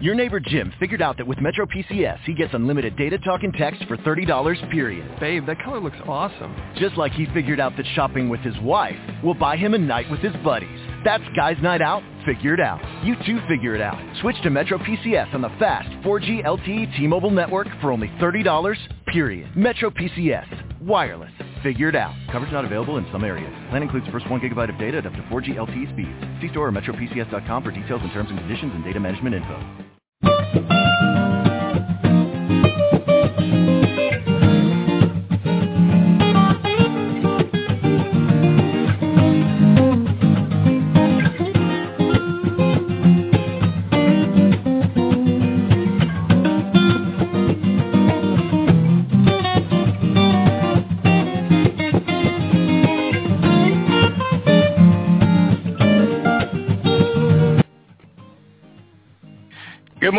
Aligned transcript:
Your 0.00 0.14
neighbor 0.14 0.38
Jim 0.38 0.72
figured 0.78 1.02
out 1.02 1.16
that 1.16 1.26
with 1.26 1.40
Metro 1.40 1.66
PCS, 1.66 2.20
he 2.20 2.32
gets 2.32 2.54
unlimited 2.54 2.96
data 2.96 3.18
talk 3.18 3.42
and 3.42 3.52
text 3.52 3.82
for 3.88 3.96
$30 3.96 4.70
period. 4.70 5.18
Babe, 5.18 5.44
that 5.46 5.60
color 5.64 5.80
looks 5.80 5.96
awesome. 6.06 6.54
Just 6.76 6.96
like 6.96 7.10
he 7.10 7.26
figured 7.34 7.58
out 7.58 7.76
that 7.76 7.86
shopping 7.96 8.28
with 8.28 8.38
his 8.40 8.56
wife 8.60 8.96
will 9.24 9.34
buy 9.34 9.56
him 9.56 9.74
a 9.74 9.78
night 9.78 10.08
with 10.08 10.20
his 10.20 10.36
buddies. 10.44 10.78
That's 11.04 11.24
Guy's 11.34 11.60
Night 11.64 11.82
Out, 11.82 12.04
figured 12.24 12.60
out. 12.60 12.80
You 13.04 13.16
too 13.26 13.40
figure 13.48 13.74
it 13.74 13.80
out. 13.80 13.98
Switch 14.20 14.36
to 14.44 14.50
Metro 14.50 14.78
PCS 14.78 15.34
on 15.34 15.42
the 15.42 15.48
fast 15.58 15.88
4G 16.04 16.44
LTE 16.44 16.96
T-Mobile 16.96 17.32
network 17.32 17.66
for 17.80 17.90
only 17.90 18.06
$30 18.20 18.76
period. 19.12 19.56
Metro 19.56 19.90
PCS. 19.90 20.80
Wireless. 20.80 21.32
Figured 21.64 21.96
out. 21.96 22.14
Coverage 22.30 22.52
not 22.52 22.64
available 22.64 22.98
in 22.98 23.06
some 23.10 23.24
areas. 23.24 23.52
Plan 23.70 23.82
includes 23.82 24.06
first 24.12 24.30
1 24.30 24.40
gigabyte 24.40 24.72
of 24.72 24.78
data 24.78 24.98
at 24.98 25.06
up 25.06 25.12
to 25.14 25.22
4G 25.22 25.56
LTE 25.56 25.92
speeds. 25.92 26.40
See 26.40 26.50
store 26.50 26.68
or 26.68 26.72
metropcs.com 26.72 27.64
for 27.64 27.72
details 27.72 28.00
and 28.04 28.12
terms 28.12 28.30
and 28.30 28.38
conditions 28.38 28.72
and 28.76 28.84
data 28.84 29.00
management 29.00 29.34
info. 29.34 29.87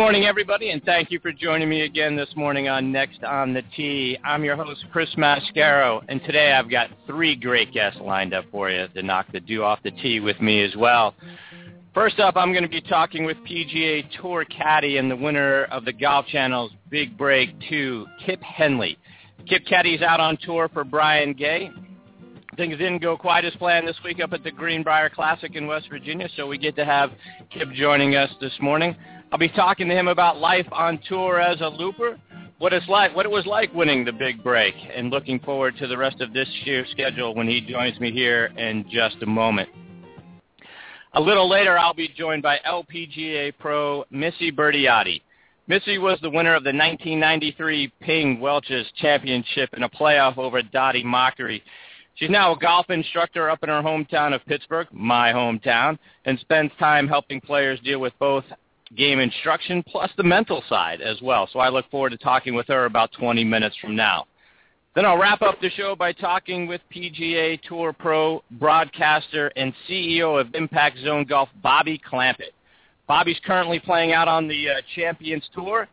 Morning, 0.00 0.24
everybody, 0.24 0.70
and 0.70 0.82
thank 0.84 1.10
you 1.10 1.20
for 1.20 1.30
joining 1.30 1.68
me 1.68 1.82
again 1.82 2.16
this 2.16 2.30
morning 2.34 2.68
on 2.68 2.90
Next 2.90 3.22
on 3.22 3.52
the 3.52 3.60
Tee. 3.76 4.16
I'm 4.24 4.42
your 4.42 4.56
host, 4.56 4.82
Chris 4.90 5.14
Mascaro, 5.14 6.02
and 6.08 6.22
today 6.24 6.52
I've 6.52 6.70
got 6.70 6.88
three 7.06 7.36
great 7.36 7.70
guests 7.70 8.00
lined 8.00 8.32
up 8.32 8.46
for 8.50 8.70
you 8.70 8.88
to 8.88 9.02
knock 9.02 9.26
the 9.30 9.40
dew 9.40 9.62
off 9.62 9.78
the 9.84 9.90
tee 9.90 10.18
with 10.18 10.40
me 10.40 10.64
as 10.64 10.74
well. 10.74 11.14
First 11.92 12.18
up, 12.18 12.38
I'm 12.38 12.50
going 12.52 12.62
to 12.62 12.68
be 12.70 12.80
talking 12.80 13.26
with 13.26 13.36
PGA 13.46 14.06
Tour 14.18 14.46
caddy 14.46 14.96
and 14.96 15.10
the 15.10 15.16
winner 15.16 15.64
of 15.64 15.84
the 15.84 15.92
Golf 15.92 16.24
Channel's 16.28 16.72
Big 16.88 17.18
Break 17.18 17.50
2, 17.68 18.06
Kip 18.24 18.40
Henley. 18.40 18.96
Kip 19.46 19.66
Caddy's 19.66 20.00
out 20.00 20.18
on 20.18 20.38
tour 20.42 20.70
for 20.72 20.82
Brian 20.82 21.34
Gay. 21.34 21.70
Things 22.56 22.78
didn't 22.78 23.02
go 23.02 23.18
quite 23.18 23.44
as 23.44 23.54
planned 23.56 23.86
this 23.86 23.98
week 24.02 24.18
up 24.20 24.32
at 24.32 24.44
the 24.44 24.50
Greenbrier 24.50 25.10
Classic 25.10 25.54
in 25.54 25.66
West 25.66 25.90
Virginia, 25.90 26.28
so 26.36 26.46
we 26.46 26.56
get 26.56 26.74
to 26.76 26.86
have 26.86 27.10
Kip 27.50 27.68
joining 27.72 28.16
us 28.16 28.30
this 28.40 28.56
morning. 28.62 28.96
I'll 29.32 29.38
be 29.38 29.48
talking 29.48 29.88
to 29.88 29.94
him 29.94 30.08
about 30.08 30.38
life 30.38 30.66
on 30.72 30.98
tour 31.08 31.40
as 31.40 31.60
a 31.60 31.68
looper, 31.68 32.18
what 32.58 32.72
it's 32.72 32.88
like, 32.88 33.14
what 33.14 33.26
it 33.26 33.30
was 33.30 33.46
like 33.46 33.72
winning 33.72 34.04
the 34.04 34.12
big 34.12 34.42
break, 34.42 34.74
and 34.92 35.10
looking 35.10 35.38
forward 35.38 35.76
to 35.78 35.86
the 35.86 35.96
rest 35.96 36.20
of 36.20 36.32
this 36.32 36.48
year's 36.64 36.90
schedule 36.90 37.32
when 37.36 37.46
he 37.46 37.60
joins 37.60 38.00
me 38.00 38.10
here 38.10 38.46
in 38.56 38.84
just 38.90 39.22
a 39.22 39.26
moment. 39.26 39.68
A 41.12 41.20
little 41.20 41.48
later, 41.48 41.78
I'll 41.78 41.94
be 41.94 42.08
joined 42.08 42.42
by 42.42 42.58
LPGA 42.66 43.52
pro 43.60 44.04
Missie 44.10 44.50
Bertiotti. 44.50 45.22
Missie 45.68 45.98
was 45.98 46.18
the 46.22 46.30
winner 46.30 46.56
of 46.56 46.64
the 46.64 46.70
1993 46.70 47.92
Ping 48.00 48.40
Welch's 48.40 48.90
Championship 48.96 49.70
in 49.74 49.84
a 49.84 49.88
playoff 49.88 50.38
over 50.38 50.60
Dottie 50.60 51.04
Mochrie. 51.04 51.62
She's 52.16 52.30
now 52.30 52.52
a 52.52 52.58
golf 52.58 52.90
instructor 52.90 53.48
up 53.48 53.62
in 53.62 53.68
her 53.68 53.80
hometown 53.80 54.34
of 54.34 54.44
Pittsburgh, 54.46 54.88
my 54.90 55.32
hometown, 55.32 55.98
and 56.24 56.38
spends 56.40 56.72
time 56.80 57.06
helping 57.06 57.40
players 57.40 57.78
deal 57.80 58.00
with 58.00 58.12
both 58.18 58.44
game 58.96 59.20
instruction 59.20 59.82
plus 59.82 60.10
the 60.16 60.22
mental 60.22 60.62
side 60.68 61.00
as 61.00 61.20
well. 61.22 61.48
So 61.52 61.58
I 61.58 61.68
look 61.68 61.88
forward 61.90 62.10
to 62.10 62.16
talking 62.16 62.54
with 62.54 62.66
her 62.68 62.86
about 62.86 63.12
20 63.12 63.44
minutes 63.44 63.76
from 63.80 63.94
now. 63.94 64.26
Then 64.94 65.06
I'll 65.06 65.18
wrap 65.18 65.40
up 65.42 65.60
the 65.60 65.70
show 65.70 65.94
by 65.94 66.12
talking 66.12 66.66
with 66.66 66.80
PGA 66.92 67.60
Tour 67.62 67.92
Pro, 67.92 68.42
broadcaster, 68.52 69.52
and 69.54 69.72
CEO 69.88 70.40
of 70.40 70.52
Impact 70.54 70.98
Zone 71.04 71.24
Golf, 71.24 71.48
Bobby 71.62 72.00
Clampett. 72.10 72.52
Bobby's 73.06 73.38
currently 73.44 73.78
playing 73.78 74.12
out 74.12 74.26
on 74.26 74.48
the 74.48 74.68
uh, 74.68 74.74
Champions 74.96 75.48
Tour, 75.54 75.88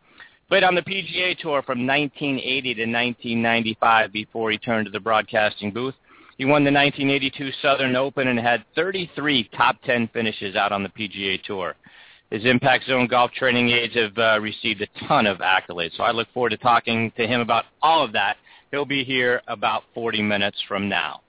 played 0.48 0.64
on 0.64 0.74
the 0.74 0.82
PGA 0.82 1.38
Tour 1.38 1.62
from 1.62 1.86
1980 1.86 2.74
to 2.74 2.80
1995 2.82 4.12
before 4.12 4.50
he 4.50 4.58
turned 4.58 4.86
to 4.86 4.90
the 4.90 5.00
broadcasting 5.00 5.72
booth. 5.72 5.94
He 6.36 6.44
won 6.44 6.64
the 6.64 6.72
1982 6.72 7.50
Southern 7.62 7.94
Open 7.94 8.28
and 8.28 8.38
had 8.38 8.64
33 8.74 9.48
top 9.56 9.76
10 9.82 10.08
finishes 10.12 10.56
out 10.56 10.72
on 10.72 10.82
the 10.82 10.88
PGA 10.88 11.42
Tour. 11.42 11.74
His 12.30 12.44
Impact 12.44 12.84
Zone 12.84 13.06
golf 13.06 13.32
training 13.32 13.70
aids 13.70 13.94
have 13.94 14.18
uh, 14.18 14.38
received 14.40 14.82
a 14.82 15.06
ton 15.06 15.26
of 15.26 15.38
accolades, 15.38 15.96
so 15.96 16.02
I 16.02 16.10
look 16.10 16.28
forward 16.34 16.50
to 16.50 16.58
talking 16.58 17.10
to 17.16 17.26
him 17.26 17.40
about 17.40 17.64
all 17.80 18.04
of 18.04 18.12
that. 18.12 18.36
He'll 18.70 18.84
be 18.84 19.02
here 19.02 19.40
about 19.48 19.84
40 19.94 20.20
minutes 20.20 20.62
from 20.68 20.90
now. 20.90 21.22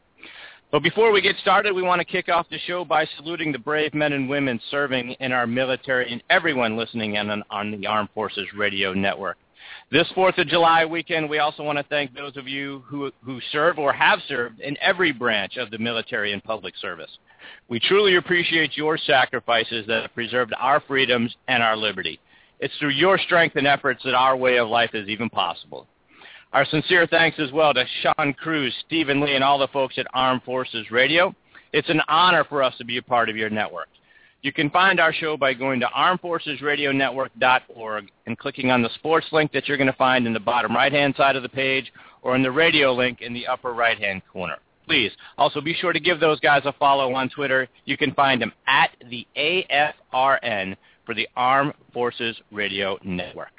But 0.72 0.84
before 0.84 1.12
we 1.12 1.22
get 1.22 1.38
started, 1.38 1.74
we 1.74 1.82
want 1.82 2.00
to 2.00 2.06
kick 2.06 2.28
off 2.28 2.48
the 2.52 2.60
show 2.60 2.84
by 2.84 3.08
saluting 3.18 3.52
the 3.52 3.58
brave 3.58 3.94
men 3.94 4.14
and 4.14 4.30
women 4.30 4.60
serving 4.70 5.12
in 5.20 5.32
our 5.32 5.48
military 5.48 6.12
and 6.12 6.22
everyone 6.30 6.78
listening 6.78 7.16
in 7.16 7.30
on, 7.30 7.44
on 7.50 7.72
the 7.72 7.88
Armed 7.88 8.10
Forces 8.14 8.46
Radio 8.56 8.94
Network. 8.94 9.38
This 9.92 10.08
4th 10.16 10.38
of 10.38 10.48
July 10.48 10.86
weekend, 10.86 11.30
we 11.30 11.40
also 11.40 11.64
want 11.64 11.78
to 11.78 11.84
thank 11.86 12.14
those 12.14 12.38
of 12.38 12.48
you 12.48 12.84
who, 12.86 13.12
who 13.24 13.40
serve 13.52 13.80
or 13.80 13.92
have 13.92 14.20
served 14.28 14.60
in 14.60 14.78
every 14.82 15.12
branch 15.12 15.58
of 15.58 15.72
the 15.72 15.78
military 15.78 16.34
and 16.34 16.44
public 16.44 16.76
service. 16.78 17.18
We 17.70 17.80
truly 17.80 18.16
appreciate 18.16 18.78
your 18.78 18.98
sacrifices 18.98 19.88
that 19.88 20.04
have 20.04 20.14
preserved 20.14 20.54
our 20.60 20.82
freedoms 20.82 21.36
and 21.48 21.64
our 21.64 21.76
liberty. 21.76 22.20
It's 22.60 22.76
through 22.78 22.90
your 22.90 23.18
strength 23.18 23.56
and 23.56 23.66
efforts 23.66 24.04
that 24.04 24.14
our 24.14 24.36
way 24.36 24.58
of 24.58 24.68
life 24.68 24.92
is 24.94 25.08
even 25.08 25.30
possible. 25.30 25.88
Our 26.52 26.66
sincere 26.66 27.08
thanks 27.08 27.40
as 27.40 27.52
well 27.52 27.74
to 27.74 27.86
Sean 28.02 28.34
Cruz, 28.34 28.74
Stephen 28.86 29.22
Lee, 29.22 29.36
and 29.36 29.44
all 29.44 29.60
the 29.60 29.68
folks 29.68 29.98
at 29.98 30.08
Armed 30.14 30.44
Forces 30.44 30.90
Radio. 30.92 31.34
It's 31.74 31.90
an 31.90 32.02
honor 32.08 32.44
for 32.44 32.64
us 32.64 32.76
to 32.78 32.86
be 32.86 32.98
a 32.98 33.02
part 33.02 33.30
of 33.30 33.38
your 33.38 33.50
network. 33.50 33.88
You 34.42 34.54
can 34.54 34.70
find 34.70 35.02
our 35.02 35.12
show 35.12 35.36
by 35.36 35.54
going 35.54 35.82
to 35.82 35.88
armedforcesradionetwork.org 35.88 38.10
and 38.26 38.38
clicking 38.38 38.72
on 38.72 38.82
the 38.82 38.90
sports 38.96 39.28
link 39.34 39.52
that 39.52 39.68
you're 39.68 39.76
going 39.78 39.88
to 39.88 39.94
find 39.94 40.26
in 40.26 40.32
the 40.34 40.40
bottom 40.40 40.74
right-hand 40.74 41.16
side 41.18 41.36
of 41.36 41.44
the 41.44 41.50
page 41.50 41.92
or 42.22 42.38
in 42.38 42.44
the 42.44 42.52
radio 42.52 42.94
link 42.94 43.22
in 43.22 43.34
the 43.34 43.48
upper 43.48 43.74
right-hand 43.74 44.22
corner. 44.32 44.56
Please 44.86 45.12
also 45.38 45.60
be 45.62 45.74
sure 45.74 45.94
to 45.94 46.00
give 46.00 46.20
those 46.20 46.40
guys 46.40 46.62
a 46.66 46.74
follow 46.74 47.14
on 47.14 47.30
Twitter. 47.30 47.68
You 47.86 47.96
can 47.98 48.14
find 48.14 48.42
them 48.42 48.52
at 48.66 48.90
the 49.10 49.28
AFRN 49.38 50.76
for 51.06 51.14
the 51.14 51.30
Armed 51.36 51.76
Forces 51.94 52.36
Radio 52.52 52.98
Network. 53.04 53.54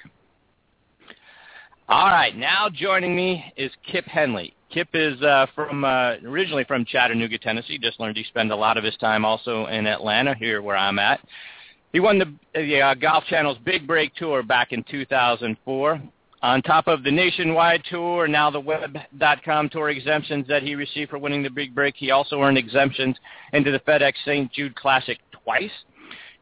All 1.88 2.08
right, 2.08 2.36
now 2.36 2.68
joining 2.72 3.14
me 3.14 3.52
is 3.56 3.70
Kip 3.90 4.06
Henley. 4.06 4.54
Kip 4.70 4.88
is 4.94 5.20
uh, 5.22 5.46
from 5.54 5.84
uh, 5.84 6.14
originally 6.24 6.64
from 6.64 6.84
Chattanooga, 6.84 7.38
Tennessee. 7.38 7.78
Just 7.78 8.00
learned 8.00 8.16
he 8.16 8.24
spent 8.24 8.52
a 8.52 8.56
lot 8.56 8.76
of 8.76 8.84
his 8.84 8.96
time 8.96 9.24
also 9.24 9.66
in 9.66 9.86
Atlanta, 9.86 10.34
here 10.34 10.62
where 10.62 10.76
I'm 10.76 10.98
at. 10.98 11.20
He 11.92 11.98
won 11.98 12.18
the, 12.18 12.32
the 12.54 12.80
uh, 12.80 12.94
Golf 12.94 13.24
Channel's 13.24 13.58
Big 13.64 13.86
Break 13.86 14.14
Two 14.14 14.40
back 14.44 14.72
in 14.72 14.84
2004. 14.84 16.00
On 16.42 16.62
top 16.62 16.88
of 16.88 17.02
the 17.02 17.10
nationwide 17.10 17.82
tour, 17.90 18.26
now 18.26 18.50
the 18.50 18.60
web.com 18.60 19.68
tour 19.68 19.90
exemptions 19.90 20.46
that 20.48 20.62
he 20.62 20.74
received 20.74 21.10
for 21.10 21.18
winning 21.18 21.42
the 21.42 21.50
Big 21.50 21.74
Break, 21.74 21.94
he 21.96 22.12
also 22.12 22.40
earned 22.40 22.56
exemptions 22.56 23.16
into 23.52 23.70
the 23.70 23.80
FedEx 23.80 24.14
St. 24.24 24.50
Jude 24.50 24.74
Classic 24.74 25.18
twice. 25.44 25.70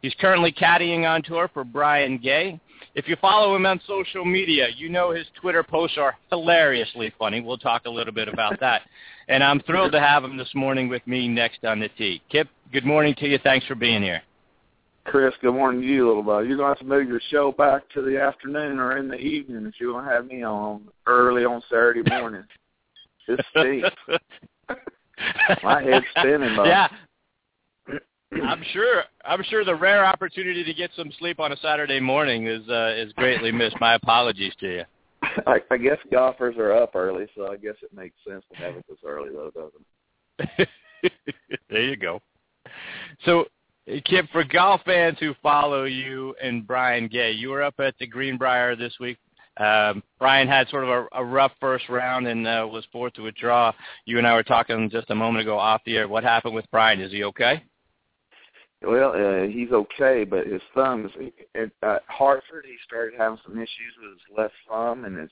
He's 0.01 0.15
currently 0.21 0.53
caddying 0.53 1.09
on 1.09 1.23
tour 1.23 1.51
for 1.53 1.65
Brian 1.65 2.19
Gay. 2.19 2.61
If 2.95 3.07
you 3.07 3.17
follow 3.21 3.55
him 3.55 3.67
on 3.67 3.81
social 3.87 4.25
media, 4.25 4.69
you 4.77 4.89
know 4.89 5.13
his 5.13 5.27
Twitter 5.41 5.63
posts 5.63 5.99
are 5.99 6.17
hilariously 6.31 7.13
funny. 7.19 7.41
We'll 7.41 7.59
talk 7.59 7.83
a 7.87 7.91
little 7.91 8.13
bit 8.13 8.29
about 8.29 8.59
that. 8.61 8.83
And 9.31 9.45
I'm 9.45 9.61
thrilled 9.61 9.93
to 9.93 10.01
have 10.01 10.25
him 10.25 10.39
this 10.39 10.49
morning 10.55 10.89
with 10.89 11.07
me 11.07 11.29
next 11.29 11.63
on 11.63 11.81
the 11.81 11.91
tee. 11.99 12.23
Kip, 12.31 12.49
good 12.73 12.87
morning 12.87 13.15
to 13.19 13.29
you. 13.29 13.39
Thanks 13.45 13.67
for 13.67 13.75
being 13.75 14.01
here. 14.01 14.23
Chris, 15.05 15.35
good 15.43 15.53
morning 15.53 15.83
to 15.83 15.87
you, 15.87 16.09
little 16.09 16.23
buddy. 16.23 16.49
You're 16.49 16.57
going 16.57 16.67
to 16.67 16.71
have 16.71 16.79
to 16.79 16.85
move 16.85 17.09
your 17.09 17.21
show 17.31 17.53
back 17.53 17.89
to 17.95 18.01
the 18.01 18.19
afternoon 18.19 18.79
or 18.79 18.97
in 18.97 19.07
the 19.07 19.17
evening 19.17 19.67
if 19.67 19.81
you 19.81 19.93
want 19.93 20.07
to 20.07 20.13
have 20.13 20.27
me 20.27 20.45
on 20.45 20.89
early 21.07 21.45
on 21.45 21.63
Saturday 21.69 22.03
morning. 22.09 22.45
Just 23.27 23.43
stinks. 23.51 23.89
My 25.63 25.83
head's 25.83 26.07
spinning, 26.19 26.57
though. 26.57 26.65
Yeah, 26.65 26.89
I'm 28.33 28.63
sure. 28.73 29.05
I'm 29.25 29.43
sure 29.45 29.65
the 29.65 29.75
rare 29.75 30.05
opportunity 30.05 30.65
to 30.65 30.75
get 30.75 30.91
some 30.97 31.11
sleep 31.19 31.41
on 31.41 31.53
a 31.53 31.57
Saturday 31.59 32.01
morning 32.01 32.47
is 32.47 32.69
uh, 32.69 32.95
is 32.97 33.13
greatly 33.15 33.53
missed. 33.53 33.77
My 33.81 33.95
apologies 33.95 34.53
to 34.61 34.67
you. 34.67 34.85
I, 35.47 35.61
I 35.71 35.77
guess 35.77 35.99
golfers 36.13 36.57
are 36.59 36.73
up 36.73 36.95
early, 36.95 37.27
so 37.37 37.51
I 37.51 37.57
guess 37.57 37.75
it 37.83 37.93
makes 37.95 38.15
sense 38.27 38.45
to 38.53 38.57
have 38.59 38.77
it 38.77 38.85
this 38.89 38.99
early, 39.05 39.31
though, 39.31 39.51
doesn't 39.51 40.69
it? 41.03 41.13
there 41.71 41.83
you 41.83 41.97
go. 41.97 42.21
So, 43.25 43.47
Kip, 44.05 44.27
for 44.31 44.45
golf 44.45 44.81
fans 44.85 45.17
who 45.19 45.35
follow 45.43 45.85
you 45.85 46.35
and 46.43 46.67
Brian 46.67 47.09
Gay, 47.09 47.33
you 47.33 47.51
were 47.51 47.63
up 47.63 47.75
at 47.81 47.95
the 47.99 48.07
Greenbrier 48.07 48.77
this 48.77 48.95
week. 49.01 49.19
Um, 49.57 50.05
Brian 50.21 50.47
had 50.47 50.69
sort 50.69 50.85
of 50.85 50.91
a, 50.91 51.07
a 51.13 51.25
rough 51.25 51.53
first 51.59 51.89
round 51.89 52.29
and 52.29 52.47
uh, 52.47 52.69
was 52.71 52.87
forced 52.93 53.17
to 53.17 53.23
withdraw. 53.23 53.73
You 54.05 54.19
and 54.19 54.27
I 54.27 54.35
were 54.35 54.45
talking 54.45 54.89
just 54.89 55.11
a 55.11 55.17
moment 55.17 55.43
ago 55.43 55.59
off 55.59 55.83
the 55.85 55.97
air. 55.97 56.07
What 56.07 56.23
happened 56.23 56.55
with 56.55 56.71
Brian? 56.71 57.01
Is 57.01 57.11
he 57.11 57.25
okay? 57.25 57.65
Well, 58.83 59.13
uh, 59.13 59.49
he's 59.49 59.73
okay, 59.73 60.25
but 60.25 60.47
his 60.47 60.63
thumb 60.75 61.07
is 61.07 61.33
at 61.55 61.71
uh, 61.87 61.99
Hartford. 62.07 62.65
He 62.65 62.77
started 62.87 63.15
having 63.19 63.39
some 63.45 63.57
issues 63.57 63.95
with 64.01 64.13
his 64.13 64.37
left 64.37 64.55
thumb, 64.69 65.05
and 65.05 65.19
his 65.19 65.31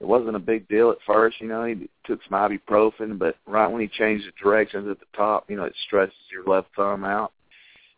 it 0.00 0.06
wasn't 0.06 0.36
a 0.36 0.40
big 0.40 0.68
deal 0.68 0.90
at 0.90 0.98
first. 1.06 1.40
You 1.40 1.48
know, 1.48 1.64
he 1.64 1.88
took 2.04 2.20
some 2.28 2.38
ibuprofen, 2.38 3.18
but 3.18 3.36
right 3.46 3.66
when 3.66 3.82
he 3.82 3.88
changed 3.88 4.26
the 4.26 4.32
directions 4.42 4.88
at 4.88 5.00
the 5.00 5.06
top, 5.16 5.50
you 5.50 5.56
know, 5.56 5.64
it 5.64 5.74
stretches 5.86 6.14
your 6.30 6.44
left 6.44 6.68
thumb 6.76 7.04
out, 7.04 7.32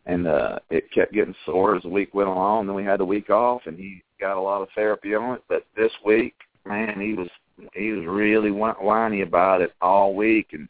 and 0.07 0.27
uh, 0.27 0.59
it 0.71 0.91
kept 0.93 1.13
getting 1.13 1.35
sore 1.45 1.77
as 1.77 1.83
the 1.83 1.89
week 1.89 2.15
went 2.15 2.29
along. 2.29 2.67
Then 2.67 2.77
we 2.77 2.85
had 2.85 3.01
the 3.01 3.05
week 3.05 3.31
off, 3.31 3.63
and 3.67 3.79
he 3.79 4.03
got 4.21 4.37
a 4.37 4.41
lot 4.41 4.63
of 4.63 4.69
therapy 4.75 5.15
on 5.15 5.37
it. 5.37 5.43
But 5.49 5.65
this 5.77 5.93
week, 6.05 6.35
man, 6.67 7.01
he 7.01 7.15
was 7.15 7.29
he 7.75 7.93
was 7.93 8.07
really 8.07 8.51
whiny 8.51 9.23
about 9.23 9.61
it 9.61 9.73
all 9.81 10.15
week 10.15 10.53
and 10.53 10.69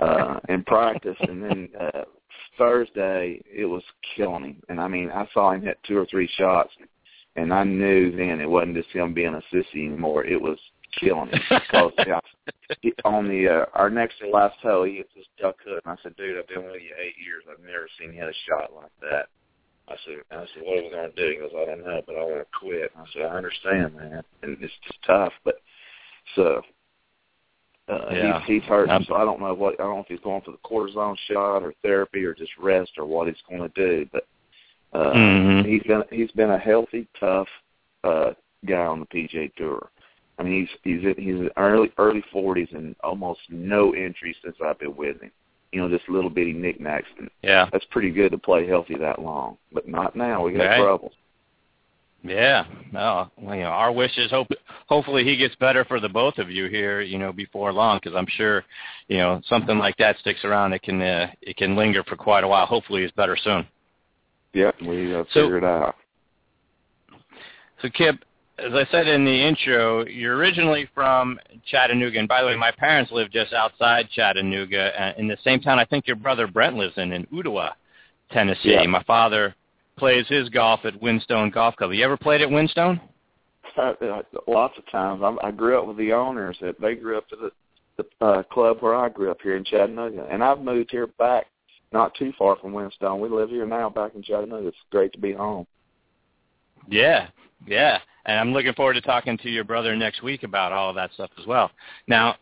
uh 0.00 0.38
in 0.48 0.62
practice 0.64 1.16
and 1.20 1.42
then 1.42 1.68
uh 1.80 2.02
Thursday 2.58 3.42
it 3.50 3.66
was 3.66 3.82
killing 4.16 4.44
him. 4.44 4.62
And 4.68 4.80
I 4.80 4.88
mean 4.88 5.10
I 5.10 5.26
saw 5.32 5.52
him 5.52 5.62
hit 5.62 5.78
two 5.86 5.98
or 5.98 6.06
three 6.06 6.28
shots 6.36 6.70
and 7.36 7.52
I 7.52 7.64
knew 7.64 8.14
then 8.14 8.40
it 8.40 8.48
wasn't 8.48 8.76
just 8.76 8.90
him 8.90 9.14
being 9.14 9.34
a 9.34 9.54
sissy 9.54 9.86
anymore. 9.86 10.24
It 10.24 10.40
was 10.40 10.58
killing 11.00 11.30
him 11.30 11.40
because 11.48 11.92
yeah, 12.06 12.20
he, 12.80 12.92
on 13.04 13.28
the 13.28 13.48
uh, 13.48 13.64
our 13.74 13.90
next 13.90 14.18
to 14.18 14.28
last 14.28 14.56
hole 14.62 14.84
he 14.84 14.96
hit 14.96 15.08
this 15.16 15.26
duck 15.40 15.56
hook 15.64 15.82
and 15.84 15.92
I 15.92 16.02
said, 16.02 16.16
Dude, 16.16 16.38
I've 16.38 16.48
been 16.48 16.64
with 16.64 16.82
you 16.82 16.94
eight 17.00 17.16
years, 17.22 17.44
I've 17.50 17.64
never 17.64 17.88
seen 17.98 18.12
you 18.14 18.20
hit 18.20 18.28
a 18.28 18.50
shot 18.50 18.74
like 18.74 18.92
that. 19.00 19.26
I 19.88 19.96
said, 20.04 20.14
I 20.30 20.46
said, 20.54 20.62
what 20.62 20.78
are 20.78 20.82
we 20.84 20.90
to 20.90 21.12
do? 21.16 21.30
He 21.32 21.38
goes, 21.38 21.50
I 21.56 21.64
don't 21.64 21.84
know, 21.84 22.00
but 22.06 22.14
I 22.14 22.22
want 22.22 22.38
to 22.38 22.58
quit. 22.58 22.92
I 22.96 23.04
said, 23.12 23.22
I 23.22 23.36
understand, 23.36 23.96
man, 23.96 24.22
and 24.42 24.56
it's 24.60 24.72
just 24.86 25.02
tough, 25.04 25.32
but 25.44 25.56
so 26.36 26.62
uh, 27.92 28.10
yeah. 28.12 28.40
he's, 28.40 28.60
he's 28.60 28.68
hurt, 28.68 28.88
so 29.06 29.14
I 29.14 29.24
don't 29.24 29.40
know 29.40 29.54
what 29.54 29.74
I 29.80 29.84
don't 29.84 29.96
know 29.96 30.00
if 30.00 30.06
he's 30.06 30.20
going 30.20 30.42
for 30.42 30.52
the 30.52 30.58
cortisone 30.58 31.16
shot 31.28 31.58
or 31.58 31.74
therapy 31.82 32.24
or 32.24 32.34
just 32.34 32.52
rest 32.58 32.92
or 32.96 33.06
what 33.06 33.28
he's 33.28 33.36
going 33.48 33.62
to 33.62 33.68
do. 33.74 34.08
But 34.12 34.26
uh, 34.92 35.12
mm-hmm. 35.12 35.68
he's 35.68 35.82
been 35.82 36.02
he's 36.10 36.30
been 36.32 36.50
a 36.50 36.58
healthy, 36.58 37.06
tough 37.18 37.48
uh, 38.04 38.32
guy 38.66 38.86
on 38.86 39.00
the 39.00 39.06
PGA 39.06 39.54
Tour. 39.56 39.88
I 40.38 40.42
mean, 40.42 40.66
he's 40.84 41.00
he's 41.00 41.16
he's 41.16 41.34
in 41.34 41.50
early 41.56 41.92
early 41.98 42.24
forties 42.32 42.68
and 42.72 42.96
almost 43.02 43.40
no 43.48 43.94
injuries 43.94 44.36
since 44.42 44.56
I've 44.64 44.78
been 44.78 44.96
with 44.96 45.20
him. 45.20 45.30
You 45.72 45.80
know, 45.80 45.88
just 45.88 46.08
little 46.08 46.30
bitty 46.30 46.52
knickknacks. 46.52 47.08
And 47.18 47.30
yeah, 47.42 47.68
that's 47.72 47.86
pretty 47.90 48.10
good 48.10 48.32
to 48.32 48.38
play 48.38 48.66
healthy 48.66 48.96
that 48.98 49.20
long. 49.20 49.56
But 49.72 49.88
not 49.88 50.16
now. 50.16 50.44
We 50.44 50.52
got 50.52 50.64
right. 50.64 50.80
trouble. 50.80 51.12
Yeah, 52.24 52.64
no, 52.92 53.30
well, 53.36 53.56
you 53.56 53.62
know, 53.62 53.68
our 53.68 53.90
wishes. 53.90 54.30
Hope 54.30 54.46
hopefully 54.86 55.24
he 55.24 55.36
gets 55.36 55.56
better 55.56 55.84
for 55.84 55.98
the 55.98 56.08
both 56.08 56.38
of 56.38 56.50
you 56.50 56.66
here, 56.66 57.00
you 57.00 57.18
know, 57.18 57.32
before 57.32 57.72
long, 57.72 57.98
because 58.00 58.16
I'm 58.16 58.28
sure, 58.28 58.64
you 59.08 59.18
know, 59.18 59.40
something 59.48 59.76
like 59.76 59.96
that 59.96 60.18
sticks 60.18 60.44
around. 60.44 60.72
It 60.72 60.82
can 60.82 61.02
uh, 61.02 61.32
it 61.42 61.56
can 61.56 61.74
linger 61.74 62.04
for 62.04 62.16
quite 62.16 62.44
a 62.44 62.48
while. 62.48 62.66
Hopefully, 62.66 63.02
he's 63.02 63.10
better 63.12 63.36
soon. 63.36 63.66
Yeah, 64.52 64.70
we 64.86 65.14
uh, 65.14 65.24
figured 65.32 65.64
so, 65.64 65.66
out. 65.66 65.96
So, 67.80 67.88
Kip, 67.92 68.16
as 68.58 68.72
I 68.72 68.86
said 68.92 69.08
in 69.08 69.24
the 69.24 69.30
intro, 69.30 70.06
you're 70.06 70.36
originally 70.36 70.88
from 70.94 71.40
Chattanooga, 71.66 72.18
and 72.20 72.28
by 72.28 72.42
the 72.42 72.46
way, 72.46 72.56
my 72.56 72.70
parents 72.70 73.10
live 73.10 73.32
just 73.32 73.52
outside 73.52 74.08
Chattanooga, 74.14 75.02
uh, 75.02 75.12
in 75.18 75.26
the 75.26 75.38
same 75.42 75.60
town. 75.60 75.80
I 75.80 75.84
think 75.84 76.06
your 76.06 76.16
brother 76.16 76.46
Brent 76.46 76.76
lives 76.76 76.94
in, 76.98 77.12
in 77.12 77.26
Ooltewah, 77.26 77.72
Tennessee. 78.30 78.72
Yeah. 78.72 78.86
My 78.86 79.02
father 79.04 79.56
plays 80.02 80.26
his 80.26 80.48
golf 80.48 80.80
at 80.82 81.00
Windstone 81.00 81.48
Golf 81.50 81.76
Club. 81.76 81.92
You 81.92 82.04
ever 82.04 82.16
played 82.16 82.40
at 82.42 82.50
Windstone? 82.50 83.00
Uh, 83.76 83.92
lots 84.48 84.76
of 84.76 84.84
times. 84.90 85.22
I, 85.22 85.46
I 85.46 85.52
grew 85.52 85.78
up 85.78 85.86
with 85.86 85.96
the 85.96 86.12
owners. 86.12 86.56
That 86.60 86.80
they 86.80 86.96
grew 86.96 87.18
up 87.18 87.26
at 87.30 87.38
the, 87.38 87.52
the 88.02 88.26
uh, 88.26 88.42
club 88.42 88.78
where 88.80 88.96
I 88.96 89.08
grew 89.08 89.30
up 89.30 89.38
here 89.40 89.56
in 89.56 89.62
Chattanooga, 89.62 90.26
and 90.28 90.42
I've 90.42 90.58
moved 90.58 90.90
here 90.90 91.06
back 91.06 91.46
not 91.92 92.16
too 92.16 92.32
far 92.36 92.56
from 92.56 92.72
Windstone. 92.72 93.20
We 93.20 93.28
live 93.28 93.50
here 93.50 93.64
now, 93.64 93.90
back 93.90 94.16
in 94.16 94.24
Chattanooga. 94.24 94.66
It's 94.66 94.76
great 94.90 95.12
to 95.12 95.20
be 95.20 95.34
home. 95.34 95.68
Yeah, 96.88 97.28
yeah, 97.64 98.00
and 98.26 98.40
I'm 98.40 98.52
looking 98.52 98.74
forward 98.74 98.94
to 98.94 99.02
talking 99.02 99.38
to 99.38 99.48
your 99.48 99.62
brother 99.62 99.94
next 99.94 100.24
week 100.24 100.42
about 100.42 100.72
all 100.72 100.90
of 100.90 100.96
that 100.96 101.12
stuff 101.14 101.30
as 101.38 101.46
well. 101.46 101.70
Now, 102.08 102.34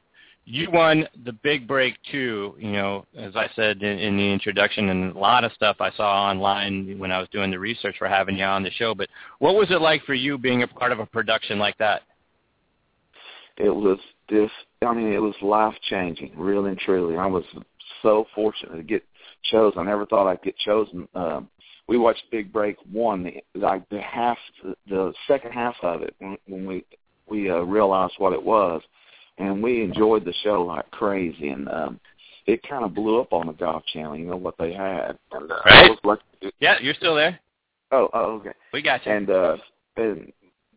you 0.50 0.69
won 0.70 1.06
the 1.25 1.32
big 1.32 1.69
break 1.69 1.94
too. 2.11 2.55
You 2.58 2.73
know, 2.73 3.06
as 3.17 3.37
I 3.37 3.49
said 3.55 3.82
in, 3.82 3.99
in 3.99 4.17
the 4.17 4.32
introduction, 4.32 4.88
and 4.88 5.14
a 5.14 5.19
lot 5.19 5.44
of 5.44 5.52
stuff 5.52 5.76
I 5.81 5.91
saw 5.93 6.29
online 6.29 6.99
when 6.99 7.12
I 7.12 7.19
was 7.19 7.29
doing 7.31 7.50
the 7.50 7.58
research 7.58 7.97
for 7.99 8.08
having 8.08 8.37
you 8.37 8.44
on 8.44 8.62
the 8.62 8.70
show. 8.73 8.94
But 8.94 9.08
what 9.38 9.55
was 9.55 9.70
it 9.70 9.81
like 9.81 10.05
for 10.05 10.14
you 10.14 10.38
being 10.38 10.62
a 10.62 10.67
part 10.67 10.93
of 10.93 10.99
a 10.99 11.06
production 11.06 11.58
like 11.58 11.79
that? 11.79 12.02
It 13.56 13.70
was 13.70 13.99
this. 14.29 14.50
I 14.82 14.93
mean, 14.93 15.12
it 15.12 15.23
was 15.23 15.35
life 15.43 15.75
changing, 15.88 16.32
really 16.37 16.70
and 16.70 16.79
truly. 16.79 17.17
I 17.17 17.26
was 17.26 17.44
so 18.03 18.26
fortunate 18.35 18.76
to 18.76 18.82
get 18.82 19.05
chosen. 19.50 19.79
I 19.79 19.85
never 19.85 20.06
thought 20.06 20.29
I'd 20.29 20.43
get 20.43 20.56
chosen. 20.58 21.06
Um, 21.14 21.49
we 21.87 21.96
watched 21.96 22.23
Big 22.31 22.53
Break 22.53 22.76
one, 22.91 23.25
the, 23.25 23.43
like 23.55 23.88
the 23.88 24.00
half, 24.00 24.38
the 24.88 25.12
second 25.29 25.53
half 25.53 25.75
of 25.82 26.03
it 26.03 26.14
when, 26.19 26.37
when 26.46 26.67
we 26.67 26.85
we 27.29 27.49
uh, 27.49 27.58
realized 27.61 28.14
what 28.19 28.32
it 28.32 28.43
was 28.43 28.82
and 29.40 29.62
we 29.62 29.82
enjoyed 29.82 30.25
the 30.25 30.34
show 30.44 30.62
like 30.62 30.90
crazy. 30.90 31.48
And 31.48 31.69
um, 31.69 32.00
it 32.46 32.62
kind 32.69 32.84
of 32.84 32.94
blew 32.94 33.20
up 33.20 33.32
on 33.32 33.46
the 33.46 33.52
Golf 33.52 33.84
Channel. 33.92 34.16
You 34.16 34.26
know 34.26 34.37
what 34.37 34.56
they 34.58 34.72
had. 34.72 35.19
And, 35.32 35.50
uh, 35.50 35.60
right. 35.64 35.98
Like, 36.04 36.19
yeah, 36.60 36.76
you're 36.81 36.94
still 36.94 37.14
there. 37.14 37.40
Oh, 37.90 38.08
oh, 38.12 38.34
okay. 38.37 38.52
We 38.72 38.82
got 38.82 39.04
you. 39.06 39.12
And 39.12 39.31
uh, 39.31 39.56
and 39.96 40.32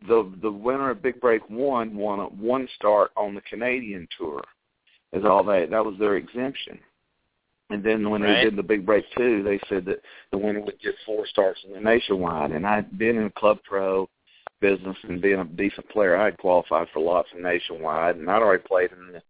the 0.08 0.32
the 0.42 0.50
winner 0.50 0.90
of 0.90 1.02
Big 1.02 1.20
Break 1.20 1.48
One 1.48 1.96
won 1.96 2.20
a 2.20 2.24
one 2.24 2.68
start 2.76 3.10
on 3.16 3.34
the 3.34 3.40
Canadian 3.42 4.08
tour. 4.18 4.42
Is 5.12 5.24
all 5.24 5.44
that 5.44 5.70
that 5.70 5.84
was 5.84 5.94
their 5.98 6.16
exemption. 6.16 6.78
And 7.70 7.82
then 7.82 8.10
when 8.10 8.22
right. 8.22 8.36
they 8.36 8.44
did 8.44 8.56
the 8.56 8.62
Big 8.62 8.84
Break 8.84 9.04
Two, 9.16 9.42
they 9.42 9.60
said 9.68 9.84
that 9.86 10.00
the 10.32 10.38
winner 10.38 10.60
would 10.60 10.80
get 10.80 10.94
four 11.06 11.26
starts 11.26 11.60
in 11.66 11.72
the 11.72 11.80
nationwide. 11.80 12.50
And 12.50 12.66
I'd 12.66 12.98
been 12.98 13.16
in 13.16 13.30
Club 13.30 13.58
Pro 13.64 14.08
business 14.64 14.96
and 15.02 15.20
being 15.20 15.40
a 15.40 15.44
decent 15.44 15.86
player, 15.90 16.16
I 16.16 16.24
had 16.24 16.38
qualified 16.38 16.88
for 16.92 17.00
lots 17.00 17.28
of 17.34 17.42
nationwide, 17.42 18.16
and 18.16 18.30
I'd 18.30 18.40
already 18.40 18.62
played 18.62 18.90
in 18.92 19.12
the, 19.12 19.22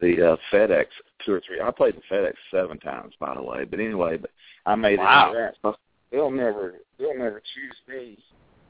the 0.00 0.32
uh, 0.32 0.36
FedEx 0.52 0.86
two 1.24 1.32
or 1.32 1.40
three. 1.46 1.60
I 1.60 1.70
played 1.70 1.94
the 1.96 2.14
FedEx 2.14 2.34
seven 2.50 2.78
times, 2.78 3.14
by 3.18 3.34
the 3.34 3.42
way. 3.42 3.64
But 3.64 3.80
anyway, 3.80 4.18
but 4.18 4.30
I 4.66 4.74
made 4.74 4.98
wow. 4.98 5.32
it. 5.34 5.56
So 5.62 5.74
they'll 6.12 6.30
never 6.30 6.74
they'll 6.98 7.16
never 7.16 7.40
choose 7.54 7.76
me 7.88 8.18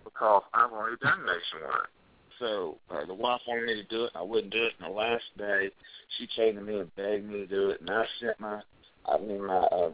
because 0.04 0.42
I've 0.54 0.72
already 0.72 0.96
done 1.02 1.18
nationwide. 1.26 1.88
So 2.38 2.78
uh, 2.90 3.06
the 3.06 3.14
wife 3.14 3.40
wanted 3.48 3.66
me 3.66 3.74
to 3.74 3.84
do 3.84 4.04
it, 4.04 4.12
and 4.14 4.20
I 4.20 4.22
wouldn't 4.22 4.52
do 4.52 4.62
it. 4.62 4.72
And 4.78 4.88
the 4.92 4.96
last 4.96 5.24
day, 5.36 5.70
she 6.18 6.28
came 6.36 6.54
to 6.56 6.60
me 6.60 6.78
and 6.78 6.94
begged 6.94 7.28
me 7.28 7.38
to 7.38 7.46
do 7.46 7.70
it, 7.70 7.80
and 7.80 7.90
I 7.90 8.04
sent 8.20 8.38
my 8.38 8.60
I 9.06 9.18
mean 9.18 9.44
my 9.44 9.58
uh, 9.58 9.90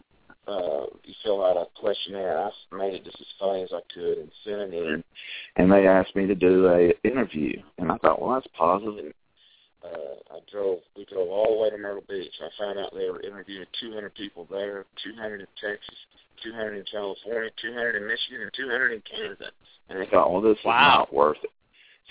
uh, 0.50 0.86
you 1.04 1.14
fill 1.22 1.44
out 1.44 1.56
a 1.56 1.66
questionnaire. 1.78 2.38
I 2.38 2.50
made 2.76 2.94
it 2.94 3.04
just 3.04 3.20
as 3.20 3.26
funny 3.38 3.62
as 3.62 3.70
I 3.72 3.80
could 3.94 4.18
and 4.18 4.30
sent 4.44 4.60
it 4.60 4.74
in. 4.74 5.04
And 5.56 5.70
they 5.70 5.86
asked 5.86 6.16
me 6.16 6.26
to 6.26 6.34
do 6.34 6.66
a 6.68 6.92
interview, 7.06 7.62
and 7.78 7.90
I 7.92 7.96
thought, 7.98 8.20
well, 8.20 8.34
that's 8.34 8.46
positive. 8.56 8.98
And 8.98 9.14
uh, 9.84 10.34
I 10.34 10.38
drove. 10.50 10.80
We 10.96 11.04
drove 11.06 11.28
all 11.28 11.54
the 11.54 11.62
way 11.62 11.70
to 11.70 11.78
Myrtle 11.78 12.04
Beach. 12.08 12.32
I 12.40 12.48
found 12.58 12.78
out 12.78 12.92
they 12.92 13.08
were 13.08 13.22
interviewing 13.22 13.66
200 13.80 14.14
people 14.14 14.46
there, 14.50 14.84
200 15.04 15.40
in 15.40 15.46
Texas, 15.60 15.96
200 16.42 16.74
in 16.78 16.84
California, 16.90 17.50
200 17.62 17.96
in 17.96 18.06
Michigan, 18.06 18.42
and 18.42 18.50
200 18.56 18.92
in 18.92 19.02
Canada. 19.02 19.46
And 19.88 19.98
I 19.98 20.06
thought, 20.06 20.32
well, 20.32 20.42
this 20.42 20.58
wow. 20.64 21.04
is 21.04 21.08
not 21.08 21.14
worth 21.14 21.38
it. 21.42 21.50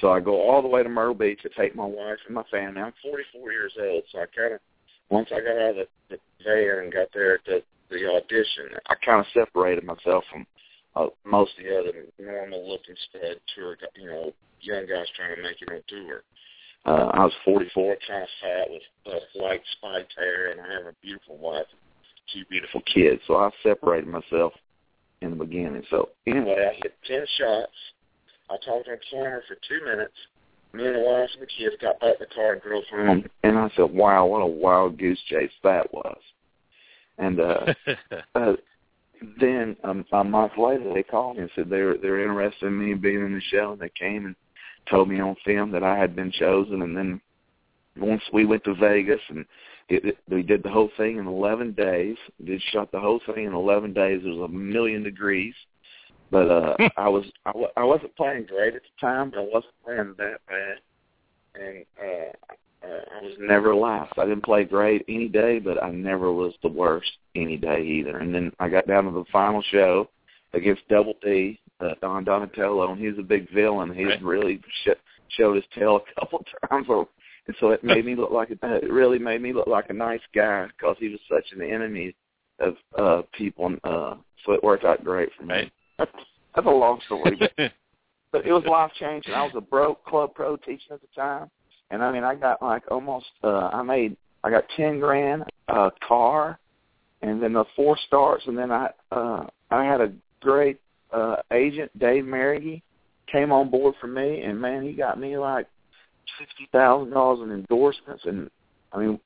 So 0.01 0.11
I 0.11 0.19
go 0.21 0.39
all 0.49 0.61
the 0.61 0.67
way 0.67 0.81
to 0.81 0.89
Myrtle 0.89 1.13
Beach 1.13 1.41
to 1.41 1.49
take 1.57 1.75
my 1.75 1.85
wife 1.85 2.19
and 2.25 2.35
my 2.35 2.43
family. 2.49 2.81
I'm 2.81 2.93
44 3.03 3.51
years 3.51 3.73
old, 3.79 4.03
so 4.11 4.19
I 4.19 4.25
kind 4.35 4.53
of 4.53 4.61
once 5.09 5.27
I 5.31 5.41
got 5.41 5.57
out 5.57 5.69
of 5.71 5.75
the, 5.75 5.87
the 6.09 6.17
there 6.43 6.81
and 6.81 6.93
got 6.93 7.07
there 7.13 7.35
at 7.35 7.45
the 7.45 7.63
the 7.89 8.07
audition, 8.07 8.77
I 8.87 8.95
kind 9.03 9.19
of 9.19 9.25
separated 9.33 9.83
myself 9.83 10.23
from 10.31 10.45
uh, 10.95 11.07
most 11.25 11.51
of 11.57 11.65
the 11.65 11.79
other 11.79 12.05
normal-looking 12.19 12.95
stud 13.09 13.37
tour, 13.55 13.77
you 13.95 14.07
know, 14.07 14.33
young 14.61 14.85
guys 14.87 15.05
trying 15.15 15.35
to 15.35 15.41
make 15.41 15.61
it 15.61 15.69
on 15.69 15.81
tour. 15.87 16.23
Uh, 16.85 17.09
I 17.13 17.23
was 17.25 17.33
44, 17.45 17.97
kind 18.07 18.23
of 18.23 18.29
fat 18.41 18.67
with 18.69 18.81
uh, 19.05 19.43
light 19.43 19.61
spiked 19.77 20.13
hair, 20.17 20.51
and 20.51 20.61
I 20.61 20.73
have 20.73 20.85
a 20.85 20.95
beautiful 21.01 21.37
wife, 21.37 21.65
two 22.33 22.43
beautiful 22.49 22.81
kids. 22.93 23.21
So 23.27 23.35
I 23.35 23.49
separated 23.63 24.07
myself 24.07 24.53
in 25.21 25.31
the 25.31 25.45
beginning. 25.45 25.83
So 25.89 26.09
anyway, 26.25 26.71
I 26.71 26.75
hit 26.75 26.95
10 27.07 27.25
shots. 27.37 27.71
I 28.49 28.55
talked 28.65 28.87
on 28.87 28.97
camera 29.11 29.41
for 29.47 29.55
two 29.67 29.83
minutes. 29.85 30.13
Me 30.73 30.85
and 30.85 30.95
the 30.95 30.99
wife 30.99 31.29
and 31.33 31.41
the 31.41 31.47
kids 31.47 31.75
got 31.81 31.99
back 31.99 32.15
in 32.19 32.27
the 32.27 32.33
car 32.33 32.53
and 32.53 32.61
drove 32.61 32.83
home. 32.91 33.25
And 33.43 33.57
I 33.57 33.69
said, 33.75 33.91
wow, 33.91 34.25
what 34.25 34.41
a 34.41 34.47
wild 34.47 34.97
goose 34.97 35.19
chase 35.27 35.51
that 35.63 35.91
was. 35.93 36.19
And 37.19 37.39
uh, 37.39 37.73
uh, 38.35 38.53
then 39.39 39.75
um, 39.83 40.05
a 40.11 40.23
month 40.23 40.53
later, 40.57 40.93
they 40.93 41.03
called 41.03 41.37
me 41.37 41.43
and 41.43 41.51
said 41.55 41.69
they 41.69 41.81
were 41.81 41.97
they're 42.01 42.21
interested 42.23 42.67
in 42.67 42.79
me 42.79 42.93
being 42.93 43.25
in 43.25 43.33
the 43.33 43.41
show. 43.51 43.73
And 43.73 43.81
they 43.81 43.91
came 43.97 44.25
and 44.25 44.35
told 44.89 45.09
me 45.09 45.19
on 45.19 45.35
film 45.45 45.71
that 45.71 45.83
I 45.83 45.97
had 45.97 46.15
been 46.15 46.31
chosen. 46.31 46.81
And 46.81 46.95
then 46.95 47.21
once 47.97 48.23
we 48.31 48.45
went 48.45 48.63
to 48.63 48.75
Vegas 48.75 49.21
and 49.29 49.45
it, 49.89 50.05
it, 50.05 50.17
we 50.29 50.43
did 50.43 50.63
the 50.63 50.69
whole 50.69 50.91
thing 50.97 51.17
in 51.17 51.27
11 51.27 51.73
days. 51.73 52.15
Did 52.43 52.61
shot 52.71 52.91
the 52.91 52.99
whole 52.99 53.21
thing 53.25 53.45
in 53.45 53.53
11 53.53 53.93
days. 53.93 54.21
It 54.23 54.29
was 54.29 54.49
a 54.49 54.53
million 54.53 55.03
degrees. 55.03 55.53
But 56.31 56.49
uh 56.49 56.77
I 56.97 57.09
was 57.09 57.25
I, 57.45 57.51
w- 57.51 57.67
I 57.75 57.83
wasn't 57.83 58.15
playing 58.15 58.45
great 58.45 58.75
at 58.75 58.81
the 58.81 59.07
time, 59.07 59.31
but 59.31 59.39
I 59.39 59.43
wasn't 59.43 59.73
playing 59.83 60.15
that 60.17 60.39
bad. 60.47 61.61
And 61.61 61.85
uh 62.01 62.53
I 62.83 63.21
was 63.21 63.33
never 63.39 63.75
last. 63.75 64.13
I 64.17 64.25
didn't 64.25 64.43
play 64.43 64.63
great 64.63 65.03
any 65.07 65.27
day, 65.27 65.59
but 65.59 65.81
I 65.83 65.91
never 65.91 66.31
was 66.31 66.53
the 66.61 66.69
worst 66.69 67.11
any 67.35 67.57
day 67.57 67.81
either. 67.83 68.17
And 68.17 68.33
then 68.33 68.51
I 68.59 68.69
got 68.69 68.87
down 68.87 69.05
to 69.05 69.11
the 69.11 69.25
final 69.31 69.61
show 69.71 70.09
against 70.53 70.87
Double 70.87 71.13
D, 71.21 71.59
uh, 71.81 71.95
Don 72.01 72.23
Donatello, 72.23 72.91
and 72.91 73.01
he's 73.01 73.17
a 73.19 73.23
big 73.23 73.51
villain. 73.53 73.93
He's 73.93 74.07
right. 74.07 74.23
really 74.23 74.61
sh- 74.83 74.89
showed 75.29 75.55
his 75.55 75.65
tail 75.75 75.97
a 76.17 76.19
couple 76.19 76.43
times, 76.69 76.87
and 76.89 77.55
so 77.59 77.71
it 77.71 77.83
made 77.83 78.05
me 78.05 78.15
look 78.15 78.31
like 78.31 78.49
a, 78.49 78.75
it 78.75 78.91
really 78.91 79.19
made 79.19 79.41
me 79.41 79.53
look 79.53 79.67
like 79.67 79.89
a 79.89 79.93
nice 79.93 80.21
guy 80.33 80.67
because 80.67 80.95
he 80.99 81.09
was 81.09 81.19
such 81.29 81.45
an 81.51 81.61
enemy 81.61 82.15
of 82.59 82.75
uh 82.97 83.21
people. 83.33 83.75
Uh, 83.83 84.15
so 84.45 84.53
it 84.53 84.63
worked 84.63 84.85
out 84.85 85.03
great 85.03 85.29
for 85.37 85.43
me. 85.43 85.53
Right. 85.53 85.71
That's, 85.97 86.11
that's 86.55 86.67
a 86.67 86.69
long 86.69 86.99
story, 87.05 87.37
but 87.39 87.51
but 88.31 88.45
it 88.45 88.53
was 88.53 88.63
life 88.65 88.91
changing. 88.99 89.33
I 89.33 89.43
was 89.43 89.53
a 89.55 89.61
broke 89.61 90.05
club 90.05 90.33
pro 90.33 90.55
teaching 90.57 90.91
at 90.91 91.01
the 91.01 91.07
time, 91.15 91.49
and 91.91 92.03
I 92.03 92.11
mean 92.11 92.23
I 92.23 92.35
got 92.35 92.61
like 92.61 92.83
almost 92.91 93.27
uh 93.43 93.69
I 93.73 93.81
made 93.81 94.15
I 94.43 94.49
got 94.49 94.65
ten 94.75 94.99
grand 94.99 95.43
a 95.67 95.91
car, 96.07 96.59
and 97.21 97.41
then 97.41 97.53
the 97.53 97.65
four 97.75 97.97
starts, 98.07 98.43
and 98.47 98.57
then 98.57 98.71
I 98.71 98.89
uh 99.11 99.47
I 99.71 99.83
had 99.83 100.01
a 100.01 100.11
great 100.41 100.79
uh 101.11 101.37
agent 101.51 101.97
Dave 101.99 102.25
Marrigy 102.25 102.81
came 103.31 103.51
on 103.51 103.69
board 103.69 103.95
for 103.99 104.07
me, 104.07 104.41
and 104.41 104.59
man 104.59 104.83
he 104.83 104.93
got 104.93 105.19
me 105.19 105.37
like 105.37 105.67
sixty 106.37 106.67
thousand 106.71 107.11
dollars 107.11 107.39
in 107.43 107.51
endorsements, 107.51 108.23
and 108.25 108.49
I 108.93 108.99
mean 108.99 109.19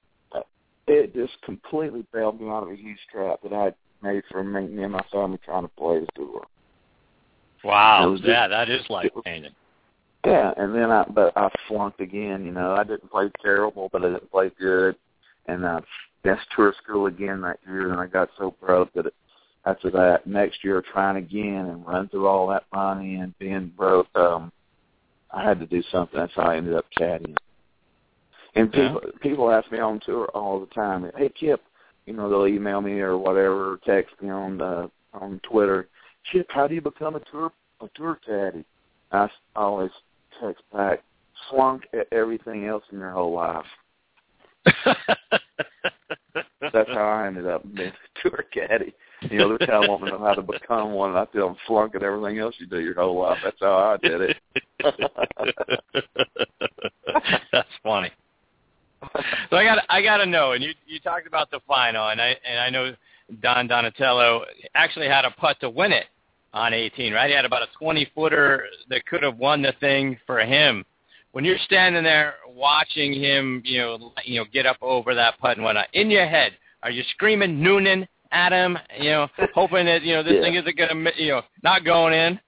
it 0.88 1.14
just 1.14 1.42
completely 1.44 2.06
bailed 2.14 2.42
me 2.42 2.50
out 2.50 2.64
of 2.64 2.70
a 2.70 2.76
huge 2.76 3.00
trap 3.12 3.40
that 3.44 3.54
I 3.54 3.72
made 4.06 4.24
for 4.30 4.44
me, 4.44 4.68
me 4.68 4.84
and 4.84 4.92
my 4.92 5.04
family 5.12 5.40
trying 5.46 5.64
to 5.64 5.70
play 5.70 6.00
the 6.00 6.08
tour. 6.16 6.44
Wow, 7.64 8.18
yeah, 8.22 8.48
that 8.50 8.70
is 8.70 8.82
life 8.90 9.10
changing. 9.26 9.54
Yeah, 10.26 10.54
and 10.56 10.74
then 10.74 10.90
I 10.90 11.04
but 11.04 11.36
I 11.36 11.50
flunked 11.68 12.00
again. 12.00 12.46
You 12.46 12.52
know, 12.52 12.74
I 12.74 12.84
didn't 12.84 13.12
play 13.12 13.30
terrible, 13.42 13.90
but 13.92 14.06
I 14.06 14.10
didn't 14.10 14.32
play 14.32 14.52
good, 14.58 14.96
and 15.48 15.66
I 15.66 15.82
missed 16.24 16.48
tour 16.56 16.74
school 16.82 17.08
again 17.08 17.42
that 17.42 17.60
year. 17.68 17.92
And 17.92 18.00
I 18.00 18.08
got 18.08 18.30
so 18.38 18.56
broke 18.62 18.94
that 18.94 19.08
it, 19.08 19.14
after 19.66 19.92
that 19.92 20.26
next 20.26 20.64
year, 20.64 20.82
trying 20.82 21.18
again 21.18 21.66
and 21.66 21.86
run 21.86 22.08
through 22.08 22.28
all 22.28 22.48
that 22.48 22.64
money 22.74 23.16
and 23.16 23.38
being 23.38 23.72
broke, 23.78 24.08
um, 24.16 24.52
I 25.32 25.44
had 25.44 25.60
to 25.60 25.66
do 25.66 25.84
something. 25.92 26.18
That's 26.18 26.34
how 26.36 26.44
I 26.44 26.58
ended 26.58 26.76
up 26.76 26.86
caddying. 26.98 27.36
And 28.56 28.72
people 28.72 29.02
yeah. 29.04 29.12
people 29.22 29.52
ask 29.52 29.70
me 29.72 29.80
on 29.80 30.00
tour 30.06 30.28
all 30.34 30.60
the 30.60 30.68
time, 30.68 31.12
"Hey 31.18 31.30
Kip, 31.38 31.62
you 32.06 32.14
know 32.14 32.30
they'll 32.30 32.48
email 32.48 32.80
me 32.80 33.02
or 33.02 33.18
whatever, 33.18 33.74
or 33.74 33.80
text 33.86 34.14
me 34.22 34.30
on 34.30 34.58
the 34.58 34.90
on 35.14 35.42
Twitter. 35.44 35.90
Kip, 36.32 36.48
how 36.50 36.66
do 36.68 36.76
you 36.76 36.82
become 36.82 37.16
a 37.16 37.20
tour 37.32 37.52
a 37.82 37.90
tour 37.94 38.20
caddy?" 38.26 38.64
I 39.12 39.30
always 39.56 39.92
text 40.42 40.64
back, 40.72 41.04
flunk 41.50 41.84
at 41.94 42.08
everything 42.12 42.66
else 42.66 42.84
in 42.92 43.00
your 43.00 43.12
whole 43.12 43.34
life. 43.34 43.66
That's 46.74 46.90
how 46.90 47.08
I 47.08 47.28
ended 47.28 47.48
up 47.48 47.64
being 47.74 47.90
a 47.90 48.22
tour 48.22 48.44
caddy. 48.54 48.94
You 49.30 49.38
know, 49.38 49.58
they're 49.58 49.68
telling 49.68 50.04
me 50.04 50.12
how 50.12 50.34
to 50.34 50.42
become 50.42 50.92
one, 50.94 51.12
and 51.12 51.20
I 51.20 51.26
tell 51.26 51.48
them 51.48 51.58
flunk 51.68 51.94
at 51.96 52.04
everything 52.04 52.40
else 52.40 52.56
you 52.58 52.66
do 52.66 52.80
your 52.80 52.96
whole 52.96 53.22
life. 53.22 53.38
That's 53.44 53.58
how 53.60 53.76
I 53.76 53.98
did 53.98 54.22
it. 54.22 54.38
That's 57.52 57.68
funny. 57.84 58.12
So 59.50 59.58
I 59.58 59.64
got 59.64 59.84
I 59.90 60.02
got 60.02 60.18
to 60.18 60.26
know, 60.26 60.54
and 60.54 60.64
you 60.64 60.72
you 60.88 61.00
talked 61.00 61.28
about 61.28 61.52
the 61.52 61.60
final, 61.68 62.10
and 62.10 62.20
I 62.22 62.36
and 62.50 62.60
I 62.60 62.70
know 62.70 62.96
Don 63.42 63.68
Donatello 63.68 64.46
actually 64.76 65.08
had 65.08 65.26
a 65.26 65.32
putt 65.32 65.60
to 65.62 65.70
win 65.70 65.92
it 65.92 66.06
on 66.54 66.74
18, 66.74 67.14
right? 67.14 67.30
He 67.30 67.36
had 67.36 67.46
about 67.46 67.64
a 67.64 67.78
20 67.78 68.12
footer 68.14 68.66
that 68.90 69.06
could 69.06 69.24
have 69.24 69.38
won 69.38 69.62
the 69.62 69.74
thing 69.80 70.18
for 70.26 70.40
him. 70.40 70.86
When 71.32 71.44
you're 71.44 71.58
standing 71.66 72.04
there 72.04 72.36
watching 72.48 73.14
him, 73.14 73.62
you 73.66 73.80
know, 73.80 74.14
you 74.24 74.40
know, 74.40 74.46
get 74.54 74.68
up 74.68 74.78
over 74.82 75.16
that 75.16 75.40
putt 75.40 75.58
and 75.58 75.64
whatnot, 75.64 75.88
in 75.94 76.12
your 76.12 76.28
head, 76.28 76.52
are 76.84 76.92
you 76.92 77.04
screaming 77.16 77.62
Noonan 77.62 78.08
at 78.32 78.52
him, 78.52 78.78
you 79.00 79.10
know, 79.10 79.28
hoping 79.56 79.86
that 79.86 80.04
you 80.04 80.14
know 80.14 80.24
this 80.24 80.34
yeah. 80.36 80.42
thing 80.42 80.56
isn't 80.56 80.78
gonna, 80.78 81.10
you 81.18 81.30
know, 81.30 81.42
not 81.64 81.86
going 81.86 82.14
in? 82.14 82.40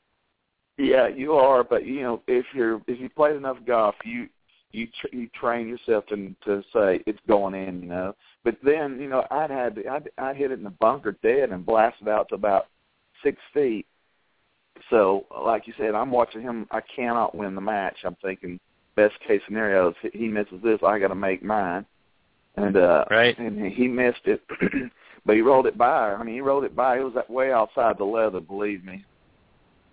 Yeah, 0.77 1.07
you 1.07 1.33
are, 1.33 1.63
but 1.63 1.85
you 1.85 2.01
know, 2.01 2.21
if 2.27 2.45
you're 2.53 2.81
if 2.88 3.00
you 3.00 3.09
played 3.09 3.35
enough 3.35 3.57
golf, 3.65 3.95
you 4.03 4.27
you 4.71 4.88
tr- 5.00 5.15
you 5.15 5.29
train 5.29 5.67
yourself 5.67 6.05
to 6.07 6.35
to 6.45 6.62
say 6.74 7.01
it's 7.07 7.19
going 7.27 7.55
in, 7.55 7.81
you 7.81 7.89
know. 7.89 8.13
But 8.43 8.57
then, 8.63 9.00
you 9.00 9.07
know, 9.07 9.25
I'd 9.31 9.50
had 9.50 9.79
I'd 9.89 10.09
I'd 10.17 10.35
hit 10.35 10.51
it 10.51 10.59
in 10.59 10.63
the 10.63 10.69
bunker 10.69 11.17
dead 11.24 11.51
and 11.51 11.65
blasted 11.65 12.07
out 12.07 12.29
to 12.29 12.35
about 12.35 12.67
six 13.24 13.38
feet. 13.53 13.88
So, 14.89 15.25
like 15.44 15.67
you 15.67 15.74
said, 15.77 15.96
I'm 15.96 16.12
watching 16.12 16.41
him. 16.41 16.67
I 16.72 16.82
cannot 16.96 17.36
win 17.36 17.55
the 17.55 17.62
match. 17.62 17.98
I'm 18.03 18.15
thinking 18.22 18.60
best 18.96 19.15
case 19.27 19.41
scenario 19.46 19.89
is 19.89 19.96
he 20.13 20.27
misses 20.27 20.62
this, 20.63 20.79
I 20.86 21.00
got 21.00 21.10
to 21.10 21.15
make 21.15 21.44
mine. 21.44 21.86
And 22.58 22.77
uh 22.77 23.03
right. 23.12 23.38
and 23.38 23.74
he 23.74 23.86
missed 23.88 24.22
it, 24.25 24.41
but 25.25 25.36
he 25.36 25.41
rolled 25.41 25.67
it 25.67 25.77
by. 25.77 26.13
I 26.13 26.24
mean, 26.24 26.36
he 26.36 26.41
rolled 26.41 26.63
it 26.63 26.74
by. 26.74 27.00
It 27.00 27.03
was 27.03 27.13
that 27.13 27.29
way 27.29 27.51
outside 27.51 27.98
the 27.98 28.05
leather, 28.05 28.39
believe 28.39 28.86
me. 28.86 29.03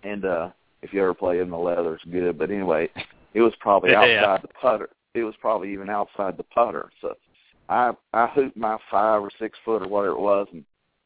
And 0.03 0.23
uh 0.23 0.49
if 0.81 0.93
you 0.93 1.01
ever 1.01 1.13
play 1.13 1.39
in 1.39 1.49
the 1.49 1.57
leather, 1.57 1.95
it's 1.95 2.05
good. 2.05 2.37
But 2.37 2.51
anyway, 2.51 2.89
it 3.33 3.41
was 3.41 3.53
probably 3.59 3.91
Yeah, 3.91 3.97
outside 3.97 4.07
yeah. 4.11 4.37
the 4.41 4.47
putter. 4.61 4.89
It 5.13 5.23
was 5.23 5.35
probably 5.41 5.73
even 5.73 5.89
outside 5.89 6.37
the 6.37 6.43
putter. 6.43 6.89
So 7.01 7.15
I 7.67 7.91
I 8.13 8.27
hooped 8.27 8.55
my 8.55 8.77
five 8.89 9.21
or 9.21 9.31
six 9.37 9.59
foot 9.65 9.81
or 9.81 9.89
whatever 9.89 10.15
it 10.15 10.21
was, 10.21 10.47
and 10.53 10.63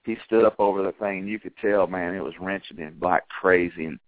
he 0.07 0.15
stood 0.25 0.45
up 0.45 0.55
over 0.57 0.81
the 0.81 0.93
thing, 0.93 1.19
and 1.19 1.27
you 1.27 1.37
could 1.37 1.55
tell, 1.61 1.85
man, 1.85 2.15
it 2.15 2.23
was 2.23 2.33
wrenching 2.39 2.77
him 2.77 2.97
like 3.01 3.27
crazy. 3.27 3.85
And 3.85 3.99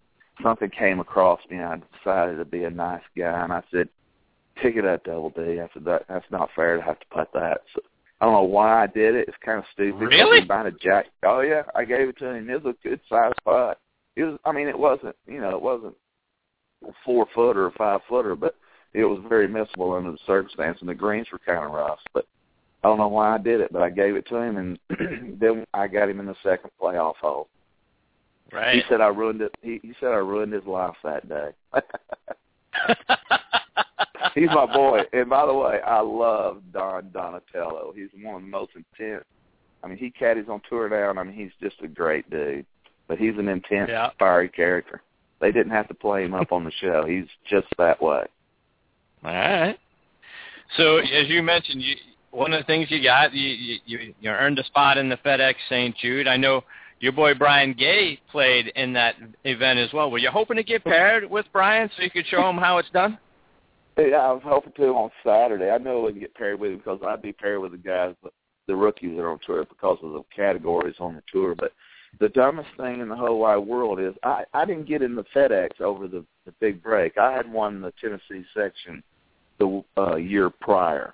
something 0.41 0.69
came 0.69 1.01
across 1.01 1.41
me, 1.49 1.57
and 1.57 1.65
I 1.65 1.97
decided 1.97 2.37
to 2.37 2.45
be 2.45 2.63
a 2.63 2.69
nice 2.69 3.03
guy, 3.17 3.43
and 3.43 3.51
I 3.51 3.61
said, 3.69 3.89
"Pick 4.55 4.77
it 4.77 4.85
up, 4.85 5.03
Double 5.03 5.29
D." 5.29 5.59
I 5.59 5.67
said, 5.73 5.83
"That 5.83 6.05
that's 6.07 6.31
not 6.31 6.49
fair 6.55 6.77
to 6.77 6.81
have 6.81 6.99
to 7.01 7.05
putt 7.07 7.29
that." 7.33 7.61
So 7.75 7.81
I 8.21 8.25
don't 8.25 8.33
know 8.33 8.43
why 8.43 8.83
I 8.83 8.87
did 8.87 9.13
it. 9.13 9.27
It's 9.27 9.37
kind 9.43 9.59
of 9.59 9.65
stupid. 9.73 9.99
Really? 9.99 10.41
About 10.41 10.67
a 10.67 10.71
jack. 10.71 11.07
Oh 11.23 11.41
yeah, 11.41 11.63
I 11.75 11.83
gave 11.83 12.07
it 12.07 12.17
to 12.19 12.29
him. 12.29 12.49
It 12.49 12.63
was 12.63 12.73
a 12.73 12.87
good 12.87 13.01
sized 13.09 13.35
putt. 13.43 13.77
It 14.15 14.23
was. 14.23 14.39
I 14.45 14.53
mean, 14.53 14.69
it 14.69 14.79
wasn't. 14.79 15.17
You 15.27 15.41
know, 15.41 15.51
it 15.51 15.61
wasn't 15.61 15.95
a 16.87 16.93
four 17.03 17.27
footer 17.35 17.65
or 17.65 17.71
five 17.71 17.99
footer, 18.07 18.37
but 18.37 18.55
it 18.93 19.03
was 19.03 19.21
very 19.27 19.49
missable 19.49 19.97
under 19.97 20.11
the 20.11 20.17
circumstance, 20.25 20.77
and 20.79 20.87
the 20.87 20.95
greens 20.95 21.27
were 21.29 21.39
kind 21.39 21.65
of 21.65 21.71
rough. 21.71 21.99
But 22.13 22.25
I 22.83 22.87
don't 22.87 22.97
know 22.97 23.07
why 23.09 23.35
I 23.35 23.37
did 23.37 23.59
it, 23.61 23.73
but 23.73 23.81
I 23.81 23.89
gave 23.89 24.15
it 24.15 24.27
to 24.29 24.37
him, 24.37 24.57
and 24.57 24.79
then 25.39 25.65
I 25.73 25.87
got 25.87 26.09
him 26.09 26.19
in 26.19 26.25
the 26.25 26.35
second 26.43 26.71
playoff 26.81 27.15
hole. 27.15 27.47
Right. 28.51 28.75
He 28.75 28.81
said 28.89 29.01
I 29.01 29.07
ruined 29.07 29.41
it. 29.41 29.53
He, 29.61 29.79
he 29.83 29.93
said 29.99 30.09
I 30.09 30.17
ruined 30.17 30.53
his 30.53 30.65
life 30.65 30.95
that 31.03 31.27
day. 31.29 31.49
He's 34.35 34.49
my 34.49 34.65
boy, 34.71 35.01
and 35.13 35.29
by 35.29 35.45
the 35.45 35.53
way, 35.53 35.79
I 35.85 35.99
love 35.99 36.61
Don 36.71 37.09
Donatello. 37.11 37.93
He's 37.95 38.09
one 38.21 38.35
of 38.35 38.41
the 38.41 38.47
most 38.47 38.71
intense. 38.75 39.25
I 39.83 39.87
mean, 39.87 39.97
he 39.97 40.11
caddies 40.11 40.45
on 40.49 40.61
tour 40.69 40.89
now, 40.89 41.09
and 41.09 41.19
I 41.19 41.23
mean, 41.23 41.33
he's 41.35 41.51
just 41.61 41.81
a 41.83 41.87
great 41.87 42.29
dude. 42.29 42.65
But 43.07 43.17
he's 43.17 43.37
an 43.37 43.47
intense, 43.47 43.89
Yeah. 43.89 44.11
fiery 44.19 44.49
character. 44.49 45.01
They 45.41 45.51
didn't 45.51 45.71
have 45.71 45.87
to 45.87 45.93
play 45.93 46.23
him 46.23 46.33
up 46.33 46.51
on 46.51 46.63
the 46.63 46.71
show. 46.79 47.05
He's 47.05 47.25
just 47.49 47.67
that 47.77 48.01
way. 48.01 48.25
All 49.23 49.31
right. 49.33 49.77
So 50.77 50.97
as 50.97 51.27
you 51.27 51.41
mentioned, 51.41 51.81
you, 51.81 51.95
one 52.31 52.53
of 52.53 52.59
the 52.59 52.65
things 52.65 52.87
you 52.89 53.03
got, 53.03 53.33
you, 53.33 53.77
you 53.85 54.13
you 54.19 54.29
earned 54.29 54.59
a 54.59 54.63
spot 54.65 54.97
in 54.97 55.09
the 55.09 55.17
FedEx 55.17 55.55
St. 55.69 55.95
Jude. 55.97 56.27
I 56.27 56.37
know 56.37 56.63
your 56.99 57.11
boy 57.11 57.33
Brian 57.33 57.73
Gay 57.73 58.19
played 58.31 58.71
in 58.75 58.93
that 58.93 59.15
event 59.45 59.79
as 59.79 59.91
well. 59.93 60.11
Were 60.11 60.17
you 60.17 60.29
hoping 60.29 60.57
to 60.57 60.63
get 60.63 60.83
paired 60.83 61.29
with 61.29 61.45
Brian 61.51 61.89
so 61.95 62.03
you 62.03 62.11
could 62.11 62.27
show 62.27 62.47
him 62.49 62.57
how 62.57 62.77
it's 62.77 62.89
done? 62.91 63.17
Yeah, 63.97 64.17
I 64.17 64.31
was 64.31 64.41
hoping 64.45 64.73
to 64.77 64.87
on 64.89 65.11
Saturday. 65.25 65.69
I 65.69 65.77
know 65.77 65.99
I 65.99 66.03
wouldn't 66.03 66.21
get 66.21 66.35
paired 66.35 66.59
with 66.59 66.71
him 66.71 66.77
because 66.77 66.99
I'd 67.05 67.21
be 67.21 67.33
paired 67.33 67.59
with 67.61 67.71
the 67.71 67.77
guys, 67.77 68.15
the 68.67 68.75
rookies 68.75 69.15
that 69.15 69.21
are 69.21 69.31
on 69.31 69.39
tour 69.45 69.65
because 69.65 69.97
of 70.01 70.13
the 70.13 70.23
categories 70.33 70.95
on 70.99 71.15
the 71.15 71.23
tour. 71.31 71.53
But 71.55 71.73
the 72.19 72.29
dumbest 72.29 72.69
thing 72.77 73.01
in 73.01 73.09
the 73.09 73.15
whole 73.15 73.39
wide 73.39 73.57
world 73.57 73.99
is 73.99 74.13
I 74.23 74.43
I 74.53 74.65
didn't 74.65 74.87
get 74.87 75.01
in 75.01 75.15
the 75.15 75.25
FedEx 75.35 75.81
over 75.81 76.07
the 76.07 76.25
the 76.45 76.53
big 76.59 76.81
break. 76.81 77.17
I 77.17 77.33
had 77.33 77.51
won 77.51 77.81
the 77.81 77.93
Tennessee 77.99 78.45
section 78.53 79.03
the 79.59 79.83
uh, 79.97 80.15
year 80.15 80.49
prior, 80.49 81.13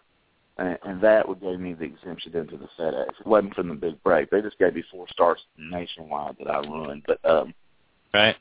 and, 0.58 0.78
and 0.84 1.02
that 1.02 1.28
would 1.28 1.42
give 1.42 1.60
me 1.60 1.74
the 1.74 1.86
exemption 1.86 2.36
into 2.36 2.58
the 2.58 2.70
FedEx. 2.80 3.10
It 3.20 3.28
wasn't 3.28 3.56
from 3.56 3.70
the 3.70 3.76
big 3.76 4.02
break. 4.04 4.30
They 4.30 4.42
just 4.42 4.58
gave 4.58 4.76
me 4.76 4.84
four 4.92 5.08
stars 5.10 5.40
nationwide 5.58 6.36
that 6.40 6.50
I 6.50 6.60
ruined. 6.60 7.04
But 7.06 7.24
um, 7.30 7.54
Right. 8.14 8.36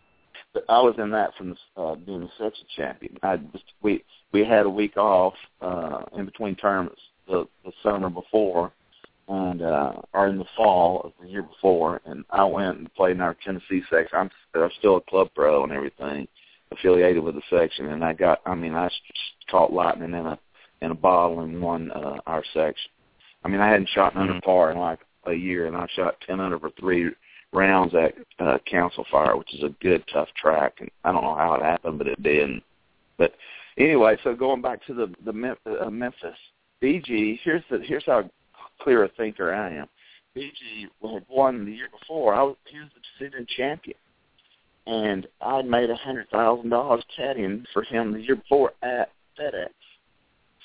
but 0.53 0.65
I 0.69 0.81
was 0.81 0.95
in 0.99 1.11
that 1.11 1.35
from 1.37 1.51
the, 1.51 1.83
uh, 1.83 1.95
being 1.97 2.23
a 2.23 2.29
section 2.39 2.67
champion. 2.77 3.19
I 3.23 3.39
just 3.39 3.65
we 3.83 4.05
we 4.33 4.45
had 4.45 4.67
a 4.67 4.71
week 4.71 4.97
off 4.97 5.35
uh, 5.61 6.03
in 6.17 6.25
between 6.27 6.55
tournaments 6.55 7.01
the 7.27 7.49
the 7.65 7.73
summer 7.83 8.09
before, 8.09 8.71
and 9.29 9.63
uh, 9.63 9.95
or 10.13 10.29
in 10.29 10.39
the 10.39 10.45
fall 10.57 11.01
of 11.01 11.13
the 11.21 11.29
year 11.29 11.43
before, 11.43 12.01
and 12.05 12.25
I 12.31 12.45
went 12.45 12.79
and 12.79 12.95
played 12.95 13.17
in 13.17 13.21
our 13.21 13.37
Tennessee 13.45 13.83
section. 13.91 14.17
I'm, 14.17 14.31
I'm 14.55 14.71
still 14.79 14.97
a 14.99 15.01
club 15.01 15.31
pro 15.35 15.65
and 15.65 15.73
everything, 15.73 16.29
affiliated 16.71 17.25
with 17.25 17.35
the 17.35 17.43
section, 17.51 17.87
and 17.87 18.05
I 18.05 18.13
got 18.13 18.41
I 18.47 18.55
mean 18.55 18.75
I 18.75 18.89
caught 19.51 19.73
lightning 19.73 20.15
in 20.15 20.27
a 20.27 20.39
in 20.85 20.91
a 20.91 20.95
bottle 20.95 21.41
and 21.41 21.61
won 21.61 21.91
uh, 21.93 22.19
our 22.27 22.45
section. 22.53 22.91
I 23.45 23.49
mean 23.49 23.61
I 23.61 23.69
hadn't 23.69 23.89
shot 23.91 24.17
under 24.17 24.35
Mhm. 24.35 24.43
par 24.43 24.71
in 24.71 24.79
like 24.79 25.01
a 25.27 25.33
year, 25.33 25.67
and 25.67 25.77
I 25.77 25.87
shot 25.89 26.21
ten 26.21 26.41
under 26.41 26.59
for 26.59 26.71
three 26.71 27.11
rounds 27.53 27.95
at 27.95 28.15
uh, 28.39 28.59
Council 28.67 29.05
Fire, 29.11 29.37
which 29.37 29.55
is 29.55 29.63
a 29.63 29.75
good 29.81 30.05
tough 30.13 30.29
track, 30.35 30.75
and 30.81 30.91
I 31.05 31.13
don't 31.13 31.23
know 31.23 31.35
how 31.35 31.55
it 31.55 31.63
happened, 31.63 31.99
but 31.99 32.09
it 32.09 32.23
did. 32.23 32.61
But 33.17 33.35
anyway, 33.79 34.17
so 34.25 34.35
going 34.35 34.61
back 34.61 34.85
to 34.87 34.95
the 34.95 35.15
the 35.25 35.57
uh, 35.81 35.91
Memphis 35.91 36.37
BG, 36.83 37.39
here's 37.43 37.63
the 37.71 37.79
here's 37.79 38.05
how 38.07 38.29
clear 38.81 39.05
a 39.05 39.09
thinker 39.09 39.55
I 39.55 39.71
am. 39.71 39.89
BG 40.37 40.89
had 41.03 41.25
won 41.29 41.65
the 41.65 41.73
year 41.73 41.89
before. 41.99 42.35
I 42.35 42.43
was 42.43 42.57
he 42.67 42.79
was 42.79 42.89
the 42.95 43.25
sitting 43.25 43.47
champion, 43.57 43.97
and 44.87 45.27
I 45.41 45.63
made 45.63 45.91
a 45.91 45.97
hundred 45.97 46.29
thousand 46.31 46.71
dollars 46.71 47.05
caddying 47.17 47.65
for 47.73 47.83
him 47.83 48.13
the 48.13 48.21
year 48.21 48.37
before 48.37 48.73
at 48.83 49.11
FedEx. 49.39 49.69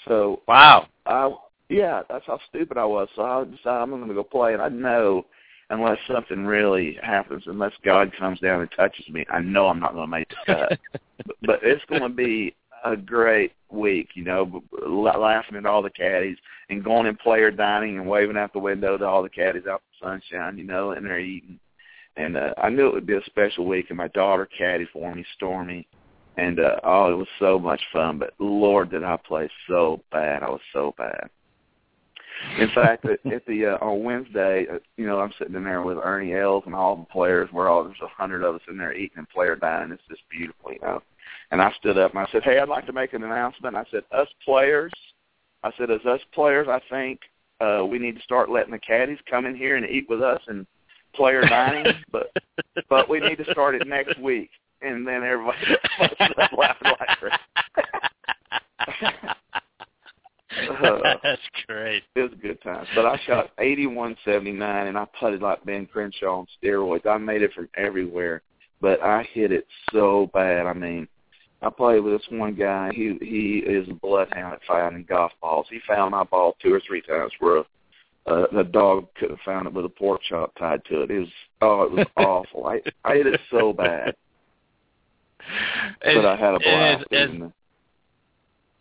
So 0.08 0.42
wow, 0.48 0.88
I 1.06 1.34
yeah, 1.70 2.02
that's 2.10 2.26
how 2.26 2.40
stupid 2.50 2.78
I 2.78 2.86
was. 2.86 3.08
So 3.16 3.22
I 3.22 3.44
decided 3.44 3.68
I'm 3.68 3.90
going 3.92 4.08
to 4.08 4.14
go 4.14 4.24
play, 4.24 4.54
and 4.54 4.62
I 4.62 4.70
know 4.70 5.26
unless 5.70 6.00
something 6.08 6.46
really 6.46 6.98
happens, 7.02 7.44
unless 7.46 7.74
God 7.84 8.12
comes 8.18 8.40
down 8.40 8.62
and 8.62 8.70
touches 8.76 9.08
me, 9.10 9.26
I 9.32 9.40
know 9.40 9.68
I'm 9.68 9.80
not 9.80 9.94
going 9.94 10.08
to 10.08 10.12
make 10.12 10.30
the 10.30 10.36
cut. 10.46 10.80
but, 11.26 11.36
but 11.44 11.60
it's 11.62 11.86
going 11.86 12.02
to 12.02 12.10
be 12.10 12.56
a 12.84 12.96
great 12.96 13.54
week, 13.70 14.10
you 14.16 14.24
know, 14.24 14.64
laughing 14.88 15.58
at 15.58 15.66
all 15.66 15.82
the 15.82 15.90
caddies 15.90 16.38
and 16.70 16.84
going 16.84 17.06
in 17.06 17.16
player 17.18 17.52
dining 17.52 17.98
and 17.98 18.08
waving 18.08 18.38
out 18.38 18.54
the 18.54 18.60
window 18.60 18.98
to 18.98 19.06
all 19.06 19.22
the 19.22 19.30
caddies 19.30 19.68
out 19.70 19.82
in 20.02 20.08
the 20.08 20.22
sunshine, 20.32 20.58
you 20.58 20.64
know, 20.64 20.92
and 20.92 21.06
they're 21.06 21.20
eating. 21.20 21.60
And 22.18 22.36
uh, 22.36 22.54
I 22.58 22.70
knew 22.70 22.88
it 22.88 22.94
would 22.94 23.06
be 23.06 23.16
a 23.16 23.26
special 23.26 23.66
week, 23.66 23.88
and 23.90 23.98
my 23.98 24.08
daughter 24.10 24.50
caddied 24.60 24.90
for 24.92 25.14
me, 25.14 25.26
Stormy, 25.36 25.88
and 26.40 26.60
uh, 26.60 26.80
oh, 26.84 27.12
it 27.12 27.18
was 27.18 27.28
so 27.40 27.60
much 27.60 27.82
fun. 27.92 28.18
But 28.18 28.34
Lord, 28.40 28.92
did 28.92 29.04
I 29.04 29.18
play 29.18 29.50
so 29.68 30.02
bad! 30.12 30.44
I 30.44 30.50
was 30.50 30.62
so 30.74 30.94
bad. 30.98 31.30
In 32.58 32.70
fact, 32.70 33.06
at, 33.06 33.20
the 33.46 33.66
uh, 33.66 33.86
on 33.86 34.04
Wednesday, 34.04 34.66
uh, 34.72 34.80
you 34.96 35.06
know, 35.06 35.20
I'm 35.20 35.34
sitting 35.38 35.56
in 35.56 35.64
there 35.66 35.82
with 35.82 35.98
Ernie 35.98 36.34
Els 36.34 36.64
and 36.66 36.74
all 36.74 36.96
the 36.96 37.04
players. 37.04 37.50
We're 37.52 37.68
all 37.68 37.84
there's 37.84 37.98
a 38.02 38.08
hundred 38.08 38.44
of 38.44 38.56
us 38.56 38.62
in 38.70 38.78
there 38.78 38.94
eating 38.94 39.18
and 39.18 39.30
player 39.30 39.56
dining. 39.58 39.92
It's 39.92 40.02
just 40.10 40.22
beautiful, 40.30 40.72
you 40.72 40.80
know. 40.82 41.02
And 41.52 41.62
I 41.62 41.72
stood 41.80 41.98
up 41.98 42.12
and 42.12 42.20
I 42.20 42.28
said, 42.32 42.44
"Hey, 42.44 42.60
I'd 42.60 42.70
like 42.70 42.86
to 42.86 42.94
make 42.94 43.14
an 43.14 43.24
announcement." 43.24 43.76
I 43.76 43.86
said, 43.92 44.04
"Us 44.12 44.30
players," 44.46 44.94
I 45.64 45.72
said, 45.78 45.92
"As 45.92 46.06
us 46.06 46.22
players, 46.34 46.68
I 46.70 46.80
think 46.90 47.20
uh, 47.60 47.86
we 47.86 48.00
need 48.00 48.16
to 48.16 48.24
start 48.24 48.50
letting 48.50 48.72
the 48.72 48.80
caddies 48.80 49.20
come 49.30 49.46
in 49.46 49.56
here 49.56 49.76
and 49.76 49.86
eat 49.86 50.08
with 50.10 50.22
us 50.22 50.42
and 50.48 50.66
player 51.14 51.42
dining, 51.42 51.94
but 52.12 52.32
but 52.90 53.10
we 53.10 53.20
need 53.20 53.38
to 53.40 53.52
start 53.52 53.76
it 53.76 53.86
next 53.86 54.18
week." 54.20 54.50
And 54.82 55.08
then 55.08 55.24
everybody 55.24 55.58
started 56.16 56.58
laughing 56.58 56.94
like 57.00 57.18
crazy. 57.18 57.36
That's 60.82 61.42
great. 61.68 62.04
It 62.16 62.22
was 62.22 62.32
a 62.34 62.42
good 62.42 62.62
time. 62.62 62.86
But 62.96 63.06
I 63.06 63.20
shot 63.26 63.52
eighty 63.60 63.88
one 63.88 64.16
seventy 64.26 64.52
nine 64.52 64.88
and 64.88 64.98
I 64.98 65.06
putted 65.20 65.42
like 65.42 65.64
Ben 65.66 65.86
Crenshaw 65.86 66.40
on 66.40 66.48
steroids. 66.62 67.06
I 67.06 67.18
made 67.18 67.42
it 67.42 67.54
from 67.54 67.70
everywhere. 67.78 68.42
But 68.82 69.02
I 69.02 69.28
hit 69.34 69.52
it 69.52 69.68
so 69.92 70.30
bad. 70.34 70.66
I 70.66 70.74
mean, 70.74 71.08
I 71.62 71.70
played 71.70 72.00
with 72.00 72.14
this 72.14 72.28
one 72.30 72.56
guy. 72.56 72.92
He 72.94 73.18
he 73.22 73.60
is 73.66 73.88
a 73.90 73.94
bloodhound 73.94 74.54
at 74.54 74.62
finding 74.68 75.04
golf 75.04 75.32
balls. 75.42 75.68
He 75.70 75.80
found 75.88 76.12
my 76.12 76.24
ball 76.24 76.56
two 76.62 76.74
or 76.74 76.82
three 76.88 77.02
times 77.02 77.32
where 77.40 77.64
a, 78.26 78.46
the 78.54 78.64
dog 78.64 79.08
could 79.16 79.32
have 79.32 79.40
found 79.46 79.68
it 79.68 79.74
with 79.74 79.86
a 79.86 79.90
pork 79.90 80.22
chop 80.28 80.54
tied 80.58 80.84
to 80.86 81.02
it. 81.02 81.12
It 81.12 81.20
was 81.20 81.30
oh, 81.62 81.84
it 81.84 81.92
was 81.92 82.08
awful. 82.18 82.68
I 82.68 82.82
I 83.04 83.16
hit 83.16 83.28
it 83.28 83.42
so 83.52 83.74
bad. 83.74 84.16
But 86.04 86.26
I 86.26 86.36
had 86.36 86.56
a 86.56 86.60
blast. 86.60 87.06
As, 87.12 87.30
as, 87.30 87.52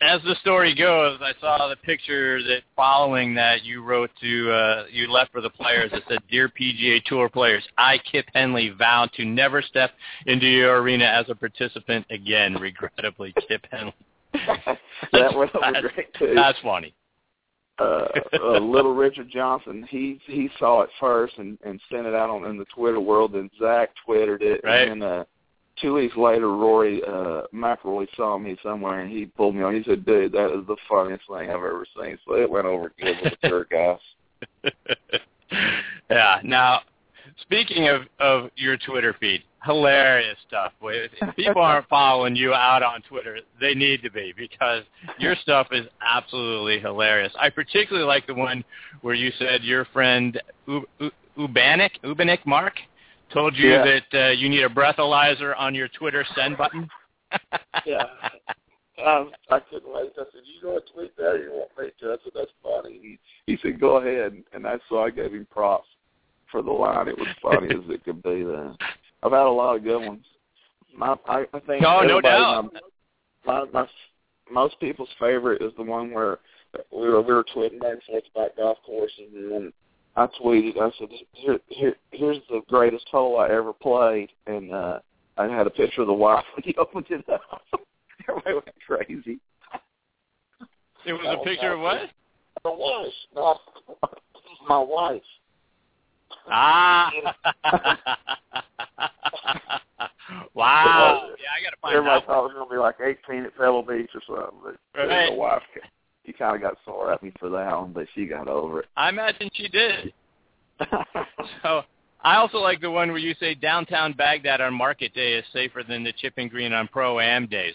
as 0.01 0.21
the 0.23 0.37
story 0.41 0.75
goes, 0.75 1.19
I 1.21 1.33
saw 1.41 1.69
the 1.69 1.77
picture 1.77 2.43
that 2.45 2.63
following 2.77 3.35
that 3.35 3.65
you 3.65 3.83
wrote 3.83 4.11
to 4.21 4.53
uh, 4.53 4.85
you 4.91 5.11
left 5.11 5.33
for 5.33 5.41
the 5.41 5.51
players 5.51 5.91
that 5.91 6.03
said, 6.09 6.19
"Dear 6.31 6.49
PGA 6.49 7.03
Tour 7.05 7.29
players, 7.29 7.65
I 7.77 7.99
Kip 8.11 8.27
Henley 8.33 8.71
vow 8.71 9.09
to 9.17 9.25
never 9.25 9.61
step 9.61 9.91
into 10.27 10.47
your 10.47 10.81
arena 10.81 11.05
as 11.05 11.27
a 11.29 11.35
participant 11.35 12.07
again." 12.11 12.55
Regrettably, 12.55 13.35
Kip 13.49 13.67
Henley. 13.71 13.95
that 14.33 15.35
was 15.35 15.49
great 15.81 16.15
too. 16.15 16.33
That's 16.35 16.59
funny. 16.63 16.95
uh, 17.81 18.09
uh, 18.41 18.59
little 18.59 18.95
Richard 18.95 19.29
Johnson, 19.31 19.87
he 19.91 20.21
he 20.27 20.49
saw 20.59 20.83
it 20.83 20.91
first 21.01 21.39
and 21.39 21.59
and 21.65 21.81
sent 21.91 22.07
it 22.07 22.15
out 22.15 22.31
on 22.31 22.45
in 22.45 22.57
the 22.57 22.67
Twitter 22.67 23.01
world. 23.01 23.33
Then 23.33 23.51
Zach 23.59 23.91
twittered 24.05 24.43
it, 24.43 24.61
right. 24.63 24.89
and 24.89 25.03
uh, 25.03 25.25
two 25.81 25.95
weeks 25.95 26.17
later, 26.17 26.49
Rory 26.49 27.03
uh, 27.05 27.43
McIlroy 27.55 28.07
saw 28.17 28.39
me 28.39 28.57
somewhere, 28.63 29.01
and 29.01 29.11
he 29.11 29.27
pulled 29.27 29.55
me 29.55 29.63
on. 29.63 29.75
He 29.75 29.83
said, 29.85 30.05
"Dude, 30.05 30.33
that 30.33 30.57
is 30.59 30.67
the 30.67 30.77
funniest 30.89 31.25
thing 31.29 31.51
I've 31.51 31.57
ever 31.57 31.87
seen." 31.97 32.19
So 32.27 32.35
it 32.35 32.51
went 32.51 32.67
over 32.67 32.93
good 33.01 33.17
with 33.23 33.35
the 33.43 33.49
tour 33.49 33.67
guys. 33.71 34.73
yeah. 36.11 36.41
Now, 36.45 36.81
speaking 37.41 37.88
of 37.88 38.03
of 38.19 38.51
your 38.57 38.77
Twitter 38.77 39.14
feed, 39.19 39.43
hilarious 39.64 40.37
stuff. 40.47 40.73
If 40.83 41.37
people 41.37 41.62
aren't 41.62 41.88
following 41.91 42.37
you 42.37 42.55
out 42.55 42.83
on 42.83 43.03
Twitter, 43.03 43.38
they 43.61 43.75
need 43.75 44.03
to 44.03 44.11
be 44.11 44.33
because 44.37 44.85
your 45.19 45.37
stuff 45.37 45.69
is 45.73 45.87
absolutely 46.01 46.81
hilarious. 46.81 47.33
I 47.38 47.51
particularly 47.51 48.07
like 48.07 48.27
the 48.27 48.35
one 48.35 48.64
where 49.03 49.14
you 49.14 49.33
said 49.38 49.62
your 49.62 49.85
friend 49.87 50.41
U- 50.67 50.87
U- 51.01 51.11
Ubanik, 51.37 51.91
Ubanik 52.05 52.45
Mark 52.47 52.75
told 53.33 53.57
you 53.57 53.71
yeah. 53.71 53.85
that 53.85 54.27
uh, 54.27 54.31
you 54.31 54.49
need 54.49 54.62
a 54.62 54.69
breathalyzer 54.69 55.55
on 55.59 55.75
your 55.75 55.88
Twitter 55.88 56.25
send 56.35 56.57
button? 56.57 56.88
yeah. 57.87 58.05
Um, 59.05 59.31
I 59.51 59.61
couldn't 59.61 59.93
wait. 59.93 60.11
I 60.17 60.25
said, 60.33 60.43
"You 60.45 60.61
going 60.62 60.81
to 60.81 60.93
tweet 60.93 61.17
that? 61.17 61.27
Or 61.27 61.38
you 61.38 61.51
want 61.53 61.71
me 61.79 61.91
to?" 62.01 62.07
I 62.07 62.17
said, 62.25 62.33
"That's 62.35 62.51
funny." 62.62 62.99
He 63.01 63.19
he 63.47 63.59
said, 63.62 63.81
"Go 63.81 63.99
ahead," 63.99 64.43
and 64.53 64.64
that's 64.64 64.83
so 64.88 65.01
I 65.03 65.11
gave 65.11 65.33
him 65.33 65.47
props 65.51 65.87
for 66.51 66.62
the 66.62 66.71
line. 66.73 67.09
It 67.09 67.19
was 67.19 67.29
funny 67.41 67.69
as 67.69 67.88
it 67.88 68.05
could 68.05 68.23
be. 68.23 68.43
Then 68.43 68.77
I've 69.23 69.33
had 69.33 69.47
a 69.47 69.51
lot 69.51 69.77
of 69.77 69.85
good 69.85 70.05
ones. 70.05 70.25
My 70.97 71.14
I, 71.27 71.45
I 71.53 71.61
think 71.61 71.85
oh, 71.87 72.03
no 72.07 72.21
doubt. 72.21 72.73
My, 73.47 73.61
my, 73.64 73.64
my 73.73 73.88
most 74.51 74.81
people's 74.81 75.09
favorite 75.21 75.62
is 75.62 75.73
the 75.77 75.85
one 75.85 76.11
where 76.11 76.38
we 76.93 77.09
were 77.09 77.23
we 77.23 77.35
were 77.35 77.45
tweeting 77.45 77.81
back 77.81 77.93
and 77.93 78.03
forth 78.05 78.25
about 78.35 78.57
golf 78.57 78.79
courses, 78.85 79.31
and 79.35 79.53
then 79.53 79.73
I 80.16 80.27
tweeted. 80.42 80.81
I 80.81 80.90
said, 80.99 81.09
"Here, 81.33 81.59
here, 81.68 81.97
here's 82.11 82.38
the 82.49 82.62
greatest 82.68 83.07
hole 83.11 83.38
I 83.38 83.49
ever 83.51 83.73
played," 83.73 84.31
and 84.47 84.73
uh, 84.73 84.99
I 85.37 85.47
had 85.47 85.66
a 85.66 85.71
picture 85.71 86.03
of 86.03 86.09
the 86.09 86.12
wife 86.12 86.44
when 86.57 86.64
he 86.64 86.75
opened 86.79 87.07
it 87.11 87.29
up. 87.29 87.62
Everybody 88.29 88.55
went 88.55 88.75
crazy. 88.87 89.38
It 91.07 91.12
was 91.12 91.38
a 91.40 91.44
picture 91.44 91.73
of 91.73 91.81
what? 91.81 92.11
The 92.64 92.71
wife. 92.73 93.12
No, 93.35 93.59
my 94.68 94.79
wife. 94.79 95.23
Ah. 96.51 97.11
wow. 100.55 101.31
Yeah, 101.38 101.47
I 101.57 101.62
got 101.62 101.71
to 101.71 101.77
find 101.81 101.97
Everybody 101.97 102.23
out. 102.23 102.27
thought 102.27 102.40
it 102.40 102.42
was 102.42 102.53
going 102.55 102.68
to 102.68 102.75
be 102.75 102.79
like 102.79 102.97
18 103.31 103.44
at 103.44 103.57
Pebble 103.57 103.83
Beach 103.83 104.11
or 104.14 104.23
something. 104.27 104.77
But 104.94 105.01
right. 105.07 105.31
the 105.31 105.37
wife 105.37 105.62
he 106.29 106.35
kind 106.35 106.55
of 106.55 106.61
got 106.61 106.77
sore 106.85 107.11
at 107.11 107.23
me 107.23 107.33
for 107.41 107.49
that 107.49 107.75
one, 107.75 107.93
but 107.93 108.07
she 108.14 108.27
got 108.27 108.49
over 108.49 108.81
it. 108.81 108.87
I 108.99 109.09
imagine 109.09 109.49
she 109.55 109.67
did. 109.69 110.12
so 111.62 111.83
I 112.23 112.37
also 112.37 112.59
like 112.59 112.83
the 112.83 112.91
one 112.91 113.09
where 113.09 113.17
you 113.17 113.35
say 113.41 113.55
downtown 113.55 114.12
Baghdad 114.12 114.61
on 114.61 114.75
market 114.75 115.14
day 115.14 115.33
is 115.33 115.45
safer 115.55 115.83
than 115.88 116.05
the 116.05 116.12
chipping 116.12 116.49
green 116.49 116.75
on 116.75 116.87
pro 116.88 117.19
am 117.19 117.47
days. 117.47 117.73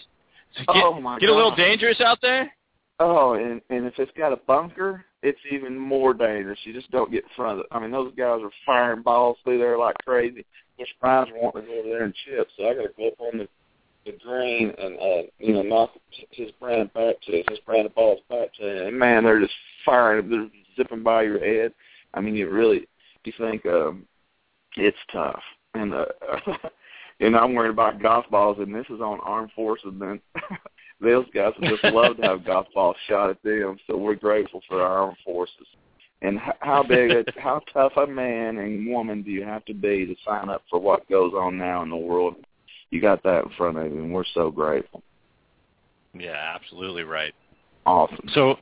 So 0.56 0.72
get, 0.72 0.84
oh 0.84 1.00
my 1.00 1.18
get 1.18 1.26
God. 1.26 1.32
a 1.32 1.36
little 1.36 1.56
dangerous 1.56 2.00
out 2.00 2.18
there. 2.22 2.52
Oh, 3.00 3.34
and 3.34 3.60
and 3.70 3.86
if 3.86 3.94
it's 3.98 4.12
got 4.16 4.32
a 4.32 4.36
bunker, 4.36 5.04
it's 5.24 5.40
even 5.50 5.76
more 5.76 6.14
dangerous. 6.14 6.60
You 6.62 6.72
just 6.72 6.92
don't 6.92 7.10
get 7.10 7.24
in 7.24 7.30
front 7.34 7.58
of 7.58 7.64
it. 7.64 7.66
I 7.72 7.80
mean, 7.80 7.90
those 7.90 8.14
guys 8.14 8.38
are 8.40 8.52
firing 8.64 9.02
balls 9.02 9.36
through 9.42 9.58
there 9.58 9.76
like 9.76 9.96
crazy. 10.06 10.46
Spines 10.96 11.28
are 11.30 11.42
wanting 11.42 11.62
to 11.62 11.68
go 11.68 11.78
over 11.80 11.88
there 11.88 12.04
and 12.04 12.14
chip, 12.24 12.46
so 12.56 12.68
I 12.68 12.74
got 12.74 12.82
to 12.82 12.88
go 12.96 13.08
up 13.08 13.20
on 13.20 13.38
the 13.38 13.48
the 14.04 14.12
green 14.24 14.72
and 14.78 14.98
uh, 14.98 15.28
you 15.38 15.54
know 15.54 15.62
knock 15.62 15.90
his 16.30 16.50
brand 16.60 16.92
back 16.92 17.16
to 17.22 17.42
his 17.48 17.58
brand 17.66 17.86
of 17.86 17.94
balls 17.94 18.20
back 18.28 18.52
to 18.54 18.82
him. 18.82 18.88
And 18.88 18.98
man, 18.98 19.24
they're 19.24 19.40
just 19.40 19.54
firing, 19.84 20.28
they're 20.28 20.48
zipping 20.76 21.02
by 21.02 21.22
your 21.22 21.38
head. 21.38 21.72
I 22.12 22.20
mean, 22.20 22.34
you 22.34 22.48
really 22.50 22.86
you 23.24 23.32
think 23.38 23.64
um, 23.66 24.06
it's 24.76 24.96
tough, 25.12 25.42
and 25.74 25.94
uh, 25.94 26.06
and 27.20 27.36
I'm 27.36 27.54
worried 27.54 27.70
about 27.70 28.02
golf 28.02 28.26
balls, 28.30 28.58
and 28.60 28.74
this 28.74 28.86
is 28.90 29.00
on 29.00 29.20
armed 29.20 29.52
forces. 29.54 29.92
And 30.00 30.20
those 31.00 31.26
guys 31.34 31.52
would 31.60 31.70
just 31.70 31.94
love 31.94 32.16
to 32.18 32.22
have 32.22 32.44
golf 32.46 32.66
balls 32.74 32.96
shot 33.08 33.30
at 33.30 33.42
them. 33.42 33.78
So 33.86 33.96
we're 33.96 34.14
grateful 34.14 34.60
for 34.68 34.82
our 34.82 35.04
armed 35.04 35.18
forces. 35.24 35.66
And 36.22 36.38
how 36.60 36.82
big, 36.82 37.10
a, 37.10 37.24
how 37.38 37.60
tough 37.72 37.92
a 37.96 38.06
man 38.06 38.56
and 38.56 38.86
woman 38.86 39.22
do 39.22 39.30
you 39.30 39.44
have 39.44 39.64
to 39.66 39.74
be 39.74 40.06
to 40.06 40.14
sign 40.24 40.48
up 40.48 40.62
for 40.70 40.80
what 40.80 41.08
goes 41.10 41.34
on 41.34 41.58
now 41.58 41.82
in 41.82 41.90
the 41.90 41.96
world? 41.96 42.36
You 42.94 43.00
got 43.00 43.24
that 43.24 43.42
in 43.42 43.50
front 43.58 43.76
of 43.76 43.90
you, 43.90 43.98
and 43.98 44.14
we're 44.14 44.22
so 44.34 44.52
grateful. 44.52 45.02
Yeah, 46.16 46.54
absolutely 46.54 47.02
right. 47.02 47.34
Awesome. 47.84 48.28
So, 48.32 48.54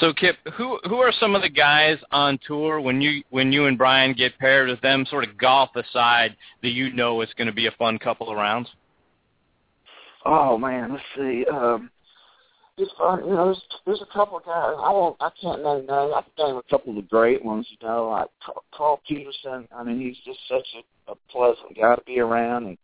so 0.00 0.12
Kip, 0.12 0.34
who 0.54 0.80
who 0.88 0.96
are 0.96 1.12
some 1.20 1.36
of 1.36 1.42
the 1.42 1.48
guys 1.48 1.98
on 2.10 2.40
tour 2.44 2.80
when 2.80 3.00
you 3.00 3.22
when 3.30 3.52
you 3.52 3.66
and 3.66 3.78
Brian 3.78 4.12
get 4.12 4.36
paired 4.40 4.68
with 4.68 4.80
them, 4.80 5.06
sort 5.08 5.22
of 5.22 5.38
golf 5.38 5.70
aside, 5.76 6.36
that 6.62 6.70
you 6.70 6.92
know 6.92 7.20
it's 7.20 7.32
going 7.34 7.46
to 7.46 7.52
be 7.52 7.68
a 7.68 7.70
fun 7.78 7.96
couple 8.00 8.28
of 8.28 8.36
rounds? 8.36 8.68
Oh 10.26 10.58
man, 10.58 10.94
let's 10.94 11.04
see. 11.16 11.44
Um, 11.48 11.90
it's 12.76 12.90
fun. 12.98 13.20
You 13.24 13.36
know, 13.36 13.44
there's 13.44 13.62
there's 13.86 14.02
a 14.02 14.12
couple 14.12 14.38
of 14.38 14.44
guys. 14.44 14.74
I 14.76 14.90
won't. 14.90 15.16
I 15.20 15.30
can't 15.40 15.62
name 15.62 15.86
names. 15.86 16.12
I 16.12 16.22
can 16.22 16.48
name 16.48 16.56
a 16.56 16.68
couple 16.68 16.90
of 16.90 16.96
the 16.96 17.08
great 17.08 17.44
ones. 17.44 17.68
You 17.70 17.86
know, 17.86 18.08
like 18.08 18.30
Carl 18.74 19.00
Pettersson. 19.08 19.68
I 19.72 19.84
mean, 19.84 20.00
he's 20.00 20.16
just 20.24 20.40
such 20.48 20.66
a, 20.74 21.12
a 21.12 21.14
pleasant 21.30 21.78
guy 21.80 21.94
to 21.94 22.02
be 22.04 22.18
around, 22.18 22.66
and 22.66 22.78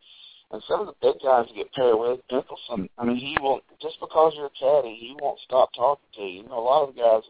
And 0.51 0.61
some 0.67 0.81
of 0.81 0.87
the 0.87 0.93
big 1.01 1.21
guys 1.23 1.47
get 1.55 1.71
paired 1.73 1.97
with 1.97 2.19
Mickelson. 2.31 2.87
I 2.97 3.05
mean, 3.05 3.17
he 3.17 3.37
won't 3.41 3.63
just 3.81 3.99
because 3.99 4.33
you're 4.35 4.45
a 4.45 4.59
caddy, 4.59 4.95
he 4.95 5.15
won't 5.19 5.39
stop 5.45 5.69
talking 5.73 6.05
to 6.15 6.21
you. 6.21 6.43
You 6.43 6.49
know, 6.49 6.59
a 6.59 6.61
lot 6.61 6.87
of 6.87 6.95
the 6.95 7.01
guys 7.01 7.23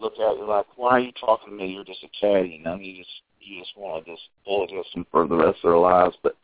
look 0.00 0.14
at 0.14 0.36
you 0.36 0.46
like, 0.46 0.66
"Why 0.76 0.90
are 0.92 1.00
you 1.00 1.12
talking 1.12 1.50
to 1.50 1.54
me? 1.54 1.72
You're 1.72 1.84
just 1.84 2.02
a 2.02 2.08
caddy." 2.20 2.56
You 2.58 2.64
know, 2.64 2.76
you 2.76 2.96
just 2.96 3.10
you 3.40 3.60
just 3.60 3.76
want 3.76 4.04
to 4.04 4.12
just 4.12 4.22
bullet 4.44 4.70
them 4.94 5.06
for 5.10 5.26
the 5.26 5.36
rest 5.36 5.58
of 5.62 5.70
their 5.70 5.78
lives. 5.78 6.16
But 6.22 6.36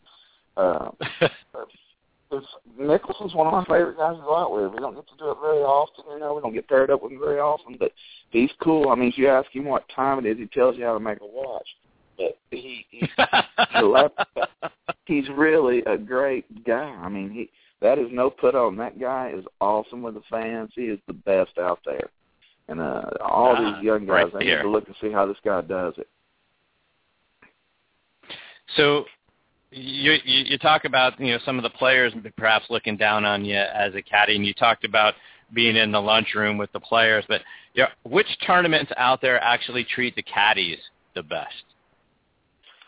uh, 0.56 0.90
it's, 2.33 2.46
Mickelson's 2.78 3.35
one 3.35 3.46
of 3.46 3.52
my 3.52 3.64
favorite 3.64 3.96
guys 3.96 4.16
to 4.16 4.22
go 4.22 4.37
out 4.37 4.52
with. 4.52 4.72
We 4.72 4.78
don't 4.78 4.94
get 4.94 5.09
to 5.09 5.16
do 5.18 5.30
it 5.30 5.38
very 5.40 5.62
often. 5.62 6.04
You 6.12 6.20
know, 6.20 6.35
we 6.35 6.42
don't 6.42 6.54
get 6.54 6.68
paired 6.68 6.90
up 6.90 7.02
with 7.02 7.12
him 7.12 7.20
very 7.20 7.40
often. 7.40 7.76
But 7.78 7.92
he's 8.30 8.50
cool. 8.62 8.90
I 8.90 8.94
mean, 8.94 9.09
if 9.09 9.18
you 9.18 9.28
ask 9.28 9.50
him 9.50 9.64
what 9.64 9.88
time 9.94 10.18
it 10.24 10.28
is, 10.28 10.38
he 10.38 10.46
tells 10.46 10.76
you 10.76 10.85
how 10.85 10.94
to 10.94 11.00
make 11.00 11.20
a 11.20 11.26
watch. 11.26 11.66
But 12.20 12.38
he, 12.50 12.87
he 12.90 13.09
he's 15.06 15.28
really 15.30 15.83
a 15.87 15.96
great 15.96 16.64
guy. 16.64 16.94
I 17.00 17.09
mean, 17.09 17.30
he 17.30 17.50
that 17.80 17.98
is 17.98 18.09
no 18.11 18.30
put 18.30 18.54
on. 18.54 18.76
That 18.76 19.00
guy 19.00 19.33
is 19.35 19.44
awesome 19.61 20.02
with 20.02 20.14
the 20.14 20.22
fans. 20.30 20.70
He 20.74 20.83
is 20.83 20.98
the 21.06 21.14
best 21.14 21.59
out 21.59 21.80
there. 21.85 22.11
And 22.68 22.80
uh 22.80 23.02
all 23.20 23.56
uh, 23.56 23.74
these 23.74 23.85
young 23.85 24.06
guys, 24.06 24.24
right 24.24 24.33
they 24.33 24.44
need 24.46 24.62
to 24.62 24.68
look 24.68 24.87
and 24.87 24.96
see 25.00 25.11
how 25.11 25.26
this 25.26 25.38
guy 25.44 25.62
does 25.62 25.94
it. 25.96 26.09
So 28.76 29.04
you, 29.70 30.12
you 30.24 30.44
you 30.44 30.59
talk 30.59 30.85
about 30.85 31.18
you 31.18 31.33
know 31.33 31.38
some 31.44 31.56
of 31.56 31.62
the 31.62 31.70
players 31.70 32.12
perhaps 32.37 32.66
looking 32.70 32.96
down 32.96 33.24
on 33.24 33.44
you 33.44 33.56
as 33.56 33.94
a 33.94 34.02
caddy, 34.02 34.37
and 34.37 34.46
you 34.46 34.54
talked 34.54 34.85
about 34.85 35.14
being 35.52 35.76
in 35.76 35.90
the 35.90 36.00
lunchroom 36.00 36.59
with 36.59 36.70
the 36.72 36.80
players. 36.80 37.24
But 37.28 37.42
you 37.74 37.85
know, 37.85 37.88
which 38.04 38.26
tournaments 38.46 38.92
out 38.96 39.20
there 39.20 39.42
actually 39.42 39.85
treat 39.85 40.14
the 40.16 40.22
caddies 40.22 40.78
the 41.14 41.22
best? 41.22 41.64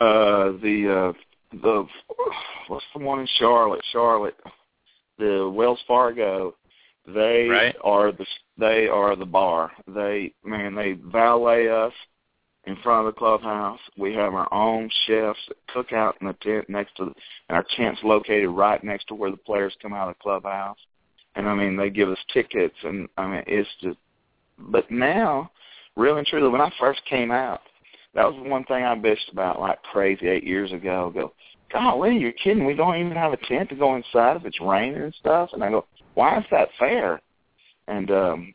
Uh, 0.03 0.51
the 0.61 1.13
uh, 1.15 1.59
the 1.63 1.87
what's 2.67 2.85
the 2.93 3.05
one 3.05 3.21
in 3.21 3.29
Charlotte? 3.39 3.85
Charlotte, 3.93 4.35
the 5.17 5.49
Wells 5.55 5.79
Fargo. 5.87 6.57
They 7.07 7.47
right. 7.49 7.77
are 7.85 8.11
the 8.11 8.27
they 8.59 8.89
are 8.89 9.15
the 9.15 9.27
bar. 9.27 9.71
They 9.87 10.33
man, 10.45 10.75
they 10.75 10.95
valet 10.95 11.69
us 11.69 11.93
in 12.65 12.75
front 12.83 13.07
of 13.07 13.15
the 13.15 13.19
clubhouse. 13.19 13.79
We 13.97 14.13
have 14.15 14.35
our 14.35 14.53
own 14.53 14.91
chefs 15.07 15.39
that 15.47 15.57
cook 15.73 15.93
out 15.93 16.17
in 16.21 16.27
the 16.27 16.33
tent 16.35 16.69
next 16.69 16.97
to, 16.97 17.05
and 17.05 17.15
our 17.51 17.67
tent's 17.77 18.03
located 18.03 18.51
right 18.51 18.83
next 18.83 19.07
to 19.09 19.15
where 19.15 19.31
the 19.31 19.37
players 19.37 19.77
come 19.81 19.93
out 19.93 20.09
of 20.09 20.17
the 20.17 20.23
clubhouse. 20.23 20.79
And 21.37 21.49
I 21.49 21.55
mean, 21.55 21.77
they 21.77 21.91
give 21.91 22.09
us 22.09 22.19
tickets, 22.35 22.77
and 22.83 23.09
I 23.17 23.29
mean, 23.29 23.45
it's 23.47 23.71
just. 23.81 23.99
But 24.59 24.91
now, 24.91 25.53
real 25.95 26.17
and 26.17 26.27
truly, 26.27 26.49
when 26.49 26.61
I 26.61 26.73
first 26.81 27.03
came 27.09 27.31
out, 27.31 27.61
that 28.15 28.27
was 28.27 28.41
the 28.43 28.49
one 28.49 28.65
thing 28.65 28.85
I 28.85 28.95
bitched 28.95 29.33
about 29.33 29.61
like 29.61 29.83
crazy 29.83 30.29
eight 30.29 30.45
years 30.45 30.73
ago. 30.73 31.11
I 31.11 31.19
go, 31.19 31.33
golly, 31.73 32.17
you're 32.19 32.33
kidding? 32.33 32.67
We 32.67 32.75
don't 32.75 32.97
even 32.97 33.13
have 33.13 33.33
a 33.33 33.39
tent 33.49 33.71
to 33.71 33.77
go 33.77 33.97
inside 33.97 34.37
if 34.37 34.45
it's 34.45 34.61
raining 34.61 35.03
and 35.03 35.15
stuff. 35.15 35.51
And 35.53 35.65
I 35.65 35.71
go, 35.71 35.87
why 36.15 36.39
is 36.39 36.45
that 36.51 36.69
fair? 36.79 37.21
And 37.89 38.11
um 38.11 38.55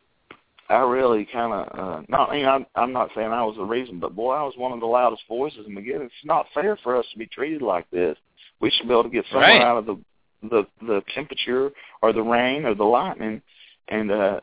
I 0.70 0.80
really 0.80 1.26
kind 1.32 1.54
of 1.54 1.80
uh, 1.80 2.02
not. 2.10 2.34
You 2.36 2.44
know, 2.44 2.50
I'm, 2.50 2.66
I'm 2.76 2.92
not 2.92 3.10
saying 3.16 3.32
I 3.32 3.44
was 3.44 3.56
the 3.56 3.64
reason, 3.64 4.00
but 4.00 4.16
boy, 4.16 4.34
I 4.34 4.44
was 4.44 4.54
one 4.58 4.74
of 4.74 4.82
the 4.82 4.86
loudest 4.86 5.24
voices. 5.28 5.66
And 5.66 5.78
again, 5.78 6.02
it's 6.02 6.14
not 6.26 6.46
fair 6.54 6.78
for 6.84 6.98
us 6.98 7.06
to 7.14 7.18
be 7.18 7.26
treated 7.28 7.62
like 7.62 7.90
this. 7.90 8.18
We 8.60 8.70
should 8.72 8.88
be 8.88 8.94
able 8.94 9.04
to 9.04 9.10
get 9.10 9.26
somewhere 9.32 9.50
right. 9.50 9.62
out 9.62 9.78
of 9.78 9.86
the 9.86 9.98
the 10.50 10.64
the 10.82 11.02
temperature 11.16 11.72
or 12.02 12.12
the 12.12 12.22
rain 12.22 12.66
or 12.66 12.76
the 12.76 12.84
lightning, 12.84 13.42
and 13.88 14.12
uh, 14.12 14.42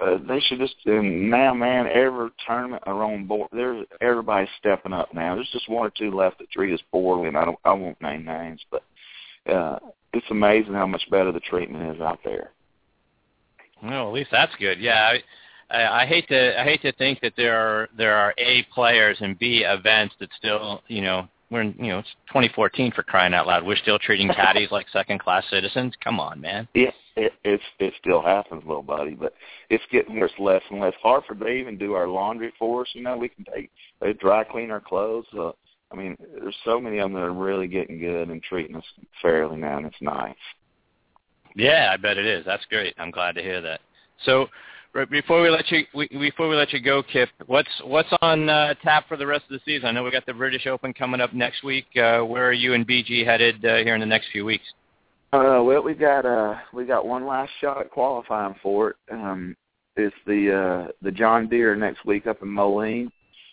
uh, 0.00 0.18
they 0.28 0.40
should 0.40 0.58
just. 0.58 0.74
And 0.86 1.30
now, 1.30 1.54
man, 1.54 1.86
every 1.86 2.30
tournament 2.46 2.82
around 2.86 3.28
board. 3.28 3.48
There's 3.52 3.86
everybody's 4.00 4.48
stepping 4.58 4.92
up 4.92 5.14
now. 5.14 5.34
There's 5.34 5.50
just 5.52 5.68
one 5.68 5.86
or 5.86 5.92
two 5.96 6.10
left 6.10 6.38
that 6.38 6.50
treat 6.50 6.74
us 6.74 6.80
poorly, 6.90 7.28
and 7.28 7.36
I 7.36 7.44
don't. 7.44 7.58
I 7.64 7.72
won't 7.72 8.00
name 8.02 8.24
names, 8.24 8.60
but 8.70 8.82
uh, 9.52 9.78
it's 10.12 10.26
amazing 10.30 10.74
how 10.74 10.86
much 10.86 11.02
better 11.10 11.32
the 11.32 11.40
treatment 11.40 11.94
is 11.94 12.00
out 12.00 12.18
there. 12.24 12.50
Well, 13.82 14.08
at 14.08 14.14
least 14.14 14.30
that's 14.32 14.54
good. 14.58 14.80
Yeah, 14.80 15.12
I, 15.70 15.76
I, 15.76 16.02
I 16.02 16.06
hate 16.06 16.26
to 16.28 16.60
I 16.60 16.64
hate 16.64 16.82
to 16.82 16.92
think 16.92 17.20
that 17.20 17.34
there 17.36 17.56
are 17.56 17.88
there 17.96 18.14
are 18.14 18.34
A 18.38 18.66
players 18.74 19.18
and 19.20 19.38
B 19.38 19.64
events 19.64 20.14
that 20.20 20.30
still 20.38 20.82
you 20.88 21.02
know 21.02 21.28
we're 21.50 21.62
in, 21.62 21.74
you 21.78 21.88
know 21.88 22.00
it's 22.00 22.08
2014 22.28 22.92
for 22.92 23.02
crying 23.02 23.34
out 23.34 23.46
loud. 23.46 23.64
We're 23.64 23.76
still 23.76 23.98
treating 23.98 24.28
caddies 24.28 24.68
like 24.72 24.86
second 24.92 25.20
class 25.20 25.44
citizens. 25.50 25.94
Come 26.02 26.18
on, 26.18 26.40
man. 26.40 26.66
Yeah, 26.74 26.90
it 27.16 27.32
it 27.78 27.94
still 28.00 28.22
happens, 28.22 28.62
little 28.66 28.82
buddy, 28.82 29.14
but 29.14 29.34
it's 29.70 29.84
getting 29.90 30.18
worse 30.18 30.32
less 30.38 30.62
and 30.70 30.80
less. 30.80 30.94
Hartford 31.02 31.40
they 31.40 31.58
even 31.58 31.78
do 31.78 31.94
our 31.94 32.08
laundry 32.08 32.52
for 32.58 32.82
us. 32.82 32.88
You 32.92 33.02
know, 33.02 33.16
we 33.16 33.28
can 33.28 33.44
take 33.54 33.70
they 34.00 34.12
dry 34.14 34.44
clean 34.44 34.70
our 34.70 34.80
clothes. 34.80 35.26
Uh, 35.36 35.52
I 35.92 35.96
mean, 35.96 36.16
there's 36.40 36.56
so 36.64 36.80
many 36.80 36.98
of 36.98 37.10
them 37.10 37.14
that 37.14 37.26
are 37.26 37.32
really 37.32 37.68
getting 37.68 38.00
good 38.00 38.28
and 38.28 38.42
treating 38.42 38.74
us 38.74 38.84
fairly 39.22 39.56
now, 39.56 39.78
and 39.78 39.86
it's 39.86 39.96
nice. 40.00 40.34
Yeah, 41.54 41.90
I 41.92 41.96
bet 41.96 42.18
it 42.18 42.26
is. 42.26 42.44
That's 42.44 42.64
great. 42.66 42.94
I'm 42.98 43.12
glad 43.12 43.36
to 43.36 43.42
hear 43.42 43.60
that. 43.60 43.80
So, 44.24 44.48
right 44.92 45.08
before 45.08 45.40
we 45.40 45.50
let 45.50 45.70
you 45.70 45.84
we, 45.94 46.08
before 46.08 46.48
we 46.48 46.56
let 46.56 46.72
you 46.72 46.80
go, 46.80 47.02
Kip, 47.02 47.28
what's 47.46 47.68
what's 47.84 48.12
on 48.22 48.48
uh, 48.48 48.74
tap 48.82 49.06
for 49.06 49.16
the 49.16 49.26
rest 49.26 49.44
of 49.44 49.50
the 49.50 49.60
season? 49.64 49.86
I 49.86 49.92
know 49.92 50.02
we 50.02 50.10
got 50.10 50.26
the 50.26 50.34
British 50.34 50.66
Open 50.66 50.92
coming 50.92 51.20
up 51.20 51.32
next 51.32 51.62
week. 51.62 51.86
Uh, 51.96 52.22
where 52.22 52.48
are 52.48 52.52
you 52.52 52.74
and 52.74 52.86
BG 52.86 53.24
headed 53.24 53.64
uh, 53.64 53.76
here 53.76 53.94
in 53.94 54.00
the 54.00 54.06
next 54.06 54.30
few 54.32 54.44
weeks? 54.44 54.64
Uh, 55.34 55.60
well, 55.64 55.82
we 55.82 55.94
got 55.94 56.24
uh, 56.24 56.54
we 56.72 56.84
got 56.84 57.04
one 57.04 57.26
last 57.26 57.50
shot 57.60 57.80
at 57.80 57.90
qualifying 57.90 58.54
for 58.62 58.90
it. 58.90 58.96
Um, 59.10 59.56
it's 59.96 60.14
the 60.28 60.86
uh, 60.86 60.92
the 61.02 61.10
John 61.10 61.48
Deere 61.48 61.74
next 61.74 62.04
week 62.06 62.28
up 62.28 62.40
in 62.40 62.48
Moline, 62.48 63.10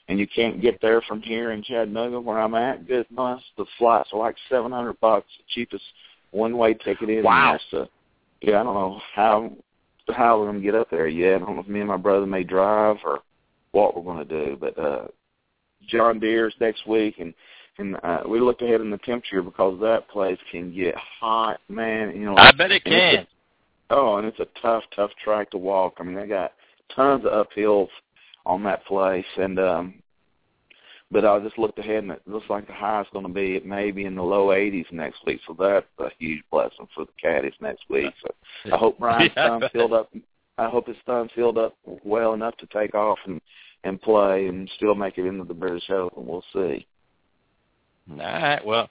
and 0.08 0.20
you 0.20 0.28
can't 0.28 0.62
get 0.62 0.80
there 0.80 1.02
from 1.02 1.24
here 1.24 1.54
in 1.54 1.64
Chattanooga 1.64 2.22
where 2.22 2.40
I'm 2.40 2.54
at. 2.54 2.88
Goodness, 2.88 3.42
the 3.58 3.66
flights 3.80 4.10
are 4.14 4.20
like 4.20 4.36
seven 4.48 4.72
hundred 4.72 5.00
bucks, 5.00 5.26
the 5.40 5.44
cheapest 5.48 5.84
one 6.30 6.56
way 6.56 6.76
ticket 6.76 7.10
in 7.10 7.24
wow. 7.24 7.58
So 7.72 7.88
yeah, 8.42 8.60
I 8.60 8.64
don't 8.64 8.76
know 8.76 9.02
how 9.16 9.52
how 10.10 10.40
we're 10.40 10.52
gonna 10.52 10.60
get 10.60 10.76
up 10.76 10.92
there 10.92 11.08
yet. 11.08 11.38
I 11.38 11.46
don't 11.46 11.56
know 11.56 11.64
if 11.64 11.68
me 11.68 11.80
and 11.80 11.90
my 11.90 11.98
brother 11.98 12.28
may 12.28 12.44
drive 12.44 12.98
or 13.04 13.22
what 13.72 13.96
we're 13.96 14.04
gonna 14.04 14.24
do. 14.24 14.56
But 14.60 14.78
uh 14.78 15.08
John 15.88 16.20
Deere's 16.20 16.54
next 16.60 16.86
week 16.86 17.16
and 17.18 17.34
and 17.78 17.98
uh, 18.04 18.22
we 18.28 18.40
looked 18.40 18.62
ahead 18.62 18.82
in 18.82 18.90
the 18.90 18.98
temperature 19.00 19.42
because 19.42 19.80
that 19.82 20.10
place 20.10 20.38
can 20.52 20.74
get 20.74 20.96
hot, 20.96 21.60
man. 21.70 22.16
You 22.16 22.26
know, 22.26 22.36
I 22.38 22.52
bet 22.52 22.72
it 22.72 22.84
can. 22.84 23.20
A, 23.20 23.28
oh, 23.90 24.18
and 24.18 24.28
it's 24.28 24.40
a 24.40 24.48
tough, 24.62 24.84
tough 24.96 25.12
track 25.24 25.52
to 25.52 25.58
walk. 25.58 25.96
I 26.00 26.04
mean, 26.04 26.16
they 26.16 26.28
got 26.28 26.54
tons 26.96 27.24
of 27.26 27.48
uphills 27.48 27.90
on 28.46 28.64
that 28.64 28.86
place, 28.86 29.26
and 29.38 29.60
um 29.60 30.02
but 31.12 31.26
I 31.26 31.40
just 31.40 31.58
looked 31.58 31.78
ahead 31.78 32.04
and 32.04 32.12
it 32.12 32.22
looks 32.26 32.50
like 32.50 32.68
the 32.68 32.74
high 32.74 33.02
is 33.02 33.08
going 33.12 33.28
to 33.28 33.34
be 33.34 33.60
maybe 33.66 34.06
in 34.06 34.16
the 34.16 34.24
low 34.24 34.48
80s 34.48 34.90
next 34.94 35.20
week. 35.26 35.42
So 35.46 35.56
that's 35.60 35.86
a 36.00 36.10
huge 36.18 36.42
blessing 36.50 36.88
for 36.96 37.04
the 37.04 37.12
caddies 37.22 37.54
next 37.60 37.84
week. 37.90 38.14
So 38.22 38.74
I 38.74 38.78
hope 38.78 38.98
Brian's 39.00 39.32
yeah. 39.36 39.50
thumb 39.50 39.64
filled 39.74 39.94
up. 39.94 40.10
I 40.58 40.70
hope 40.70 40.88
his 40.88 40.96
thumb 41.06 41.28
filled 41.36 41.58
up 41.58 41.76
well 42.06 42.34
enough 42.34 42.56
to 42.58 42.66
take 42.68 42.96
off 42.96 43.20
and 43.26 43.42
and 43.84 44.02
play 44.02 44.46
and 44.46 44.70
still 44.76 44.94
make 44.94 45.18
it 45.18 45.26
into 45.26 45.44
the 45.44 45.54
British 45.54 45.90
Open. 45.90 46.26
We'll 46.26 46.44
see. 46.54 46.86
All 48.20 48.42
right. 48.42 48.66
Well, 48.66 48.90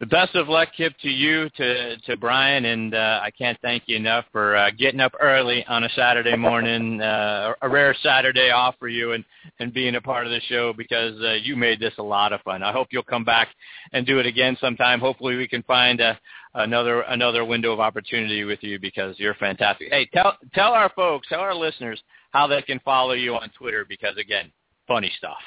the 0.00 0.06
best 0.06 0.36
of 0.36 0.48
luck, 0.48 0.68
Kip, 0.76 0.92
to 1.02 1.08
you, 1.08 1.50
to 1.56 1.96
to 1.96 2.16
Brian, 2.16 2.66
and 2.66 2.94
uh, 2.94 3.20
I 3.20 3.32
can't 3.32 3.58
thank 3.62 3.82
you 3.86 3.96
enough 3.96 4.26
for 4.30 4.54
uh, 4.54 4.70
getting 4.70 5.00
up 5.00 5.12
early 5.20 5.64
on 5.66 5.82
a 5.82 5.88
Saturday 5.90 6.36
morning, 6.36 7.00
uh, 7.02 7.54
a 7.62 7.68
rare 7.68 7.96
Saturday 8.00 8.50
off 8.50 8.76
for 8.78 8.88
you, 8.88 9.12
and 9.12 9.24
and 9.58 9.74
being 9.74 9.96
a 9.96 10.00
part 10.00 10.24
of 10.24 10.30
the 10.30 10.40
show 10.48 10.72
because 10.72 11.20
uh, 11.22 11.32
you 11.42 11.56
made 11.56 11.80
this 11.80 11.94
a 11.98 12.02
lot 12.02 12.32
of 12.32 12.40
fun. 12.42 12.62
I 12.62 12.70
hope 12.70 12.88
you'll 12.92 13.02
come 13.02 13.24
back 13.24 13.48
and 13.92 14.06
do 14.06 14.20
it 14.20 14.26
again 14.26 14.56
sometime. 14.60 15.00
Hopefully, 15.00 15.34
we 15.34 15.48
can 15.48 15.64
find 15.64 16.00
a, 16.00 16.16
another 16.54 17.00
another 17.00 17.44
window 17.44 17.72
of 17.72 17.80
opportunity 17.80 18.44
with 18.44 18.62
you 18.62 18.78
because 18.78 19.18
you're 19.18 19.34
fantastic. 19.34 19.88
Hey, 19.90 20.08
tell 20.12 20.36
tell 20.54 20.74
our 20.74 20.92
folks, 20.94 21.26
tell 21.28 21.40
our 21.40 21.56
listeners 21.56 22.00
how 22.30 22.46
they 22.46 22.62
can 22.62 22.78
follow 22.84 23.14
you 23.14 23.34
on 23.34 23.50
Twitter 23.58 23.84
because 23.88 24.16
again, 24.16 24.52
funny 24.86 25.10
stuff. 25.18 25.38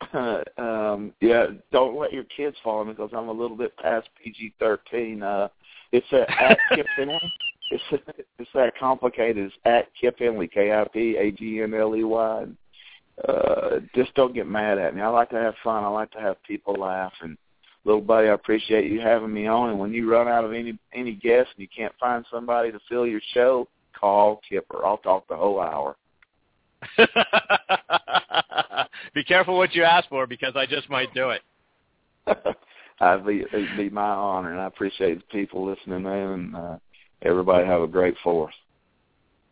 um, 0.58 1.12
yeah, 1.20 1.46
don't 1.72 1.98
let 1.98 2.12
your 2.12 2.24
kids 2.24 2.56
follow 2.62 2.84
me 2.84 2.92
because 2.92 3.10
I'm 3.12 3.28
a 3.28 3.32
little 3.32 3.56
bit 3.56 3.76
past 3.78 4.08
PG 4.22 4.54
thirteen. 4.58 5.22
Uh, 5.22 5.48
it's 5.92 6.06
at, 6.12 6.30
at 6.30 6.58
Kip 6.74 6.86
Finley. 6.96 7.32
It's 7.70 7.82
it's 8.38 8.50
that 8.54 8.78
complicated. 8.78 9.46
It's 9.46 9.54
at 9.64 9.88
Kip 10.00 10.18
Henley, 10.18 10.48
K 10.48 10.72
I 10.72 10.86
P 10.92 11.16
A 11.16 11.30
G 11.32 11.62
N 11.62 11.74
L 11.74 11.96
E 11.96 12.04
Y. 12.04 12.46
Uh, 13.26 13.80
just 13.94 14.14
don't 14.14 14.34
get 14.34 14.46
mad 14.46 14.78
at 14.78 14.94
me. 14.94 15.02
I 15.02 15.08
like 15.08 15.30
to 15.30 15.36
have 15.36 15.54
fun. 15.64 15.82
I 15.82 15.88
like 15.88 16.12
to 16.12 16.20
have 16.20 16.42
people 16.44 16.74
laugh. 16.74 17.12
And 17.20 17.36
little 17.84 18.00
buddy, 18.00 18.28
I 18.28 18.34
appreciate 18.34 18.90
you 18.90 19.00
having 19.00 19.32
me 19.32 19.46
on. 19.46 19.70
And 19.70 19.78
when 19.78 19.92
you 19.92 20.10
run 20.10 20.28
out 20.28 20.44
of 20.44 20.52
any 20.52 20.78
any 20.94 21.12
guests 21.14 21.52
and 21.56 21.62
you 21.62 21.68
can't 21.74 21.94
find 21.98 22.24
somebody 22.30 22.70
to 22.70 22.78
fill 22.88 23.06
your 23.06 23.20
show, 23.34 23.68
call 23.98 24.40
Kipper. 24.48 24.84
I'll 24.86 24.98
talk 24.98 25.26
the 25.28 25.36
whole 25.36 25.60
hour. 25.60 25.96
be 29.14 29.24
careful 29.24 29.56
what 29.56 29.74
you 29.74 29.84
ask 29.84 30.08
for 30.08 30.26
because 30.26 30.54
I 30.56 30.66
just 30.66 30.88
might 30.90 31.12
do 31.14 31.30
it. 31.30 31.42
I'd 33.00 33.24
be 33.24 33.44
it'd 33.52 33.76
be 33.76 33.90
my 33.90 34.02
honor, 34.02 34.52
and 34.52 34.60
I 34.60 34.66
appreciate 34.66 35.18
the 35.18 35.32
people 35.32 35.64
listening 35.64 36.04
in, 36.04 36.06
and 36.06 36.56
uh, 36.56 36.76
everybody 37.22 37.66
have 37.66 37.82
a 37.82 37.86
great 37.86 38.16
fourth. 38.22 38.54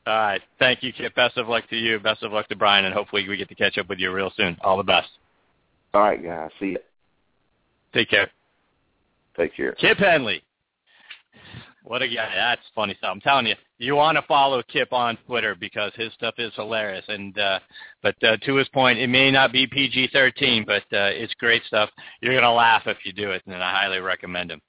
All 0.07 0.15
right, 0.15 0.41
thank 0.59 0.83
you, 0.83 0.93
Kip. 0.93 1.15
Best 1.15 1.37
of 1.37 1.49
luck 1.49 1.69
to 1.71 1.77
you. 1.77 1.99
Best 1.99 2.23
of 2.23 2.33
luck 2.33 2.49
to 2.49 2.57
Brian, 2.57 2.85
and 2.85 2.95
hopefully 2.95 3.29
we 3.29 3.37
get 3.37 3.49
to 3.49 3.55
catch 3.55 3.79
up 3.79 3.89
with 3.89 3.99
you 3.99 4.13
real 4.13 4.33
soon. 4.37 4.57
All 4.63 4.77
the 4.77 4.85
best. 4.85 5.09
All 5.95 6.03
right, 6.03 6.23
guys. 6.23 6.51
See 6.61 6.67
you. 6.67 6.79
Take 7.95 8.11
care. 8.11 8.31
Take 9.37 9.57
care. 9.57 9.73
Kip 9.73 9.99
Henley. 9.99 10.43
What 11.87 12.03
a 12.03 12.09
guy! 12.09 12.33
That's 12.35 12.63
funny 12.75 12.97
stuff. 12.99 13.13
I'm 13.15 13.21
telling 13.21 13.47
you, 13.47 13.55
you 13.79 13.95
want 13.95 14.17
to 14.17 14.23
follow 14.23 14.61
Kip 14.65 14.93
on 14.93 15.17
Twitter 15.25 15.55
because 15.55 15.93
his 15.95 16.13
stuff 16.15 16.35
is 16.37 16.53
hilarious. 16.57 17.05
And 17.07 17.39
uh, 17.39 17.61
but 18.03 18.17
uh, 18.25 18.39
to 18.39 18.57
his 18.57 18.69
point, 18.71 18.99
it 18.99 19.07
may 19.07 19.31
not 19.31 19.53
be 19.53 19.69
PG-13, 19.69 20.67
but 20.67 20.83
uh, 20.93 21.15
it's 21.15 21.33
great 21.35 21.63
stuff. 21.65 21.89
You're 22.21 22.35
gonna 22.35 22.53
laugh 22.53 22.83
if 22.87 22.99
you 23.05 23.13
do 23.13 23.31
it, 23.31 23.43
and 23.47 23.55
I 23.55 23.71
highly 23.71 24.01
recommend 24.01 24.51
him. 24.51 24.61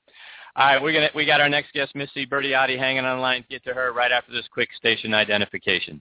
All 0.55 0.67
right, 0.67 0.79
we're 0.79 0.93
gonna 0.93 1.09
we 1.15 1.25
got 1.25 1.41
our 1.41 1.49
next 1.49 1.73
guest, 1.73 1.95
Missie 1.95 2.27
Bertiotti, 2.27 2.77
hanging 2.77 3.03
on 3.03 3.17
the 3.17 3.21
line. 3.23 3.43
Get 3.49 3.63
to 3.63 3.73
her 3.73 3.93
right 3.93 4.11
after 4.11 4.31
this 4.31 4.47
quick 4.53 4.69
station 4.77 5.15
identification. 5.15 5.99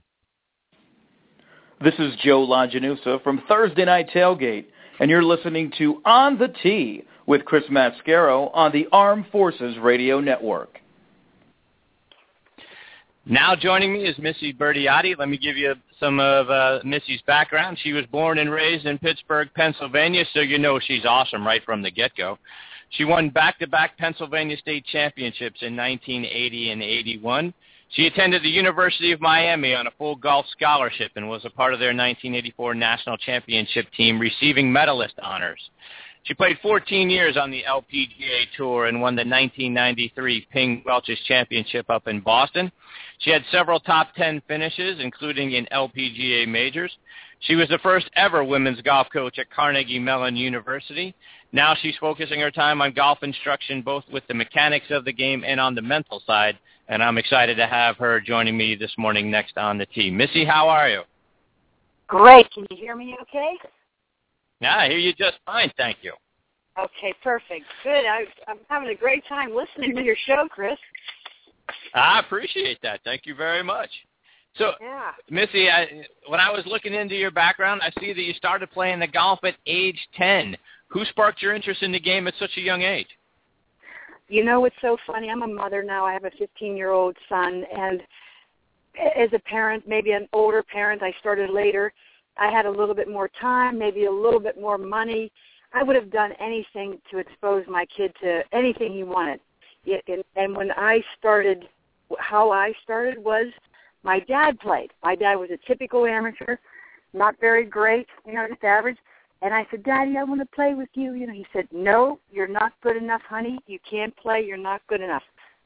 This 1.82 1.94
is 1.98 2.14
Joe 2.22 2.46
Lajanusa 2.46 3.22
from 3.22 3.42
Thursday 3.48 3.86
Night 3.86 4.10
Tailgate, 4.14 4.66
and 5.00 5.08
you're 5.08 5.24
listening 5.24 5.72
to 5.78 6.02
On 6.04 6.36
the 6.36 6.48
Tee 6.62 7.04
with 7.24 7.46
Chris 7.46 7.64
Mascaro 7.70 8.50
on 8.52 8.70
the 8.70 8.86
Armed 8.92 9.24
Forces 9.32 9.78
Radio 9.78 10.20
Network. 10.20 10.78
Now 13.28 13.56
joining 13.56 13.92
me 13.92 14.04
is 14.04 14.16
Missie 14.18 14.52
Bertiotti. 14.52 15.18
Let 15.18 15.28
me 15.28 15.36
give 15.36 15.56
you 15.56 15.74
some 15.98 16.20
of 16.20 16.48
uh, 16.48 16.78
Missie's 16.84 17.20
background. 17.26 17.76
She 17.82 17.92
was 17.92 18.06
born 18.06 18.38
and 18.38 18.48
raised 18.48 18.86
in 18.86 18.98
Pittsburgh, 18.98 19.48
Pennsylvania, 19.52 20.24
so 20.32 20.38
you 20.38 20.58
know 20.58 20.78
she's 20.78 21.04
awesome 21.04 21.44
right 21.44 21.60
from 21.64 21.82
the 21.82 21.90
get-go. 21.90 22.38
She 22.90 23.04
won 23.04 23.30
back-to-back 23.30 23.98
Pennsylvania 23.98 24.56
state 24.58 24.84
championships 24.86 25.62
in 25.62 25.74
1980 25.76 26.70
and 26.70 26.82
81. 26.84 27.52
She 27.90 28.06
attended 28.06 28.44
the 28.44 28.48
University 28.48 29.10
of 29.10 29.20
Miami 29.20 29.74
on 29.74 29.88
a 29.88 29.92
full 29.98 30.14
golf 30.14 30.46
scholarship 30.52 31.10
and 31.16 31.28
was 31.28 31.44
a 31.44 31.50
part 31.50 31.74
of 31.74 31.80
their 31.80 31.88
1984 31.88 32.76
national 32.76 33.16
championship 33.16 33.86
team, 33.96 34.20
receiving 34.20 34.72
medalist 34.72 35.14
honors. 35.20 35.70
She 36.26 36.34
played 36.34 36.58
14 36.60 37.08
years 37.08 37.36
on 37.36 37.52
the 37.52 37.62
LPGA 37.62 38.46
Tour 38.56 38.86
and 38.86 39.00
won 39.00 39.14
the 39.14 39.20
1993 39.20 40.48
Ping 40.50 40.82
Welch's 40.84 41.20
Championship 41.28 41.88
up 41.88 42.08
in 42.08 42.20
Boston. 42.20 42.72
She 43.20 43.30
had 43.30 43.44
several 43.52 43.78
top 43.78 44.08
10 44.16 44.42
finishes, 44.48 44.98
including 45.00 45.52
in 45.52 45.66
LPGA 45.66 46.48
majors. 46.48 46.96
She 47.40 47.54
was 47.54 47.68
the 47.68 47.78
first 47.78 48.10
ever 48.16 48.42
women's 48.42 48.80
golf 48.82 49.06
coach 49.12 49.38
at 49.38 49.50
Carnegie 49.50 50.00
Mellon 50.00 50.34
University. 50.34 51.14
Now 51.52 51.76
she's 51.80 51.96
focusing 52.00 52.40
her 52.40 52.50
time 52.50 52.82
on 52.82 52.92
golf 52.92 53.22
instruction, 53.22 53.82
both 53.82 54.02
with 54.12 54.26
the 54.26 54.34
mechanics 54.34 54.86
of 54.90 55.04
the 55.04 55.12
game 55.12 55.44
and 55.46 55.60
on 55.60 55.76
the 55.76 55.82
mental 55.82 56.20
side. 56.26 56.58
And 56.88 57.04
I'm 57.04 57.18
excited 57.18 57.56
to 57.56 57.68
have 57.68 57.98
her 57.98 58.20
joining 58.20 58.56
me 58.56 58.74
this 58.74 58.92
morning 58.98 59.30
next 59.30 59.56
on 59.56 59.78
the 59.78 59.86
tee. 59.86 60.10
Missie, 60.10 60.44
how 60.44 60.68
are 60.68 60.88
you? 60.88 61.02
Great. 62.08 62.50
Can 62.50 62.66
you 62.70 62.76
hear 62.76 62.96
me 62.96 63.16
okay? 63.22 63.56
Yeah, 64.60 64.76
I 64.76 64.88
hear 64.88 64.98
you 64.98 65.12
just 65.12 65.38
fine, 65.44 65.70
thank 65.76 65.98
you. 66.02 66.12
Okay, 66.78 67.14
perfect. 67.22 67.64
Good. 67.82 68.04
I, 68.04 68.24
I'm 68.48 68.58
having 68.68 68.90
a 68.90 68.94
great 68.94 69.24
time 69.28 69.54
listening 69.54 69.96
to 69.96 70.02
your 70.02 70.16
show, 70.26 70.46
Chris. 70.50 70.76
I 71.94 72.20
appreciate 72.20 72.78
that. 72.82 73.00
Thank 73.02 73.22
you 73.24 73.34
very 73.34 73.62
much. 73.62 73.88
So, 74.58 74.72
yeah. 74.80 75.12
Missie, 75.30 75.68
I, 75.70 75.86
when 76.28 76.40
I 76.40 76.50
was 76.50 76.64
looking 76.66 76.94
into 76.94 77.14
your 77.14 77.30
background, 77.30 77.80
I 77.82 77.90
see 78.00 78.12
that 78.12 78.22
you 78.22 78.32
started 78.34 78.70
playing 78.70 79.00
the 79.00 79.06
golf 79.06 79.40
at 79.44 79.54
age 79.66 79.98
10. 80.16 80.56
Who 80.88 81.04
sparked 81.06 81.42
your 81.42 81.54
interest 81.54 81.82
in 81.82 81.92
the 81.92 82.00
game 82.00 82.26
at 82.26 82.34
such 82.38 82.52
a 82.56 82.60
young 82.60 82.82
age? 82.82 83.08
You 84.28 84.44
know 84.44 84.64
it's 84.64 84.76
so 84.80 84.96
funny? 85.06 85.30
I'm 85.30 85.42
a 85.42 85.46
mother 85.46 85.82
now. 85.82 86.04
I 86.04 86.12
have 86.12 86.24
a 86.24 86.30
15-year-old 86.30 87.16
son, 87.28 87.64
and 87.74 88.02
as 89.16 89.28
a 89.32 89.38
parent, 89.40 89.84
maybe 89.86 90.12
an 90.12 90.28
older 90.32 90.62
parent, 90.62 91.02
I 91.02 91.12
started 91.20 91.50
later. 91.50 91.92
I 92.38 92.50
had 92.50 92.66
a 92.66 92.70
little 92.70 92.94
bit 92.94 93.08
more 93.08 93.30
time, 93.40 93.78
maybe 93.78 94.04
a 94.04 94.10
little 94.10 94.40
bit 94.40 94.60
more 94.60 94.78
money. 94.78 95.32
I 95.72 95.82
would 95.82 95.96
have 95.96 96.10
done 96.10 96.32
anything 96.40 97.00
to 97.10 97.18
expose 97.18 97.64
my 97.68 97.86
kid 97.96 98.12
to 98.22 98.42
anything 98.52 98.92
he 98.92 99.02
wanted. 99.02 99.40
And, 99.86 100.24
and 100.34 100.56
when 100.56 100.70
I 100.72 101.02
started, 101.18 101.68
how 102.18 102.50
I 102.50 102.72
started 102.82 103.18
was 103.18 103.46
my 104.02 104.20
dad 104.20 104.58
played. 104.60 104.90
My 105.02 105.14
dad 105.14 105.36
was 105.36 105.50
a 105.50 105.58
typical 105.66 106.06
amateur, 106.06 106.56
not 107.12 107.34
very 107.40 107.64
great, 107.64 108.06
you 108.26 108.34
know, 108.34 108.46
just 108.48 108.64
average. 108.64 108.98
And 109.42 109.52
I 109.52 109.66
said, 109.70 109.82
Daddy, 109.82 110.16
I 110.16 110.24
want 110.24 110.40
to 110.40 110.46
play 110.46 110.74
with 110.74 110.88
you. 110.94 111.12
You 111.12 111.26
know, 111.26 111.32
he 111.32 111.46
said, 111.52 111.68
No, 111.70 112.18
you're 112.30 112.48
not 112.48 112.72
good 112.82 112.96
enough, 112.96 113.20
honey. 113.28 113.58
You 113.66 113.78
can't 113.88 114.16
play. 114.16 114.42
You're 114.42 114.56
not 114.56 114.80
good 114.86 115.02
enough. 115.02 115.22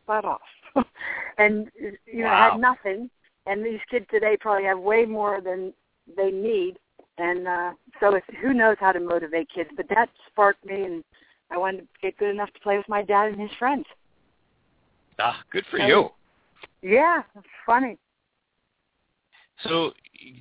Butt 0.07 0.25
off. 0.25 0.41
and 1.39 1.71
you 1.77 2.23
know, 2.23 2.25
wow. 2.25 2.49
I 2.49 2.51
had 2.51 2.61
nothing. 2.61 3.11
And 3.47 3.65
these 3.65 3.79
kids 3.91 4.07
today 4.11 4.37
probably 4.41 4.65
have 4.65 4.79
way 4.79 5.05
more 5.05 5.41
than 5.41 5.73
they 6.17 6.31
need. 6.31 6.77
And 7.19 7.47
uh, 7.47 7.73
so, 8.01 8.15
if, 8.15 8.25
who 8.41 8.55
knows 8.55 8.77
how 8.81 8.93
to 8.93 9.01
motivate 9.01 9.49
kids? 9.55 9.71
But 9.77 9.87
that 9.91 10.09
sparked 10.29 10.65
me, 10.65 10.85
and 10.85 11.05
I 11.51 11.59
wanted 11.59 11.81
to 11.81 11.87
get 12.03 12.17
good 12.17 12.31
enough 12.31 12.53
to 12.55 12.61
play 12.61 12.77
with 12.77 12.89
my 12.89 13.03
dad 13.03 13.33
and 13.33 13.41
his 13.41 13.51
friends. 13.59 13.85
Ah, 15.19 15.43
good 15.53 15.65
for 15.71 15.79
you. 15.79 16.11
Yeah, 16.83 17.23
it's 17.37 17.47
funny. 17.67 17.99
So 19.65 19.93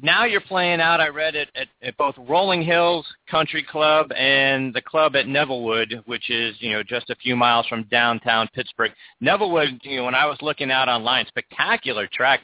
now 0.01 0.25
you're 0.25 0.41
playing 0.41 0.81
out. 0.81 0.99
I 0.99 1.07
read 1.07 1.35
it 1.35 1.49
at, 1.55 1.67
at 1.81 1.97
both 1.97 2.15
Rolling 2.17 2.61
Hills 2.61 3.05
Country 3.29 3.63
Club 3.63 4.11
and 4.15 4.73
the 4.73 4.81
club 4.81 5.15
at 5.15 5.25
Nevillewood, 5.25 6.05
which 6.05 6.29
is 6.29 6.55
you 6.59 6.71
know 6.71 6.83
just 6.83 7.09
a 7.09 7.15
few 7.15 7.35
miles 7.35 7.65
from 7.67 7.83
downtown 7.83 8.49
Pittsburgh. 8.53 8.91
Nevillewood, 9.21 9.79
you 9.83 9.97
know, 9.97 10.05
when 10.05 10.15
I 10.15 10.25
was 10.25 10.37
looking 10.41 10.71
out 10.71 10.89
online, 10.89 11.25
spectacular 11.27 12.07
track. 12.11 12.41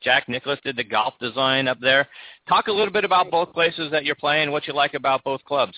Jack 0.00 0.28
Nicklaus 0.28 0.58
did 0.64 0.76
the 0.76 0.84
golf 0.84 1.14
design 1.20 1.68
up 1.68 1.78
there. 1.80 2.08
Talk 2.48 2.68
a 2.68 2.72
little 2.72 2.92
bit 2.92 3.04
about 3.04 3.30
both 3.30 3.52
places 3.52 3.90
that 3.90 4.04
you're 4.04 4.14
playing. 4.14 4.50
What 4.50 4.66
you 4.66 4.72
like 4.72 4.94
about 4.94 5.24
both 5.24 5.42
clubs? 5.44 5.74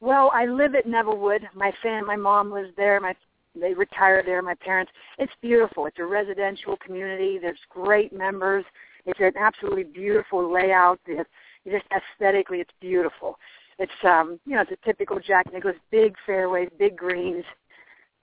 Well, 0.00 0.30
I 0.34 0.46
live 0.46 0.74
at 0.74 0.86
Nevillewood. 0.86 1.40
My 1.54 1.72
fam, 1.82 2.06
my 2.06 2.16
mom 2.16 2.52
lives 2.52 2.72
there. 2.76 3.00
My 3.00 3.14
they 3.54 3.74
retired 3.74 4.26
there. 4.26 4.40
My 4.42 4.54
parents. 4.54 4.90
It's 5.18 5.32
beautiful. 5.42 5.86
It's 5.86 5.98
a 5.98 6.04
residential 6.04 6.76
community. 6.78 7.38
There's 7.40 7.58
great 7.68 8.12
members. 8.12 8.64
It's 9.06 9.20
an 9.20 9.32
absolutely 9.38 9.84
beautiful 9.84 10.52
layout. 10.52 11.00
It's 11.06 11.28
just 11.66 11.84
aesthetically, 11.90 12.58
it's 12.58 12.70
beautiful. 12.80 13.38
It's 13.78 13.92
um, 14.04 14.38
you 14.46 14.54
know, 14.54 14.62
it's 14.62 14.70
a 14.70 14.86
typical 14.86 15.18
Jack 15.18 15.52
Nicklaus, 15.52 15.74
big 15.90 16.14
fairways, 16.26 16.68
big 16.78 16.96
greens. 16.96 17.44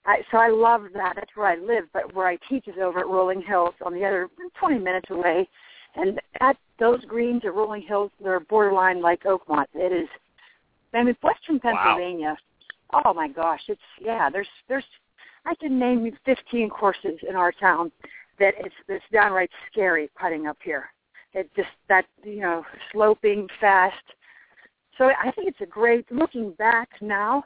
I, 0.06 0.22
so 0.30 0.38
I 0.38 0.48
love 0.48 0.84
that. 0.94 1.14
That's 1.16 1.30
where 1.34 1.46
I 1.46 1.56
live. 1.56 1.84
But 1.92 2.14
where 2.14 2.26
I 2.26 2.38
teach 2.48 2.66
is 2.68 2.76
over 2.82 3.00
at 3.00 3.06
Rolling 3.06 3.42
Hills, 3.42 3.74
on 3.84 3.92
the 3.92 4.04
other 4.04 4.28
20 4.58 4.78
minutes 4.78 5.10
away. 5.10 5.48
And 5.96 6.20
at 6.40 6.56
those 6.78 7.04
greens 7.04 7.42
at 7.44 7.54
Rolling 7.54 7.82
Hills, 7.82 8.10
they're 8.22 8.40
borderline 8.40 9.02
like 9.02 9.24
Oakmont. 9.24 9.66
It 9.74 9.92
is. 9.92 10.08
I 10.94 11.02
mean, 11.02 11.16
Western 11.22 11.60
Pennsylvania. 11.60 12.36
Wow. 12.92 13.02
Oh 13.06 13.14
my 13.14 13.28
gosh, 13.28 13.60
it's 13.68 13.80
yeah. 14.00 14.30
There's 14.30 14.48
there's 14.68 14.84
I 15.46 15.54
can 15.54 15.78
name 15.78 16.04
you 16.04 16.12
15 16.24 16.70
courses 16.70 17.18
in 17.28 17.36
our 17.36 17.52
town 17.52 17.92
that 18.40 18.54
it's 18.58 18.74
it's 18.88 19.04
downright 19.12 19.50
scary 19.70 20.10
putting 20.20 20.48
up 20.48 20.58
here. 20.64 20.86
It 21.32 21.48
just 21.54 21.68
that 21.88 22.06
you 22.24 22.40
know 22.40 22.64
sloping 22.90 23.46
fast. 23.60 23.94
So 24.98 25.10
I 25.22 25.30
think 25.30 25.48
it's 25.48 25.60
a 25.60 25.66
great. 25.66 26.10
Looking 26.10 26.52
back 26.52 26.88
now, 27.00 27.44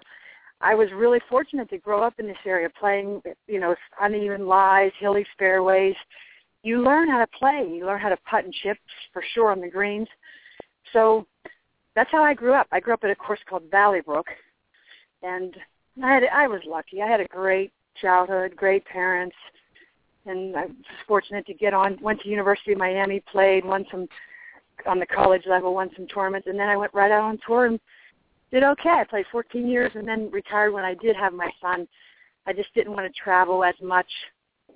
I 0.60 0.74
was 0.74 0.88
really 0.94 1.20
fortunate 1.28 1.68
to 1.70 1.78
grow 1.78 2.02
up 2.02 2.14
in 2.18 2.26
this 2.26 2.36
area, 2.46 2.70
playing 2.80 3.20
you 3.46 3.60
know 3.60 3.74
uneven 4.00 4.46
lies, 4.46 4.92
hilly 4.98 5.26
fairways. 5.38 5.96
You 6.62 6.82
learn 6.82 7.10
how 7.10 7.18
to 7.18 7.26
play. 7.38 7.68
You 7.70 7.84
learn 7.84 8.00
how 8.00 8.08
to 8.08 8.16
putt 8.28 8.44
and 8.44 8.54
chip 8.54 8.78
for 9.12 9.22
sure 9.34 9.50
on 9.50 9.60
the 9.60 9.68
greens. 9.68 10.08
So 10.94 11.26
that's 11.94 12.10
how 12.10 12.24
I 12.24 12.32
grew 12.32 12.54
up. 12.54 12.66
I 12.72 12.80
grew 12.80 12.94
up 12.94 13.04
at 13.04 13.10
a 13.10 13.16
course 13.16 13.40
called 13.48 13.64
Valley 13.70 14.00
Brook, 14.00 14.28
and 15.22 15.54
I 16.02 16.14
had 16.14 16.22
I 16.32 16.46
was 16.46 16.62
lucky. 16.66 17.02
I 17.02 17.08
had 17.08 17.20
a 17.20 17.26
great 17.26 17.72
childhood, 18.00 18.56
great 18.56 18.84
parents, 18.86 19.36
and 20.26 20.56
I 20.56 20.66
was 20.66 20.74
fortunate 21.06 21.46
to 21.46 21.54
get 21.54 21.74
on. 21.74 21.98
Went 22.00 22.20
to 22.20 22.28
University 22.28 22.72
of 22.72 22.78
Miami, 22.78 23.20
played, 23.30 23.64
won 23.64 23.84
some 23.90 24.08
on 24.86 24.98
the 24.98 25.06
college 25.06 25.44
level, 25.46 25.74
won 25.74 25.90
some 25.96 26.06
tournaments, 26.06 26.48
and 26.48 26.58
then 26.58 26.68
I 26.68 26.76
went 26.76 26.92
right 26.94 27.10
out 27.10 27.22
on 27.22 27.38
tour 27.46 27.66
and 27.66 27.78
did 28.50 28.62
okay. 28.62 28.90
I 28.90 29.04
played 29.04 29.26
14 29.30 29.66
years 29.66 29.92
and 29.94 30.06
then 30.06 30.30
retired 30.30 30.72
when 30.72 30.84
I 30.84 30.94
did 30.94 31.16
have 31.16 31.32
my 31.32 31.50
son. 31.60 31.86
I 32.46 32.52
just 32.52 32.72
didn't 32.74 32.92
want 32.92 33.06
to 33.06 33.20
travel 33.20 33.64
as 33.64 33.74
much 33.82 34.08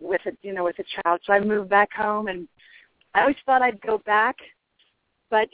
with 0.00 0.20
a 0.26 0.32
you 0.42 0.52
know 0.52 0.64
with 0.64 0.78
a 0.78 1.02
child, 1.02 1.20
so 1.24 1.32
I 1.32 1.40
moved 1.40 1.68
back 1.68 1.92
home, 1.92 2.28
and 2.28 2.46
I 3.14 3.22
always 3.22 3.36
thought 3.44 3.62
I'd 3.62 3.80
go 3.80 3.98
back, 3.98 4.36
but 5.30 5.48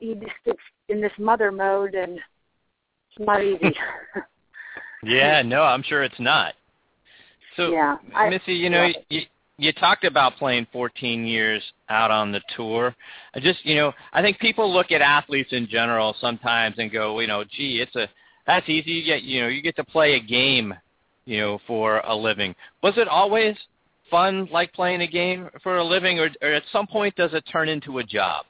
you 0.00 0.14
just 0.16 0.32
it's 0.44 0.58
in 0.88 1.00
this 1.00 1.12
mother 1.18 1.52
mode, 1.52 1.94
and 1.94 2.18
it's 2.18 3.26
not 3.26 3.42
easy. 3.42 3.74
yeah, 5.04 5.42
no, 5.42 5.62
I'm 5.62 5.82
sure 5.82 6.02
it's 6.02 6.20
not. 6.20 6.54
So, 7.56 7.70
yeah, 7.70 7.96
I, 8.14 8.28
Missie, 8.30 8.54
you 8.54 8.70
know, 8.70 8.88
you, 9.08 9.22
you 9.58 9.72
talked 9.72 10.04
about 10.04 10.36
playing 10.36 10.66
14 10.72 11.24
years 11.26 11.62
out 11.88 12.10
on 12.10 12.32
the 12.32 12.40
tour. 12.56 12.94
I 13.34 13.40
just, 13.40 13.64
you 13.64 13.74
know, 13.74 13.92
I 14.12 14.22
think 14.22 14.38
people 14.38 14.72
look 14.72 14.90
at 14.90 15.00
athletes 15.00 15.50
in 15.52 15.68
general 15.68 16.16
sometimes 16.20 16.76
and 16.78 16.90
go, 16.90 17.20
you 17.20 17.26
know, 17.26 17.44
gee, 17.44 17.80
it's 17.80 17.94
a 17.96 18.08
that's 18.46 18.68
easy. 18.68 18.90
You 18.90 19.04
get, 19.04 19.22
you 19.22 19.40
know, 19.40 19.48
you 19.48 19.62
get 19.62 19.76
to 19.76 19.84
play 19.84 20.14
a 20.14 20.20
game, 20.20 20.74
you 21.26 21.40
know, 21.40 21.58
for 21.66 22.00
a 22.00 22.14
living. 22.14 22.54
Was 22.82 22.94
it 22.96 23.06
always 23.06 23.56
fun, 24.10 24.48
like 24.50 24.72
playing 24.72 25.02
a 25.02 25.06
game 25.06 25.48
for 25.62 25.78
a 25.78 25.84
living, 25.84 26.18
or, 26.18 26.30
or 26.42 26.48
at 26.52 26.64
some 26.72 26.86
point 26.86 27.14
does 27.14 27.32
it 27.34 27.44
turn 27.50 27.68
into 27.68 27.98
a 27.98 28.04
job? 28.04 28.46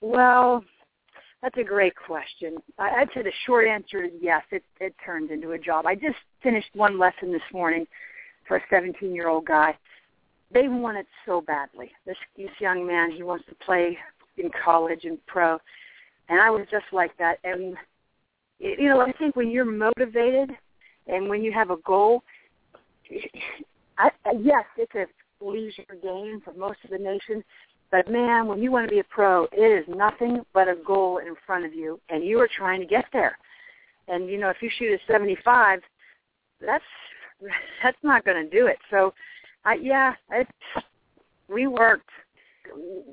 Well, 0.00 0.64
that's 1.42 1.56
a 1.56 1.64
great 1.64 1.94
question. 1.94 2.58
I, 2.78 2.90
I'd 3.00 3.08
say 3.14 3.22
the 3.22 3.32
short 3.46 3.66
answer 3.66 4.04
is 4.04 4.10
yes. 4.20 4.42
It 4.50 4.64
it 4.80 4.94
turned 5.04 5.30
into 5.30 5.52
a 5.52 5.58
job. 5.58 5.86
I 5.86 5.94
just 5.94 6.16
finished 6.42 6.68
one 6.74 6.98
lesson 6.98 7.32
this 7.32 7.42
morning 7.52 7.86
for 8.46 8.56
a 8.56 8.62
17 8.70 9.14
year 9.14 9.28
old 9.28 9.46
guy. 9.46 9.76
They 10.52 10.66
want 10.66 10.96
it 10.96 11.06
so 11.26 11.40
badly. 11.40 11.90
This 12.06 12.16
this 12.36 12.50
young 12.60 12.86
man, 12.86 13.12
he 13.12 13.22
wants 13.22 13.44
to 13.48 13.54
play 13.64 13.96
in 14.36 14.50
college 14.64 15.04
and 15.04 15.18
pro, 15.26 15.58
and 16.28 16.40
I 16.40 16.50
was 16.50 16.66
just 16.70 16.86
like 16.92 17.16
that. 17.18 17.38
And 17.44 17.76
you 18.58 18.88
know, 18.88 19.00
I 19.00 19.12
think 19.12 19.36
when 19.36 19.50
you're 19.50 19.64
motivated 19.64 20.50
and 21.06 21.28
when 21.28 21.42
you 21.42 21.52
have 21.52 21.70
a 21.70 21.76
goal, 21.78 22.24
I, 23.98 24.10
yes, 24.40 24.64
it's 24.76 24.94
a 24.94 25.06
leisure 25.44 25.84
game 26.02 26.40
for 26.44 26.52
most 26.54 26.78
of 26.84 26.90
the 26.90 26.98
nation. 26.98 27.44
But 27.90 28.10
man, 28.10 28.46
when 28.46 28.60
you 28.60 28.70
want 28.70 28.86
to 28.86 28.94
be 28.94 29.00
a 29.00 29.04
pro, 29.04 29.44
it 29.52 29.56
is 29.56 29.84
nothing 29.88 30.42
but 30.52 30.68
a 30.68 30.74
goal 30.86 31.18
in 31.18 31.34
front 31.46 31.64
of 31.64 31.72
you, 31.74 31.98
and 32.10 32.24
you 32.24 32.38
are 32.40 32.48
trying 32.54 32.80
to 32.80 32.86
get 32.86 33.06
there. 33.12 33.38
And 34.08 34.28
you 34.28 34.38
know, 34.38 34.50
if 34.50 34.58
you 34.60 34.70
shoot 34.78 34.92
a 34.92 35.12
75, 35.12 35.80
that's 36.60 36.84
that's 37.82 37.98
not 38.02 38.24
going 38.24 38.42
to 38.42 38.50
do 38.50 38.66
it. 38.66 38.78
So, 38.90 39.14
I 39.64 39.74
yeah, 39.74 40.14
it, 40.30 40.48
we 41.48 41.66
worked. 41.66 42.10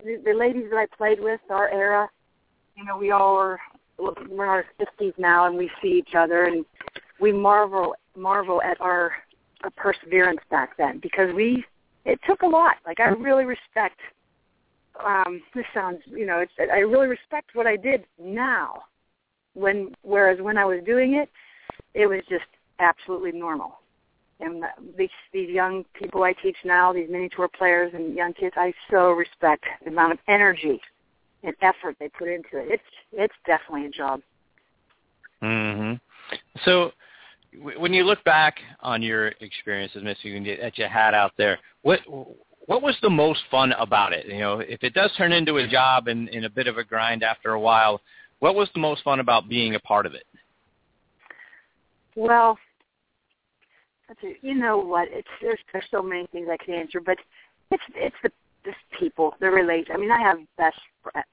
The, 0.04 0.22
the 0.26 0.34
ladies 0.34 0.66
that 0.72 0.78
I 0.78 0.88
played 0.98 1.22
with, 1.22 1.40
our 1.50 1.70
era, 1.70 2.10
you 2.76 2.84
know, 2.84 2.98
we 2.98 3.12
all 3.12 3.38
are 3.38 3.60
we're 3.98 4.14
in 4.30 4.40
our 4.40 4.66
50s 4.80 5.14
now, 5.18 5.48
and 5.48 5.58
we 5.58 5.70
see 5.82 5.98
each 5.98 6.16
other, 6.18 6.46
and 6.46 6.66
we 7.20 7.32
marvel 7.32 7.96
marvel 8.18 8.62
at 8.62 8.80
our, 8.82 9.12
our 9.64 9.70
perseverance 9.72 10.42
back 10.50 10.76
then 10.78 11.00
because 11.00 11.34
we 11.34 11.64
it 12.06 12.20
took 12.28 12.42
a 12.42 12.48
lot. 12.48 12.76
Like 12.86 13.00
I 13.00 13.08
really 13.10 13.46
respect. 13.46 14.00
Um, 15.04 15.42
this 15.54 15.66
sounds, 15.74 16.00
you 16.06 16.26
know, 16.26 16.40
it's, 16.40 16.54
I 16.60 16.80
really 16.80 17.08
respect 17.08 17.52
what 17.54 17.68
I 17.68 17.76
did 17.76 18.06
now. 18.22 18.84
When 19.54 19.94
whereas 20.02 20.40
when 20.42 20.58
I 20.58 20.66
was 20.66 20.82
doing 20.86 21.16
it, 21.16 21.30
it 21.94 22.08
was 22.08 22.22
just 22.30 22.46
absolutely 22.80 23.32
normal. 23.32 23.80
And 24.40 24.64
these 24.98 25.10
these 25.32 25.50
young 25.50 25.86
people 25.94 26.24
I 26.24 26.34
teach 26.34 26.58
now, 26.66 26.92
these 26.92 27.10
mini 27.10 27.30
tour 27.30 27.48
players 27.48 27.94
and 27.94 28.14
young 28.14 28.34
kids, 28.34 28.56
I 28.58 28.74
so 28.92 29.12
respect 29.12 29.64
the 29.84 29.92
amount 29.92 30.14
of 30.14 30.20
energy 30.28 30.82
and 31.44 31.56
effort 31.62 31.96
they 32.00 32.10
put 32.10 32.28
into 32.28 32.58
it. 32.58 32.68
It's 32.70 32.84
it's 33.14 33.34
definitely 33.46 33.86
a 33.88 33.92
job. 33.92 34.22
Mhm. 35.42 36.00
So 36.66 36.92
when 37.62 37.94
you 37.94 38.04
look 38.04 38.24
back 38.26 38.58
on 38.82 39.02
your 39.02 39.28
experiences, 39.40 40.04
Missie, 40.04 40.58
that 40.62 40.78
you 40.78 40.86
had 40.86 41.14
out 41.14 41.32
there, 41.38 41.60
what 41.84 42.02
what 42.66 42.82
was 42.82 42.96
the 43.02 43.10
most 43.10 43.42
fun 43.52 43.74
about 43.74 44.14
it? 44.14 44.26
You 44.26 44.40
know, 44.40 44.60
if 44.60 44.84
it 44.84 44.94
does 44.94 45.12
turn 45.18 45.32
into 45.32 45.58
a 45.58 45.68
job 45.68 46.08
and, 46.08 46.30
and 46.30 46.46
a 46.46 46.50
bit 46.50 46.68
of 46.68 46.78
a 46.78 46.84
grind 46.84 47.24
after 47.24 47.52
a 47.52 47.60
while, 47.60 48.02
what 48.40 48.56
was 48.56 48.70
the 48.74 48.80
most 48.80 49.04
fun 49.04 49.20
about 49.20 49.48
being 49.48 49.76
a 49.76 49.80
part 49.80 50.06
of 50.06 50.14
it? 50.14 50.26
Well, 52.16 52.58
you 54.42 54.56
know 54.56 54.78
what? 54.78 55.08
It's 55.12 55.28
there's 55.42 55.60
there's 55.74 55.86
so 55.92 56.02
many 56.02 56.28
things 56.28 56.48
I 56.52 56.64
can 56.64 56.76
answer, 56.76 57.00
but 57.00 57.18
it's 57.72 57.84
it's 57.96 58.16
the 58.24 58.32
just 58.64 58.78
people, 59.00 59.36
the 59.40 59.50
relate. 59.50 59.88
I 59.94 59.98
mean, 59.98 60.12
I 60.12 60.20
have 60.22 60.38
best. 60.58 60.78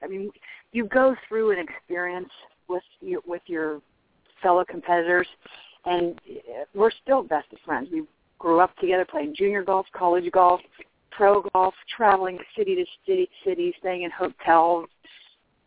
I 0.01 0.07
mean, 0.07 0.29
you 0.71 0.85
go 0.85 1.15
through 1.27 1.51
an 1.51 1.59
experience 1.59 2.29
with 2.67 2.83
your 3.01 3.21
with 3.25 3.41
your 3.47 3.81
fellow 4.41 4.63
competitors, 4.63 5.27
and 5.85 6.19
uh, 6.29 6.65
we're 6.75 6.91
still 7.01 7.23
best 7.23 7.51
of 7.51 7.59
friends. 7.65 7.89
We 7.91 8.03
grew 8.39 8.59
up 8.59 8.75
together, 8.77 9.05
playing 9.05 9.35
junior 9.35 9.63
golf, 9.63 9.85
college 9.93 10.29
golf, 10.31 10.61
pro 11.15 11.43
golf, 11.53 11.73
traveling 11.95 12.37
city 12.57 12.75
to 12.75 12.85
city, 13.05 13.29
city, 13.45 13.73
staying 13.79 14.03
in 14.03 14.11
hotels, 14.11 14.87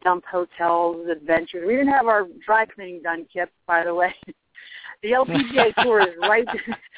dump 0.02 0.24
hotels, 0.30 1.06
adventures. 1.10 1.64
We 1.66 1.74
didn't 1.74 1.92
have 1.92 2.06
our 2.06 2.26
dry 2.44 2.66
cleaning 2.66 3.02
done, 3.02 3.26
Kip. 3.32 3.50
By 3.66 3.84
the 3.84 3.94
way, 3.94 4.14
the 5.02 5.10
LPGA 5.10 5.74
tour 5.82 6.00
is 6.00 6.14
right. 6.20 6.46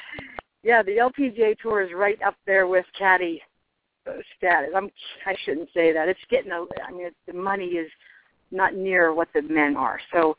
yeah, 0.62 0.82
the 0.82 0.92
LPGA 0.92 1.58
tour 1.58 1.82
is 1.82 1.90
right 1.94 2.20
up 2.22 2.36
there 2.46 2.66
with 2.66 2.86
Caddy 2.98 3.42
uh, 4.06 4.12
status. 4.36 4.70
I'm 4.76 4.90
I 5.26 5.34
shouldn't 5.44 5.68
say 5.74 5.92
that. 5.92 6.08
It's 6.08 6.20
getting 6.30 6.52
a. 6.52 6.64
I 6.86 6.90
mean, 6.90 7.10
the 7.26 7.34
money 7.34 7.66
is 7.66 7.90
not 8.50 8.74
near 8.74 9.14
what 9.14 9.28
the 9.34 9.42
men 9.42 9.76
are. 9.76 10.00
So, 10.12 10.36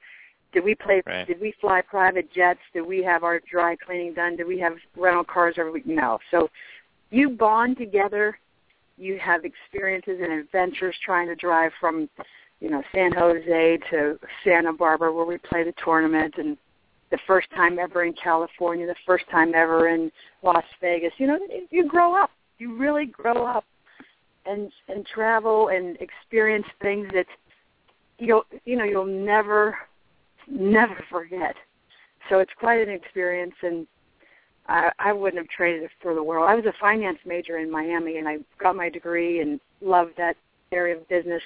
did 0.54 0.63
we 0.63 0.76
play? 0.76 1.02
Right. 1.06 1.28
Did 1.28 1.39
we 1.39 1.54
fly 1.62 1.82
private 1.82 2.32
jets? 2.34 2.60
Did 2.74 2.82
we 2.82 3.04
have 3.04 3.24
our 3.24 3.39
dry 3.52 3.76
cleaning 3.76 4.13
done? 4.13 4.36
Did 4.36 4.48
we 4.48 4.60
have 4.60 4.74
rental 4.98 5.24
cars 5.24 5.56
every 5.58 5.72
week? 5.72 5.86
No. 5.86 6.19
So, 6.32 6.50
you 7.12 7.30
bond 7.30 7.78
together. 7.78 8.38
You 8.98 9.17
have 9.19 9.45
experiences 9.45 10.19
and 10.22 10.34
adventures 10.34 10.95
trying 11.06 11.28
to 11.28 11.36
drive 11.36 11.72
from, 11.80 12.10
you 12.60 12.69
know, 12.69 12.84
San 12.93 13.12
Jose 13.13 13.80
to 13.91 14.19
Santa 14.43 14.74
Barbara 14.74 15.13
where 15.13 15.26
we 15.26 15.38
play 15.38 15.63
the 15.63 15.74
tournament 15.84 16.36
and 16.38 16.58
the 17.12 17.19
first 17.26 17.48
time 17.56 17.80
ever 17.80 18.04
in 18.04 18.13
California, 18.13 18.86
the 18.86 18.95
first 19.06 19.26
time 19.32 19.56
ever 19.56 19.88
in 19.88 20.12
Las 20.43 20.65
Vegas. 20.82 21.12
You 21.17 21.28
know, 21.28 21.39
you 21.72 21.88
grow 21.88 22.22
up 22.22 22.30
you 22.60 22.78
really 22.78 23.06
grow 23.06 23.45
up 23.45 23.65
and 24.45 24.72
and 24.88 25.06
travel 25.08 25.69
and 25.69 25.98
experience 25.98 26.65
things 26.82 27.08
that 27.13 27.26
you'll 28.19 28.43
you 28.65 28.78
know 28.78 28.84
you'll 28.84 29.06
never 29.06 29.78
never 30.48 31.04
forget. 31.10 31.56
So 32.30 32.39
it's 32.39 32.52
quite 32.60 32.86
an 32.88 32.93
experience, 32.93 33.56
and 33.63 33.88
I, 34.69 34.91
I 34.99 35.13
wouldn't 35.13 35.41
have 35.41 35.49
traded 35.49 35.84
it 35.84 35.91
for 36.01 36.13
the 36.13 36.23
world. 36.23 36.47
I 36.47 36.53
was 36.53 36.65
a 36.65 36.73
finance 36.79 37.17
major 37.25 37.58
in 37.58 37.71
Miami, 37.71 38.17
and 38.17 38.27
I 38.27 38.38
got 38.62 38.75
my 38.75 38.88
degree 38.88 39.41
and 39.41 39.60
loved 39.82 40.12
that 40.17 40.38
area 40.71 40.95
of 40.95 41.10
business, 41.10 41.41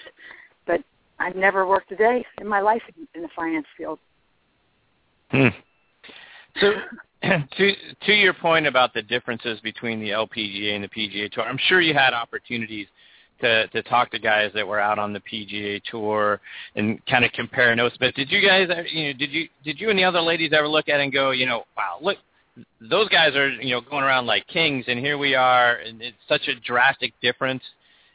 but 0.67 0.83
I've 1.19 1.35
never 1.35 1.65
worked 1.65 1.91
a 1.93 1.95
day 1.95 2.25
in 2.41 2.47
my 2.47 2.59
life 2.59 2.81
in 3.15 3.21
the 3.21 3.29
finance 3.33 3.65
field. 3.77 3.97
Hmm. 5.31 5.47
So 6.59 6.73
to 7.23 7.71
to 8.05 8.13
your 8.13 8.33
point 8.33 8.67
about 8.67 8.93
the 8.93 9.01
differences 9.01 9.59
between 9.61 10.01
the 10.01 10.09
LPGA 10.09 10.75
and 10.75 10.83
the 10.83 10.89
PGA 10.89 11.31
Tour, 11.31 11.45
I'm 11.45 11.59
sure 11.69 11.79
you 11.79 11.93
had 11.93 12.13
opportunities 12.13 12.87
to 13.39 13.67
to 13.69 13.81
talk 13.83 14.11
to 14.11 14.19
guys 14.19 14.51
that 14.53 14.67
were 14.67 14.81
out 14.81 14.99
on 14.99 15.13
the 15.13 15.21
PGA 15.21 15.81
Tour 15.89 16.41
and 16.75 17.03
kind 17.05 17.23
of 17.23 17.31
compare 17.31 17.73
notes. 17.73 17.95
But 17.97 18.15
did 18.15 18.29
you 18.29 18.45
guys, 18.45 18.67
you 18.91 19.05
know, 19.05 19.13
did 19.13 19.31
you 19.31 19.47
did 19.63 19.79
you 19.79 19.89
and 19.89 19.97
the 19.97 20.03
other 20.03 20.21
ladies 20.21 20.51
ever 20.51 20.67
look 20.67 20.89
at 20.89 20.99
it 20.99 21.03
and 21.03 21.13
go, 21.13 21.31
you 21.31 21.45
know, 21.45 21.63
wow, 21.77 21.99
look, 22.01 22.17
those 22.81 23.09
guys 23.09 23.35
are 23.35 23.49
you 23.49 23.71
know 23.71 23.81
going 23.81 24.03
around 24.03 24.25
like 24.25 24.47
kings, 24.47 24.85
and 24.87 24.99
here 24.99 25.17
we 25.17 25.35
are, 25.35 25.75
and 25.75 26.01
it's 26.01 26.17
such 26.27 26.47
a 26.47 26.59
drastic 26.59 27.13
difference 27.21 27.63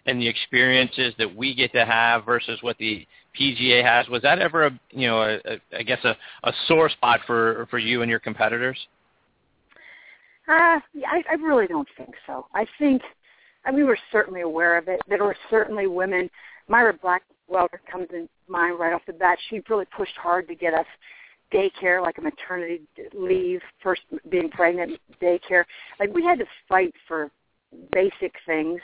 in 0.07 0.18
the 0.18 0.29
experiences 0.29 1.14
that 1.18 1.35
we 1.35 1.55
get 1.55 1.72
to 1.72 1.85
have 1.85 2.24
versus 2.24 2.59
what 2.62 2.77
the 2.79 3.07
PGA 3.38 3.85
has. 3.85 4.09
Was 4.09 4.22
that 4.22 4.38
ever 4.38 4.66
a 4.66 4.81
you 4.90 5.09
know 5.09 5.22
a, 5.22 5.35
a, 5.44 5.79
I 5.79 5.83
guess 5.83 6.05
a, 6.05 6.16
a 6.44 6.53
sore 6.66 6.88
spot 6.88 7.20
for 7.27 7.66
for 7.70 7.79
you 7.79 8.03
and 8.03 8.11
your 8.11 8.20
competitors? 8.20 8.79
Uh, 10.48 10.81
I, 11.07 11.22
I 11.31 11.35
really 11.35 11.66
don't 11.66 11.88
think 11.98 12.14
so. 12.27 12.46
I 12.55 12.64
think, 12.79 13.03
I 13.66 13.70
mean, 13.70 13.81
we 13.81 13.85
were 13.85 13.98
certainly 14.11 14.40
aware 14.40 14.79
of 14.79 14.88
it. 14.88 14.98
There 15.07 15.22
were 15.22 15.37
certainly 15.51 15.87
women. 15.87 16.31
Myra 16.68 16.94
Blackwelder 16.94 17.81
comes 17.90 18.07
in 18.14 18.31
mind 18.48 18.79
right 18.79 18.94
off 18.94 19.03
the 19.07 19.12
bat. 19.12 19.37
She 19.51 19.61
really 19.68 19.85
pushed 19.94 20.16
hard 20.16 20.48
to 20.48 20.55
get 20.55 20.72
us 20.72 20.87
daycare, 21.53 22.03
like 22.03 22.19
a 22.19 22.21
maternity 22.21 22.83
leave, 23.15 23.61
first 23.83 24.03
being 24.31 24.51
pregnant, 24.51 25.01
daycare. 25.21 25.65
Like 25.99 26.13
we 26.15 26.25
had 26.25 26.39
to 26.39 26.47
fight 26.69 26.95
for 27.07 27.31
basic 27.93 28.35
things, 28.47 28.81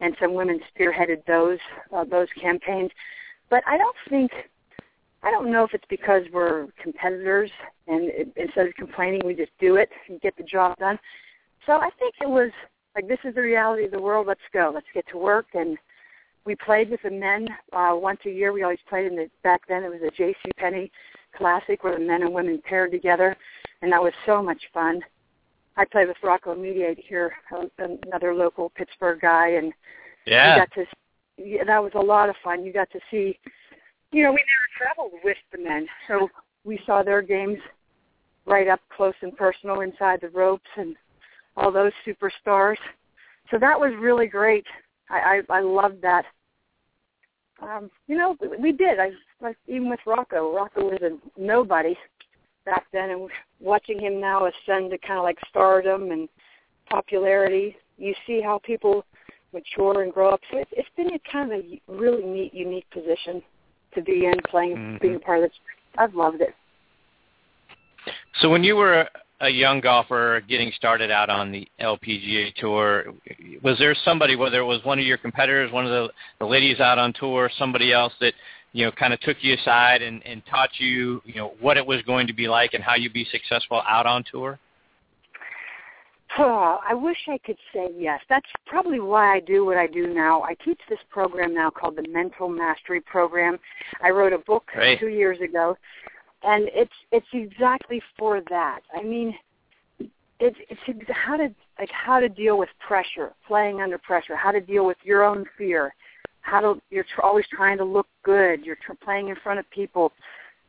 and 0.00 0.16
some 0.20 0.34
women 0.34 0.60
spearheaded 0.74 1.24
those 1.26 1.58
uh, 1.94 2.04
those 2.04 2.28
campaigns. 2.40 2.90
But 3.50 3.62
I 3.66 3.78
don't 3.78 3.96
think 4.08 4.30
I 5.22 5.30
don't 5.30 5.50
know 5.50 5.64
if 5.64 5.74
it's 5.74 5.84
because 5.88 6.22
we're 6.32 6.66
competitors 6.82 7.50
and 7.86 8.08
it, 8.08 8.28
instead 8.36 8.66
of 8.66 8.74
complaining, 8.74 9.22
we 9.24 9.34
just 9.34 9.52
do 9.58 9.76
it 9.76 9.88
and 10.08 10.20
get 10.20 10.36
the 10.36 10.44
job 10.44 10.76
done. 10.78 10.98
So 11.66 11.74
I 11.74 11.90
think 11.98 12.14
it 12.20 12.28
was 12.28 12.50
like 12.94 13.08
this 13.08 13.18
is 13.24 13.34
the 13.34 13.42
reality 13.42 13.84
of 13.84 13.90
the 13.90 14.00
world. 14.00 14.26
Let's 14.26 14.40
go. 14.52 14.70
Let's 14.72 14.86
get 14.94 15.06
to 15.10 15.18
work. 15.18 15.46
And 15.54 15.76
we 16.44 16.54
played 16.54 16.90
with 16.90 17.02
the 17.02 17.10
men 17.10 17.48
uh, 17.72 17.90
once 17.94 18.20
a 18.26 18.30
year. 18.30 18.52
We 18.52 18.62
always 18.62 18.78
played 18.88 19.06
in 19.06 19.16
the 19.16 19.28
back 19.42 19.62
then. 19.68 19.82
It 19.82 19.90
was 19.90 20.00
a 20.06 20.10
J.C. 20.10 20.50
Penney 20.56 20.90
Classic 21.36 21.82
where 21.84 21.98
the 21.98 22.04
men 22.04 22.22
and 22.22 22.32
women 22.32 22.60
paired 22.64 22.90
together, 22.90 23.36
and 23.82 23.92
that 23.92 24.02
was 24.02 24.12
so 24.26 24.42
much 24.42 24.62
fun. 24.72 25.00
I 25.76 25.84
played 25.84 26.08
with 26.08 26.16
Rocco 26.22 26.54
Mediate 26.54 26.98
here, 26.98 27.32
uh, 27.56 27.66
another 27.78 28.34
local 28.34 28.70
Pittsburgh 28.70 29.20
guy, 29.20 29.50
and 29.50 29.72
yeah, 30.26 30.54
we 30.54 30.60
got 30.60 30.72
to. 30.72 30.86
Yeah, 31.36 31.64
that 31.64 31.82
was 31.82 31.92
a 31.94 32.00
lot 32.00 32.28
of 32.28 32.34
fun. 32.42 32.64
You 32.64 32.72
got 32.72 32.90
to 32.90 32.98
see 33.10 33.38
you 34.10 34.22
know, 34.22 34.30
we 34.30 34.38
never 34.38 34.68
traveled 34.76 35.20
with 35.22 35.36
the 35.52 35.58
men, 35.58 35.86
so 36.06 36.28
we 36.64 36.80
saw 36.86 37.02
their 37.02 37.22
games 37.22 37.58
right 38.46 38.68
up 38.68 38.80
close 38.94 39.14
and 39.20 39.36
personal 39.36 39.80
inside 39.80 40.20
the 40.22 40.30
ropes 40.30 40.68
and 40.76 40.96
all 41.56 41.70
those 41.70 41.92
superstars. 42.06 42.76
So 43.50 43.58
that 43.58 43.78
was 43.78 43.92
really 43.98 44.26
great. 44.26 44.66
I 45.10 45.42
I, 45.50 45.58
I 45.58 45.60
loved 45.60 46.00
that. 46.02 46.24
Um, 47.60 47.90
you 48.06 48.16
know, 48.16 48.36
we, 48.40 48.56
we 48.56 48.72
did. 48.72 48.98
I 48.98 49.10
like 49.40 49.56
even 49.66 49.88
with 49.88 50.00
Rocco. 50.06 50.54
Rocco 50.54 50.84
was 50.90 51.00
a 51.02 51.40
nobody 51.40 51.96
back 52.64 52.86
then, 52.92 53.10
and 53.10 53.30
watching 53.60 53.98
him 53.98 54.20
now 54.20 54.46
ascend 54.46 54.90
to 54.90 54.98
kind 54.98 55.18
of 55.18 55.24
like 55.24 55.38
stardom 55.48 56.10
and 56.10 56.28
popularity, 56.90 57.76
you 57.96 58.14
see 58.26 58.40
how 58.40 58.60
people 58.64 59.04
mature 59.52 60.02
and 60.02 60.12
grow 60.12 60.30
up. 60.30 60.40
So 60.50 60.58
it, 60.58 60.68
it's 60.72 60.88
been 60.96 61.12
a 61.14 61.18
kind 61.30 61.52
of 61.52 61.60
a 61.60 61.80
really 61.88 62.24
neat, 62.24 62.54
unique 62.54 62.88
position 62.90 63.42
to 63.94 64.02
be 64.02 64.26
in, 64.26 64.34
playing, 64.50 64.76
mm-hmm. 64.76 64.96
being 65.00 65.16
a 65.16 65.20
part 65.20 65.38
of 65.38 65.44
it. 65.44 65.52
I've 65.96 66.14
loved 66.14 66.40
it. 66.40 66.54
So 68.40 68.50
when 68.50 68.62
you 68.62 68.76
were 68.76 69.06
a 69.40 69.48
young 69.48 69.80
golfer 69.80 70.42
getting 70.48 70.72
started 70.76 71.10
out 71.10 71.30
on 71.30 71.52
the 71.52 71.66
LPGA 71.80 72.54
tour, 72.56 73.06
was 73.62 73.78
there 73.78 73.96
somebody, 74.04 74.36
whether 74.36 74.58
it 74.60 74.64
was 74.64 74.84
one 74.84 74.98
of 74.98 75.04
your 75.04 75.18
competitors, 75.18 75.72
one 75.72 75.86
of 75.86 75.90
the, 75.90 76.08
the 76.40 76.46
ladies 76.46 76.80
out 76.80 76.98
on 76.98 77.12
tour, 77.12 77.50
somebody 77.58 77.92
else 77.92 78.12
that 78.20 78.34
you 78.72 78.84
know 78.84 78.92
kind 78.92 79.12
of 79.12 79.20
took 79.20 79.38
you 79.40 79.54
aside 79.54 80.02
and, 80.02 80.24
and 80.26 80.42
taught 80.46 80.70
you 80.78 81.22
you 81.24 81.36
know 81.36 81.54
what 81.60 81.76
it 81.76 81.86
was 81.86 82.02
going 82.02 82.26
to 82.26 82.32
be 82.32 82.48
like 82.48 82.74
and 82.74 82.82
how 82.82 82.94
you'd 82.94 83.12
be 83.12 83.26
successful 83.30 83.82
out 83.88 84.06
on 84.06 84.24
tour? 84.30 84.58
Oh, 86.36 86.78
I 86.86 86.94
wish 86.94 87.16
I 87.26 87.38
could 87.38 87.56
say 87.72 87.88
yes. 87.96 88.20
That's 88.28 88.46
probably 88.66 89.00
why 89.00 89.34
I 89.34 89.40
do 89.40 89.64
what 89.64 89.78
I 89.78 89.86
do 89.86 90.12
now. 90.12 90.42
I 90.42 90.54
teach 90.64 90.78
this 90.88 90.98
program 91.10 91.54
now 91.54 91.70
called 91.70 91.96
the 91.96 92.06
Mental 92.08 92.48
Mastery 92.48 93.00
Program. 93.00 93.58
I 94.02 94.10
wrote 94.10 94.32
a 94.32 94.38
book 94.38 94.66
Great. 94.72 95.00
two 95.00 95.08
years 95.08 95.38
ago, 95.40 95.76
and 96.42 96.68
it's 96.74 96.92
it's 97.12 97.26
exactly 97.32 98.02
for 98.18 98.42
that. 98.50 98.80
I 98.94 99.02
mean, 99.02 99.34
it's 100.38 100.58
it's 100.70 101.10
how 101.10 101.36
to 101.36 101.48
like 101.78 101.90
how 101.90 102.20
to 102.20 102.28
deal 102.28 102.58
with 102.58 102.68
pressure, 102.86 103.32
playing 103.46 103.80
under 103.80 103.98
pressure, 103.98 104.36
how 104.36 104.52
to 104.52 104.60
deal 104.60 104.84
with 104.86 104.98
your 105.02 105.24
own 105.24 105.44
fear, 105.56 105.94
how 106.48 106.60
to 106.60 106.80
you're 106.90 107.04
tr- 107.04 107.22
always 107.22 107.44
trying 107.52 107.78
to 107.78 107.84
look 107.84 108.06
good, 108.22 108.64
you're 108.64 108.76
tr- 108.76 108.92
playing 109.04 109.28
in 109.28 109.36
front 109.36 109.58
of 109.58 109.70
people. 109.70 110.12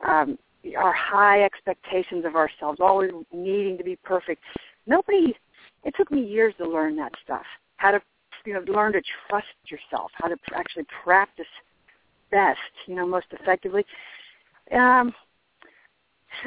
Um, 0.07 0.37
our 0.77 0.93
high 0.93 1.43
expectations 1.43 2.25
of 2.25 2.35
ourselves, 2.35 2.79
always 2.81 3.11
needing 3.31 3.77
to 3.77 3.83
be 3.83 3.95
perfect. 3.95 4.41
Nobody 4.85 5.33
it 5.83 5.93
took 5.97 6.11
me 6.11 6.21
years 6.21 6.53
to 6.57 6.67
learn 6.67 6.95
that 6.97 7.13
stuff. 7.23 7.45
How 7.77 7.91
to, 7.91 8.01
you 8.45 8.53
know, 8.53 8.63
learn 8.71 8.93
to 8.93 9.01
trust 9.29 9.47
yourself. 9.67 10.11
How 10.15 10.27
to 10.27 10.35
actually 10.53 10.85
practice 11.03 11.45
best, 12.31 12.59
you 12.85 12.95
know, 12.95 13.07
most 13.07 13.27
effectively. 13.31 13.85
Um, 14.73 15.13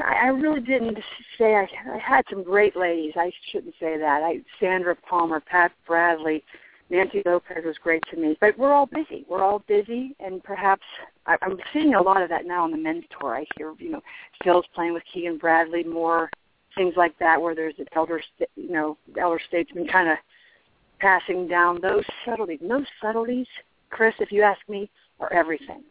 I, 0.04 0.26
I 0.26 0.26
really 0.26 0.60
didn't 0.60 0.98
say 1.38 1.54
I, 1.54 1.66
I 1.92 1.98
had 1.98 2.24
some 2.30 2.44
great 2.44 2.76
ladies. 2.76 3.14
I 3.16 3.32
shouldn't 3.50 3.74
say 3.80 3.96
that. 3.98 4.22
I 4.22 4.40
Sandra 4.60 4.94
Palmer, 4.94 5.40
Pat 5.40 5.72
Bradley, 5.86 6.44
Nancy 6.92 7.22
Lopez 7.24 7.64
was 7.64 7.76
great 7.82 8.04
to 8.10 8.18
me. 8.18 8.36
But 8.38 8.56
we're 8.58 8.72
all 8.72 8.84
busy. 8.84 9.24
We're 9.26 9.42
all 9.42 9.64
busy, 9.66 10.14
and 10.20 10.44
perhaps 10.44 10.82
I, 11.26 11.36
I'm 11.40 11.56
seeing 11.72 11.94
a 11.94 12.02
lot 12.02 12.22
of 12.22 12.28
that 12.28 12.44
now 12.44 12.64
on 12.64 12.70
the 12.70 12.76
men's 12.76 13.04
tour. 13.18 13.34
I 13.34 13.46
hear, 13.56 13.72
you 13.78 13.90
know, 13.90 14.02
Phil's 14.44 14.66
playing 14.74 14.92
with 14.92 15.02
Keegan 15.12 15.38
Bradley 15.38 15.84
more 15.84 16.30
things 16.76 16.94
like 16.96 17.18
that 17.18 17.40
where 17.40 17.54
there's 17.54 17.74
an 17.78 17.86
elder, 17.96 18.20
you 18.56 18.70
know, 18.70 18.98
elder 19.18 19.40
statesman 19.48 19.88
kind 19.88 20.10
of 20.10 20.18
passing 21.00 21.48
down 21.48 21.80
those 21.80 22.04
subtleties. 22.26 22.60
Those 22.62 22.86
subtleties, 23.00 23.46
Chris, 23.88 24.14
if 24.20 24.30
you 24.30 24.42
ask 24.42 24.60
me, 24.68 24.90
are 25.18 25.32
everything. 25.32 25.82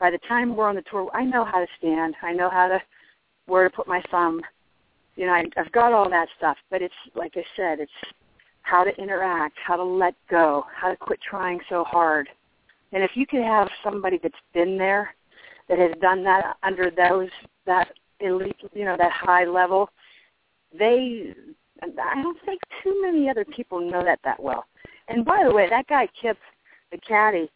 By 0.00 0.10
the 0.10 0.18
time 0.26 0.56
we're 0.56 0.68
on 0.68 0.74
the 0.74 0.82
tour, 0.90 1.10
I 1.14 1.24
know 1.24 1.44
how 1.44 1.60
to 1.60 1.66
stand. 1.78 2.14
I 2.22 2.32
know 2.32 2.50
how 2.50 2.66
to 2.68 2.80
where 3.46 3.68
to 3.68 3.74
put 3.74 3.86
my 3.86 4.02
thumb. 4.10 4.40
You 5.14 5.26
know, 5.26 5.32
I, 5.32 5.44
I've 5.56 5.70
got 5.72 5.92
all 5.92 6.10
that 6.10 6.28
stuff. 6.38 6.56
But 6.70 6.82
it's 6.82 6.94
like 7.14 7.34
I 7.36 7.44
said, 7.56 7.78
it's 7.78 7.92
how 8.62 8.84
to 8.84 8.94
interact, 8.96 9.56
how 9.64 9.76
to 9.76 9.82
let 9.82 10.14
go, 10.28 10.64
how 10.74 10.90
to 10.90 10.96
quit 10.96 11.20
trying 11.28 11.60
so 11.68 11.84
hard. 11.84 12.28
And 12.92 13.02
if 13.02 13.12
you 13.14 13.26
could 13.26 13.42
have 13.42 13.68
somebody 13.82 14.18
that's 14.22 14.34
been 14.52 14.76
there, 14.76 15.14
that 15.68 15.78
has 15.78 15.92
done 16.00 16.24
that 16.24 16.56
under 16.62 16.90
those 16.90 17.28
that 17.64 17.92
elite, 18.18 18.56
you 18.74 18.84
know, 18.84 18.96
that 18.98 19.12
high 19.12 19.44
level, 19.44 19.88
they 20.76 21.32
I 21.82 22.22
don't 22.22 22.38
think 22.44 22.60
too 22.82 23.00
many 23.02 23.30
other 23.30 23.44
people 23.44 23.80
know 23.80 24.04
that 24.04 24.18
that 24.24 24.42
well. 24.42 24.66
And 25.08 25.24
by 25.24 25.44
the 25.44 25.54
way, 25.54 25.68
that 25.70 25.86
guy 25.86 26.08
Kip, 26.20 26.36
the 26.90 26.98
caddy, 26.98 27.50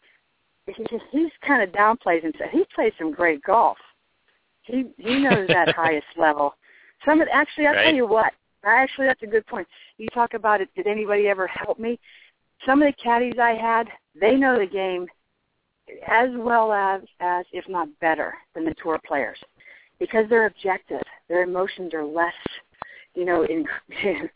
he 0.65 0.85
he's 1.11 1.31
kind 1.45 1.61
of 1.61 1.69
downplays 1.69 2.23
himself. 2.23 2.49
He 2.51 2.63
plays 2.73 2.93
some 2.97 3.11
great 3.11 3.43
golf. 3.43 3.77
He 4.63 4.85
he 4.97 5.19
knows 5.19 5.47
that 5.49 5.69
highest 5.75 6.07
level. 6.17 6.55
Some 7.05 7.21
of, 7.21 7.27
actually, 7.31 7.67
I'll 7.67 7.75
right. 7.75 7.83
tell 7.83 7.93
you 7.93 8.07
what. 8.07 8.33
Actually, 8.65 9.07
that's 9.07 9.23
a 9.23 9.27
good 9.27 9.45
point. 9.47 9.67
You 9.97 10.07
talk 10.13 10.33
about 10.33 10.61
it. 10.61 10.69
Did 10.75 10.87
anybody 10.87 11.27
ever 11.27 11.47
help 11.47 11.79
me? 11.79 11.99
Some 12.65 12.81
of 12.81 12.87
the 12.87 13.01
caddies 13.01 13.39
I 13.39 13.53
had, 13.53 13.87
they 14.19 14.35
know 14.35 14.57
the 14.57 14.65
game 14.65 15.07
as 16.07 16.29
well 16.33 16.73
as, 16.73 17.01
as 17.19 17.45
if 17.53 17.63
not 17.69 17.87
better, 18.01 18.33
than 18.55 18.65
the 18.65 18.73
tour 18.81 18.99
players, 19.05 19.37
because 19.99 20.25
they're 20.29 20.47
objective. 20.47 21.01
Their 21.29 21.43
emotions 21.43 21.93
are 21.93 22.03
less 22.03 22.33
you 23.15 23.25
know, 23.25 23.43
in, 23.43 23.65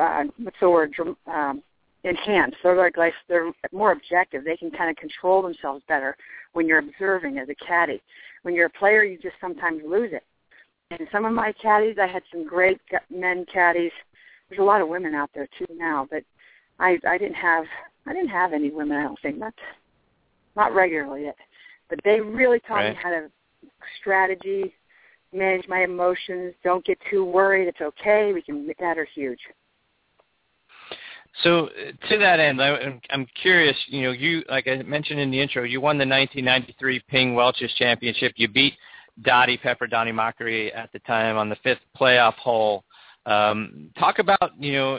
uh, 0.00 0.24
what's 0.38 0.56
the 0.60 0.70
word, 0.70 0.94
um, 1.26 1.62
enhanced. 2.04 2.56
They're 2.62 2.76
like, 2.76 2.96
like 2.96 3.12
they're 3.28 3.52
more 3.72 3.92
objective. 3.92 4.44
They 4.44 4.56
can 4.56 4.70
kind 4.70 4.90
of 4.90 4.96
control 4.96 5.42
themselves 5.42 5.84
better 5.88 6.16
when 6.52 6.66
you're 6.66 6.78
observing 6.78 7.38
as 7.38 7.48
a 7.48 7.54
caddy. 7.66 8.00
When 8.42 8.54
you're 8.54 8.66
a 8.66 8.70
player, 8.70 9.04
you 9.04 9.18
just 9.18 9.36
sometimes 9.40 9.82
lose 9.86 10.10
it. 10.12 10.24
And 10.98 11.08
some 11.10 11.24
of 11.24 11.32
my 11.32 11.52
caddies, 11.52 11.96
I 12.00 12.06
had 12.06 12.22
some 12.30 12.46
great 12.46 12.80
men 13.10 13.46
caddies. 13.52 13.92
There's 14.48 14.60
a 14.60 14.64
lot 14.64 14.80
of 14.80 14.88
women 14.88 15.14
out 15.14 15.30
there 15.34 15.48
too 15.58 15.66
now, 15.74 16.06
but 16.10 16.22
I 16.78 16.98
I 17.06 17.18
didn't 17.18 17.34
have 17.34 17.64
I 18.06 18.12
didn't 18.12 18.28
have 18.28 18.52
any 18.52 18.70
women. 18.70 18.98
I 18.98 19.02
don't 19.02 19.20
think 19.20 19.38
not 19.38 19.54
not 20.56 20.74
regularly 20.74 21.24
yet. 21.24 21.36
But 21.88 22.00
they 22.04 22.20
really 22.20 22.60
taught 22.60 22.76
right. 22.76 22.94
me 22.94 22.98
how 23.02 23.10
to 23.10 23.30
strategy, 24.00 24.74
manage 25.32 25.66
my 25.68 25.82
emotions. 25.84 26.54
Don't 26.64 26.84
get 26.84 26.98
too 27.10 27.24
worried. 27.24 27.68
It's 27.68 27.80
okay. 27.80 28.32
We 28.32 28.42
can 28.42 28.66
that 28.78 28.98
are 28.98 29.08
huge. 29.14 29.40
So 31.42 31.68
uh, 31.68 32.08
to 32.10 32.18
that 32.18 32.40
end, 32.40 32.62
I, 32.62 33.00
I'm 33.10 33.26
curious. 33.40 33.76
You 33.86 34.02
know, 34.02 34.10
you 34.10 34.42
like 34.50 34.68
I 34.68 34.82
mentioned 34.82 35.20
in 35.20 35.30
the 35.30 35.40
intro, 35.40 35.64
you 35.64 35.80
won 35.80 35.96
the 35.96 36.06
1993 36.06 37.00
Ping 37.08 37.34
Welch's 37.34 37.72
Championship. 37.74 38.32
You 38.36 38.48
beat 38.48 38.74
Dottie 39.20 39.58
Pepper, 39.58 39.86
Dottie 39.86 40.12
Mochrie 40.12 40.74
at 40.74 40.90
the 40.92 40.98
time 41.00 41.36
on 41.36 41.48
the 41.48 41.56
fifth 41.56 41.80
playoff 41.98 42.34
hole. 42.34 42.84
Um, 43.26 43.90
talk 43.98 44.18
about 44.18 44.52
you 44.58 44.72
know 44.72 44.98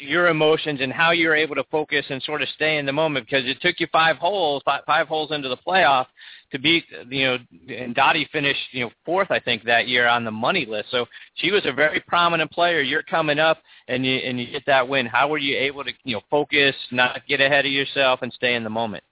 your 0.00 0.28
emotions 0.28 0.80
and 0.80 0.92
how 0.92 1.10
you're 1.10 1.34
able 1.34 1.54
to 1.54 1.64
focus 1.64 2.04
and 2.08 2.22
sort 2.22 2.42
of 2.42 2.48
stay 2.54 2.78
in 2.78 2.86
the 2.86 2.92
moment 2.92 3.26
because 3.26 3.44
it 3.46 3.60
took 3.60 3.78
you 3.78 3.86
five 3.92 4.16
holes, 4.16 4.62
five, 4.64 4.82
five 4.86 5.06
holes 5.06 5.30
into 5.30 5.48
the 5.48 5.56
playoff 5.56 6.06
to 6.52 6.58
beat, 6.58 6.84
you 7.08 7.24
know, 7.24 7.38
and 7.68 7.94
Dottie 7.94 8.28
finished, 8.32 8.60
you 8.72 8.84
know, 8.84 8.90
fourth, 9.04 9.30
I 9.30 9.38
think, 9.38 9.64
that 9.64 9.88
year 9.88 10.08
on 10.08 10.24
the 10.24 10.30
money 10.30 10.66
list. 10.66 10.90
So 10.90 11.06
she 11.34 11.50
was 11.50 11.62
a 11.64 11.72
very 11.72 12.00
prominent 12.00 12.50
player. 12.50 12.80
You're 12.80 13.02
coming 13.02 13.38
up 13.38 13.58
and 13.88 14.04
you, 14.04 14.16
and 14.16 14.40
you 14.40 14.50
get 14.50 14.64
that 14.66 14.88
win. 14.88 15.06
How 15.06 15.28
were 15.28 15.38
you 15.38 15.56
able 15.56 15.84
to, 15.84 15.92
you 16.04 16.16
know, 16.16 16.22
focus, 16.30 16.74
not 16.90 17.26
get 17.28 17.40
ahead 17.40 17.66
of 17.66 17.72
yourself 17.72 18.20
and 18.22 18.32
stay 18.32 18.54
in 18.54 18.64
the 18.64 18.70
moment? 18.70 19.04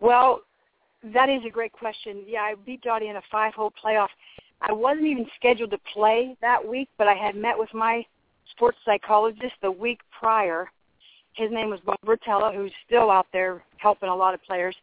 Well, 0.00 0.42
that 1.02 1.28
is 1.28 1.42
a 1.46 1.50
great 1.50 1.72
question. 1.72 2.24
Yeah, 2.26 2.40
I 2.40 2.54
beat 2.64 2.82
Dottie 2.82 3.08
in 3.08 3.16
a 3.16 3.22
five-hole 3.30 3.72
playoff. 3.82 4.08
I 4.60 4.72
wasn't 4.72 5.06
even 5.06 5.26
scheduled 5.36 5.70
to 5.70 5.78
play 5.92 6.36
that 6.40 6.66
week, 6.66 6.88
but 6.96 7.06
I 7.06 7.14
had 7.14 7.36
met 7.36 7.58
with 7.58 7.72
my 7.74 8.04
sports 8.50 8.78
psychologist 8.84 9.54
the 9.62 9.70
week 9.70 10.00
prior. 10.18 10.70
His 11.34 11.50
name 11.50 11.70
was 11.70 11.80
Bob 11.84 11.98
Rotella, 12.04 12.54
who's 12.54 12.72
still 12.86 13.10
out 13.10 13.26
there 13.32 13.62
helping 13.76 14.08
a 14.08 14.16
lot 14.16 14.34
of 14.34 14.42
players. 14.42 14.74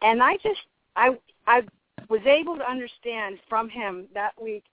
And 0.00 0.22
I 0.22 0.34
just 0.42 0.60
I 0.96 1.18
I 1.46 1.62
was 2.08 2.22
able 2.24 2.56
to 2.56 2.68
understand 2.68 3.38
from 3.48 3.68
him 3.68 4.06
that 4.14 4.32
week 4.40 4.64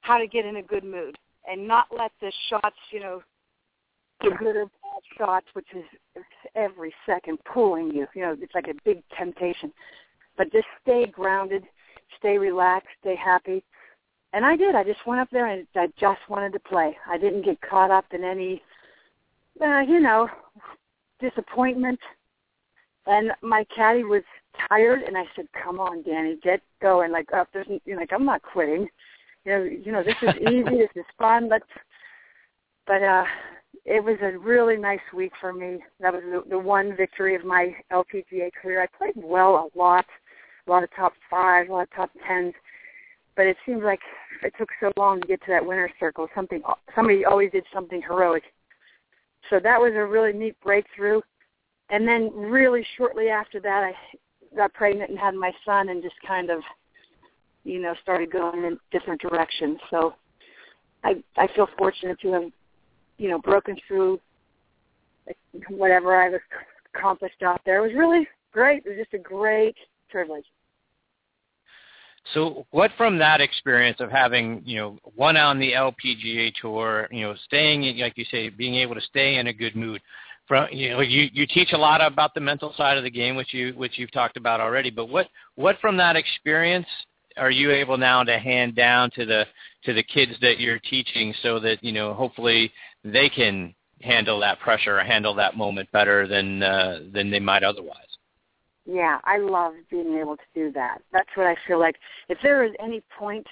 how 0.00 0.18
to 0.18 0.26
get 0.26 0.44
in 0.46 0.56
a 0.56 0.62
good 0.62 0.84
mood 0.84 1.16
and 1.50 1.66
not 1.66 1.86
let 1.96 2.12
the 2.20 2.32
shots, 2.48 2.76
you 2.90 3.00
know, 3.00 3.22
the 4.22 4.30
good 4.38 4.56
or 4.56 4.70
shots, 5.16 5.46
which 5.52 5.68
is 5.74 5.84
every 6.54 6.94
second 7.04 7.38
pulling 7.44 7.92
you. 7.92 8.06
You 8.14 8.22
know, 8.22 8.36
it's 8.40 8.54
like 8.54 8.68
a 8.68 8.74
big 8.84 9.02
temptation. 9.16 9.72
But 10.36 10.52
just 10.52 10.66
stay 10.82 11.06
grounded, 11.06 11.64
stay 12.18 12.38
relaxed, 12.38 12.90
stay 13.00 13.16
happy, 13.16 13.64
and 14.32 14.44
I 14.44 14.54
did. 14.56 14.74
I 14.74 14.84
just 14.84 15.06
went 15.06 15.20
up 15.20 15.30
there 15.30 15.46
and 15.46 15.66
I 15.74 15.86
just 15.98 16.20
wanted 16.28 16.52
to 16.52 16.60
play. 16.60 16.96
I 17.08 17.16
didn't 17.16 17.42
get 17.42 17.60
caught 17.62 17.90
up 17.90 18.04
in 18.12 18.22
any, 18.22 18.62
uh, 19.62 19.80
you 19.80 20.00
know, 20.00 20.28
disappointment. 21.20 21.98
And 23.06 23.30
my 23.40 23.64
caddy 23.74 24.04
was 24.04 24.24
tired, 24.68 25.02
and 25.02 25.16
I 25.16 25.24
said, 25.34 25.46
"Come 25.52 25.78
on, 25.78 26.02
Danny, 26.02 26.36
get 26.42 26.60
going." 26.82 27.12
Like, 27.12 27.32
up 27.32 27.48
there's, 27.52 27.66
you 27.68 27.94
know, 27.94 28.00
like 28.00 28.12
I'm 28.12 28.24
not 28.26 28.42
quitting. 28.42 28.88
You 29.44 29.52
know, 29.52 29.62
you 29.62 29.92
know, 29.92 30.02
this 30.02 30.16
is 30.20 30.34
easy. 30.40 30.78
this 30.78 30.90
is 30.96 31.04
fun. 31.16 31.48
Let's. 31.48 31.64
But 32.86 33.02
uh, 33.02 33.24
it 33.86 34.04
was 34.04 34.16
a 34.20 34.36
really 34.38 34.76
nice 34.76 35.00
week 35.14 35.32
for 35.40 35.52
me. 35.52 35.78
That 36.00 36.12
was 36.12 36.22
the, 36.24 36.42
the 36.50 36.58
one 36.58 36.94
victory 36.96 37.34
of 37.34 37.44
my 37.44 37.74
LPGA 37.90 38.50
career. 38.60 38.82
I 38.82 38.98
played 38.98 39.14
well 39.16 39.70
a 39.74 39.78
lot, 39.78 40.04
a 40.66 40.70
lot 40.70 40.82
of 40.82 40.90
top 40.94 41.14
fives, 41.30 41.70
a 41.70 41.72
lot 41.72 41.82
of 41.82 41.94
top 41.94 42.10
tens 42.26 42.52
but 43.36 43.46
it 43.46 43.56
seems 43.64 43.82
like 43.82 44.00
it 44.42 44.52
took 44.58 44.70
so 44.80 44.90
long 44.96 45.20
to 45.20 45.26
get 45.26 45.40
to 45.42 45.50
that 45.50 45.64
winner's 45.64 45.92
circle. 46.00 46.26
Something 46.34 46.62
somebody 46.94 47.24
always 47.24 47.52
did 47.52 47.64
something 47.72 48.02
heroic. 48.02 48.42
So 49.50 49.60
that 49.62 49.78
was 49.78 49.92
a 49.94 50.04
really 50.04 50.32
neat 50.32 50.56
breakthrough. 50.64 51.20
And 51.90 52.08
then 52.08 52.32
really 52.34 52.84
shortly 52.96 53.28
after 53.28 53.60
that, 53.60 53.84
I 53.84 53.94
got 54.56 54.72
pregnant 54.72 55.10
and 55.10 55.18
had 55.18 55.34
my 55.34 55.52
son, 55.64 55.90
and 55.90 56.02
just 56.02 56.16
kind 56.26 56.50
of, 56.50 56.62
you 57.62 57.80
know, 57.80 57.94
started 58.02 58.32
going 58.32 58.64
in 58.64 58.78
different 58.90 59.20
directions. 59.20 59.78
So 59.90 60.14
I 61.04 61.22
I 61.36 61.46
feel 61.54 61.68
fortunate 61.78 62.18
to 62.22 62.32
have, 62.32 62.50
you 63.18 63.28
know, 63.28 63.38
broken 63.38 63.76
through 63.86 64.20
whatever 65.68 66.16
I've 66.16 66.40
accomplished 66.94 67.42
out 67.42 67.60
there. 67.64 67.78
It 67.78 67.88
was 67.88 67.96
really 67.96 68.26
great. 68.52 68.84
It 68.84 68.90
was 68.90 68.98
just 68.98 69.14
a 69.14 69.18
great 69.18 69.76
privilege. 70.10 70.44
So, 72.34 72.66
what 72.70 72.90
from 72.96 73.18
that 73.18 73.40
experience 73.40 73.98
of 74.00 74.10
having, 74.10 74.62
you 74.64 74.78
know, 74.78 74.98
one 75.14 75.36
on 75.36 75.58
the 75.60 75.72
LPGA 75.72 76.52
tour, 76.60 77.08
you 77.12 77.22
know, 77.22 77.34
staying, 77.44 77.84
in, 77.84 77.98
like 77.98 78.18
you 78.18 78.24
say, 78.30 78.48
being 78.48 78.74
able 78.74 78.96
to 78.96 79.00
stay 79.00 79.36
in 79.36 79.46
a 79.46 79.52
good 79.52 79.76
mood. 79.76 80.00
From 80.48 80.68
you 80.70 80.90
know, 80.90 81.00
you 81.00 81.28
you 81.32 81.46
teach 81.46 81.72
a 81.72 81.78
lot 81.78 82.00
about 82.00 82.34
the 82.34 82.40
mental 82.40 82.72
side 82.76 82.98
of 82.98 83.04
the 83.04 83.10
game, 83.10 83.36
which 83.36 83.52
you 83.52 83.72
which 83.76 83.98
you've 83.98 84.12
talked 84.12 84.36
about 84.36 84.60
already. 84.60 84.90
But 84.90 85.08
what 85.08 85.28
what 85.54 85.76
from 85.80 85.96
that 85.98 86.16
experience 86.16 86.86
are 87.36 87.50
you 87.50 87.70
able 87.70 87.96
now 87.96 88.22
to 88.22 88.38
hand 88.38 88.74
down 88.74 89.10
to 89.12 89.24
the 89.24 89.44
to 89.84 89.92
the 89.92 90.02
kids 90.02 90.32
that 90.40 90.58
you're 90.58 90.78
teaching, 90.78 91.34
so 91.42 91.60
that 91.60 91.82
you 91.82 91.92
know, 91.92 92.14
hopefully 92.14 92.72
they 93.04 93.28
can 93.28 93.74
handle 94.02 94.38
that 94.40 94.60
pressure 94.60 94.98
or 94.98 95.04
handle 95.04 95.34
that 95.34 95.56
moment 95.56 95.90
better 95.92 96.26
than 96.26 96.62
uh, 96.62 97.00
than 97.12 97.30
they 97.30 97.40
might 97.40 97.62
otherwise. 97.62 97.96
Yeah, 98.84 99.18
I 99.24 99.38
love 99.38 99.74
being 99.90 100.16
able 100.18 100.36
to 100.36 100.42
do 100.54 100.70
that. 100.72 101.02
That's 101.12 101.28
what 101.34 101.46
I 101.46 101.56
feel 101.66 101.80
like. 101.80 101.96
If 102.28 102.38
there 102.42 102.64
is 102.64 102.72
any 102.80 103.02
point 103.18 103.46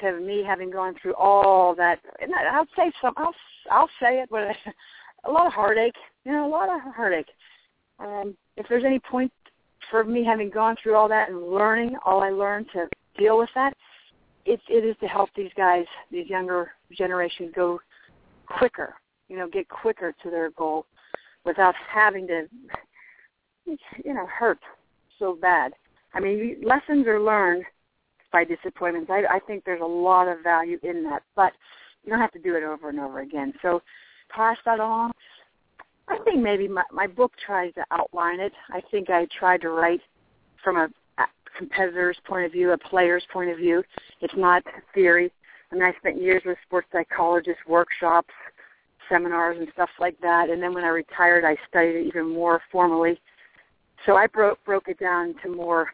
to 0.00 0.18
me 0.20 0.42
having 0.44 0.70
gone 0.70 0.94
through 1.00 1.14
all 1.14 1.74
that, 1.74 2.00
and 2.20 2.32
I'll 2.34 2.66
say 2.76 2.90
some, 3.00 3.14
I'll 3.16 3.34
I'll 3.70 3.90
say 4.00 4.20
it, 4.20 4.28
but 4.30 4.56
a 5.24 5.30
lot 5.30 5.46
of 5.46 5.52
heartache. 5.52 5.96
You 6.24 6.32
know, 6.32 6.46
a 6.46 6.50
lot 6.50 6.74
of 6.74 6.80
heartache. 6.94 7.28
Um, 7.98 8.36
if 8.56 8.66
there's 8.68 8.84
any 8.84 8.98
point 8.98 9.32
for 9.90 10.04
me 10.04 10.24
having 10.24 10.50
gone 10.50 10.76
through 10.82 10.94
all 10.94 11.08
that 11.08 11.28
and 11.28 11.50
learning 11.50 11.96
all 12.04 12.22
I 12.22 12.30
learned 12.30 12.66
to 12.72 12.88
deal 13.18 13.38
with 13.38 13.50
that, 13.54 13.74
it 14.44 14.60
it 14.68 14.84
is 14.84 14.96
to 15.00 15.06
help 15.06 15.30
these 15.36 15.50
guys, 15.56 15.86
these 16.10 16.28
younger 16.28 16.72
generations, 16.96 17.52
go 17.54 17.80
quicker. 18.46 18.94
You 19.28 19.38
know, 19.38 19.48
get 19.48 19.68
quicker 19.68 20.14
to 20.22 20.30
their 20.30 20.50
goal 20.50 20.86
without 21.44 21.74
having 21.90 22.26
to 22.26 22.46
you 23.66 24.14
know, 24.14 24.26
hurt 24.26 24.58
so 25.18 25.36
bad. 25.40 25.72
I 26.12 26.20
mean, 26.20 26.56
lessons 26.62 27.06
are 27.06 27.20
learned 27.20 27.64
by 28.32 28.44
disappointments. 28.44 29.10
I, 29.10 29.24
I 29.30 29.38
think 29.40 29.64
there's 29.64 29.80
a 29.80 29.86
lot 29.86 30.28
of 30.28 30.42
value 30.42 30.78
in 30.82 31.02
that, 31.04 31.22
but 31.34 31.52
you 32.02 32.10
don't 32.10 32.20
have 32.20 32.32
to 32.32 32.38
do 32.38 32.56
it 32.56 32.62
over 32.62 32.88
and 32.88 33.00
over 33.00 33.20
again. 33.20 33.52
So 33.62 33.82
pass 34.28 34.56
that 34.64 34.80
on. 34.80 35.12
I 36.08 36.18
think 36.24 36.42
maybe 36.42 36.68
my, 36.68 36.82
my 36.92 37.06
book 37.06 37.32
tries 37.44 37.72
to 37.74 37.84
outline 37.90 38.40
it. 38.40 38.52
I 38.70 38.82
think 38.90 39.08
I 39.08 39.26
tried 39.38 39.62
to 39.62 39.70
write 39.70 40.02
from 40.62 40.76
a 40.76 40.88
competitor's 41.56 42.18
point 42.26 42.46
of 42.46 42.52
view, 42.52 42.72
a 42.72 42.78
player's 42.78 43.24
point 43.32 43.50
of 43.50 43.58
view. 43.58 43.82
It's 44.20 44.34
not 44.36 44.62
theory. 44.94 45.32
I 45.70 45.74
mean, 45.74 45.84
I 45.84 45.92
spent 45.98 46.20
years 46.20 46.42
with 46.44 46.58
sports 46.66 46.88
psychologists, 46.92 47.62
workshops, 47.66 48.32
seminars, 49.08 49.58
and 49.58 49.68
stuff 49.72 49.90
like 49.98 50.18
that. 50.20 50.50
And 50.50 50.62
then 50.62 50.72
when 50.74 50.84
I 50.84 50.88
retired, 50.88 51.44
I 51.44 51.56
studied 51.68 51.96
it 51.96 52.06
even 52.06 52.32
more 52.32 52.60
formally 52.70 53.20
so 54.06 54.16
I 54.16 54.26
broke 54.26 54.62
broke 54.64 54.88
it 54.88 54.98
down 54.98 55.34
to 55.42 55.48
more 55.48 55.92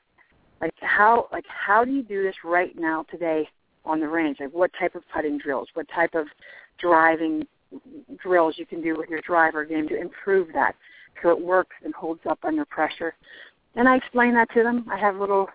like 0.61 0.75
how 0.81 1.29
like 1.33 1.45
how 1.47 1.85
do 1.85 1.93
you 1.93 2.03
do 2.03 2.23
this 2.23 2.35
right 2.45 2.77
now 2.77 3.05
today 3.11 3.49
on 3.85 4.01
the 4.01 4.09
range? 4.09 4.39
Like 4.41 4.53
what 4.53 4.71
type 4.79 4.95
of 4.95 5.03
putting 5.15 5.39
drills, 5.39 5.69
what 5.75 5.87
type 5.95 6.15
of 6.15 6.27
driving 6.79 7.47
drills 8.23 8.57
you 8.59 8.67
can 8.67 8.83
do 8.83 8.97
with 8.97 9.09
your 9.09 9.21
driver 9.21 9.65
game 9.65 9.89
to 9.89 10.01
improve 10.01 10.49
that 10.55 10.75
so 11.23 11.31
it 11.31 11.41
works 11.41 11.77
and 11.85 11.95
holds 11.95 12.21
up 12.29 12.39
under 12.43 12.65
pressure. 12.65 13.15
And 13.77 13.89
I 13.89 13.97
explain 13.97 14.35
that 14.35 14.51
to 14.55 14.63
them. 14.63 14.87
I 14.91 14.99
have 14.99 15.17
little 15.17 15.49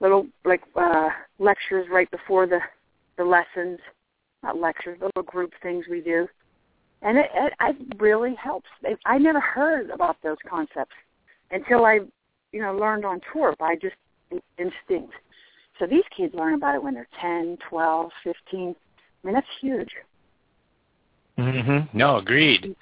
little 0.00 0.26
like 0.44 0.62
uh 0.74 1.08
lectures 1.38 1.86
right 1.90 2.10
before 2.10 2.46
the 2.46 2.60
the 3.18 3.24
lessons, 3.24 3.78
not 4.42 4.58
lectures, 4.58 4.98
little 5.00 5.22
group 5.22 5.52
things 5.62 5.86
we 5.90 6.00
do. 6.00 6.26
And 7.02 7.18
it, 7.18 7.30
it, 7.34 7.52
it 7.60 8.00
really 8.00 8.34
helps. 8.36 8.68
I 9.04 9.18
never 9.18 9.40
heard 9.40 9.90
about 9.90 10.16
those 10.22 10.36
concepts 10.48 10.94
until 11.50 11.84
I, 11.84 12.00
you 12.52 12.62
know, 12.62 12.76
learned 12.76 13.04
on 13.04 13.20
tour 13.32 13.54
by 13.58 13.74
just 13.74 13.96
instinct. 14.56 15.12
So 15.78 15.86
these 15.86 16.04
kids 16.16 16.32
learn 16.34 16.54
about 16.54 16.76
it 16.76 16.82
when 16.82 16.94
they're 16.94 17.08
10, 17.20 17.58
12, 17.68 18.10
15. 18.22 18.60
I 18.60 19.26
mean, 19.26 19.34
that's 19.34 19.46
huge. 19.60 19.90
Mhm. 21.38 21.88
No, 21.92 22.18
agreed. 22.18 22.76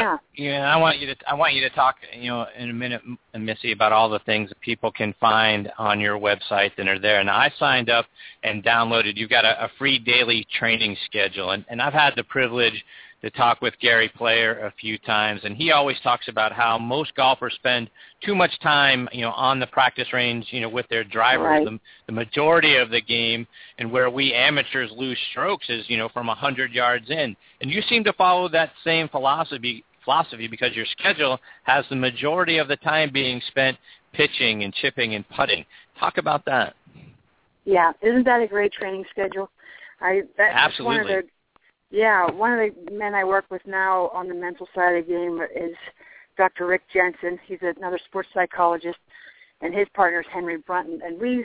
Yeah. 0.00 0.18
Yeah, 0.34 0.74
I 0.74 0.76
want 0.76 0.98
you 0.98 1.06
to 1.08 1.16
I 1.28 1.34
want 1.34 1.54
you 1.54 1.60
to 1.62 1.70
talk, 1.70 1.96
you 2.16 2.30
know, 2.30 2.46
in 2.56 2.70
a 2.70 2.72
minute, 2.72 3.02
Missie, 3.34 3.72
about 3.72 3.92
all 3.92 4.08
the 4.08 4.20
things 4.20 4.48
that 4.48 4.60
people 4.60 4.90
can 4.90 5.14
find 5.20 5.70
on 5.76 6.00
your 6.00 6.18
website 6.18 6.74
that 6.76 6.88
are 6.88 6.98
there. 6.98 7.20
And 7.20 7.28
I 7.28 7.52
signed 7.58 7.90
up 7.90 8.06
and 8.42 8.64
downloaded. 8.64 9.16
You've 9.16 9.30
got 9.30 9.44
a, 9.44 9.64
a 9.64 9.70
free 9.78 9.98
daily 9.98 10.46
training 10.58 10.96
schedule, 11.04 11.50
and, 11.50 11.64
and 11.68 11.82
I've 11.82 11.92
had 11.92 12.14
the 12.16 12.24
privilege 12.24 12.84
to 13.22 13.30
talk 13.30 13.60
with 13.60 13.74
Gary 13.80 14.10
Player 14.16 14.66
a 14.66 14.72
few 14.80 14.98
times, 14.98 15.42
and 15.44 15.56
he 15.56 15.70
always 15.70 15.96
talks 16.00 16.26
about 16.26 16.52
how 16.52 16.76
most 16.76 17.14
golfers 17.14 17.54
spend 17.54 17.88
too 18.24 18.34
much 18.34 18.50
time, 18.60 19.08
you 19.12 19.20
know, 19.20 19.30
on 19.32 19.60
the 19.60 19.66
practice 19.68 20.12
range, 20.12 20.46
you 20.50 20.60
know, 20.60 20.68
with 20.68 20.88
their 20.88 21.04
drivers. 21.04 21.44
Right. 21.44 21.64
The, 21.64 21.78
the 22.06 22.12
majority 22.12 22.76
of 22.76 22.90
the 22.90 23.00
game, 23.00 23.46
and 23.78 23.92
where 23.92 24.10
we 24.10 24.34
amateurs 24.34 24.90
lose 24.96 25.18
strokes 25.30 25.66
is, 25.68 25.84
you 25.88 25.96
know, 25.96 26.08
from 26.08 26.28
a 26.28 26.34
hundred 26.34 26.72
yards 26.72 27.10
in. 27.10 27.36
And 27.60 27.70
you 27.70 27.80
seem 27.82 28.02
to 28.04 28.12
follow 28.14 28.48
that 28.48 28.70
same 28.84 29.08
philosophy 29.08 29.84
philosophy 30.04 30.48
because 30.48 30.74
your 30.74 30.86
schedule 30.86 31.38
has 31.62 31.84
the 31.88 31.94
majority 31.94 32.58
of 32.58 32.66
the 32.66 32.76
time 32.78 33.10
being 33.12 33.40
spent 33.46 33.78
pitching 34.12 34.64
and 34.64 34.74
chipping 34.74 35.14
and 35.14 35.24
putting. 35.30 35.64
Talk 35.98 36.18
about 36.18 36.44
that. 36.46 36.74
Yeah, 37.64 37.92
isn't 38.02 38.24
that 38.24 38.42
a 38.42 38.48
great 38.48 38.72
training 38.72 39.04
schedule? 39.10 39.48
I 40.00 40.22
that's 40.36 40.52
Absolutely. 40.54 40.96
one 40.96 41.00
of 41.00 41.06
the 41.24 41.28
yeah, 41.92 42.30
one 42.30 42.52
of 42.52 42.58
the 42.58 42.90
men 42.90 43.14
I 43.14 43.22
work 43.22 43.44
with 43.50 43.62
now 43.66 44.08
on 44.14 44.26
the 44.26 44.34
mental 44.34 44.66
side 44.74 44.96
of 44.96 45.06
the 45.06 45.12
game 45.12 45.40
is 45.54 45.76
Dr. 46.36 46.66
Rick 46.66 46.82
Jensen. 46.92 47.38
He's 47.46 47.58
another 47.60 48.00
sports 48.06 48.30
psychologist, 48.32 48.98
and 49.60 49.74
his 49.74 49.86
partner 49.94 50.20
is 50.20 50.26
Henry 50.32 50.56
Brunton. 50.56 51.00
And 51.04 51.20
we 51.20 51.44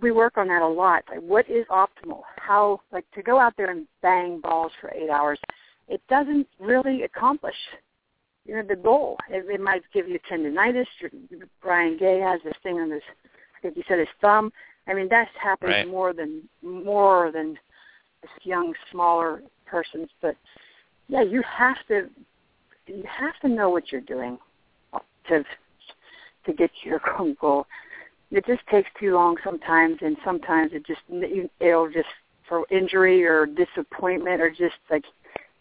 we 0.00 0.12
work 0.12 0.36
on 0.36 0.48
that 0.48 0.62
a 0.62 0.66
lot. 0.68 1.04
Like, 1.08 1.20
what 1.20 1.48
is 1.50 1.66
optimal? 1.66 2.22
How 2.36 2.80
like 2.92 3.04
to 3.14 3.22
go 3.22 3.40
out 3.40 3.54
there 3.56 3.70
and 3.70 3.86
bang 4.02 4.40
balls 4.40 4.72
for 4.80 4.92
eight 4.94 5.10
hours? 5.10 5.40
It 5.88 6.00
doesn't 6.08 6.46
really 6.60 7.02
accomplish 7.02 7.56
you 8.46 8.54
know 8.54 8.62
the 8.62 8.76
goal. 8.76 9.18
It, 9.28 9.44
it 9.48 9.60
might 9.60 9.82
give 9.92 10.08
you 10.08 10.18
tendonitis. 10.30 10.86
Brian 11.60 11.96
Gay 11.98 12.20
has 12.20 12.40
this 12.44 12.54
thing 12.62 12.76
on 12.76 12.90
his, 12.90 13.02
I 13.56 13.60
think 13.60 13.74
he 13.74 13.84
said 13.88 13.98
his 13.98 14.08
thumb. 14.20 14.52
I 14.86 14.94
mean 14.94 15.08
that 15.08 15.28
happens 15.42 15.70
Right. 15.70 15.88
more 15.88 16.12
than 16.12 16.48
more 16.62 17.32
than 17.32 17.58
this 18.22 18.30
young, 18.44 18.72
smaller 18.92 19.42
persons. 19.66 20.08
But 20.20 20.36
yeah, 21.08 21.22
you 21.22 21.42
have 21.42 21.76
to 21.88 22.08
you 22.86 23.04
have 23.06 23.38
to 23.42 23.48
know 23.48 23.70
what 23.70 23.90
you're 23.90 24.00
doing 24.00 24.38
to 25.28 25.44
to 26.46 26.52
get 26.52 26.70
to 26.82 26.88
your 26.88 27.00
goal. 27.40 27.66
It 28.30 28.44
just 28.46 28.66
takes 28.68 28.88
too 28.98 29.14
long 29.14 29.36
sometimes, 29.44 29.98
and 30.00 30.16
sometimes 30.24 30.72
it 30.72 30.86
just 30.86 31.00
it'll 31.60 31.90
just 31.90 32.08
for 32.48 32.64
injury 32.70 33.24
or 33.24 33.46
disappointment 33.46 34.40
or 34.40 34.50
just 34.50 34.76
like 34.90 35.04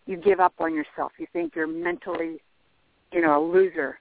you 0.05 0.17
give 0.17 0.39
up 0.39 0.53
on 0.59 0.73
yourself. 0.73 1.11
You 1.17 1.27
think 1.33 1.55
you're 1.55 1.67
mentally, 1.67 2.41
you 3.11 3.21
know, 3.21 3.39
a 3.39 3.43
loser 3.43 3.99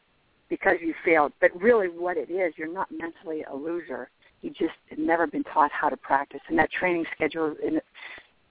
because 0.49 0.77
you 0.81 0.95
failed. 1.05 1.33
But 1.41 1.51
really, 1.61 1.89
what 1.89 2.17
it 2.17 2.31
is, 2.31 2.55
you're 2.57 2.73
not 2.73 2.89
mentally 2.91 3.45
a 3.51 3.55
loser. 3.55 4.11
You 4.43 4.51
just 4.51 4.75
have 4.91 4.99
never 4.99 5.27
been 5.27 5.45
taught 5.45 5.71
how 5.73 5.89
to 5.89 5.97
practice, 5.97 6.41
and 6.49 6.59
that 6.59 6.71
training 6.71 7.07
schedule 7.15 7.55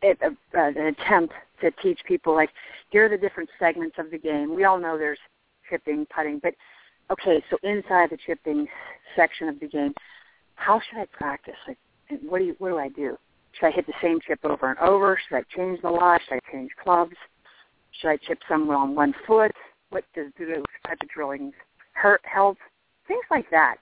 it, 0.03 0.19
uh, 0.21 0.29
an 0.53 0.95
attempt 0.99 1.33
to 1.61 1.71
teach 1.81 1.99
people 2.05 2.35
like 2.35 2.49
here 2.89 3.05
are 3.05 3.09
the 3.09 3.17
different 3.17 3.49
segments 3.57 3.95
of 3.97 4.11
the 4.11 4.17
game. 4.17 4.55
We 4.55 4.65
all 4.65 4.79
know 4.79 4.97
there's 4.97 5.17
chipping, 5.69 6.05
putting, 6.15 6.39
but 6.39 6.53
okay, 7.09 7.43
so 7.49 7.57
inside 7.63 8.09
the 8.11 8.17
chipping 8.25 8.67
section 9.15 9.47
of 9.47 9.59
the 9.59 9.67
game, 9.67 9.93
how 10.55 10.79
should 10.79 10.99
I 10.99 11.05
practice? 11.11 11.55
Like, 11.67 11.77
what 12.21 12.39
do 12.39 12.45
you, 12.45 12.55
what 12.59 12.69
do 12.69 12.77
I 12.77 12.89
do? 12.89 13.17
Should 13.53 13.67
I 13.67 13.71
hit 13.71 13.87
the 13.87 13.93
same 14.01 14.19
chip 14.25 14.39
over 14.43 14.69
and 14.69 14.79
over? 14.79 15.17
Should 15.27 15.37
I 15.37 15.43
change 15.55 15.81
the 15.81 15.89
lie? 15.89 16.19
Should 16.27 16.35
I 16.35 16.51
change 16.51 16.71
clubs? 16.83 17.15
Should 17.99 18.09
I 18.09 18.17
chip 18.17 18.39
somewhere 18.47 18.77
on 18.77 18.95
one 18.95 19.13
foot? 19.25 19.51
What 19.89 20.03
does 20.15 20.27
do 20.37 20.45
those 20.47 20.63
type 20.85 20.97
of 21.01 21.09
drillings 21.09 21.53
hurt, 21.93 22.21
help? 22.23 22.57
Things 23.07 23.23
like 23.31 23.49
that. 23.51 23.75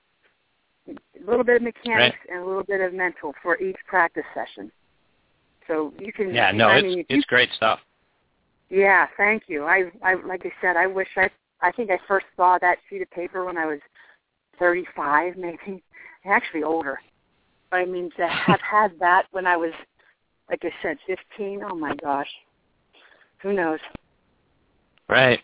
A 0.87 0.93
little 1.25 1.43
bit 1.43 1.57
of 1.57 1.61
mechanics 1.61 2.17
and 2.29 2.43
a 2.43 2.45
little 2.45 2.63
bit 2.63 2.81
of 2.81 2.93
mental 2.93 3.33
for 3.41 3.57
each 3.61 3.77
practice 3.87 4.23
session. 4.33 4.71
So 5.67 5.93
you 5.99 6.11
can. 6.11 6.33
Yeah, 6.33 6.51
no, 6.51 6.67
I 6.67 6.77
it's 6.77 6.83
mean, 6.83 7.05
it's 7.09 7.25
great 7.25 7.49
stuff. 7.55 7.79
Yeah, 8.71 9.07
thank 9.17 9.43
you. 9.47 9.65
I, 9.65 9.91
I, 10.01 10.13
like 10.13 10.45
I 10.45 10.51
said, 10.61 10.77
I 10.77 10.87
wish 10.87 11.09
I, 11.17 11.29
I 11.61 11.73
think 11.73 11.91
I 11.91 11.99
first 12.07 12.25
saw 12.37 12.57
that 12.61 12.77
sheet 12.89 13.01
of 13.01 13.11
paper 13.11 13.43
when 13.43 13.57
I 13.57 13.65
was 13.65 13.79
35, 14.59 15.35
maybe, 15.35 15.83
actually 16.25 16.63
older. 16.63 16.97
But 17.69 17.77
I 17.77 17.85
mean, 17.85 18.09
to 18.17 18.27
have 18.27 18.61
had 18.71 18.93
that 18.99 19.25
when 19.31 19.45
I 19.45 19.57
was, 19.57 19.73
like 20.49 20.61
I 20.63 20.71
said, 20.81 20.97
15. 21.05 21.63
Oh 21.69 21.75
my 21.75 21.93
gosh, 21.97 22.29
who 23.41 23.51
knows? 23.51 23.79
Right. 25.09 25.41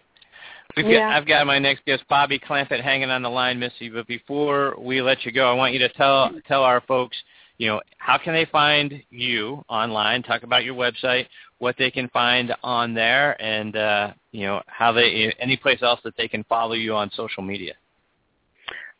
We've 0.78 0.86
Yeah. 0.88 1.10
got, 1.10 1.18
I've 1.18 1.28
got 1.28 1.48
my 1.48 1.60
next 1.60 1.84
guest, 1.86 2.04
Bobby 2.08 2.40
Clampett, 2.40 2.82
hanging 2.82 3.10
on 3.10 3.24
the 3.24 3.30
line, 3.30 3.60
Missie. 3.60 3.90
But 3.90 4.08
before 4.08 4.76
we 4.78 5.02
let 5.02 5.26
you 5.26 5.32
go, 5.34 5.50
I 5.50 5.54
want 5.54 5.74
you 5.74 5.80
to 5.80 5.90
tell 5.90 6.32
tell 6.48 6.64
our 6.64 6.82
folks, 6.82 7.18
you 7.58 7.68
know, 7.68 7.82
how 7.98 8.18
can 8.18 8.34
they 8.34 8.46
find 8.46 9.02
you 9.10 9.64
online? 9.68 10.24
Talk 10.24 10.44
about 10.44 10.64
your 10.64 10.76
website, 10.76 11.28
what 11.60 11.76
they 11.78 11.90
can 11.90 12.08
find 12.10 12.54
on 12.64 12.94
there, 12.94 13.42
and 13.42 13.76
uh, 13.76 14.14
you 14.32 14.46
know 14.46 14.62
how 14.68 14.92
they 14.92 15.34
any 15.40 15.58
place 15.58 15.82
else 15.82 16.00
that 16.04 16.16
they 16.18 16.28
can 16.28 16.44
follow 16.44 16.74
you 16.74 16.94
on 16.94 17.10
social 17.16 17.44
media. 17.44 17.74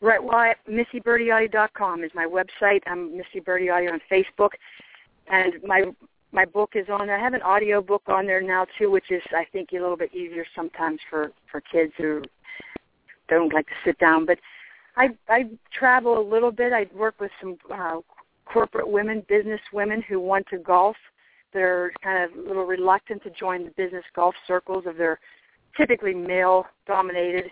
Right. 0.00 0.22
Well, 0.22 0.36
I, 0.36 0.54
MissieBertiotti.com 0.70 2.04
is 2.04 2.12
my 2.14 2.24
website. 2.24 2.82
I'm 2.86 3.16
Missie 3.16 3.40
Bertiotti 3.40 3.90
on 3.92 4.00
Facebook, 4.10 4.50
and 5.28 5.54
my 5.64 5.84
my 6.32 6.44
book 6.44 6.72
is 6.74 6.86
on. 6.88 7.10
I 7.10 7.18
have 7.18 7.34
an 7.34 7.42
audio 7.42 7.80
book 7.80 8.02
on 8.06 8.26
there 8.26 8.42
now 8.42 8.66
too, 8.78 8.90
which 8.90 9.10
is 9.10 9.22
I 9.30 9.44
think 9.52 9.70
a 9.72 9.80
little 9.80 9.96
bit 9.96 10.14
easier 10.14 10.44
sometimes 10.54 11.00
for 11.08 11.32
for 11.50 11.60
kids 11.60 11.92
who 11.96 12.22
don't 13.28 13.52
like 13.52 13.66
to 13.66 13.72
sit 13.84 13.98
down. 13.98 14.26
But 14.26 14.38
I 14.96 15.10
I 15.28 15.48
travel 15.72 16.20
a 16.20 16.26
little 16.28 16.52
bit. 16.52 16.72
I 16.72 16.86
work 16.94 17.20
with 17.20 17.30
some 17.40 17.56
uh, 17.72 17.98
corporate 18.52 18.88
women, 18.88 19.24
business 19.28 19.60
women 19.72 20.02
who 20.08 20.20
want 20.20 20.46
to 20.48 20.58
golf. 20.58 20.96
They're 21.52 21.92
kind 22.02 22.24
of 22.24 22.38
a 22.38 22.48
little 22.48 22.64
reluctant 22.64 23.22
to 23.22 23.30
join 23.30 23.64
the 23.64 23.70
business 23.70 24.04
golf 24.14 24.34
circles 24.46 24.84
of 24.86 24.96
their 24.96 25.18
typically 25.76 26.14
male 26.14 26.66
dominated, 26.86 27.50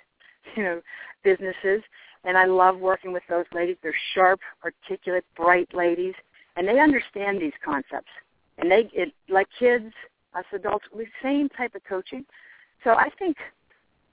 you 0.56 0.62
know, 0.62 0.82
businesses. 1.22 1.82
And 2.24 2.36
I 2.36 2.46
love 2.46 2.78
working 2.78 3.12
with 3.12 3.22
those 3.28 3.46
ladies. 3.54 3.76
They're 3.82 3.94
sharp, 4.14 4.40
articulate, 4.64 5.24
bright 5.36 5.72
ladies, 5.72 6.14
and 6.56 6.66
they 6.66 6.80
understand 6.80 7.40
these 7.40 7.52
concepts. 7.64 8.10
And 8.58 8.70
they, 8.70 8.90
it, 8.92 9.12
like 9.28 9.46
kids, 9.58 9.92
us 10.34 10.44
adults, 10.52 10.86
we 10.94 11.06
same 11.22 11.48
type 11.50 11.74
of 11.74 11.82
coaching. 11.84 12.24
So 12.84 12.90
I 12.90 13.08
think 13.18 13.36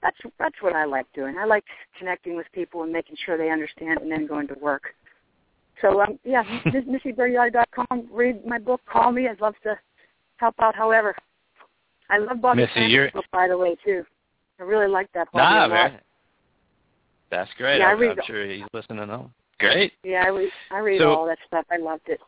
that's 0.02 0.16
that's 0.38 0.56
what 0.60 0.74
I 0.74 0.84
like 0.84 1.06
doing. 1.14 1.36
I 1.38 1.44
like 1.44 1.64
connecting 1.98 2.36
with 2.36 2.46
people 2.52 2.82
and 2.82 2.92
making 2.92 3.16
sure 3.24 3.36
they 3.38 3.50
understand, 3.50 4.00
and 4.00 4.10
then 4.10 4.26
going 4.26 4.46
to 4.48 4.54
work. 4.54 4.94
So 5.80 6.00
um, 6.00 6.18
yeah, 6.24 6.44
MissieBertiotti.com. 6.66 8.08
Read 8.10 8.44
my 8.46 8.58
book. 8.58 8.80
Call 8.90 9.12
me. 9.12 9.28
I'd 9.28 9.40
love 9.40 9.54
to 9.64 9.78
help 10.36 10.54
out. 10.60 10.74
However, 10.74 11.14
I 12.10 12.18
love 12.18 12.40
Bobby 12.40 12.62
Missie, 12.62 12.86
you're... 12.86 13.10
book 13.10 13.24
by 13.32 13.48
the 13.48 13.56
way 13.56 13.76
too. 13.84 14.04
I 14.60 14.62
really 14.62 14.88
like 14.88 15.12
that. 15.14 15.28
Nah, 15.34 15.66
man. 15.68 15.98
That's 17.30 17.50
great. 17.56 17.78
Yeah, 17.78 17.86
I'm, 17.86 17.96
I 17.96 18.00
read, 18.00 18.18
I'm 18.18 18.24
sure 18.26 18.46
he's 18.46 18.62
listening 18.72 19.10
on. 19.10 19.30
Great. 19.58 19.92
Yeah, 20.04 20.24
I 20.24 20.28
read. 20.28 20.50
I 20.70 20.78
read 20.78 21.00
so, 21.00 21.14
all 21.14 21.26
that 21.26 21.38
stuff. 21.46 21.64
I 21.70 21.78
loved 21.78 22.08
it. 22.08 22.20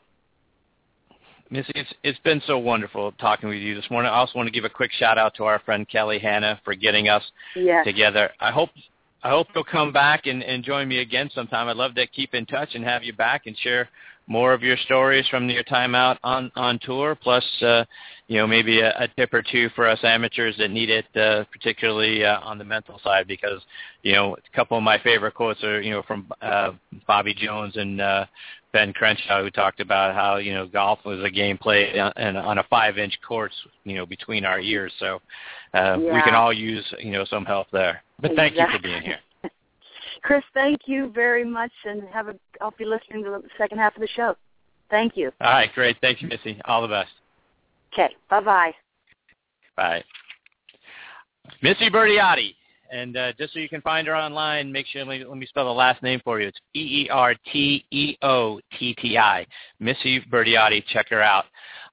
Missie, 1.51 1.73
it's 1.77 1.93
it's 2.03 2.19
been 2.21 2.43
so 2.47 2.59
wonderful 2.59 3.13
talking 3.13 3.49
with 3.49 3.59
you 3.59 3.75
this 3.75 3.89
morning. 3.91 4.11
I 4.11 4.17
also 4.17 4.33
want 4.35 4.49
to 4.49 4.51
give 4.51 4.65
a 4.65 4.69
quick 4.69 4.91
shout 4.93 5.19
out 5.19 5.35
to 5.37 5.45
our 5.45 5.61
friend 5.61 5.89
Kelly 5.89 6.19
Hanna 6.19 6.61
for 6.65 6.75
getting 6.75 7.09
us 7.09 7.23
yes. 7.55 7.85
together. 7.85 8.31
I 8.41 8.51
hope 8.51 8.71
I 9.23 9.31
hope 9.31 9.49
you'll 9.55 9.65
come 9.65 9.93
back 9.93 10.27
and, 10.27 10.43
and 10.43 10.63
join 10.63 10.89
me 10.89 10.99
again 10.99 11.31
sometime. 11.35 11.69
I'd 11.69 11.77
love 11.77 11.95
to 11.97 12.07
keep 12.07 12.35
in 12.35 12.47
touch 12.47 12.75
and 12.75 12.85
have 12.85 13.03
you 13.03 13.13
back 13.13 13.47
and 13.47 13.57
share 13.59 13.89
more 14.29 14.53
of 14.53 14.63
your 14.63 14.77
stories 14.77 15.27
from 15.29 15.49
your 15.49 15.63
time 15.63 15.95
out 15.95 16.19
on 16.23 16.51
on 16.57 16.79
tour. 16.83 17.15
Plus, 17.15 17.45
uh, 17.63 17.85
you 18.27 18.39
know, 18.39 18.47
maybe 18.47 18.81
a, 18.81 18.91
a 18.99 19.09
tip 19.17 19.33
or 19.33 19.43
two 19.43 19.69
for 19.75 19.87
us 19.87 20.01
amateurs 20.03 20.57
that 20.59 20.71
need 20.71 20.91
it, 20.91 21.07
uh, 21.17 21.45
particularly 21.53 22.25
uh, 22.25 22.41
on 22.41 22.59
the 22.59 22.65
mental 22.65 23.01
side. 23.05 23.27
Because 23.29 23.61
you 24.03 24.13
know, 24.13 24.35
a 24.37 24.57
couple 24.57 24.77
of 24.77 24.83
my 24.83 24.99
favorite 24.99 25.35
quotes 25.35 25.63
are 25.63 25.81
you 25.81 25.91
know 25.91 26.03
from 26.03 26.31
uh, 26.43 26.73
Bobby 27.07 27.35
Jones 27.35 27.77
and 27.77 28.01
uh, 28.01 28.27
Ben 28.77 28.93
Crenshaw, 28.93 29.43
who 29.43 29.51
talked 29.51 29.81
about 29.81 30.15
how 30.15 30.37
you 30.37 30.53
know 30.53 30.67
golf 30.67 30.99
was 31.07 31.25
a 31.25 31.31
game 31.31 31.57
played 31.57 31.99
on, 31.99 32.37
on 32.37 32.59
a 32.59 32.63
five-inch 32.65 33.19
course, 33.27 33.55
you 33.85 33.95
know, 33.95 34.05
between 34.05 34.45
our 34.45 34.61
ears. 34.61 34.93
So 34.99 35.23
uh, 35.73 35.97
yeah. 35.99 36.15
we 36.15 36.23
can 36.23 36.35
all 36.35 36.53
use 36.53 36.85
you 36.99 37.13
know 37.13 37.25
some 37.25 37.47
help 37.47 37.69
there. 37.73 38.03
But 38.21 38.33
thank 38.37 38.53
exactly. 38.53 38.75
you 38.75 38.79
for 38.79 38.83
being 38.83 39.03
here. 39.03 39.19
Chris, 40.23 40.45
thank 40.53 40.81
you 40.85 41.11
very 41.15 41.43
much, 41.43 41.73
and 41.87 42.03
have 42.13 42.29
a. 42.29 42.35
I'll 42.61 42.75
be 42.77 42.85
listening 42.85 43.25
to 43.25 43.31
the 43.31 43.43
second 43.57 43.79
half 43.79 43.95
of 43.97 44.03
the 44.03 44.09
show. 44.09 44.37
Thank 44.91 45.17
you. 45.17 45.33
All 45.41 45.53
right, 45.53 45.73
great. 45.73 45.97
Thank 46.03 46.21
you, 46.21 46.29
Missie. 46.29 46.61
All 46.67 46.83
the 46.83 46.89
best. 46.89 47.13
Okay. 47.95 48.15
Bye 48.29 48.41
bye. 48.41 48.73
Bye. 49.75 50.05
Missie 51.63 51.89
Bertiotti. 51.89 52.55
And 52.91 53.17
uh, 53.17 53.33
just 53.39 53.53
so 53.53 53.59
you 53.59 53.69
can 53.69 53.81
find 53.81 54.07
her 54.07 54.17
online, 54.17 54.71
make 54.71 54.87
sure 54.87 55.05
let 55.05 55.19
me, 55.19 55.25
let 55.25 55.37
me 55.37 55.47
spell 55.47 55.65
the 55.65 55.71
last 55.71 56.03
name 56.03 56.21
for 56.25 56.41
you. 56.41 56.49
It's 56.49 56.59
B 56.73 57.05
E 57.05 57.09
R 57.11 57.35
T 57.53 57.85
E 57.91 58.17
O 58.23 58.61
T 58.79 58.95
T 58.95 59.19
I. 59.19 59.47
Missie 59.81 60.21
Bertiotti. 60.31 60.85
Check 60.87 61.09
her 61.11 61.23
out. 61.23 61.45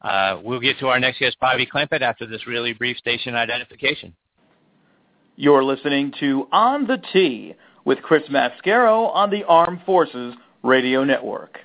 Uh, 0.01 0.39
we'll 0.43 0.59
get 0.59 0.77
to 0.79 0.87
our 0.87 0.99
next 0.99 1.19
guest, 1.19 1.37
Bobby 1.39 1.65
Clampett, 1.65 2.01
after 2.01 2.25
this 2.25 2.45
really 2.45 2.73
brief 2.73 2.97
station 2.97 3.35
identification. 3.35 4.13
You're 5.35 5.63
listening 5.63 6.13
to 6.19 6.47
On 6.51 6.85
the 6.85 7.01
Tee 7.11 7.55
with 7.85 7.99
Chris 8.01 8.23
Mascaro 8.29 9.13
on 9.13 9.29
the 9.29 9.43
Armed 9.45 9.81
Forces 9.85 10.35
Radio 10.61 11.03
Network. 11.03 11.57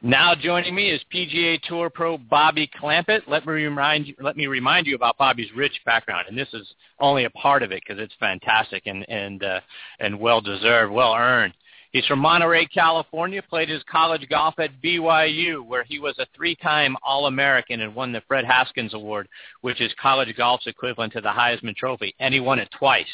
Now 0.00 0.32
joining 0.32 0.76
me 0.76 0.90
is 0.90 1.00
PGA 1.12 1.60
Tour 1.62 1.90
pro 1.90 2.18
Bobby 2.18 2.70
Clampett. 2.80 3.22
Let 3.26 3.44
me 3.44 3.52
remind 3.52 4.06
you, 4.06 4.14
let 4.20 4.36
me 4.36 4.46
remind 4.46 4.86
you 4.86 4.94
about 4.94 5.18
Bobby's 5.18 5.50
rich 5.56 5.80
background, 5.84 6.26
and 6.28 6.38
this 6.38 6.46
is 6.52 6.72
only 7.00 7.24
a 7.24 7.30
part 7.30 7.64
of 7.64 7.72
it 7.72 7.82
because 7.84 8.00
it's 8.00 8.14
fantastic 8.20 8.84
and 8.86 9.04
and 9.08 9.42
uh, 9.42 9.60
and 9.98 10.20
well 10.20 10.40
deserved, 10.40 10.92
well 10.92 11.14
earned. 11.14 11.52
He's 11.90 12.06
from 12.06 12.20
Monterey, 12.20 12.66
California. 12.66 13.42
Played 13.42 13.70
his 13.70 13.82
college 13.90 14.28
golf 14.28 14.54
at 14.60 14.80
BYU, 14.80 15.66
where 15.66 15.82
he 15.82 15.98
was 15.98 16.16
a 16.20 16.26
three-time 16.36 16.96
All-American 17.02 17.80
and 17.80 17.92
won 17.92 18.12
the 18.12 18.22
Fred 18.28 18.44
Haskins 18.44 18.94
Award, 18.94 19.26
which 19.62 19.80
is 19.80 19.92
college 20.00 20.32
golf's 20.36 20.68
equivalent 20.68 21.12
to 21.14 21.20
the 21.20 21.28
Heisman 21.28 21.74
Trophy, 21.74 22.14
and 22.20 22.32
he 22.32 22.38
won 22.38 22.60
it 22.60 22.68
twice. 22.78 23.06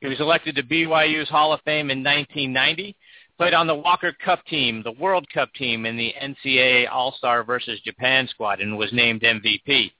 He 0.00 0.06
was 0.06 0.20
elected 0.20 0.54
to 0.56 0.62
BYU's 0.62 1.28
Hall 1.28 1.52
of 1.52 1.60
Fame 1.62 1.90
in 1.90 2.02
1990. 2.02 2.96
Played 3.36 3.54
on 3.54 3.66
the 3.66 3.74
Walker 3.74 4.12
Cup 4.24 4.44
team, 4.46 4.80
the 4.84 4.92
World 4.92 5.26
Cup 5.32 5.52
team, 5.54 5.86
and 5.86 5.98
the 5.98 6.14
NCAA 6.22 6.88
All-Star 6.90 7.42
versus 7.42 7.80
Japan 7.80 8.28
squad, 8.28 8.60
and 8.60 8.78
was 8.78 8.92
named 8.92 9.22
MVP. 9.22 9.90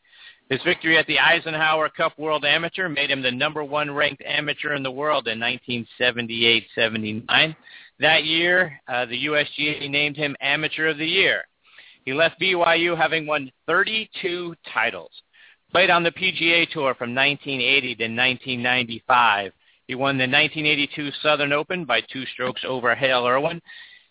His 0.50 0.62
victory 0.62 0.98
at 0.98 1.06
the 1.06 1.18
Eisenhower 1.18 1.88
Cup 1.88 2.16
World 2.16 2.44
Amateur 2.44 2.88
made 2.88 3.10
him 3.10 3.22
the 3.22 3.32
number 3.32 3.64
one 3.64 3.90
ranked 3.90 4.22
amateur 4.24 4.74
in 4.74 4.84
the 4.84 4.90
world 4.90 5.26
in 5.26 5.40
1978-79. 5.40 7.56
That 7.98 8.24
year, 8.24 8.80
uh, 8.86 9.06
the 9.06 9.26
USGA 9.26 9.90
named 9.90 10.16
him 10.16 10.36
Amateur 10.40 10.88
of 10.88 10.98
the 10.98 11.06
Year. 11.06 11.42
He 12.04 12.12
left 12.12 12.40
BYU 12.40 12.96
having 12.96 13.26
won 13.26 13.50
32 13.66 14.54
titles. 14.72 15.10
Played 15.72 15.90
on 15.90 16.04
the 16.04 16.12
PGA 16.12 16.70
Tour 16.70 16.94
from 16.94 17.14
1980 17.14 17.94
to 17.96 18.04
1995 18.04 19.52
he 19.86 19.94
won 19.94 20.16
the 20.16 20.24
1982 20.24 21.10
Southern 21.22 21.52
Open 21.52 21.84
by 21.84 22.00
two 22.00 22.24
strokes 22.26 22.62
over 22.66 22.94
Hale 22.94 23.26
Irwin. 23.26 23.60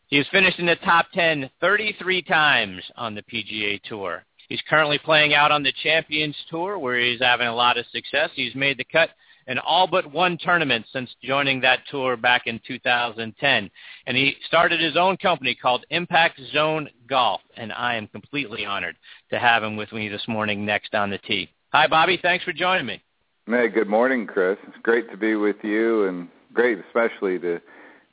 He 0.08 0.18
has 0.18 0.28
finished 0.32 0.60
in 0.60 0.68
the 0.68 0.76
top 0.78 1.08
10 1.14 1.50
33 1.60 2.22
times 2.24 2.82
on 2.96 3.16
the 3.16 3.24
PGA 3.24 3.82
Tour. 3.84 4.24
He's 4.50 4.62
currently 4.70 5.00
playing 5.00 5.34
out 5.34 5.52
on 5.52 5.64
the 5.64 5.74
Champions 5.82 6.36
Tour 6.50 6.78
where 6.78 7.00
he's 7.00 7.22
having 7.22 7.48
a 7.48 7.56
lot 7.56 7.78
of 7.78 7.86
success. 7.88 8.30
He's 8.36 8.54
made 8.54 8.78
the 8.78 8.84
cut 8.84 9.10
in 9.48 9.58
all 9.60 9.88
but 9.88 10.12
one 10.12 10.38
tournament 10.38 10.86
since 10.92 11.10
joining 11.24 11.60
that 11.62 11.80
tour 11.90 12.16
back 12.16 12.44
in 12.46 12.60
2010. 12.68 13.70
And 14.06 14.18
he 14.18 14.36
started 14.48 14.80
his 14.80 14.96
own 14.96 15.18
company 15.18 15.56
called 15.56 15.86
Impact 15.90 16.40
Zone 16.52 16.90
Golf, 17.08 17.42
and 17.58 17.74
I 17.74 17.96
am 17.96 18.08
completely 18.08 18.66
honored 18.66 18.96
to 19.32 19.40
have 19.40 19.64
him 19.64 19.76
with 19.76 19.92
me 19.92 20.08
this 20.08 20.28
morning 20.28 20.66
next 20.66 20.94
on 20.94 21.10
the 21.10 21.18
tee. 21.20 21.50
Hi, 21.74 21.88
Bobby. 21.88 22.20
Thanks 22.22 22.46
for 22.46 22.54
joining 22.54 22.86
me. 22.86 23.02
Hey, 23.46 23.68
good 23.68 23.90
morning, 23.90 24.26
Chris. 24.26 24.58
It's 24.66 24.78
great 24.84 25.12
to 25.12 25.18
be 25.18 25.36
with 25.36 25.58
you, 25.64 26.08
and 26.08 26.30
great 26.54 26.78
especially 26.88 27.38
to 27.40 27.60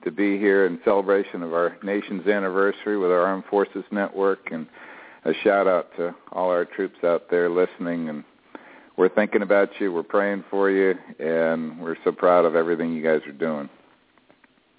to 0.03 0.11
be 0.11 0.37
here 0.39 0.66
in 0.66 0.81
celebration 0.85 1.45
of 1.45 1.53
our 1.53 1.76
nation's 1.85 2.26
anniversary 2.26 2.99
with 2.99 3.12
our 3.12 3.20
Armed 3.20 3.45
Forces 3.49 3.85
Network, 3.93 4.51
and 4.51 4.66
a 5.24 5.33
shout 5.45 5.68
out 5.68 5.95
to 5.99 6.12
all 6.33 6.51
our 6.51 6.64
troops 6.64 7.05
out 7.05 7.31
there 7.31 7.49
listening. 7.49 8.09
And 8.09 8.24
we're 8.97 9.09
thinking 9.09 9.43
about 9.43 9.68
you, 9.78 9.93
we're 9.93 10.03
praying 10.03 10.43
for 10.51 10.68
you, 10.68 10.95
and 11.20 11.81
we're 11.81 11.97
so 12.03 12.11
proud 12.11 12.45
of 12.45 12.57
everything 12.57 12.93
you 12.93 13.03
guys 13.05 13.20
are 13.26 13.33
doing. 13.33 13.68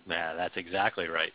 Yeah, 0.06 0.34
that's 0.34 0.58
exactly 0.58 1.08
right. 1.08 1.32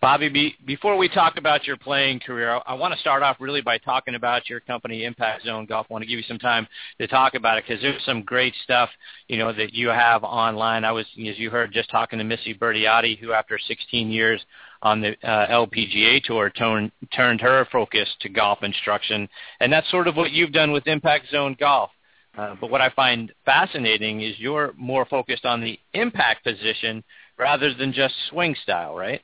Bobby, 0.00 0.28
be, 0.28 0.54
before 0.64 0.96
we 0.96 1.08
talk 1.08 1.38
about 1.38 1.66
your 1.66 1.76
playing 1.76 2.20
career, 2.20 2.50
I, 2.50 2.58
I 2.66 2.74
want 2.74 2.94
to 2.94 3.00
start 3.00 3.24
off 3.24 3.38
really 3.40 3.60
by 3.60 3.78
talking 3.78 4.14
about 4.14 4.48
your 4.48 4.60
company, 4.60 5.04
Impact 5.04 5.44
Zone 5.44 5.66
Golf. 5.66 5.88
I 5.90 5.92
want 5.92 6.02
to 6.02 6.08
give 6.08 6.18
you 6.18 6.24
some 6.24 6.38
time 6.38 6.68
to 7.00 7.08
talk 7.08 7.34
about 7.34 7.58
it 7.58 7.64
because 7.66 7.82
there's 7.82 8.04
some 8.04 8.22
great 8.22 8.54
stuff, 8.62 8.90
you 9.26 9.38
know, 9.38 9.52
that 9.52 9.74
you 9.74 9.88
have 9.88 10.22
online. 10.22 10.84
I 10.84 10.92
was, 10.92 11.04
as 11.28 11.36
you 11.36 11.50
heard, 11.50 11.72
just 11.72 11.90
talking 11.90 12.20
to 12.20 12.24
Missie 12.24 12.54
Bertiotti, 12.54 13.18
who 13.18 13.32
after 13.32 13.58
16 13.58 14.08
years 14.08 14.40
on 14.82 15.00
the 15.00 15.16
uh, 15.28 15.48
LPGA 15.48 16.22
Tour 16.22 16.50
turn, 16.50 16.92
turned 17.12 17.40
her 17.40 17.66
focus 17.72 18.08
to 18.20 18.28
golf 18.28 18.62
instruction, 18.62 19.28
and 19.58 19.72
that's 19.72 19.90
sort 19.90 20.06
of 20.06 20.14
what 20.14 20.30
you've 20.30 20.52
done 20.52 20.70
with 20.70 20.86
Impact 20.86 21.28
Zone 21.30 21.56
Golf. 21.58 21.90
Uh, 22.36 22.54
but 22.60 22.70
what 22.70 22.80
I 22.80 22.90
find 22.90 23.32
fascinating 23.44 24.20
is 24.20 24.38
you're 24.38 24.72
more 24.76 25.06
focused 25.06 25.44
on 25.44 25.60
the 25.60 25.76
impact 25.94 26.44
position 26.44 27.02
rather 27.36 27.74
than 27.74 27.92
just 27.92 28.14
swing 28.30 28.54
style, 28.62 28.94
right? 28.94 29.22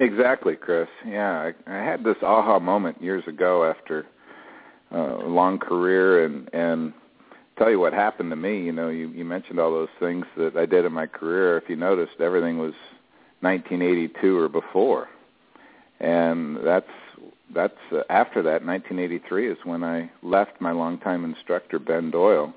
Exactly, 0.00 0.54
Chris. 0.54 0.88
Yeah, 1.06 1.50
I, 1.66 1.72
I 1.72 1.84
had 1.84 2.04
this 2.04 2.16
aha 2.22 2.58
moment 2.60 3.02
years 3.02 3.24
ago 3.26 3.64
after 3.64 4.06
uh, 4.92 5.18
a 5.18 5.28
long 5.28 5.58
career, 5.58 6.24
and 6.24 6.48
and 6.54 6.92
tell 7.58 7.70
you 7.70 7.80
what 7.80 7.92
happened 7.92 8.30
to 8.30 8.36
me. 8.36 8.62
You 8.62 8.72
know, 8.72 8.88
you 8.88 9.08
you 9.08 9.24
mentioned 9.24 9.58
all 9.58 9.72
those 9.72 9.88
things 9.98 10.24
that 10.36 10.56
I 10.56 10.66
did 10.66 10.84
in 10.84 10.92
my 10.92 11.06
career. 11.06 11.58
If 11.58 11.68
you 11.68 11.76
noticed, 11.76 12.20
everything 12.20 12.58
was 12.58 12.74
1982 13.40 14.38
or 14.38 14.48
before, 14.48 15.08
and 15.98 16.58
that's 16.64 16.86
that's 17.52 17.78
uh, 17.90 18.02
after 18.08 18.40
that 18.42 18.64
1983 18.64 19.50
is 19.50 19.58
when 19.64 19.82
I 19.82 20.10
left 20.22 20.60
my 20.60 20.70
longtime 20.70 21.24
instructor 21.24 21.80
Ben 21.80 22.12
Doyle, 22.12 22.54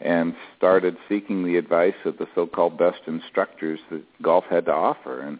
and 0.00 0.34
started 0.56 0.96
seeking 1.06 1.44
the 1.44 1.56
advice 1.58 1.94
of 2.06 2.16
the 2.16 2.26
so-called 2.34 2.78
best 2.78 3.00
instructors 3.06 3.80
that 3.90 4.02
golf 4.22 4.44
had 4.48 4.64
to 4.66 4.72
offer. 4.72 5.20
And 5.20 5.38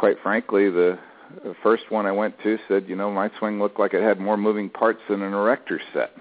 quite 0.00 0.16
frankly, 0.22 0.70
the, 0.70 0.98
the 1.44 1.54
first 1.62 1.82
one 1.90 2.06
I 2.06 2.12
went 2.12 2.34
to 2.42 2.56
said, 2.66 2.88
you 2.88 2.96
know, 2.96 3.10
my 3.10 3.30
swing 3.38 3.58
looked 3.58 3.78
like 3.78 3.92
it 3.92 4.02
had 4.02 4.18
more 4.18 4.38
moving 4.38 4.70
parts 4.70 5.00
than 5.10 5.20
an 5.20 5.34
erector 5.34 5.78
set. 5.92 6.12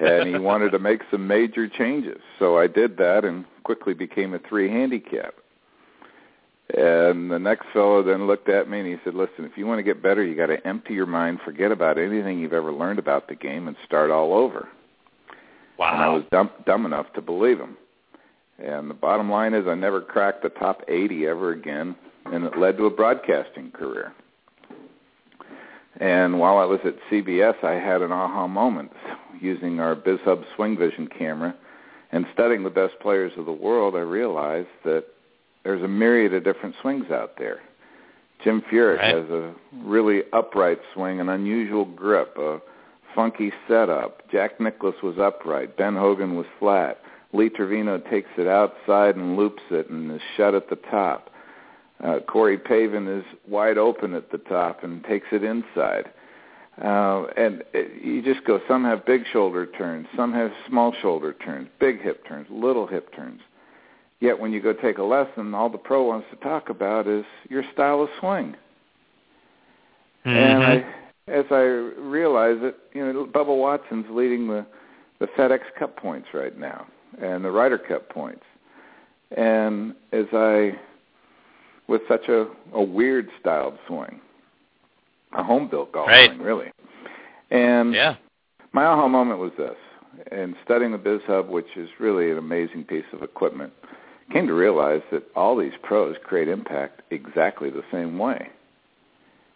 and 0.00 0.26
he 0.30 0.38
wanted 0.40 0.70
to 0.70 0.78
make 0.78 1.02
some 1.10 1.26
major 1.26 1.68
changes. 1.68 2.22
So 2.38 2.56
I 2.56 2.66
did 2.66 2.96
that 2.96 3.26
and 3.26 3.44
quickly 3.64 3.92
became 3.92 4.32
a 4.32 4.38
three 4.38 4.70
handicap. 4.70 5.34
And 6.74 7.30
the 7.30 7.38
next 7.38 7.66
fellow 7.74 8.02
then 8.02 8.26
looked 8.26 8.48
at 8.48 8.66
me 8.66 8.80
and 8.80 8.88
he 8.88 8.96
said, 9.04 9.12
"Listen, 9.12 9.44
if 9.44 9.58
you 9.58 9.66
want 9.66 9.78
to 9.80 9.82
get 9.82 10.02
better, 10.02 10.24
you 10.24 10.34
got 10.34 10.46
to 10.46 10.66
empty 10.66 10.94
your 10.94 11.04
mind, 11.04 11.40
forget 11.44 11.70
about 11.70 11.98
anything 11.98 12.38
you've 12.38 12.54
ever 12.54 12.72
learned 12.72 12.98
about 12.98 13.28
the 13.28 13.34
game, 13.34 13.68
and 13.68 13.76
start 13.84 14.10
all 14.10 14.32
over." 14.32 14.66
Wow! 15.78 15.92
And 15.92 16.02
I 16.02 16.08
was 16.08 16.24
dumb, 16.32 16.48
dumb 16.64 16.86
enough 16.86 17.12
to 17.12 17.20
believe 17.20 17.58
him. 17.58 17.76
And 18.58 18.88
the 18.88 18.94
bottom 18.94 19.30
line 19.30 19.52
is, 19.52 19.66
I 19.68 19.74
never 19.74 20.00
cracked 20.00 20.42
the 20.42 20.48
top 20.48 20.82
80 20.88 21.26
ever 21.26 21.52
again, 21.52 21.94
and 22.26 22.44
it 22.44 22.58
led 22.58 22.76
to 22.78 22.86
a 22.86 22.90
broadcasting 22.90 23.70
career. 23.70 24.12
And 26.00 26.38
while 26.40 26.58
I 26.58 26.64
was 26.64 26.80
at 26.84 26.96
CBS, 27.10 27.62
I 27.62 27.74
had 27.74 28.02
an 28.02 28.10
aha 28.10 28.48
moment 28.48 28.92
using 29.40 29.80
our 29.80 29.94
BizHub 29.94 30.44
Swing 30.56 30.76
Vision 30.76 31.06
camera 31.06 31.54
and 32.10 32.26
studying 32.32 32.64
the 32.64 32.70
best 32.70 32.94
players 33.00 33.32
of 33.36 33.46
the 33.46 33.52
world. 33.52 33.94
I 33.94 34.00
realized 34.00 34.68
that 34.84 35.04
there's 35.62 35.82
a 35.82 35.88
myriad 35.88 36.34
of 36.34 36.44
different 36.44 36.74
swings 36.80 37.10
out 37.10 37.38
there. 37.38 37.60
Jim 38.42 38.62
Furyk 38.70 38.98
right. 38.98 39.14
has 39.14 39.30
a 39.30 39.54
really 39.82 40.22
upright 40.32 40.78
swing, 40.92 41.20
an 41.20 41.28
unusual 41.28 41.84
grip, 41.84 42.36
a 42.38 42.60
funky 43.14 43.52
setup. 43.68 44.28
Jack 44.30 44.60
Nicklaus 44.60 44.96
was 45.02 45.18
upright. 45.18 45.76
Ben 45.76 45.94
Hogan 45.94 46.36
was 46.36 46.46
flat. 46.58 46.98
Lee 47.32 47.48
Trevino 47.48 47.98
takes 47.98 48.30
it 48.36 48.46
outside 48.46 49.16
and 49.16 49.36
loops 49.36 49.62
it 49.70 49.88
and 49.88 50.10
is 50.12 50.20
shut 50.36 50.54
at 50.54 50.68
the 50.68 50.76
top. 50.76 51.30
Uh, 52.02 52.18
Corey 52.20 52.58
Pavin 52.58 53.06
is 53.06 53.24
wide 53.48 53.78
open 53.78 54.14
at 54.14 54.30
the 54.30 54.38
top 54.38 54.82
and 54.84 55.02
takes 55.04 55.26
it 55.32 55.44
inside. 55.44 56.10
Uh, 56.82 57.26
and 57.36 57.62
it, 57.72 58.02
you 58.02 58.20
just 58.20 58.44
go, 58.44 58.60
some 58.66 58.84
have 58.84 59.06
big 59.06 59.22
shoulder 59.32 59.66
turns, 59.66 60.06
some 60.16 60.32
have 60.32 60.50
small 60.68 60.92
shoulder 61.00 61.32
turns, 61.32 61.68
big 61.78 62.02
hip 62.02 62.26
turns, 62.26 62.46
little 62.50 62.86
hip 62.86 63.14
turns. 63.14 63.40
Yet 64.20 64.38
when 64.38 64.52
you 64.52 64.60
go 64.60 64.72
take 64.72 64.98
a 64.98 65.02
lesson, 65.02 65.54
all 65.54 65.68
the 65.68 65.78
pro 65.78 66.02
wants 66.02 66.26
to 66.30 66.36
talk 66.36 66.70
about 66.70 67.06
is 67.06 67.24
your 67.48 67.62
style 67.72 68.02
of 68.02 68.08
swing. 68.18 68.56
Mm-hmm. 70.26 70.30
And 70.30 70.64
I, 70.64 70.94
as 71.28 71.44
I 71.50 71.60
realize 71.60 72.56
it, 72.60 72.76
you 72.92 73.12
know, 73.12 73.26
Bubba 73.26 73.56
Watson's 73.56 74.06
leading 74.10 74.48
the 74.48 74.66
the 75.20 75.26
FedEx 75.38 75.60
Cup 75.78 75.96
points 75.96 76.28
right 76.34 76.58
now, 76.58 76.86
and 77.20 77.44
the 77.44 77.50
Ryder 77.50 77.78
Cup 77.78 78.08
points. 78.08 78.42
And 79.36 79.94
as 80.12 80.26
I, 80.32 80.72
with 81.88 82.02
such 82.08 82.28
a 82.28 82.46
a 82.72 82.82
weird 82.82 83.28
styled 83.40 83.78
swing, 83.86 84.20
a 85.36 85.42
home 85.42 85.68
built 85.68 85.92
golf 85.92 86.08
right. 86.08 86.30
swing, 86.30 86.42
really. 86.42 86.70
And 87.50 87.94
yeah. 87.94 88.16
my 88.72 88.84
aha 88.84 89.08
moment 89.08 89.40
was 89.40 89.52
this: 89.58 89.76
in 90.32 90.54
studying 90.64 90.92
the 90.92 90.98
BizHub, 90.98 91.48
which 91.48 91.76
is 91.76 91.88
really 91.98 92.30
an 92.30 92.38
amazing 92.38 92.84
piece 92.84 93.04
of 93.12 93.22
equipment 93.22 93.72
came 94.32 94.46
to 94.46 94.54
realize 94.54 95.02
that 95.12 95.24
all 95.36 95.56
these 95.56 95.72
pros 95.82 96.16
create 96.24 96.48
impact 96.48 97.02
exactly 97.10 97.70
the 97.70 97.84
same 97.92 98.18
way. 98.18 98.48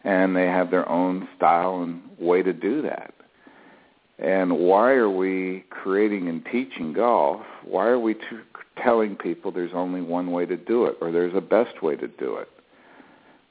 And 0.05 0.37
they 0.37 0.47
have 0.47 0.71
their 0.71 0.89
own 0.89 1.29
style 1.37 1.83
and 1.83 2.01
way 2.19 2.43
to 2.43 2.53
do 2.53 2.83
that. 2.83 3.13
And 4.19 4.59
why 4.59 4.93
are 4.93 5.11
we 5.11 5.65
creating 5.71 6.29
and 6.29 6.45
teaching 6.51 6.93
golf? 6.93 7.43
Why 7.65 7.87
are 7.87 7.99
we 7.99 8.15
telling 8.83 9.17
people 9.17 9.51
there's 9.51 9.73
only 9.75 10.01
one 10.01 10.31
way 10.31 10.47
to 10.47 10.57
do 10.57 10.87
it 10.87 10.97
or 11.01 11.13
there's 11.13 11.35
a 11.35 11.41
best 11.41 11.83
way 11.83 11.97
to 11.97 12.09
do 12.09 12.37
it? 12.37 12.49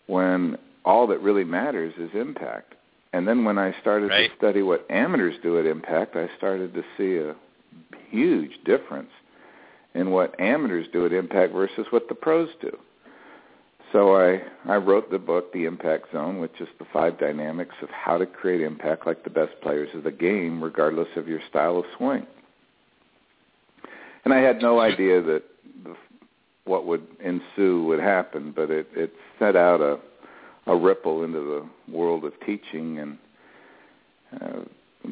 When 0.08 0.58
all 0.86 1.08
that 1.08 1.22
really 1.22 1.44
matters 1.44 1.94
is 1.98 2.10
impact. 2.14 2.74
And 3.14 3.28
then 3.28 3.46
when 3.46 3.58
I 3.58 3.74
started 3.82 4.10
right. 4.10 4.30
to 4.30 4.38
study 4.38 4.62
what 4.62 4.86
amateurs 4.90 5.36
do 5.42 5.60
at 5.60 5.66
Impact, 5.66 6.16
I 6.16 6.30
started 6.38 6.74
to 6.74 6.84
see 6.98 7.18
a 7.18 7.36
huge 8.10 8.52
difference 8.66 9.10
in 9.96 10.12
what 10.12 10.40
amateurs 10.40 10.88
do 10.92 11.06
at 11.06 11.14
Impact 11.14 11.54
versus 11.54 11.88
what 11.90 12.08
the 12.10 12.16
pros 12.16 12.50
do. 12.62 12.78
So 13.92 14.16
I, 14.16 14.42
I 14.66 14.76
wrote 14.76 15.10
the 15.10 15.18
book, 15.18 15.54
The 15.54 15.66
Impact 15.66 16.12
Zone, 16.12 16.40
which 16.40 16.60
is 16.60 16.68
the 16.78 16.86
five 16.92 17.18
dynamics 17.18 17.76
of 17.82 17.90
how 17.90 18.18
to 18.18 18.26
create 18.26 18.62
impact 18.62 19.08
like 19.08 19.24
the 19.24 19.30
best 19.30 19.54
players 19.62 19.90
of 19.96 20.04
the 20.04 20.12
game, 20.12 20.62
regardless 20.62 21.08
of 21.16 21.28
your 21.28 21.40
style 21.50 21.78
of 21.78 21.86
swing. 21.98 22.28
And 24.28 24.34
I 24.34 24.42
had 24.42 24.62
no 24.62 24.82
idea 24.82 25.22
that 25.22 25.42
what 26.66 26.86
would 26.86 27.08
ensue 27.24 27.86
would 27.86 28.02
happen, 28.02 28.52
but 28.54 28.70
it, 28.70 28.86
it 28.94 29.14
set 29.40 29.56
out 29.56 29.80
a, 29.80 29.98
a 30.70 30.76
ripple 30.76 31.24
into 31.24 31.40
the 31.40 31.94
world 31.96 32.26
of 32.26 32.34
teaching 32.46 33.00
and 33.00 33.18
uh, 34.42 34.60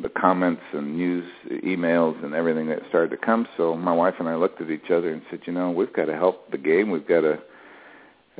the 0.03 0.09
comments 0.09 0.63
and 0.73 0.97
news 0.97 1.23
emails 1.49 2.21
and 2.25 2.33
everything 2.33 2.67
that 2.67 2.79
started 2.89 3.09
to 3.11 3.25
come. 3.25 3.47
So 3.55 3.73
my 3.77 3.93
wife 3.93 4.15
and 4.19 4.27
I 4.27 4.35
looked 4.35 4.59
at 4.59 4.69
each 4.69 4.91
other 4.91 5.13
and 5.13 5.21
said, 5.29 5.39
you 5.45 5.53
know, 5.53 5.71
we've 5.71 5.93
got 5.93 6.07
to 6.07 6.15
help 6.15 6.51
the 6.51 6.57
game. 6.57 6.91
We've 6.91 7.07
got 7.07 7.21
to 7.21 7.39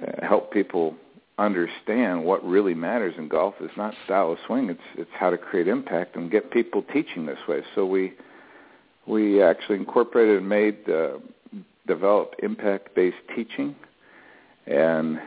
uh, 0.02 0.28
help 0.28 0.52
people 0.52 0.94
understand 1.38 2.26
what 2.26 2.46
really 2.46 2.74
matters 2.74 3.16
in 3.18 3.30
golf 3.30 3.56
is 3.62 3.72
not 3.78 3.94
style 4.04 4.34
of 4.34 4.40
swing. 4.46 4.70
It's 4.70 4.82
it's 4.98 5.12
how 5.18 5.30
to 5.30 5.38
create 5.38 5.70
impact 5.70 6.18
and 6.18 6.30
get 6.30 6.52
people 6.52 6.84
teaching 6.92 7.26
this 7.28 7.40
way. 7.48 7.62
So 7.76 7.86
we 7.86 8.12
we 9.08 9.42
actually 9.42 9.78
incorporated 9.78 10.38
and 10.38 10.50
made 10.50 10.90
uh, 10.90 11.18
developed 11.88 12.36
impact 12.42 12.94
based 12.96 13.18
teaching 13.36 13.76
and 14.68 15.20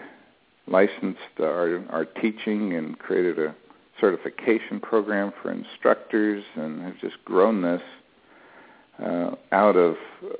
licensed 0.67 1.21
our 1.41 1.85
our 1.91 2.05
teaching 2.05 2.75
and 2.75 2.99
created 2.99 3.39
a 3.39 3.55
certification 4.01 4.81
program 4.81 5.33
for 5.43 5.51
instructors 5.53 6.45
and 6.55 6.83
have 6.83 6.99
just 7.01 7.17
grown 7.25 7.63
this 7.63 7.83
uh, 9.05 9.31
out 9.53 9.77
of 9.77 9.97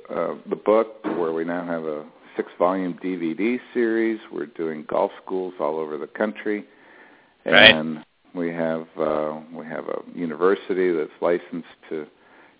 uh, 0.09 0.35
the 0.49 0.55
book 0.55 1.03
where 1.03 1.33
we 1.33 1.43
now 1.43 1.65
have 1.65 1.83
a 1.83 2.05
six-volume 2.35 2.97
DVD 3.03 3.59
series. 3.73 4.19
We're 4.31 4.45
doing 4.47 4.85
golf 4.87 5.11
schools 5.23 5.53
all 5.59 5.77
over 5.77 5.97
the 5.97 6.07
country, 6.07 6.65
and 7.45 7.95
right. 7.95 8.05
we 8.33 8.49
have 8.49 8.87
uh, 8.99 9.39
we 9.53 9.65
have 9.65 9.85
a 9.87 10.01
university 10.13 10.91
that's 10.91 11.11
licensed 11.21 11.67
to 11.89 12.07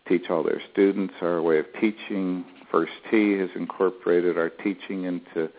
teach 0.10 0.30
all 0.30 0.44
their 0.44 0.62
students 0.74 1.14
our 1.22 1.42
way 1.42 1.60
of 1.60 1.66
teaching. 1.80 2.44
First 2.72 2.92
Tee 3.10 3.38
has 3.38 3.50
incorporated 3.56 4.38
our 4.38 4.50
teaching 4.50 5.06
into 5.06 5.50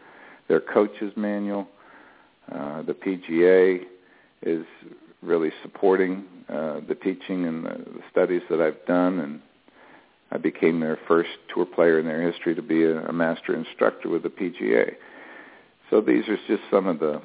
their 0.49 0.61
coaches 0.61 1.13
manual. 1.17 1.69
Uh, 2.53 2.83
the 2.83 2.93
PGA 2.93 3.85
is 4.43 4.67
really 5.23 5.51
supporting 5.63 6.25
uh, 6.49 6.81
the 6.89 6.97
teaching 6.97 7.47
and 7.47 7.65
the, 7.65 7.71
the 7.71 8.03
studies 8.11 8.43
that 8.51 8.61
I've 8.61 8.85
done, 8.87 9.21
and 9.21 9.41
I 10.33 10.39
became 10.39 10.81
their 10.81 10.99
first 11.07 11.31
tour 11.55 11.67
player 11.67 12.01
in 12.01 12.07
their 12.07 12.31
history 12.31 12.55
to 12.55 12.63
be 12.63 12.85
a, 12.85 13.07
a 13.07 13.13
master 13.13 13.55
instructor 13.55 14.09
with 14.09 14.23
the 14.23 14.31
PGA. 14.31 14.95
So 15.91 16.01
these 16.01 16.29
are 16.29 16.37
just 16.49 16.63
some 16.71 16.87
of 16.87 16.99
the 16.99 17.21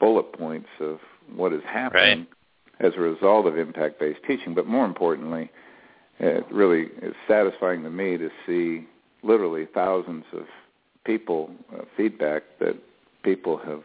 bullet 0.00 0.32
points 0.32 0.68
of 0.80 0.98
what 1.34 1.52
is 1.52 1.62
happening 1.66 2.26
right. 2.80 2.86
as 2.86 2.92
a 2.96 3.00
result 3.00 3.46
of 3.46 3.58
impact-based 3.58 4.20
teaching. 4.26 4.54
But 4.54 4.66
more 4.66 4.84
importantly, 4.84 5.50
it 6.20 6.44
really 6.50 6.88
is 7.02 7.14
satisfying 7.26 7.82
to 7.84 7.90
me 7.90 8.16
to 8.18 8.30
see 8.46 8.86
literally 9.22 9.66
thousands 9.72 10.24
of 10.32 10.46
people 11.04 11.50
uh, 11.74 11.82
feedback 11.96 12.42
that 12.60 12.76
people 13.22 13.56
have 13.58 13.82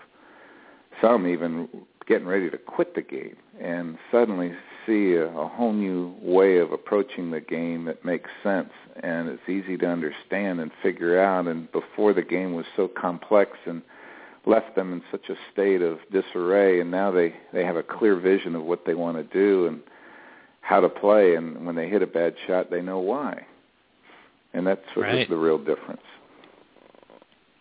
some 1.02 1.28
even 1.28 1.68
getting 2.08 2.28
ready 2.28 2.50
to 2.50 2.58
quit 2.58 2.96
the 2.96 3.02
game 3.02 3.36
and 3.62 3.98
suddenly 4.12 4.52
see 4.86 5.14
a, 5.14 5.28
a 5.28 5.48
whole 5.48 5.74
new 5.74 6.14
way 6.22 6.58
of 6.58 6.72
approaching 6.72 7.32
the 7.32 7.40
game 7.40 7.86
that 7.86 8.04
makes 8.04 8.30
sense 8.44 8.72
and 9.02 9.30
it's 9.30 9.50
easy 9.50 9.78
to 9.78 9.88
understand 9.88 10.60
and 10.60 10.72
figure 10.82 11.20
out. 11.20 11.48
And 11.48 11.72
before 11.72 12.14
the 12.14 12.22
game 12.22 12.54
was 12.54 12.66
so 12.76 12.88
complex 12.88 13.58
and 13.66 13.82
left 14.46 14.76
them 14.76 14.92
in 14.92 15.02
such 15.10 15.30
a 15.30 15.36
state 15.52 15.82
of 15.82 16.00
disarray 16.12 16.82
and 16.82 16.92
now 16.92 17.10
they 17.10 17.34
they 17.54 17.64
have 17.64 17.78
a 17.78 17.84
clear 17.84 18.18
vision 18.18 18.56
of 18.56 18.64
what 18.64 18.86
they 18.86 18.94
want 18.94 19.16
to 19.16 19.24
do 19.24 19.68
and 19.68 19.82
how 20.64 20.80
to 20.80 20.90
play 20.90 21.36
and 21.36 21.66
when 21.66 21.76
they 21.76 21.88
hit 21.88 22.02
a 22.02 22.08
bad 22.08 22.34
shot 22.48 22.72
they 22.72 22.82
know 22.82 23.00
why. 23.00 23.46
And 24.54 24.66
that's 24.66 24.82
what 24.96 25.04
right. 25.04 25.20
is 25.20 25.30
the 25.30 25.38
real 25.38 25.58
difference. 25.58 26.02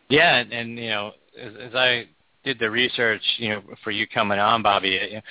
Yeah 0.08 0.36
and, 0.36 0.52
and 0.52 0.78
you 0.78 0.88
know 0.88 1.12
as, 1.38 1.52
as 1.60 1.74
i 1.74 2.06
did 2.44 2.58
the 2.58 2.70
research, 2.70 3.22
you 3.38 3.50
know, 3.50 3.62
for 3.84 3.90
you 3.90 4.06
coming 4.06 4.38
on, 4.38 4.62
Bobby, 4.62 5.22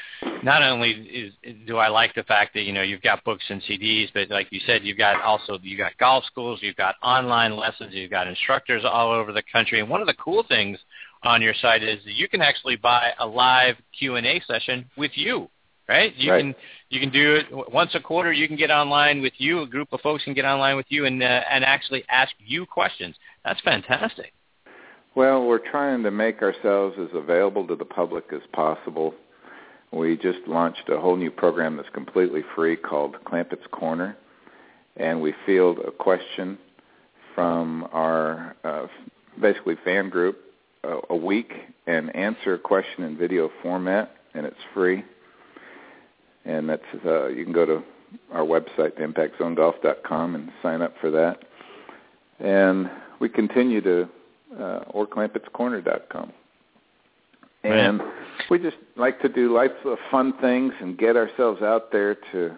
not 0.43 0.63
only 0.63 0.91
is 0.91 1.34
do 1.67 1.78
I 1.78 1.89
like 1.89 2.15
the 2.15 2.24
fact 2.24 2.53
that 2.53 2.61
you 2.61 2.72
know 2.72 2.84
you've 2.84 3.01
got 3.01 3.24
books 3.24 3.43
and 3.49 3.61
CDs, 3.63 4.07
but 4.13 4.30
like 4.30 4.47
you 4.51 4.61
said, 4.65 4.84
you've 4.84 4.97
got 4.97 5.22
also 5.22 5.57
you've 5.61 5.78
got 5.78 5.97
golf 5.97 6.24
schools, 6.26 6.59
you've 6.61 6.78
got 6.78 6.95
online 7.03 7.57
lessons, 7.57 7.93
you've 7.93 8.11
got 8.11 8.28
instructors 8.28 8.84
all 8.86 9.11
over 9.11 9.34
the 9.34 9.43
country, 9.51 9.82
and 9.82 9.89
one 9.89 10.01
of 10.01 10.07
the 10.07 10.13
cool 10.13 10.43
things 10.47 10.78
on 11.24 11.41
your 11.41 11.53
site 11.61 11.84
is 11.84 12.03
that 12.05 12.13
you 12.13 12.28
can 12.28 12.41
actually 12.41 12.78
buy 12.78 13.11
a 13.19 13.28
live 13.28 13.76
Q 13.97 14.15
and 14.15 14.26
A 14.26 14.41
session 14.47 14.89
with 14.97 15.11
you, 15.15 15.49
right? 15.92 16.16
You 16.16 16.32
right. 16.32 16.39
can 16.42 16.56
you 16.89 17.00
can 17.00 17.12
do 17.12 17.36
it 17.36 17.46
once 17.74 17.92
a 17.94 18.00
quarter. 18.00 18.32
You 18.32 18.48
can 18.48 18.58
get 18.58 18.72
online 18.72 19.22
with 19.22 19.34
you. 19.38 19.62
A 19.62 19.68
group 19.68 19.89
of 19.92 20.00
folks 20.02 20.24
can 20.24 20.34
get 20.34 20.46
online 20.46 20.76
with 20.78 20.86
you 20.89 21.06
and 21.06 21.22
uh, 21.22 21.42
and 21.50 21.64
actually 21.66 22.04
ask 22.10 22.32
you 22.39 22.66
questions. 22.66 23.16
That's 23.44 23.60
fantastic. 23.62 24.34
Well, 25.14 25.46
we're 25.46 25.70
trying 25.70 26.04
to 26.04 26.12
make 26.12 26.42
ourselves 26.42 26.96
as 26.98 27.10
available 27.14 27.68
to 27.68 27.76
the 27.76 27.86
public 27.86 28.26
as 28.34 28.42
possible. 28.54 29.14
We 29.92 30.16
just 30.16 30.39
launched 30.48 30.88
a 30.88 30.98
whole 31.02 31.18
new 31.18 31.32
program 31.32 31.76
that's 31.76 31.89
completely 31.94 32.44
free 32.56 32.78
called 32.78 33.18
Clampett's 33.26 33.68
Corner, 33.72 34.16
and 34.96 35.22
we 35.22 35.34
field 35.46 35.80
a 35.86 35.92
question 35.92 36.58
from 37.36 37.88
our 37.92 38.56
uh, 38.64 38.88
basically 39.42 39.76
fan 39.84 40.10
group 40.10 40.38
a, 40.84 41.00
a 41.10 41.16
week 41.16 41.52
and 41.88 42.16
answer 42.16 42.54
a 42.54 42.60
question 42.60 43.04
in 43.04 43.18
video 43.18 43.50
format, 43.62 44.16
and 44.34 44.46
it's 44.46 44.64
free. 44.74 45.04
And 46.46 46.70
that's 46.70 46.82
uh, 47.06 47.28
you 47.28 47.44
can 47.44 47.54
go 47.54 47.66
to 47.66 47.84
our 48.32 48.44
website, 48.44 49.00
impactzonegolf.com, 49.00 50.36
and 50.36 50.50
sign 50.62 50.82
up 50.82 50.94
for 51.00 51.12
that. 51.12 51.44
And 52.39 52.89
we 53.20 53.30
continue 53.30 53.82
to, 53.82 54.10
uh, 54.60 54.80
or. 54.89 55.08
And 57.64 58.02
we 58.50 58.58
just 58.58 58.78
like 58.96 59.22
to 59.22 59.30
do 59.30 59.54
lots 59.54 59.74
of 59.86 59.98
fun 60.10 60.34
things 60.42 60.74
and 60.82 60.98
get 60.98 61.16
ourselves 61.16 61.62
out 61.62 61.92
there 61.92 62.16
to 62.32 62.56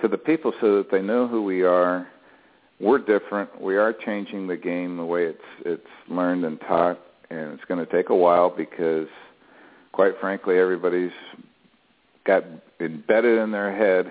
to 0.00 0.06
the 0.06 0.18
people 0.18 0.52
so 0.60 0.76
that 0.76 0.90
they 0.90 1.02
know 1.02 1.26
who 1.26 1.42
we 1.42 1.62
are. 1.62 2.06
We're 2.78 2.98
different. 2.98 3.60
We 3.60 3.76
are 3.76 3.92
changing 3.92 4.46
the 4.46 4.56
game 4.56 4.96
the 4.96 5.04
way 5.04 5.24
it's 5.24 5.40
it's 5.64 5.86
learned 6.08 6.44
and 6.44 6.60
taught, 6.60 7.00
and 7.30 7.52
it's 7.52 7.64
going 7.64 7.84
to 7.84 7.90
take 7.90 8.10
a 8.10 8.14
while 8.14 8.50
because, 8.50 9.08
quite 9.92 10.12
frankly, 10.20 10.58
everybody's 10.58 11.10
got 12.26 12.44
embedded 12.80 13.38
in 13.38 13.50
their 13.50 13.74
head. 13.74 14.10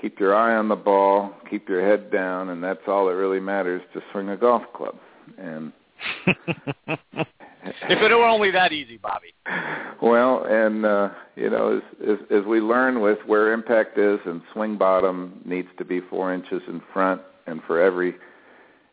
Keep 0.00 0.20
your 0.20 0.34
eye 0.34 0.54
on 0.54 0.68
the 0.68 0.76
ball, 0.76 1.34
keep 1.50 1.68
your 1.68 1.84
head 1.84 2.10
down, 2.12 2.50
and 2.50 2.62
that's 2.62 2.80
all 2.86 3.06
that 3.06 3.14
really 3.14 3.40
matters 3.40 3.82
to 3.94 4.00
swing 4.12 4.28
a 4.28 4.36
golf 4.36 4.62
club. 4.74 4.94
And 5.36 5.72
if 6.26 8.00
it 8.00 8.14
were 8.14 8.24
only 8.24 8.52
that 8.52 8.72
easy, 8.72 8.96
Bobby. 8.96 9.34
Well, 10.00 10.44
and 10.48 10.86
uh, 10.86 11.10
you 11.34 11.50
know, 11.50 11.78
as, 11.78 12.08
as 12.08 12.18
as 12.30 12.44
we 12.44 12.60
learn 12.60 13.00
with 13.00 13.18
where 13.26 13.52
impact 13.52 13.98
is, 13.98 14.20
and 14.24 14.40
swing 14.52 14.78
bottom 14.78 15.40
needs 15.44 15.68
to 15.78 15.84
be 15.84 16.00
four 16.00 16.32
inches 16.32 16.62
in 16.68 16.80
front, 16.92 17.20
and 17.48 17.60
for 17.66 17.80
every 17.80 18.14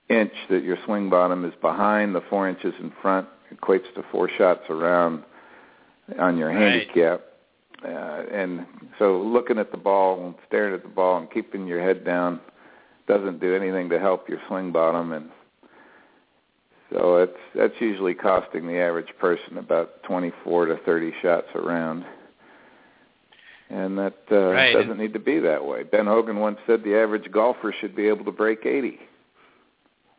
inch 0.10 0.34
that 0.50 0.64
your 0.64 0.78
swing 0.86 1.10
bottom 1.10 1.46
is 1.46 1.54
behind 1.62 2.16
the 2.16 2.22
four 2.30 2.50
inches 2.50 2.74
in 2.80 2.92
front 3.02 3.28
equates 3.54 3.92
to 3.96 4.04
four 4.12 4.30
shots 4.38 4.64
around 4.70 5.24
on 6.20 6.38
your 6.38 6.50
right. 6.50 6.58
handicap. 6.58 7.22
Uh, 7.86 8.24
and 8.34 8.66
so 8.98 9.22
looking 9.22 9.60
at 9.60 9.72
the 9.72 9.78
ball 9.78 10.26
and 10.26 10.36
staring 10.48 10.74
at 10.74 10.82
the 10.82 10.90
ball 10.90 11.18
and 11.18 11.32
keeping 11.32 11.68
your 11.68 11.82
head 11.82 12.04
down 12.04 12.40
doesn't 13.08 13.40
do 13.40 13.54
anything 13.54 13.90
to 13.90 14.00
help 14.00 14.28
your 14.28 14.40
swing 14.48 14.72
bottom 14.72 15.12
and 15.12 15.30
so 16.92 17.18
it's 17.18 17.38
that's 17.56 17.74
usually 17.80 18.14
costing 18.14 18.68
the 18.68 18.78
average 18.78 19.10
person 19.20 19.58
about 19.58 20.04
24 20.04 20.68
to 20.68 20.78
30 20.86 21.14
shots 21.22 21.48
around. 21.56 22.06
And 23.70 23.98
that 23.98 24.20
uh, 24.32 24.52
right. 24.52 24.74
doesn't 24.74 24.98
need 24.98 25.14
to 25.14 25.20
be 25.20 25.40
that 25.40 25.66
way. 25.66 25.84
Ben 25.84 26.06
Hogan 26.06 26.40
once 26.40 26.60
said 26.68 26.84
the 26.84 26.96
average 26.96 27.32
golfer 27.32 27.74
should 27.82 27.96
be 27.96 28.08
able 28.08 28.24
to 28.26 28.32
break 28.32 28.66
80. 28.66 29.00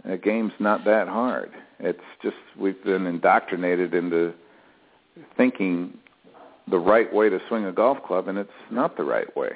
A 0.04 0.16
game's 0.16 0.52
not 0.58 0.84
that 0.84 1.06
hard. 1.06 1.50
It's 1.78 2.00
just 2.22 2.36
we've 2.58 2.82
been 2.84 3.06
indoctrinated 3.06 3.94
into 3.94 4.34
thinking 5.36 5.96
the 6.70 6.78
right 6.78 7.12
way 7.12 7.28
to 7.28 7.40
swing 7.48 7.66
a 7.66 7.72
golf 7.72 8.02
club, 8.02 8.28
and 8.28 8.38
it's 8.38 8.50
not 8.70 8.96
the 8.96 9.04
right 9.04 9.34
way. 9.36 9.50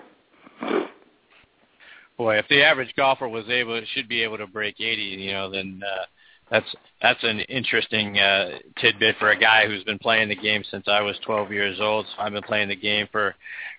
Boy, 2.16 2.36
if 2.36 2.46
the 2.48 2.62
average 2.62 2.94
golfer 2.96 3.28
was 3.28 3.48
able, 3.48 3.80
should 3.94 4.08
be 4.08 4.22
able 4.22 4.38
to 4.38 4.46
break 4.46 4.80
80, 4.80 5.02
you 5.02 5.32
know, 5.32 5.50
then 5.50 5.80
uh, 5.84 6.04
that's 6.50 6.66
that's 7.00 7.22
an 7.22 7.40
interesting 7.40 8.18
uh, 8.18 8.58
tidbit 8.78 9.16
for 9.18 9.30
a 9.30 9.38
guy 9.38 9.66
who's 9.66 9.84
been 9.84 9.98
playing 9.98 10.28
the 10.28 10.36
game 10.36 10.62
since 10.70 10.86
I 10.86 11.00
was 11.00 11.16
12 11.24 11.50
years 11.50 11.78
old. 11.80 12.06
So 12.06 12.22
I've 12.22 12.32
been 12.32 12.42
playing 12.42 12.68
the 12.68 12.76
game 12.76 13.08
for 13.10 13.34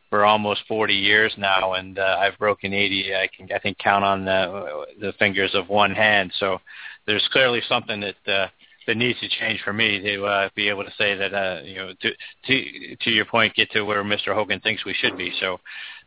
for 0.10 0.26
almost 0.26 0.62
40 0.68 0.94
years 0.94 1.34
now, 1.38 1.74
and 1.74 2.00
uh, 2.00 2.18
I've 2.20 2.38
broken 2.38 2.74
80. 2.74 3.16
I 3.16 3.30
can 3.36 3.50
I 3.54 3.60
think 3.60 3.78
count 3.78 4.04
on 4.04 4.26
the 4.26 4.86
the 5.00 5.14
fingers 5.20 5.52
of 5.54 5.70
one 5.70 5.92
hand. 5.92 6.32
So 6.40 6.60
there's 7.06 7.28
clearly 7.32 7.62
something 7.68 8.00
that 8.02 8.34
uh, 8.34 8.48
that 8.88 8.98
needs 8.98 9.20
to 9.20 9.30
change 9.30 9.62
for 9.64 9.74
me 9.74 10.00
to 10.00 10.26
uh, 10.26 10.50
be 10.56 10.70
able 10.70 10.84
to 10.84 10.92
say 10.98 11.16
that 11.16 11.34
uh, 11.34 11.62
you 11.64 11.76
know 11.76 11.94
to 12.02 12.12
to 12.46 12.96
to 12.96 13.10
your 13.10 13.26
point, 13.26 13.54
get 13.56 13.72
to 13.72 13.84
where 13.84 14.04
Mr. 14.04 14.34
Hogan 14.34 14.60
thinks 14.60 14.86
we 14.86 14.94
should 14.94 15.18
be. 15.18 15.32
So. 15.40 15.60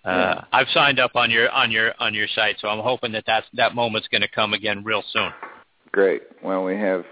Uh, 0.05 0.11
Yeah. 0.11 0.45
I've 0.53 0.68
signed 0.75 0.99
up 1.01 1.12
on 1.16 1.31
your 1.31 1.51
on 1.51 1.70
your 1.70 1.95
on 1.99 2.12
your 2.12 2.29
site, 2.35 2.57
so 2.61 2.68
I'm 2.68 2.83
hoping 2.83 3.12
that 3.12 3.25
that's, 3.27 3.47
that 3.55 3.75
moment's 3.75 4.07
going 4.09 4.20
to 4.20 4.29
come 4.29 4.53
again 4.53 4.85
real 4.85 5.03
soon. 5.11 5.31
Great. 5.93 6.22
Well, 6.43 6.62
we 6.62 6.77
have. 6.77 7.07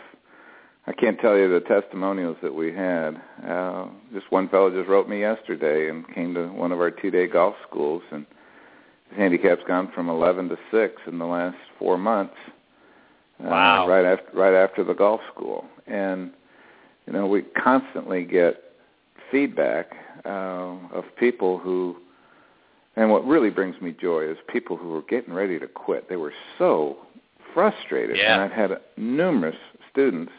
I 0.86 0.92
can't 0.92 1.18
tell 1.20 1.38
you 1.38 1.48
the 1.48 1.60
testimonials 1.60 2.36
that 2.42 2.52
we 2.52 2.72
had. 2.72 3.12
Uh, 3.48 3.86
just 4.12 4.30
one 4.30 4.48
fellow 4.48 4.68
just 4.68 4.88
wrote 4.88 5.08
me 5.08 5.20
yesterday 5.20 5.88
and 5.88 6.04
came 6.14 6.34
to 6.34 6.48
one 6.48 6.72
of 6.72 6.80
our 6.80 6.90
two-day 6.90 7.28
golf 7.28 7.54
schools, 7.68 8.02
and 8.10 8.26
his 9.08 9.16
handicap's 9.16 9.62
gone 9.66 9.92
from 9.94 10.10
11 10.10 10.48
to 10.48 10.58
six 10.72 11.00
in 11.06 11.18
the 11.18 11.24
last 11.24 11.56
four 11.78 11.96
months. 11.96 12.34
Uh, 13.40 13.48
Right 13.88 14.04
after 14.04 14.36
right 14.36 14.54
after 14.54 14.84
the 14.84 14.94
golf 14.94 15.20
school, 15.34 15.64
and 15.86 16.30
you 17.06 17.12
know 17.12 17.26
we 17.26 17.42
constantly 17.42 18.24
get 18.24 18.62
feedback 19.30 19.92
uh, 20.24 20.76
of 20.92 21.04
people 21.18 21.58
who. 21.58 21.96
And 22.94 23.10
what 23.10 23.26
really 23.26 23.48
brings 23.48 23.80
me 23.80 23.96
joy 23.98 24.28
is 24.28 24.36
people 24.48 24.76
who 24.76 24.90
were 24.90 25.00
getting 25.02 25.32
ready 25.32 25.58
to 25.58 25.66
quit. 25.66 26.10
They 26.10 26.16
were 26.16 26.34
so 26.58 26.98
frustrated. 27.54 28.18
Yeah. 28.18 28.34
And 28.34 28.42
I've 28.42 28.52
had 28.52 28.80
numerous 28.98 29.56
students 29.90 30.30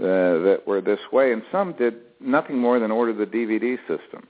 uh, 0.00 0.40
that 0.46 0.62
were 0.66 0.80
this 0.80 1.00
way, 1.12 1.32
and 1.32 1.42
some 1.52 1.72
did 1.74 1.96
nothing 2.20 2.58
more 2.58 2.78
than 2.78 2.90
order 2.90 3.12
the 3.12 3.26
DVD 3.26 3.76
system. 3.80 4.26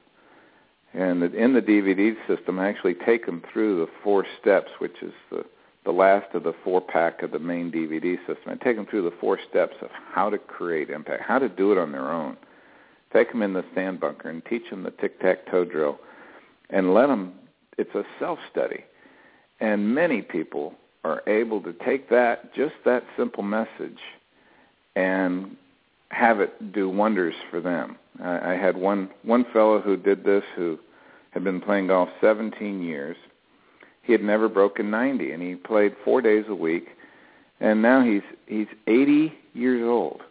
And 0.95 1.22
in 1.22 1.53
the 1.53 1.61
DVD 1.61 2.16
system, 2.26 2.59
I 2.59 2.68
actually 2.68 2.95
take 2.95 3.26
them 3.26 3.43
through 3.53 3.79
the 3.81 3.87
four 4.03 4.26
steps, 4.41 4.70
which 4.79 5.03
is 5.03 5.12
the 5.31 5.45
the 5.85 5.93
last 5.93 6.35
of 6.35 6.43
the 6.43 6.55
four 6.64 6.81
pack 6.81 7.22
of 7.22 7.31
the 7.31 7.39
main 7.39 7.70
DVD 7.70 8.18
system. 8.26 8.49
I 8.49 8.55
take 8.57 8.76
them 8.76 8.87
through 8.87 9.03
the 9.03 9.16
four 9.20 9.39
steps 9.49 9.76
of 9.81 9.91
how 10.12 10.29
to 10.31 10.39
create 10.39 10.91
impact, 10.91 11.22
how 11.22 11.39
to 11.39 11.49
do 11.49 11.72
it 11.72 11.79
on 11.79 11.93
their 11.93 12.11
own. 12.11 12.37
Take 13.12 13.31
them 13.33 13.43
in 13.43 13.55
the 13.55 13.64
sand 13.74 14.01
bunker 14.01 14.29
and 14.29 14.45
teach 14.45 14.68
them 14.70 14.83
the 14.83 14.91
tic 14.91 15.20
tac 15.20 15.47
toe 15.51 15.64
drill, 15.64 15.99
and 16.70 16.93
let 16.93 17.07
them. 17.07 17.35
It's 17.79 17.95
a 17.95 18.05
self 18.18 18.39
study, 18.51 18.85
and 19.61 19.95
many 19.95 20.20
people 20.20 20.74
are 21.05 21.22
able 21.26 21.62
to 21.62 21.72
take 21.72 22.11
that 22.11 22.55
just 22.55 22.74
that 22.85 23.05
simple 23.16 23.43
message 23.43 23.99
and 24.97 25.57
have 26.11 26.41
it 26.41 26.72
do 26.72 26.89
wonders 26.89 27.35
for 27.51 27.61
them. 27.61 27.97
I, 28.22 28.53
I 28.53 28.57
had 28.57 28.76
one 28.76 29.11
one 29.22 29.47
fellow 29.53 29.81
who 29.81 29.97
did 29.97 30.24
this 30.24 30.43
who 30.57 30.79
had 31.31 31.45
been 31.45 31.61
playing 31.61 31.89
golf 31.89 32.09
17 32.20 32.83
years. 32.83 33.16
He 34.09 34.13
had 34.13 34.25
never 34.25 34.49
broken 34.49 34.91
90, 34.91 35.33
and 35.33 35.43
he 35.43 35.55
played 35.55 35.95
four 36.03 36.23
days 36.23 36.47
a 36.49 36.55
week. 36.55 36.89
And 37.61 37.83
now 37.83 38.03
he's 38.03 38.23
he's 38.47 38.69
80 38.87 39.35
years 39.53 39.83
old, 39.87 40.23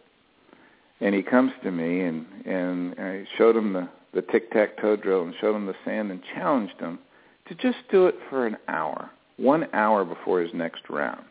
and 1.00 1.14
he 1.14 1.22
comes 1.22 1.52
to 1.62 1.70
me 1.70 2.00
and 2.00 2.26
and 2.44 2.98
I 2.98 3.24
showed 3.36 3.54
him 3.54 3.72
the 3.74 3.88
the 4.14 4.22
tic 4.22 4.50
tac 4.50 4.78
toe 4.80 4.96
drill 4.96 5.22
and 5.22 5.34
showed 5.40 5.54
him 5.54 5.66
the 5.66 5.76
sand 5.84 6.10
and 6.10 6.20
challenged 6.34 6.80
him 6.80 6.98
to 7.46 7.54
just 7.54 7.76
do 7.88 8.06
it 8.08 8.16
for 8.28 8.46
an 8.46 8.56
hour, 8.66 9.10
one 9.36 9.68
hour 9.72 10.04
before 10.04 10.40
his 10.40 10.52
next 10.54 10.88
round, 10.90 11.26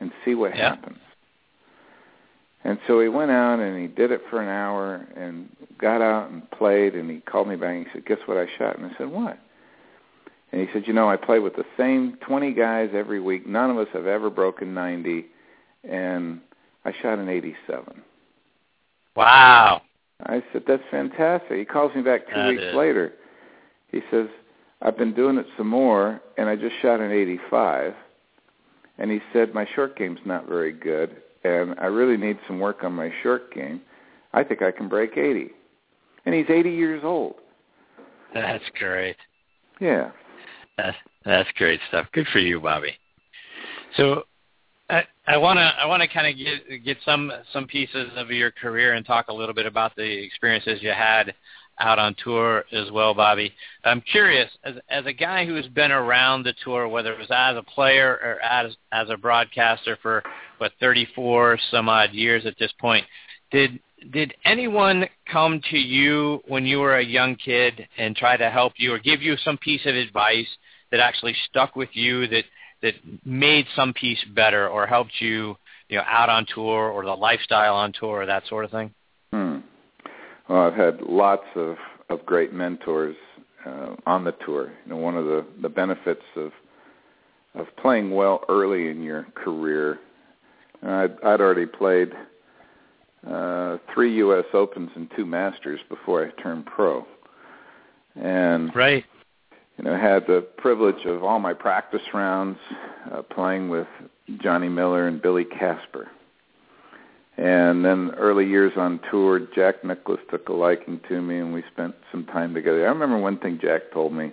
and 0.00 0.10
see 0.24 0.34
what 0.34 0.56
Yeah. 0.56 0.70
happens. 0.70 1.00
And 2.62 2.78
so 2.86 2.98
he 3.00 3.08
went 3.08 3.30
out 3.30 3.58
and 3.60 3.78
he 3.78 3.88
did 3.88 4.10
it 4.10 4.22
for 4.30 4.40
an 4.40 4.48
hour 4.48 5.06
and 5.16 5.50
got 5.76 6.00
out 6.00 6.30
and 6.30 6.50
played 6.52 6.94
and 6.94 7.10
he 7.10 7.20
called 7.20 7.48
me 7.48 7.56
back 7.56 7.74
and 7.74 7.86
he 7.86 7.92
said, 7.92 8.06
Guess 8.06 8.20
what 8.26 8.38
I 8.38 8.46
shot? 8.56 8.78
And 8.78 8.86
I 8.86 8.96
said, 8.96 9.08
What? 9.10 9.38
And 10.54 10.62
he 10.62 10.72
said, 10.72 10.86
You 10.86 10.92
know, 10.92 11.10
I 11.10 11.16
play 11.16 11.40
with 11.40 11.56
the 11.56 11.64
same 11.76 12.16
twenty 12.24 12.54
guys 12.54 12.90
every 12.94 13.20
week. 13.20 13.44
None 13.44 13.70
of 13.70 13.76
us 13.76 13.88
have 13.92 14.06
ever 14.06 14.30
broken 14.30 14.72
ninety 14.72 15.26
and 15.82 16.40
I 16.84 16.92
shot 17.02 17.18
an 17.18 17.28
eighty 17.28 17.56
seven. 17.66 18.02
Wow. 19.16 19.82
I 20.24 20.44
said, 20.52 20.62
That's 20.64 20.84
fantastic. 20.92 21.58
He 21.58 21.64
calls 21.64 21.92
me 21.96 22.02
back 22.02 22.28
two 22.28 22.36
That 22.36 22.48
weeks 22.50 22.62
is. 22.62 22.74
later. 22.76 23.14
He 23.90 24.00
says, 24.12 24.28
I've 24.80 24.96
been 24.96 25.12
doing 25.12 25.38
it 25.38 25.46
some 25.58 25.66
more 25.66 26.20
and 26.38 26.48
I 26.48 26.54
just 26.54 26.76
shot 26.80 27.00
an 27.00 27.10
eighty 27.10 27.40
five 27.50 27.92
and 28.98 29.10
he 29.10 29.18
said, 29.32 29.54
My 29.54 29.66
short 29.74 29.98
game's 29.98 30.20
not 30.24 30.46
very 30.46 30.72
good 30.72 31.16
and 31.42 31.74
I 31.80 31.86
really 31.86 32.16
need 32.16 32.38
some 32.46 32.60
work 32.60 32.84
on 32.84 32.92
my 32.92 33.12
short 33.24 33.52
game. 33.52 33.80
I 34.32 34.44
think 34.44 34.62
I 34.62 34.70
can 34.70 34.88
break 34.88 35.16
eighty. 35.16 35.50
And 36.26 36.32
he's 36.32 36.48
eighty 36.48 36.70
years 36.70 37.02
old. 37.02 37.34
That's 38.32 38.62
great. 38.78 39.16
Yeah. 39.80 40.12
That's 40.76 41.48
great 41.56 41.80
stuff. 41.88 42.06
Good 42.12 42.26
for 42.32 42.38
you, 42.38 42.60
Bobby. 42.60 42.94
So 43.96 44.24
I 44.90 45.04
I 45.26 45.36
want 45.36 45.56
to 45.58 45.62
I 45.62 45.86
want 45.86 46.02
to 46.02 46.08
kind 46.08 46.26
of 46.26 46.36
get 46.36 46.84
get 46.84 46.98
some 47.04 47.32
some 47.52 47.66
pieces 47.66 48.10
of 48.16 48.30
your 48.30 48.50
career 48.50 48.94
and 48.94 49.06
talk 49.06 49.28
a 49.28 49.32
little 49.32 49.54
bit 49.54 49.66
about 49.66 49.96
the 49.96 50.02
experiences 50.02 50.82
you 50.82 50.90
had 50.90 51.34
out 51.80 51.98
on 51.98 52.14
tour 52.22 52.64
as 52.72 52.90
well, 52.92 53.14
Bobby. 53.14 53.52
I'm 53.84 54.00
curious, 54.00 54.50
as 54.64 54.74
as 54.90 55.06
a 55.06 55.12
guy 55.12 55.46
who 55.46 55.54
has 55.54 55.66
been 55.68 55.90
around 55.90 56.42
the 56.42 56.54
tour, 56.64 56.88
whether 56.88 57.12
it 57.12 57.18
was 57.18 57.30
as 57.30 57.56
a 57.56 57.62
player 57.62 58.18
or 58.22 58.40
as 58.42 58.76
as 58.92 59.08
a 59.10 59.16
broadcaster 59.16 59.98
for 60.02 60.22
what 60.58 60.72
34 60.80 61.58
some 61.70 61.88
odd 61.88 62.12
years 62.12 62.46
at 62.46 62.58
this 62.58 62.72
point, 62.80 63.04
did 63.50 63.80
did 64.12 64.34
anyone 64.44 65.06
come 65.30 65.60
to 65.70 65.78
you 65.78 66.42
when 66.46 66.66
you 66.66 66.78
were 66.78 66.96
a 66.96 67.04
young 67.04 67.36
kid 67.36 67.88
and 67.96 68.14
try 68.14 68.36
to 68.36 68.50
help 68.50 68.74
you 68.76 68.92
or 68.92 68.98
give 68.98 69.22
you 69.22 69.36
some 69.38 69.56
piece 69.58 69.86
of 69.86 69.94
advice 69.94 70.48
that 70.94 71.00
actually 71.00 71.34
stuck 71.50 71.74
with 71.74 71.88
you 71.92 72.28
that 72.28 72.44
that 72.80 72.94
made 73.24 73.66
some 73.74 73.92
piece 73.92 74.22
better 74.32 74.68
or 74.68 74.86
helped 74.86 75.10
you, 75.18 75.56
you 75.88 75.96
know, 75.96 76.04
out 76.06 76.28
on 76.28 76.46
tour 76.54 76.88
or 76.88 77.04
the 77.04 77.10
lifestyle 77.10 77.74
on 77.74 77.92
tour 77.98 78.22
or 78.22 78.26
that 78.26 78.46
sort 78.48 78.64
of 78.64 78.70
thing? 78.70 78.94
Hmm. 79.32 79.56
Well, 80.48 80.60
I've 80.60 80.74
had 80.74 81.00
lots 81.02 81.46
of 81.56 81.76
of 82.10 82.24
great 82.24 82.52
mentors 82.52 83.16
uh, 83.66 83.96
on 84.06 84.22
the 84.22 84.32
tour. 84.46 84.70
You 84.84 84.90
know, 84.90 84.96
one 84.96 85.16
of 85.16 85.24
the 85.24 85.44
the 85.62 85.68
benefits 85.68 86.22
of 86.36 86.52
of 87.56 87.66
playing 87.82 88.12
well 88.12 88.44
early 88.48 88.88
in 88.88 89.02
your 89.02 89.26
career. 89.34 89.98
I'd, 90.80 91.20
I'd 91.24 91.40
already 91.40 91.66
played 91.66 92.12
uh, 93.28 93.78
three 93.92 94.14
U.S. 94.18 94.44
Opens 94.52 94.90
and 94.94 95.10
two 95.16 95.26
Masters 95.26 95.80
before 95.88 96.24
I 96.24 96.42
turned 96.42 96.66
pro, 96.66 97.04
and 98.14 98.70
right. 98.76 99.04
You 99.78 99.84
know, 99.84 99.96
had 99.96 100.26
the 100.26 100.46
privilege 100.56 101.04
of 101.04 101.24
all 101.24 101.38
my 101.40 101.52
practice 101.52 102.02
rounds 102.12 102.58
uh, 103.12 103.22
playing 103.22 103.68
with 103.68 103.88
Johnny 104.40 104.68
Miller 104.68 105.08
and 105.08 105.20
Billy 105.20 105.44
Casper. 105.44 106.08
And 107.36 107.84
then 107.84 108.12
early 108.16 108.46
years 108.46 108.72
on 108.76 109.00
tour, 109.10 109.40
Jack 109.54 109.84
Nicklaus 109.84 110.20
took 110.30 110.48
a 110.48 110.52
liking 110.52 111.00
to 111.08 111.20
me, 111.20 111.38
and 111.38 111.52
we 111.52 111.64
spent 111.72 111.94
some 112.12 112.24
time 112.26 112.54
together. 112.54 112.86
I 112.86 112.90
remember 112.90 113.18
one 113.18 113.38
thing 113.38 113.58
Jack 113.60 113.90
told 113.92 114.12
me 114.12 114.32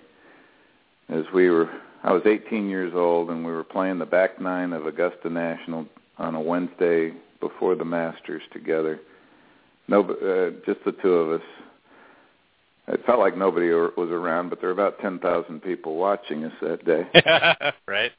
as 1.08 1.24
we 1.34 1.50
were 1.50 1.68
I 2.04 2.12
was 2.12 2.22
18 2.26 2.68
years 2.68 2.92
old, 2.94 3.30
and 3.30 3.44
we 3.44 3.52
were 3.52 3.62
playing 3.62 3.98
the 3.98 4.06
back 4.06 4.40
nine 4.40 4.72
of 4.72 4.86
Augusta 4.86 5.30
National 5.30 5.86
on 6.18 6.34
a 6.34 6.40
Wednesday 6.40 7.12
before 7.38 7.76
the 7.76 7.84
Masters 7.84 8.42
together. 8.52 9.00
No, 9.86 10.00
uh, 10.00 10.50
just 10.66 10.84
the 10.84 10.92
two 11.00 11.12
of 11.12 11.40
us. 11.40 11.46
It 12.88 13.04
felt 13.06 13.20
like 13.20 13.36
nobody 13.36 13.70
was 13.70 14.10
around, 14.10 14.50
but 14.50 14.60
there 14.60 14.68
were 14.68 14.74
about 14.74 14.98
10,000 15.00 15.60
people 15.60 15.96
watching 15.96 16.44
us 16.44 16.52
that 16.60 16.84
day. 16.84 17.06
right. 17.86 18.12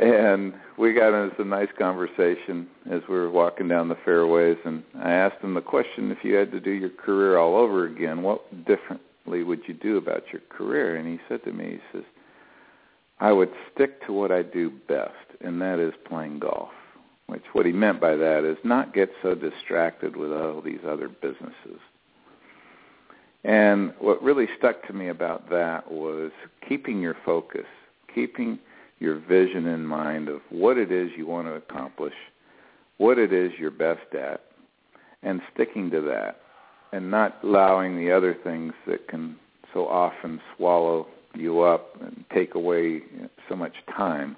And 0.00 0.54
we 0.78 0.92
got 0.92 1.12
into 1.12 1.42
a 1.42 1.44
nice 1.44 1.68
conversation 1.78 2.68
as 2.90 3.02
we 3.08 3.14
were 3.14 3.30
walking 3.30 3.68
down 3.68 3.88
the 3.88 3.98
fairways, 4.04 4.56
and 4.64 4.82
I 4.98 5.12
asked 5.12 5.42
him 5.42 5.54
the 5.54 5.60
question: 5.60 6.10
If 6.10 6.24
you 6.24 6.34
had 6.34 6.50
to 6.52 6.60
do 6.60 6.70
your 6.70 6.90
career 6.90 7.36
all 7.36 7.56
over 7.56 7.86
again, 7.86 8.22
what 8.22 8.64
differently 8.64 9.42
would 9.42 9.60
you 9.66 9.74
do 9.74 9.98
about 9.98 10.24
your 10.32 10.42
career? 10.48 10.96
And 10.96 11.06
he 11.06 11.18
said 11.28 11.44
to 11.44 11.52
me, 11.52 11.72
he 11.72 11.80
says, 11.92 12.04
"I 13.18 13.32
would 13.32 13.52
stick 13.72 14.04
to 14.06 14.12
what 14.12 14.30
I 14.30 14.42
do 14.42 14.70
best, 14.70 15.36
and 15.40 15.60
that 15.60 15.78
is 15.78 15.94
playing 16.08 16.38
golf." 16.38 16.70
Which 17.26 17.44
what 17.52 17.66
he 17.66 17.72
meant 17.72 18.00
by 18.00 18.16
that 18.16 18.44
is 18.44 18.58
not 18.64 18.94
get 18.94 19.10
so 19.22 19.34
distracted 19.34 20.16
with 20.16 20.32
all 20.32 20.60
these 20.60 20.84
other 20.86 21.08
businesses. 21.08 21.80
And 23.44 23.92
what 23.98 24.22
really 24.22 24.46
stuck 24.58 24.86
to 24.86 24.92
me 24.92 25.08
about 25.08 25.50
that 25.50 25.90
was 25.90 26.30
keeping 26.68 27.00
your 27.00 27.16
focus, 27.24 27.66
keeping 28.14 28.58
your 29.00 29.18
vision 29.18 29.66
in 29.66 29.84
mind 29.84 30.28
of 30.28 30.40
what 30.50 30.78
it 30.78 30.92
is 30.92 31.10
you 31.16 31.26
want 31.26 31.48
to 31.48 31.54
accomplish, 31.54 32.14
what 32.98 33.18
it 33.18 33.32
is 33.32 33.50
you're 33.58 33.70
best 33.70 34.14
at, 34.14 34.42
and 35.24 35.40
sticking 35.52 35.90
to 35.90 36.00
that, 36.00 36.40
and 36.92 37.10
not 37.10 37.38
allowing 37.42 37.96
the 37.96 38.12
other 38.12 38.36
things 38.44 38.72
that 38.86 39.08
can 39.08 39.36
so 39.72 39.88
often 39.88 40.40
swallow 40.56 41.06
you 41.34 41.62
up 41.62 42.00
and 42.00 42.24
take 42.32 42.54
away 42.54 43.02
so 43.48 43.56
much 43.56 43.72
time 43.96 44.36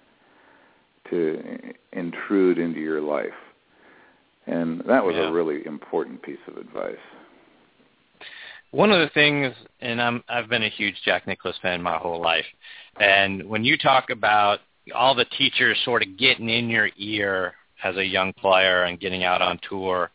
to 1.11 1.59
intrude 1.93 2.59
into 2.59 2.81
your 2.81 3.01
life. 3.01 3.29
And 4.47 4.81
that 4.87 5.05
was 5.05 5.15
yeah. 5.17 5.29
a 5.29 5.33
really 5.33 5.67
important 5.67 6.23
piece 6.23 6.39
of 6.47 6.57
advice. 6.57 6.97
One 8.75 8.91
of 8.91 8.99
the 8.99 9.11
things, 9.15 9.55
and 9.83 10.03
I'm, 10.03 10.25
I've 10.29 10.49
been 10.49 10.65
a 10.65 10.69
huge 10.69 10.97
Jack 11.05 11.29
Nicklaus 11.29 11.55
fan 11.63 11.81
my 11.81 11.97
whole 11.97 12.21
life, 12.21 12.45
and 12.99 13.49
when 13.49 13.63
you 13.63 13.79
talk 13.79 14.11
about 14.11 14.59
all 14.93 15.15
the 15.15 15.27
teachers 15.27 15.79
sort 15.85 16.03
of 16.03 16.19
getting 16.19 16.51
in 16.51 16.69
your 16.69 16.89
ear 16.97 17.55
as 17.85 17.97
a 17.97 18.05
young 18.05 18.33
player 18.33 18.83
and 18.83 18.99
getting 18.99 19.23
out 19.23 19.41
on 19.41 19.61
tour, 19.69 20.11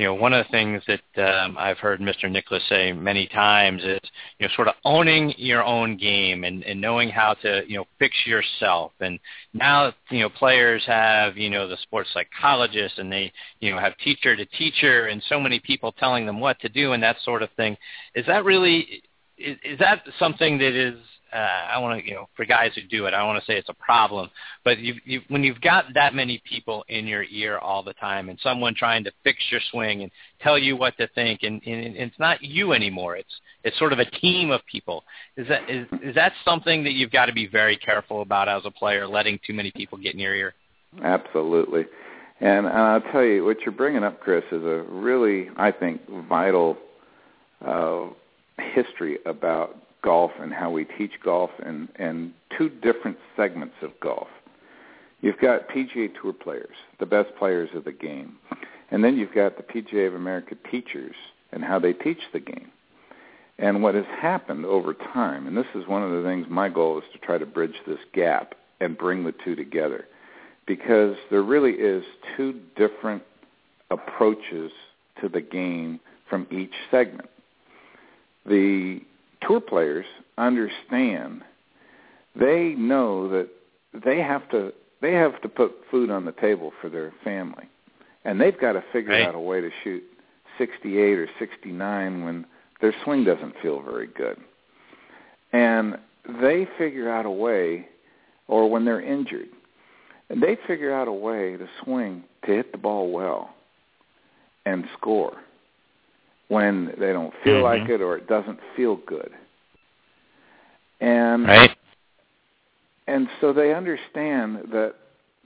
you 0.00 0.06
know, 0.06 0.14
one 0.14 0.32
of 0.32 0.46
the 0.46 0.50
things 0.50 0.82
that 0.86 1.22
um, 1.22 1.58
I've 1.58 1.76
heard 1.76 2.00
Mr. 2.00 2.30
Nicklaus 2.30 2.62
say 2.70 2.90
many 2.90 3.26
times 3.26 3.82
is, 3.84 4.00
you 4.38 4.46
know, 4.46 4.52
sort 4.56 4.68
of 4.68 4.74
owning 4.82 5.34
your 5.36 5.62
own 5.62 5.98
game 5.98 6.44
and, 6.44 6.64
and 6.64 6.80
knowing 6.80 7.10
how 7.10 7.34
to, 7.42 7.64
you 7.68 7.76
know, 7.76 7.84
fix 7.98 8.16
yourself. 8.24 8.92
And 9.00 9.20
now, 9.52 9.92
you 10.08 10.20
know, 10.20 10.30
players 10.30 10.82
have, 10.86 11.36
you 11.36 11.50
know, 11.50 11.68
the 11.68 11.76
sports 11.82 12.08
psychologists 12.14 12.98
and 12.98 13.12
they, 13.12 13.30
you 13.60 13.72
know, 13.72 13.78
have 13.78 13.94
teacher 13.98 14.34
to 14.34 14.46
teacher 14.46 15.08
and 15.08 15.22
so 15.28 15.38
many 15.38 15.60
people 15.60 15.92
telling 15.92 16.24
them 16.24 16.40
what 16.40 16.58
to 16.60 16.70
do 16.70 16.92
and 16.92 17.02
that 17.02 17.16
sort 17.22 17.42
of 17.42 17.50
thing. 17.58 17.76
Is 18.14 18.24
that 18.24 18.46
really, 18.46 19.02
is, 19.36 19.58
is 19.62 19.78
that 19.80 20.02
something 20.18 20.56
that 20.56 20.72
is 20.72 20.96
uh, 21.32 21.36
I 21.36 21.78
want 21.78 22.00
to, 22.00 22.08
you 22.08 22.14
know, 22.14 22.28
for 22.36 22.44
guys 22.44 22.72
who 22.74 22.82
do 22.82 23.06
it, 23.06 23.14
I 23.14 23.24
want 23.24 23.38
to 23.38 23.44
say 23.44 23.56
it's 23.56 23.68
a 23.68 23.74
problem, 23.74 24.30
but 24.64 24.78
you, 24.78 24.94
you, 25.04 25.20
when 25.28 25.44
you've 25.44 25.60
got 25.60 25.84
that 25.94 26.14
many 26.14 26.42
people 26.48 26.84
in 26.88 27.06
your 27.06 27.24
ear 27.24 27.58
all 27.58 27.82
the 27.82 27.94
time, 27.94 28.28
and 28.28 28.38
someone 28.42 28.74
trying 28.74 29.04
to 29.04 29.12
fix 29.22 29.38
your 29.50 29.60
swing 29.70 30.02
and 30.02 30.10
tell 30.42 30.58
you 30.58 30.76
what 30.76 30.96
to 30.98 31.08
think, 31.08 31.40
and, 31.42 31.62
and, 31.66 31.86
and 31.86 31.96
it's 31.96 32.18
not 32.18 32.42
you 32.42 32.72
anymore. 32.72 33.16
It's 33.16 33.40
it's 33.62 33.78
sort 33.78 33.92
of 33.92 33.98
a 33.98 34.06
team 34.06 34.50
of 34.50 34.60
people. 34.70 35.04
Is 35.36 35.46
that 35.48 35.68
is 35.70 35.86
is 36.02 36.14
that 36.14 36.32
something 36.44 36.84
that 36.84 36.92
you've 36.92 37.12
got 37.12 37.26
to 37.26 37.32
be 37.32 37.46
very 37.46 37.76
careful 37.76 38.22
about 38.22 38.48
as 38.48 38.62
a 38.64 38.70
player, 38.70 39.06
letting 39.06 39.38
too 39.46 39.54
many 39.54 39.70
people 39.70 39.98
get 39.98 40.14
in 40.14 40.20
your 40.20 40.34
ear? 40.34 40.54
Absolutely. 41.02 41.84
And 42.40 42.66
I'll 42.66 43.02
tell 43.02 43.22
you, 43.22 43.44
what 43.44 43.58
you're 43.60 43.72
bringing 43.72 44.02
up, 44.02 44.18
Chris, 44.20 44.44
is 44.50 44.62
a 44.64 44.82
really, 44.88 45.50
I 45.58 45.70
think, 45.70 46.00
vital 46.28 46.78
uh, 47.64 48.06
history 48.74 49.18
about 49.26 49.76
golf 50.02 50.30
and 50.40 50.52
how 50.52 50.70
we 50.70 50.84
teach 50.84 51.12
golf 51.22 51.50
and, 51.64 51.88
and 51.96 52.32
two 52.56 52.68
different 52.68 53.18
segments 53.36 53.74
of 53.82 53.90
golf. 54.00 54.28
You've 55.20 55.38
got 55.38 55.68
PGA 55.68 56.10
Tour 56.20 56.32
players, 56.32 56.74
the 56.98 57.06
best 57.06 57.28
players 57.38 57.68
of 57.74 57.84
the 57.84 57.92
game. 57.92 58.36
And 58.90 59.04
then 59.04 59.16
you've 59.16 59.34
got 59.34 59.56
the 59.56 59.62
PGA 59.62 60.06
of 60.08 60.14
America 60.14 60.56
teachers 60.70 61.14
and 61.52 61.62
how 61.62 61.78
they 61.78 61.92
teach 61.92 62.20
the 62.32 62.40
game. 62.40 62.70
And 63.58 63.82
what 63.82 63.94
has 63.94 64.06
happened 64.20 64.64
over 64.64 64.94
time, 64.94 65.46
and 65.46 65.56
this 65.56 65.66
is 65.74 65.86
one 65.86 66.02
of 66.02 66.10
the 66.10 66.26
things 66.26 66.46
my 66.48 66.70
goal 66.70 66.98
is 66.98 67.04
to 67.12 67.18
try 67.18 67.36
to 67.36 67.44
bridge 67.44 67.76
this 67.86 67.98
gap 68.14 68.54
and 68.80 68.96
bring 68.96 69.24
the 69.24 69.34
two 69.44 69.54
together 69.54 70.06
because 70.66 71.16
there 71.30 71.42
really 71.42 71.72
is 71.72 72.02
two 72.36 72.58
different 72.76 73.22
approaches 73.90 74.72
to 75.20 75.28
the 75.28 75.40
game 75.40 76.00
from 76.28 76.46
each 76.50 76.72
segment. 76.90 77.28
The 78.46 79.02
tour 79.46 79.60
players 79.60 80.06
understand 80.38 81.42
they 82.34 82.74
know 82.76 83.28
that 83.28 83.48
they 84.04 84.18
have 84.18 84.48
to 84.50 84.72
they 85.00 85.12
have 85.12 85.40
to 85.42 85.48
put 85.48 85.72
food 85.90 86.10
on 86.10 86.24
the 86.26 86.32
table 86.32 86.72
for 86.80 86.90
their 86.90 87.12
family. 87.24 87.68
And 88.24 88.38
they've 88.38 88.58
got 88.58 88.72
to 88.72 88.84
figure 88.92 89.12
right. 89.12 89.26
out 89.26 89.34
a 89.34 89.40
way 89.40 89.62
to 89.62 89.70
shoot 89.82 90.02
68 90.58 91.18
or 91.18 91.28
69 91.38 92.24
when 92.24 92.44
their 92.82 92.94
swing 93.02 93.24
doesn't 93.24 93.54
feel 93.62 93.80
very 93.80 94.08
good. 94.08 94.36
And 95.54 95.96
they 96.42 96.68
figure 96.76 97.10
out 97.10 97.24
a 97.24 97.30
way 97.30 97.88
or 98.46 98.68
when 98.70 98.84
they're 98.84 99.00
injured 99.00 99.48
and 100.28 100.42
they 100.42 100.58
figure 100.66 100.92
out 100.92 101.08
a 101.08 101.12
way 101.12 101.56
to 101.56 101.66
swing 101.82 102.24
to 102.44 102.52
hit 102.52 102.72
the 102.72 102.78
ball 102.78 103.10
well 103.10 103.54
and 104.66 104.84
score 104.98 105.38
when 106.50 106.92
they 106.98 107.12
don't 107.12 107.32
feel 107.44 107.62
mm-hmm. 107.62 107.80
like 107.80 107.88
it 107.88 108.02
or 108.02 108.16
it 108.16 108.26
doesn't 108.26 108.58
feel 108.76 108.96
good. 109.06 109.30
And 111.00 111.44
right. 111.46 111.70
and 113.06 113.28
so 113.40 113.52
they 113.52 113.72
understand 113.72 114.56
that 114.72 114.94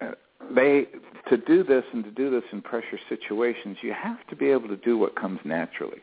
uh, 0.00 0.12
they 0.55 0.88
to 1.28 1.36
do 1.36 1.62
this 1.62 1.84
and 1.92 2.02
to 2.05 2.11
do 2.11 2.30
this 2.30 2.42
in 2.52 2.62
pressure 2.62 2.98
situations, 3.09 3.76
you 3.82 3.92
have 3.92 4.26
to 4.28 4.36
be 4.36 4.50
able 4.50 4.68
to 4.68 4.76
do 4.78 4.96
what 4.98 5.14
comes 5.14 5.40
naturally. 5.44 6.00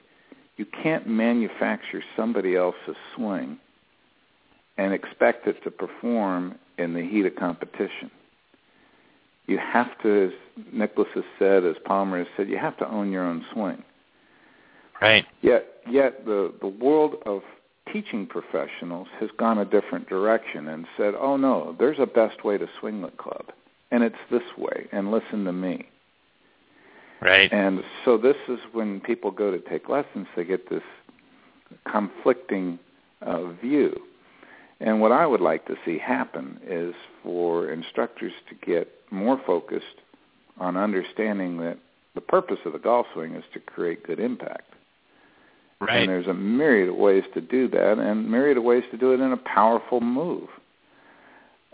You 0.57 0.65
can't 0.83 1.07
manufacture 1.07 2.03
somebody 2.15 2.55
else's 2.55 2.95
swing 3.15 3.57
and 4.77 4.93
expect 4.93 5.47
it 5.47 5.63
to 5.63 5.71
perform 5.71 6.55
in 6.77 6.93
the 6.93 7.01
heat 7.01 7.25
of 7.25 7.35
competition. 7.35 8.11
You 9.47 9.57
have 9.57 9.99
to, 10.03 10.27
as 10.27 10.63
Nicklaus 10.71 11.07
has 11.15 11.23
said, 11.39 11.65
as 11.65 11.75
Palmer 11.85 12.19
has 12.19 12.27
said, 12.37 12.47
you 12.47 12.57
have 12.57 12.77
to 12.77 12.87
own 12.87 13.11
your 13.11 13.23
own 13.23 13.43
swing. 13.51 13.83
Right. 15.01 15.25
Yet, 15.41 15.65
yet 15.89 16.25
the 16.25 16.53
the 16.61 16.67
world 16.67 17.15
of 17.25 17.41
teaching 17.91 18.27
professionals 18.27 19.07
has 19.19 19.29
gone 19.37 19.57
a 19.57 19.65
different 19.65 20.07
direction 20.07 20.67
and 20.67 20.85
said, 20.95 21.15
"Oh 21.17 21.37
no, 21.37 21.75
there's 21.79 21.99
a 21.99 22.05
best 22.05 22.43
way 22.43 22.57
to 22.57 22.67
swing 22.79 23.01
the 23.01 23.09
club, 23.09 23.51
and 23.89 24.03
it's 24.03 24.15
this 24.29 24.57
way, 24.57 24.87
and 24.91 25.11
listen 25.11 25.43
to 25.45 25.53
me." 25.53 25.89
Right. 27.19 27.51
And 27.51 27.83
so 28.03 28.17
this 28.17 28.37
is 28.47 28.59
when 28.71 28.99
people 28.99 29.31
go 29.31 29.51
to 29.51 29.59
take 29.59 29.89
lessons, 29.89 30.27
they 30.35 30.43
get 30.43 30.69
this 30.69 30.83
conflicting 31.89 32.79
uh, 33.21 33.51
view. 33.51 33.95
And 34.79 34.99
what 34.99 35.11
I 35.11 35.27
would 35.27 35.41
like 35.41 35.67
to 35.67 35.75
see 35.85 35.99
happen 35.99 36.59
is 36.65 36.95
for 37.21 37.71
instructors 37.71 38.33
to 38.49 38.55
get 38.55 38.91
more 39.11 39.39
focused 39.45 40.01
on 40.59 40.75
understanding 40.75 41.57
that 41.57 41.77
the 42.15 42.21
purpose 42.21 42.57
of 42.65 42.73
the 42.73 42.79
golf 42.79 43.05
swing 43.13 43.35
is 43.35 43.43
to 43.53 43.59
create 43.59 44.03
good 44.05 44.19
impact. 44.19 44.73
Right. 45.81 46.01
And 46.01 46.09
there's 46.09 46.27
a 46.27 46.33
myriad 46.33 46.89
of 46.89 46.95
ways 46.95 47.23
to 47.33 47.41
do 47.41 47.67
that 47.69 47.97
and 47.97 48.29
myriad 48.29 48.57
of 48.57 48.63
ways 48.63 48.83
to 48.91 48.97
do 48.97 49.13
it 49.13 49.19
in 49.19 49.31
a 49.31 49.37
powerful 49.37 49.99
move. 49.99 50.47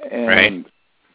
And 0.09 0.27
right. 0.27 0.65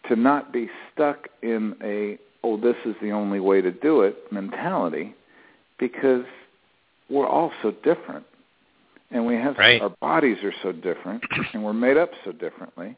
to 0.08 0.16
not 0.16 0.52
be 0.52 0.68
stuck 0.92 1.28
in 1.42 1.74
a 1.82 2.18
oh 2.44 2.56
this 2.58 2.76
is 2.84 2.94
the 3.00 3.10
only 3.10 3.40
way 3.40 3.62
to 3.62 3.70
do 3.70 4.02
it 4.02 4.30
mentality 4.30 5.14
because 5.78 6.24
we're 7.08 7.26
all 7.26 7.52
so 7.62 7.70
different 7.82 8.26
and 9.10 9.24
we 9.24 9.36
have 9.36 9.56
right. 9.56 9.80
our 9.80 9.90
bodies 10.00 10.38
are 10.42 10.52
so 10.62 10.72
different 10.72 11.22
and 11.54 11.62
we're 11.62 11.72
made 11.72 11.96
up 11.96 12.10
so 12.24 12.32
differently 12.32 12.96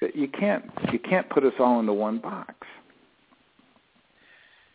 that 0.00 0.14
you 0.14 0.28
can't 0.28 0.64
you 0.92 0.98
can't 0.98 1.28
put 1.28 1.44
us 1.44 1.54
all 1.58 1.80
into 1.80 1.92
one 1.92 2.18
box. 2.18 2.54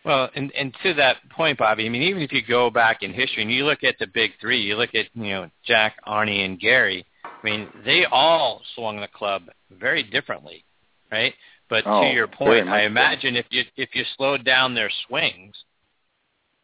Well, 0.04 0.30
and 0.36 0.52
and 0.54 0.76
to 0.84 0.94
that 0.96 1.18
point, 1.30 1.60
Bobby, 1.60 1.86
I 1.86 1.90
mean, 1.90 2.02
even 2.02 2.22
if 2.22 2.32
you 2.32 2.42
go 2.48 2.70
back 2.70 3.04
in 3.04 3.14
history 3.14 3.44
and 3.44 3.52
you 3.52 3.66
look 3.66 3.84
at 3.84 3.96
the 4.00 4.08
big 4.08 4.32
three, 4.42 4.60
you 4.60 4.76
look 4.76 4.96
at 4.96 5.06
you 5.14 5.30
know 5.30 5.50
Jack, 5.64 5.96
Arnie, 6.08 6.44
and 6.44 6.60
Gary. 6.60 7.06
I 7.24 7.30
mean, 7.44 7.68
they 7.86 8.06
all 8.12 8.62
swung 8.76 9.00
the 9.00 9.08
club 9.08 9.44
very 9.80 10.04
differently, 10.04 10.64
right? 11.12 11.34
But 11.70 11.84
oh, 11.86 12.02
to 12.02 12.08
your 12.08 12.28
point, 12.28 12.68
I 12.68 12.84
imagine 12.84 13.36
if 13.36 13.46
you 13.50 13.64
if 13.78 13.90
you 13.94 14.04
slowed 14.18 14.44
down 14.44 14.74
their 14.74 14.92
swings, 15.08 15.54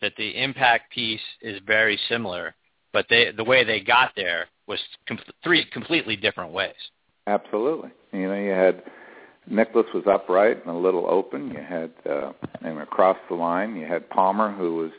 that 0.02 0.14
the 0.18 0.42
impact 0.42 0.92
piece 0.92 1.22
is 1.42 1.62
very 1.66 2.00
similar, 2.10 2.56
but 2.92 3.06
they 3.10 3.32
the 3.36 3.44
way 3.44 3.64
they 3.64 3.80
got 3.80 4.14
there 4.16 4.48
was 4.68 4.80
com- 5.08 5.20
three 5.44 5.66
completely 5.72 6.16
different 6.16 6.52
ways. 6.52 6.76
Absolutely. 7.28 7.90
You 8.14 8.28
know, 8.28 8.36
you 8.36 8.52
had 8.52 8.84
Nicklaus 9.50 9.86
was 9.94 10.04
upright 10.08 10.66
and 10.66 10.76
a 10.76 10.78
little 10.78 11.08
open. 11.10 11.50
You 11.52 11.62
had 11.62 11.92
uh, 12.10 12.34
and 12.62 12.80
across 12.80 13.18
the 13.30 13.36
line, 13.36 13.76
you 13.76 13.86
had 13.86 14.10
Palmer 14.10 14.52
who 14.52 14.76
was 14.76 14.92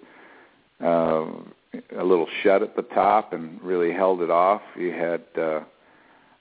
uh, 0.82 1.78
a 1.98 2.04
little 2.04 2.26
shut 2.42 2.62
at 2.62 2.76
the 2.76 2.82
top 2.82 3.32
and 3.32 3.60
really 3.62 3.92
held 3.92 4.22
it 4.22 4.30
off. 4.30 4.62
You 4.76 4.92
had 4.92 5.22
uh, 5.36 5.60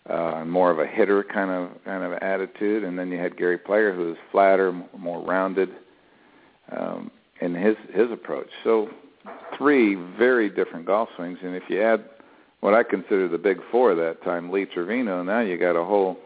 uh, 0.09 0.45
more 0.45 0.71
of 0.71 0.79
a 0.79 0.87
hitter 0.87 1.23
kind 1.23 1.51
of 1.51 1.83
kind 1.83 2.03
of 2.03 2.13
attitude, 2.21 2.83
and 2.83 2.97
then 2.97 3.11
you 3.11 3.17
had 3.17 3.37
Gary 3.37 3.57
Player 3.57 3.93
who 3.93 4.07
was 4.07 4.17
flatter, 4.31 4.71
more 4.97 5.21
rounded 5.21 5.69
um, 6.71 7.11
in 7.41 7.53
his 7.53 7.75
his 7.93 8.11
approach. 8.11 8.47
So 8.63 8.89
three 9.57 9.95
very 10.17 10.49
different 10.49 10.85
golf 10.85 11.09
swings, 11.15 11.39
and 11.43 11.55
if 11.55 11.63
you 11.69 11.81
add 11.81 12.05
what 12.61 12.73
I 12.73 12.83
consider 12.83 13.27
the 13.27 13.37
big 13.37 13.59
four 13.69 13.93
that 13.95 14.23
time, 14.23 14.49
Lee 14.49 14.65
Trevino, 14.65 15.23
now 15.23 15.41
you 15.41 15.57
got 15.57 15.75
a 15.75 15.83
whole 15.83 16.17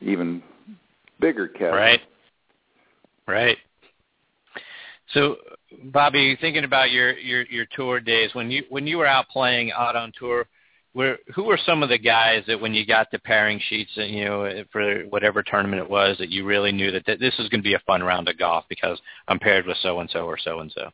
even 0.00 0.42
bigger 1.20 1.48
cat. 1.48 1.72
Right. 1.72 2.00
Right. 3.26 3.58
So, 5.12 5.36
Bobby, 5.84 6.36
thinking 6.40 6.64
about 6.64 6.90
your 6.90 7.16
your 7.18 7.44
your 7.46 7.66
tour 7.76 8.00
days 8.00 8.30
when 8.34 8.50
you 8.50 8.64
when 8.68 8.86
you 8.86 8.98
were 8.98 9.06
out 9.06 9.28
playing 9.28 9.72
out 9.72 9.96
on 9.96 10.12
tour, 10.18 10.46
where 10.92 11.18
who 11.34 11.44
were 11.44 11.58
some 11.64 11.82
of 11.82 11.88
the 11.88 11.98
guys 11.98 12.42
that 12.46 12.60
when 12.60 12.74
you 12.74 12.84
got 12.86 13.10
the 13.10 13.18
pairing 13.20 13.60
sheets, 13.68 13.90
and 13.96 14.12
you 14.12 14.24
know, 14.24 14.64
for 14.72 15.02
whatever 15.10 15.42
tournament 15.42 15.82
it 15.82 15.88
was, 15.88 16.16
that 16.18 16.30
you 16.30 16.44
really 16.44 16.72
knew 16.72 16.90
that 16.90 17.06
th- 17.06 17.20
this 17.20 17.34
is 17.38 17.48
going 17.48 17.60
to 17.60 17.68
be 17.68 17.74
a 17.74 17.82
fun 17.86 18.02
round 18.02 18.28
of 18.28 18.38
golf 18.38 18.64
because 18.68 18.98
I'm 19.28 19.38
paired 19.38 19.66
with 19.66 19.76
so 19.82 20.00
and 20.00 20.10
so 20.10 20.26
or 20.26 20.38
so 20.38 20.60
and 20.60 20.72
so. 20.74 20.90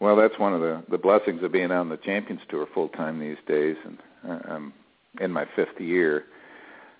Well, 0.00 0.16
that's 0.16 0.38
one 0.38 0.52
of 0.54 0.60
the 0.60 0.82
the 0.90 0.98
blessings 0.98 1.42
of 1.42 1.52
being 1.52 1.70
on 1.70 1.88
the 1.88 1.98
Champions 1.98 2.42
Tour 2.50 2.66
full 2.74 2.88
time 2.90 3.18
these 3.18 3.38
days, 3.46 3.76
and 3.84 3.98
uh, 4.28 4.38
I'm 4.48 4.72
in 5.20 5.30
my 5.32 5.46
fifth 5.56 5.80
year, 5.80 6.24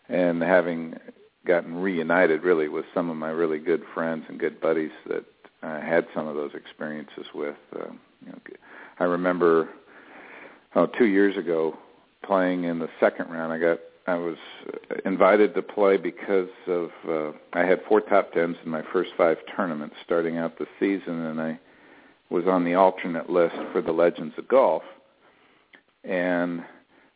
and 0.09 0.43
having 0.43 0.95
gotten 1.47 1.75
reunited 1.75 2.43
really 2.43 2.69
with 2.69 2.85
some 2.95 3.11
of 3.11 3.17
my 3.17 3.31
really 3.31 3.59
good 3.59 3.83
friends 3.95 4.25
and 4.29 4.39
good 4.39 4.61
buddies 4.61 4.91
that 5.07 5.25
I 5.63 5.81
had 5.81 6.07
some 6.15 6.27
of 6.27 6.35
those 6.35 6.53
experiences 6.55 7.27
with. 7.35 7.57
Uh, 7.75 7.93
you 8.25 8.33
know, 8.33 8.39
I 8.99 9.05
remember 9.05 9.69
oh, 10.75 10.87
two 10.87 11.07
years 11.07 11.37
ago 11.37 11.77
playing 12.25 12.65
in 12.65 12.79
the 12.79 12.89
second 12.99 13.31
round. 13.31 13.53
I 13.53 13.59
got 13.59 13.79
I 14.07 14.15
was 14.15 14.37
invited 15.05 15.55
to 15.55 15.63
play 15.63 15.97
because 15.97 16.49
of 16.67 16.91
uh, 17.09 17.33
I 17.53 17.61
had 17.61 17.81
four 17.89 18.01
top 18.01 18.33
tens 18.33 18.57
in 18.65 18.71
my 18.71 18.83
first 18.93 19.11
five 19.17 19.37
tournaments 19.55 19.97
starting 20.05 20.37
out 20.37 20.59
the 20.59 20.67
season, 20.79 21.27
and 21.27 21.41
I 21.41 21.59
was 22.31 22.45
on 22.47 22.65
the 22.65 22.75
alternate 22.75 23.31
list 23.31 23.57
for 23.73 23.83
the 23.83 23.93
Legends 23.93 24.35
of 24.39 24.49
Golf. 24.49 24.83
And 26.05 26.63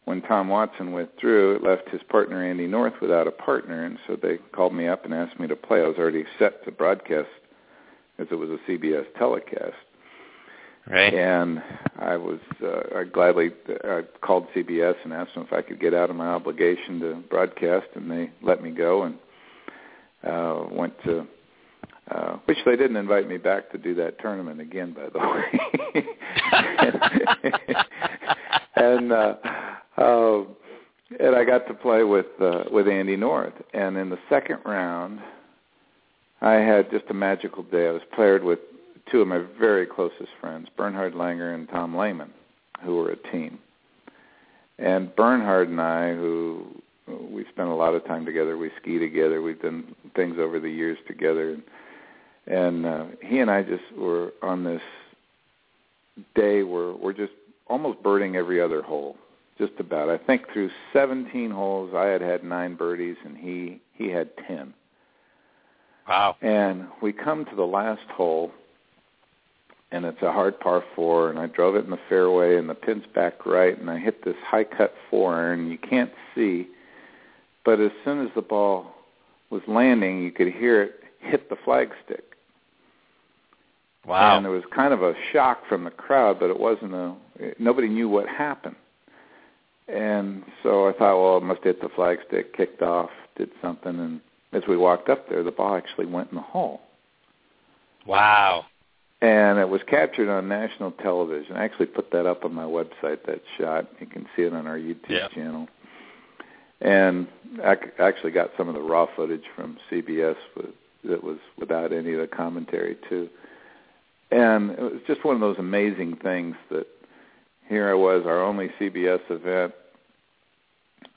when 0.04 0.20
Tom 0.22 0.48
Watson 0.48 0.92
withdrew, 0.92 1.56
it 1.56 1.62
left 1.62 1.88
his 1.88 2.02
partner 2.08 2.44
Andy 2.44 2.66
North 2.66 2.94
without 3.00 3.26
a 3.26 3.30
partner, 3.30 3.84
and 3.84 3.98
so 4.06 4.16
they 4.20 4.38
called 4.52 4.74
me 4.74 4.86
up 4.86 5.04
and 5.04 5.14
asked 5.14 5.40
me 5.40 5.46
to 5.48 5.56
play. 5.56 5.82
I 5.82 5.86
was 5.86 5.96
already 5.96 6.24
set 6.38 6.64
to 6.64 6.70
broadcast 6.70 7.28
as 8.18 8.26
it 8.30 8.34
was 8.34 8.50
a 8.50 8.58
CBS 8.70 9.06
telecast. 9.18 9.74
Right. 10.86 11.14
And 11.14 11.62
I 11.98 12.16
was 12.16 12.40
uh, 12.62 12.98
I 12.98 13.04
gladly 13.04 13.52
uh, 13.88 14.02
called 14.20 14.46
CBS 14.54 14.94
and 15.02 15.14
asked 15.14 15.34
them 15.34 15.46
if 15.46 15.52
I 15.52 15.62
could 15.62 15.80
get 15.80 15.94
out 15.94 16.10
of 16.10 16.16
my 16.16 16.26
obligation 16.26 17.00
to 17.00 17.22
broadcast, 17.30 17.86
and 17.94 18.10
they 18.10 18.30
let 18.42 18.62
me 18.62 18.70
go 18.70 19.04
and 19.04 19.14
uh, 20.22 20.66
went 20.70 20.92
to 21.04 21.26
uh, 22.10 22.36
which 22.44 22.58
they 22.66 22.76
didn't 22.76 22.96
invite 22.96 23.26
me 23.26 23.38
back 23.38 23.70
to 23.72 23.78
do 23.78 23.94
that 23.94 24.18
tournament 24.18 24.60
again, 24.60 24.92
by 24.92 25.08
the 25.08 25.18
way. 25.18 26.06
and 28.76 29.10
uh, 29.10 29.36
uh, 29.96 30.40
and 31.20 31.36
I 31.36 31.44
got 31.44 31.66
to 31.68 31.74
play 31.74 32.02
with 32.04 32.26
uh, 32.40 32.64
with 32.70 32.88
Andy 32.88 33.16
North, 33.16 33.54
and 33.72 33.96
in 33.96 34.10
the 34.10 34.18
second 34.28 34.58
round, 34.64 35.20
I 36.40 36.54
had 36.54 36.90
just 36.90 37.04
a 37.10 37.14
magical 37.14 37.62
day. 37.62 37.88
I 37.88 37.92
was 37.92 38.02
paired 38.14 38.42
with 38.42 38.58
two 39.10 39.20
of 39.20 39.28
my 39.28 39.42
very 39.58 39.86
closest 39.86 40.30
friends, 40.40 40.68
Bernhard 40.76 41.14
Langer 41.14 41.54
and 41.54 41.68
Tom 41.68 41.96
Lehman, 41.96 42.32
who 42.82 42.96
were 42.96 43.10
a 43.10 43.16
team. 43.30 43.58
And 44.78 45.14
Bernhard 45.14 45.68
and 45.68 45.80
I, 45.80 46.14
who 46.14 46.66
we 47.06 47.44
spent 47.52 47.68
a 47.68 47.74
lot 47.74 47.94
of 47.94 48.04
time 48.06 48.24
together, 48.24 48.56
we 48.56 48.70
ski 48.80 48.98
together, 48.98 49.42
we've 49.42 49.60
done 49.60 49.94
things 50.16 50.36
over 50.38 50.58
the 50.58 50.70
years 50.70 50.98
together, 51.06 51.52
and 51.52 51.62
and 52.46 52.84
uh, 52.84 53.06
he 53.22 53.38
and 53.38 53.50
I 53.50 53.62
just 53.62 53.84
were 53.96 54.32
on 54.42 54.64
this 54.64 54.82
day 56.34 56.62
where 56.62 56.92
we're 56.92 57.14
just 57.14 57.32
almost 57.68 58.02
birding 58.02 58.36
every 58.36 58.60
other 58.60 58.82
hole, 58.82 59.16
just 59.58 59.72
about. 59.78 60.08
I 60.08 60.18
think 60.18 60.52
through 60.52 60.70
17 60.92 61.50
holes, 61.50 61.92
I 61.94 62.06
had 62.06 62.20
had 62.20 62.44
nine 62.44 62.74
birdies, 62.74 63.16
and 63.24 63.36
he 63.36 63.80
he 63.92 64.08
had 64.08 64.30
10. 64.48 64.74
Wow! 66.08 66.36
And 66.42 66.86
we 67.00 67.12
come 67.12 67.44
to 67.46 67.56
the 67.56 67.62
last 67.62 68.08
hole, 68.10 68.50
and 69.90 70.04
it's 70.04 70.22
a 70.22 70.32
hard 70.32 70.58
par 70.60 70.84
four, 70.94 71.30
and 71.30 71.38
I 71.38 71.46
drove 71.46 71.76
it 71.76 71.84
in 71.84 71.90
the 71.90 71.98
fairway, 72.08 72.56
and 72.56 72.68
the 72.68 72.74
pin's 72.74 73.06
back 73.14 73.46
right, 73.46 73.78
and 73.78 73.90
I 73.90 73.98
hit 73.98 74.24
this 74.24 74.36
high 74.44 74.64
cut 74.64 74.94
four 75.08 75.34
iron. 75.34 75.70
You 75.70 75.78
can't 75.78 76.12
see, 76.34 76.68
but 77.64 77.80
as 77.80 77.92
soon 78.04 78.26
as 78.26 78.32
the 78.34 78.42
ball 78.42 78.92
was 79.50 79.62
landing, 79.66 80.22
you 80.22 80.32
could 80.32 80.48
hear 80.48 80.82
it 80.82 81.00
hit 81.20 81.48
the 81.48 81.56
flagstick. 81.56 82.22
Wow. 84.06 84.36
And 84.36 84.44
there 84.44 84.52
was 84.52 84.64
kind 84.74 84.92
of 84.92 85.02
a 85.02 85.14
shock 85.32 85.62
from 85.68 85.84
the 85.84 85.90
crowd, 85.90 86.38
but 86.38 86.50
it 86.50 86.58
wasn't 86.60 86.92
a 86.94 87.14
nobody 87.58 87.88
knew 87.88 88.08
what 88.08 88.28
happened. 88.28 88.76
And 89.88 90.42
so 90.62 90.88
I 90.88 90.92
thought, 90.92 91.22
well, 91.22 91.36
it 91.38 91.42
must 91.42 91.62
hit 91.62 91.80
the 91.80 91.88
flagstick, 91.88 92.54
kicked 92.56 92.82
off, 92.82 93.10
did 93.36 93.50
something, 93.60 93.98
and 93.98 94.20
as 94.52 94.62
we 94.68 94.76
walked 94.76 95.08
up 95.08 95.28
there, 95.28 95.42
the 95.42 95.50
ball 95.50 95.76
actually 95.76 96.06
went 96.06 96.30
in 96.30 96.36
the 96.36 96.42
hole. 96.42 96.80
Wow. 98.06 98.66
And 99.20 99.58
it 99.58 99.68
was 99.68 99.80
captured 99.88 100.28
on 100.28 100.48
national 100.48 100.92
television. 100.92 101.56
I 101.56 101.64
actually 101.64 101.86
put 101.86 102.10
that 102.12 102.26
up 102.26 102.44
on 102.44 102.54
my 102.54 102.64
website, 102.64 103.24
that 103.26 103.42
shot. 103.58 103.86
You 104.00 104.06
can 104.06 104.26
see 104.36 104.42
it 104.42 104.52
on 104.52 104.66
our 104.66 104.78
YouTube 104.78 105.08
yeah. 105.08 105.28
channel. 105.28 105.68
And 106.80 107.26
I 107.64 107.76
actually 107.98 108.32
got 108.32 108.50
some 108.56 108.68
of 108.68 108.74
the 108.74 108.82
raw 108.82 109.06
footage 109.16 109.44
from 109.56 109.78
CBS 109.90 110.36
that 111.04 111.24
was 111.24 111.38
without 111.58 111.92
any 111.92 112.12
of 112.12 112.20
the 112.20 112.26
commentary, 112.26 112.96
too 113.08 113.28
and 114.34 114.70
it 114.72 114.80
was 114.80 115.00
just 115.06 115.24
one 115.24 115.34
of 115.36 115.40
those 115.40 115.58
amazing 115.58 116.16
things 116.16 116.56
that 116.70 116.86
here 117.68 117.88
I 117.88 117.94
was, 117.94 118.24
our 118.26 118.42
only 118.42 118.68
CBS 118.80 119.20
event, 119.30 119.74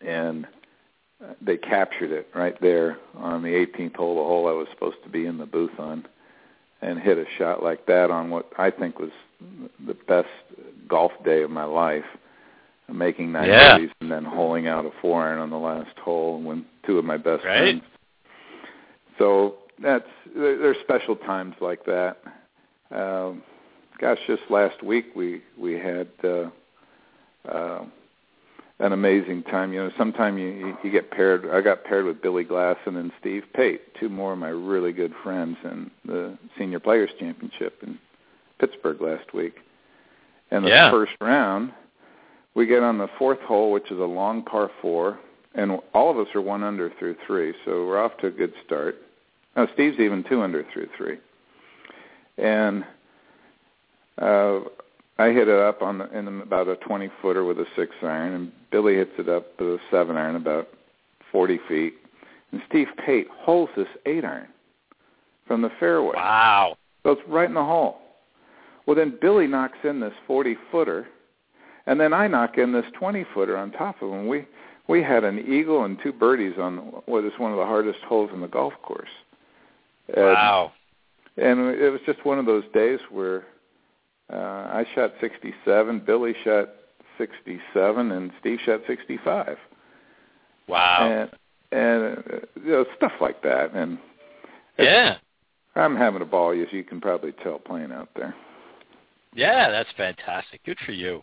and 0.05 0.47
they 1.41 1.57
captured 1.57 2.11
it 2.11 2.27
right 2.35 2.59
there 2.61 2.97
on 3.15 3.41
the 3.41 3.49
18th 3.49 3.95
hole, 3.95 4.15
the 4.15 4.23
hole 4.23 4.47
I 4.47 4.51
was 4.51 4.67
supposed 4.71 4.97
to 5.03 5.09
be 5.09 5.25
in 5.25 5.37
the 5.37 5.45
booth 5.45 5.79
on, 5.79 6.05
and 6.81 6.99
hit 6.99 7.17
a 7.17 7.25
shot 7.37 7.63
like 7.63 7.85
that 7.87 8.11
on 8.11 8.29
what 8.29 8.51
I 8.57 8.69
think 8.69 8.99
was 8.99 9.09
the 9.85 9.95
best 10.07 10.27
golf 10.87 11.11
day 11.25 11.41
of 11.41 11.49
my 11.49 11.63
life, 11.63 12.05
making 12.91 13.31
nine 13.31 13.49
yeah. 13.49 13.77
birdies 13.77 13.89
and 13.99 14.11
then 14.11 14.23
holing 14.23 14.67
out 14.67 14.85
a 14.85 14.91
four 15.01 15.23
iron 15.23 15.39
on 15.39 15.49
the 15.49 15.57
last 15.57 15.97
hole 15.97 16.41
when 16.41 16.65
two 16.85 16.97
of 16.97 17.05
my 17.05 17.17
best 17.17 17.43
right. 17.43 17.59
friends. 17.59 17.83
So 19.17 19.55
that's 19.81 20.07
there's 20.35 20.77
special 20.83 21.15
times 21.15 21.55
like 21.59 21.85
that 21.85 22.17
um, 22.91 23.43
gosh, 23.99 24.19
just 24.27 24.43
last 24.49 24.81
week 24.83 25.07
we 25.15 25.41
we 25.57 25.73
had 25.73 26.07
uh, 26.23 26.49
uh, 27.47 27.85
an 28.79 28.93
amazing 28.93 29.43
time. 29.43 29.73
You 29.73 29.85
know, 29.85 29.91
sometime 29.97 30.37
you, 30.37 30.47
you 30.47 30.77
you 30.83 30.91
get 30.91 31.11
paired. 31.11 31.49
I 31.49 31.61
got 31.61 31.83
paired 31.83 32.05
with 32.05 32.21
Billy 32.21 32.45
Glasson 32.45 32.87
and 32.87 32.95
then 32.95 33.11
Steve 33.19 33.43
Pate, 33.53 33.81
two 33.99 34.09
more 34.09 34.33
of 34.33 34.39
my 34.39 34.49
really 34.49 34.91
good 34.91 35.13
friends 35.23 35.57
in 35.63 35.91
the 36.05 36.37
Senior 36.57 36.79
Players 36.79 37.09
Championship 37.19 37.79
in 37.83 37.97
Pittsburgh 38.59 39.01
last 39.01 39.33
week. 39.33 39.55
And 40.51 40.63
the 40.63 40.69
yeah. 40.69 40.91
first 40.91 41.11
round, 41.19 41.73
we 42.55 42.65
get 42.65 42.81
on 42.81 42.97
the 42.97 43.09
fourth 43.17 43.39
hole, 43.41 43.71
which 43.71 43.91
is 43.91 43.99
a 43.99 44.03
long 44.03 44.43
par 44.43 44.71
four, 44.81 45.19
and 45.55 45.79
all 45.93 46.09
of 46.09 46.17
us 46.17 46.33
are 46.35 46.41
one 46.41 46.63
under 46.63 46.91
through 46.97 47.15
three, 47.25 47.53
so 47.65 47.85
we're 47.85 48.01
off 48.01 48.17
to 48.17 48.27
a 48.27 48.31
good 48.31 48.53
start. 48.65 48.95
No, 49.55 49.67
Steve's 49.73 49.99
even 49.99 50.23
two 50.23 50.41
under 50.41 50.63
through 50.71 50.87
three, 50.95 51.17
and 52.37 52.85
uh, 54.21 54.59
I 55.19 55.29
hit 55.29 55.47
it 55.47 55.59
up 55.59 55.81
on 55.81 55.99
the, 55.99 56.17
in 56.17 56.41
about 56.41 56.67
a 56.67 56.75
20 56.75 57.09
footer 57.21 57.43
with 57.43 57.57
a 57.59 57.65
six 57.75 57.91
iron, 58.01 58.33
and 58.33 58.51
Billy 58.71 58.95
hits 58.95 59.11
it 59.17 59.29
up 59.29 59.59
with 59.59 59.69
a 59.69 59.79
seven 59.89 60.15
iron 60.15 60.35
about 60.35 60.67
40 61.31 61.59
feet, 61.67 61.95
and 62.51 62.61
Steve 62.69 62.87
Pate 63.03 63.27
holds 63.31 63.71
this 63.75 63.87
eight 64.05 64.23
iron 64.23 64.47
from 65.47 65.61
the 65.61 65.71
fairway. 65.79 66.15
Wow! 66.15 66.77
So 67.03 67.11
it's 67.11 67.21
right 67.27 67.47
in 67.47 67.55
the 67.55 67.63
hole. 67.63 67.99
Well, 68.85 68.95
then 68.95 69.17
Billy 69.19 69.47
knocks 69.47 69.77
in 69.83 69.99
this 69.99 70.13
40 70.27 70.55
footer, 70.71 71.07
and 71.87 71.99
then 71.99 72.13
I 72.13 72.27
knock 72.27 72.57
in 72.57 72.71
this 72.71 72.85
20 72.97 73.25
footer 73.33 73.57
on 73.57 73.71
top 73.71 74.01
of 74.01 74.11
him. 74.11 74.27
We 74.27 74.45
we 74.87 75.03
had 75.03 75.23
an 75.23 75.39
eagle 75.39 75.83
and 75.83 75.97
two 76.01 76.13
birdies 76.13 76.53
on 76.59 76.77
what 77.05 77.25
is 77.25 77.33
one 77.37 77.51
of 77.51 77.57
the 77.57 77.65
hardest 77.65 77.99
holes 78.07 78.29
in 78.33 78.39
the 78.39 78.47
golf 78.47 78.73
course. 78.83 79.09
And, 80.15 80.25
wow! 80.25 80.71
And 81.37 81.59
it 81.75 81.91
was 81.91 82.01
just 82.05 82.25
one 82.25 82.39
of 82.39 82.45
those 82.45 82.63
days 82.73 82.99
where 83.11 83.45
uh, 84.31 84.35
I 84.35 84.85
shot 84.93 85.13
67, 85.21 86.01
Billy 86.05 86.33
shot 86.43 86.69
67, 87.17 88.11
and 88.11 88.31
Steve 88.39 88.59
shot 88.65 88.81
65. 88.87 89.57
Wow! 90.67 91.09
And 91.09 91.31
and 91.71 92.17
uh, 92.17 92.37
you 92.63 92.71
know, 92.71 92.85
stuff 92.95 93.13
like 93.21 93.41
that, 93.43 93.73
and 93.73 93.97
yeah, 94.77 95.17
I'm 95.75 95.95
having 95.95 96.21
a 96.21 96.25
ball, 96.25 96.51
as 96.51 96.71
you 96.71 96.83
can 96.83 96.99
probably 96.99 97.33
tell, 97.43 97.59
playing 97.59 97.91
out 97.91 98.09
there. 98.15 98.35
Yeah, 99.33 99.69
that's 99.69 99.89
fantastic. 99.95 100.63
Good 100.65 100.79
for 100.85 100.91
you. 100.91 101.21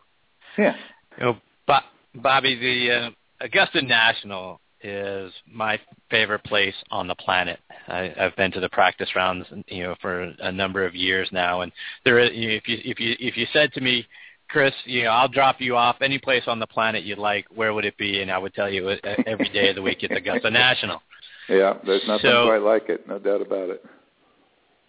Yeah. 0.57 0.77
You 1.19 1.25
know, 1.25 1.37
Bo- 1.67 1.79
Bobby, 2.15 2.55
the 2.55 2.93
uh, 2.93 3.11
Augusta 3.41 3.83
National 3.83 4.61
is 4.85 5.33
my 5.51 5.81
favorite 6.11 6.45
place 6.45 6.75
on 6.91 7.09
the 7.09 7.15
planet. 7.17 7.59
I, 7.89 8.13
I've 8.21 8.37
been 8.37 8.53
to 8.53 8.61
the 8.61 8.69
practice 8.69 9.09
rounds, 9.17 9.47
you 9.67 9.83
know, 9.83 9.97
for 10.01 10.33
a 10.39 10.53
number 10.53 10.87
of 10.87 10.95
years 10.95 11.29
now, 11.33 11.63
and 11.63 11.73
there, 12.05 12.19
is, 12.19 12.31
if 12.33 12.69
you 12.69 12.79
if 12.85 13.01
you 13.01 13.17
if 13.19 13.37
you 13.37 13.47
said 13.53 13.73
to 13.73 13.81
me, 13.81 14.07
Chris, 14.49 14.75
you 14.85 15.05
know, 15.05 15.11
I'll 15.11 15.29
drop 15.29 15.61
you 15.61 15.75
off 15.77 15.97
any 16.03 16.19
place 16.19 16.45
on 16.47 16.61
the 16.61 16.67
planet 16.67 17.03
you'd 17.03 17.19
like, 17.19 17.47
where 17.53 17.73
would 17.73 17.85
it 17.85 17.97
be? 17.97 18.21
And 18.21 18.31
I 18.31 18.39
would 18.39 18.55
tell 18.55 18.71
you 18.71 18.89
uh, 18.89 18.97
every 19.27 19.49
day 19.49 19.71
of 19.71 19.77
the 19.77 19.83
week 19.83 20.03
it's 20.03 20.15
Augusta 20.17 20.51
National. 20.51 21.01
Yeah, 21.47 21.75
there's 21.85 22.01
nothing 22.09 22.31
so, 22.31 22.47
quite 22.47 22.63
like 22.63 22.89
it, 22.89 23.07
no 23.07 23.19
doubt 23.19 23.43
about 23.43 23.69
it 23.69 23.85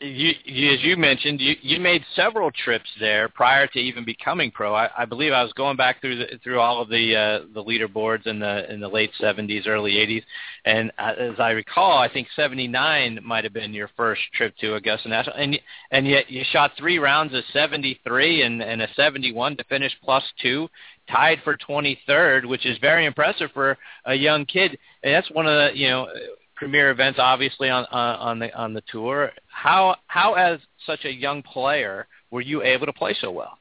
you, 0.02 0.30
as 0.74 0.84
you 0.84 0.98
mentioned, 0.98 1.40
you, 1.40 1.56
you 1.62 1.80
made 1.80 2.04
several 2.16 2.52
trips 2.52 2.90
there 3.00 3.30
prior 3.30 3.66
to 3.68 3.80
even 3.80 4.04
becoming 4.04 4.52
pro. 4.52 4.74
I, 4.74 4.90
I 4.98 5.06
believe 5.06 5.32
I 5.32 5.42
was 5.42 5.54
going 5.54 5.78
back 5.78 6.02
through 6.02 6.18
the, 6.18 6.40
through 6.44 6.60
all 6.60 6.82
of 6.82 6.90
the 6.90 7.16
uh, 7.16 7.46
the 7.54 7.64
leaderboards 7.64 8.28
in 8.28 8.40
the 8.40 8.72
in 8.72 8.82
the 8.82 8.88
late 8.90 9.12
'70s, 9.22 9.68
early 9.68 9.94
'80s, 9.94 10.24
and 10.66 10.92
as 10.98 11.40
I 11.40 11.52
recall, 11.52 11.98
I 11.98 12.12
think 12.12 12.28
'79 12.36 13.20
might 13.24 13.46
have 13.46 13.54
been 13.54 13.74
your 13.74 13.90
first 13.96 14.22
trip 14.34 14.56
to 14.58 14.76
Augusta 14.76 15.08
National, 15.08 15.38
and 15.38 15.58
and 15.92 16.08
yet 16.08 16.30
you 16.30 16.44
shot 16.52 16.72
three 16.78 17.00
rounds 17.00 17.34
of 17.34 17.44
73 17.54 18.42
and, 18.42 18.62
and 18.62 18.82
a 18.82 18.88
71 18.96 19.58
to 19.58 19.64
finish 19.66 19.94
plus 20.04 20.24
two, 20.42 20.68
tied 21.10 21.40
for 21.44 21.58
23rd, 21.58 22.46
which 22.46 22.66
is 22.66 22.78
very 22.80 23.06
impressive 23.06 23.50
for 23.54 23.78
a 24.06 24.14
young 24.14 24.46
kid. 24.46 24.78
And 25.04 25.14
that's 25.14 25.32
one 25.32 25.48
of 25.48 25.54
the 25.54 25.78
you 25.78 25.88
know 25.88 26.08
premier 26.56 26.90
events, 26.91 27.19
obviously 27.22 27.69
on 27.69 27.86
uh, 27.91 28.18
on 28.19 28.40
the 28.40 28.56
on 28.57 28.73
the 28.73 28.82
tour. 28.91 29.32
How 29.48 29.95
how 30.07 30.34
as 30.34 30.60
such 30.86 31.06
a 31.06 31.11
young 31.11 31.41
player 31.44 32.07
were 32.32 32.41
you 32.41 32.64
able 32.64 32.86
to 32.86 32.94
play 32.94 33.15
so 33.19 33.32
well? 33.32 33.57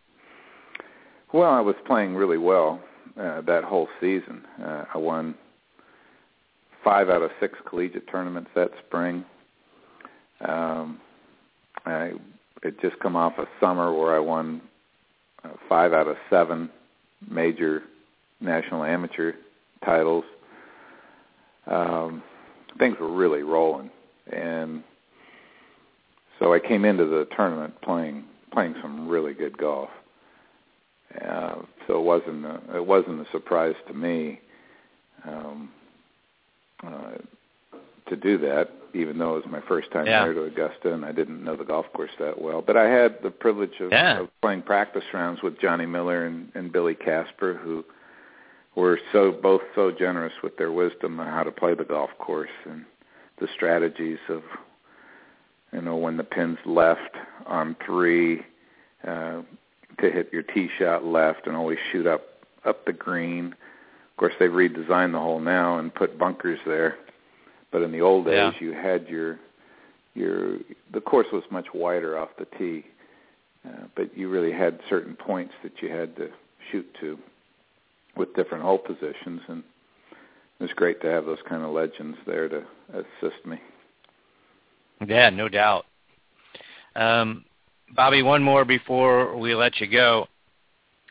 Well, 1.32 1.50
I 1.50 1.60
was 1.60 1.74
playing 1.86 2.14
really 2.14 2.38
well 2.38 2.80
uh, 3.20 3.40
that 3.42 3.64
whole 3.64 3.88
season. 4.00 4.42
Uh, 4.62 4.84
I 4.94 4.98
won 4.98 5.34
five 6.82 7.08
out 7.08 7.22
of 7.22 7.30
six 7.40 7.58
collegiate 7.68 8.08
tournaments 8.10 8.50
that 8.54 8.70
spring. 8.86 9.24
Um, 10.46 11.00
I 11.86 12.12
had 12.62 12.80
just 12.80 12.98
come 13.00 13.16
off 13.16 13.34
a 13.38 13.46
summer 13.60 13.92
where 13.92 14.14
I 14.14 14.18
won 14.18 14.60
uh, 15.44 15.50
five 15.68 15.92
out 15.92 16.06
of 16.06 16.16
seven 16.30 16.70
major 17.28 17.82
national 18.40 18.84
amateur 18.84 19.32
titles. 19.84 20.24
Um, 21.66 22.22
things 22.78 22.96
were 23.00 23.12
really 23.12 23.42
rolling, 23.42 23.90
and 24.32 24.82
so 26.38 26.52
I 26.52 26.58
came 26.58 26.84
into 26.84 27.04
the 27.04 27.26
tournament 27.36 27.80
playing 27.82 28.24
playing 28.52 28.74
some 28.80 29.08
really 29.08 29.34
good 29.34 29.58
golf. 29.58 29.90
Uh, 31.20 31.56
so 31.86 31.98
it 31.98 32.02
wasn't 32.02 32.44
a, 32.44 32.60
it 32.76 32.86
wasn't 32.86 33.20
a 33.20 33.30
surprise 33.30 33.74
to 33.86 33.94
me 33.94 34.40
um, 35.26 35.70
uh, 36.84 37.12
to 38.08 38.16
do 38.16 38.38
that, 38.38 38.70
even 38.94 39.18
though 39.18 39.36
it 39.36 39.44
was 39.44 39.52
my 39.52 39.60
first 39.68 39.90
time 39.92 40.06
yeah. 40.06 40.24
there 40.24 40.34
to 40.34 40.44
Augusta 40.44 40.92
and 40.92 41.04
I 41.04 41.12
didn't 41.12 41.44
know 41.44 41.56
the 41.56 41.64
golf 41.64 41.86
course 41.94 42.10
that 42.18 42.40
well. 42.40 42.62
But 42.62 42.76
I 42.76 42.88
had 42.88 43.18
the 43.22 43.30
privilege 43.30 43.80
of, 43.80 43.92
yeah. 43.92 44.20
of 44.20 44.28
playing 44.42 44.62
practice 44.62 45.04
rounds 45.12 45.42
with 45.42 45.60
Johnny 45.60 45.86
Miller 45.86 46.26
and, 46.26 46.50
and 46.54 46.72
Billy 46.72 46.94
Casper, 46.94 47.54
who 47.54 47.84
were 48.76 48.98
so 49.12 49.30
both 49.30 49.62
so 49.74 49.90
generous 49.90 50.32
with 50.42 50.56
their 50.56 50.72
wisdom 50.72 51.20
on 51.20 51.26
how 51.26 51.42
to 51.42 51.52
play 51.52 51.74
the 51.74 51.84
golf 51.84 52.10
course 52.18 52.50
and 52.64 52.84
the 53.38 53.48
strategies 53.54 54.18
of 54.28 54.42
you 55.72 55.80
know 55.80 55.96
when 55.96 56.16
the 56.16 56.24
pins 56.24 56.58
left 56.64 57.16
on 57.46 57.76
three 57.84 58.42
uh, 59.06 59.42
to 59.98 60.10
hit 60.10 60.32
your 60.32 60.42
tee 60.42 60.68
shot 60.78 61.04
left 61.04 61.46
and 61.46 61.56
always 61.56 61.78
shoot 61.92 62.06
up 62.06 62.22
up 62.64 62.84
the 62.86 62.92
green. 62.92 63.46
Of 63.46 64.16
course, 64.16 64.34
they've 64.38 64.50
redesigned 64.50 65.12
the 65.12 65.18
hole 65.18 65.40
now 65.40 65.78
and 65.78 65.92
put 65.94 66.18
bunkers 66.18 66.60
there, 66.66 66.96
but 67.70 67.82
in 67.82 67.92
the 67.92 68.00
old 68.00 68.26
days 68.26 68.54
yeah. 68.60 68.66
you 68.66 68.72
had 68.72 69.08
your 69.08 69.38
your 70.14 70.58
the 70.92 71.00
course 71.00 71.26
was 71.32 71.42
much 71.50 71.66
wider 71.74 72.18
off 72.18 72.30
the 72.38 72.46
tee, 72.58 72.86
uh, 73.66 73.86
but 73.94 74.16
you 74.16 74.28
really 74.28 74.52
had 74.52 74.80
certain 74.88 75.14
points 75.14 75.54
that 75.62 75.82
you 75.82 75.90
had 75.90 76.16
to 76.16 76.30
shoot 76.70 76.86
to 77.00 77.18
with 78.16 78.34
different 78.34 78.64
hole 78.64 78.78
positions, 78.78 79.40
and 79.48 79.62
it 80.60 80.62
was 80.64 80.72
great 80.76 81.00
to 81.02 81.08
have 81.08 81.26
those 81.26 81.38
kind 81.48 81.62
of 81.62 81.70
legends 81.70 82.16
there 82.26 82.48
to 82.48 82.64
assist 82.92 83.44
me. 83.44 83.60
Yeah, 85.06 85.30
no 85.30 85.48
doubt. 85.48 85.86
Um, 86.96 87.44
Bobby, 87.94 88.22
one 88.22 88.42
more 88.42 88.64
before 88.64 89.36
we 89.36 89.54
let 89.54 89.80
you 89.80 89.86
go. 89.86 90.26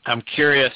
I'm 0.05 0.21
curious. 0.21 0.73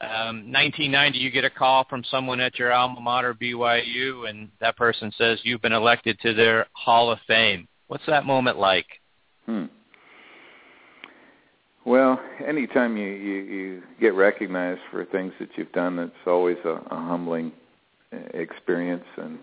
Um, 0.00 0.52
1990, 0.52 1.18
you 1.18 1.30
get 1.30 1.44
a 1.44 1.50
call 1.50 1.84
from 1.88 2.04
someone 2.04 2.40
at 2.40 2.58
your 2.58 2.72
alma 2.72 3.00
mater, 3.00 3.32
BYU, 3.34 4.28
and 4.28 4.50
that 4.60 4.76
person 4.76 5.10
says 5.16 5.38
you've 5.42 5.62
been 5.62 5.72
elected 5.72 6.18
to 6.20 6.34
their 6.34 6.66
Hall 6.72 7.10
of 7.10 7.18
Fame. 7.26 7.66
What's 7.88 8.04
that 8.06 8.26
moment 8.26 8.58
like? 8.58 8.86
Hmm. 9.46 9.66
Well, 11.86 12.20
anytime 12.44 12.96
you, 12.96 13.06
you 13.06 13.34
you 13.42 13.82
get 14.00 14.14
recognized 14.14 14.80
for 14.90 15.04
things 15.04 15.32
that 15.38 15.50
you've 15.54 15.70
done, 15.70 16.00
it's 16.00 16.26
always 16.26 16.56
a, 16.64 16.80
a 16.90 16.96
humbling 16.96 17.52
uh, 18.12 18.16
experience, 18.34 19.04
and 19.16 19.38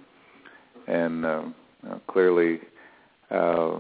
and 0.88 1.26
um, 1.26 1.56
uh, 1.90 2.00
clearly, 2.12 2.60
uh, 3.32 3.80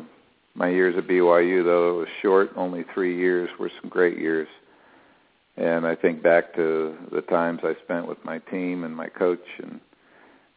my 0.55 0.69
years 0.69 0.95
at 0.97 1.07
BYU, 1.07 1.65
though 1.65 1.89
it 1.89 1.97
was 1.97 2.07
short, 2.21 2.51
only 2.55 2.85
three 2.93 3.17
years, 3.17 3.49
were 3.59 3.69
some 3.81 3.89
great 3.89 4.17
years. 4.17 4.47
And 5.57 5.85
I 5.85 5.93
think 5.93 6.23
back 6.23 6.55
to 6.55 6.95
the 7.11 7.21
times 7.23 7.59
I 7.63 7.75
spent 7.83 8.07
with 8.07 8.23
my 8.23 8.39
team 8.39 8.85
and 8.85 8.95
my 8.95 9.09
coach, 9.09 9.43
and 9.61 9.81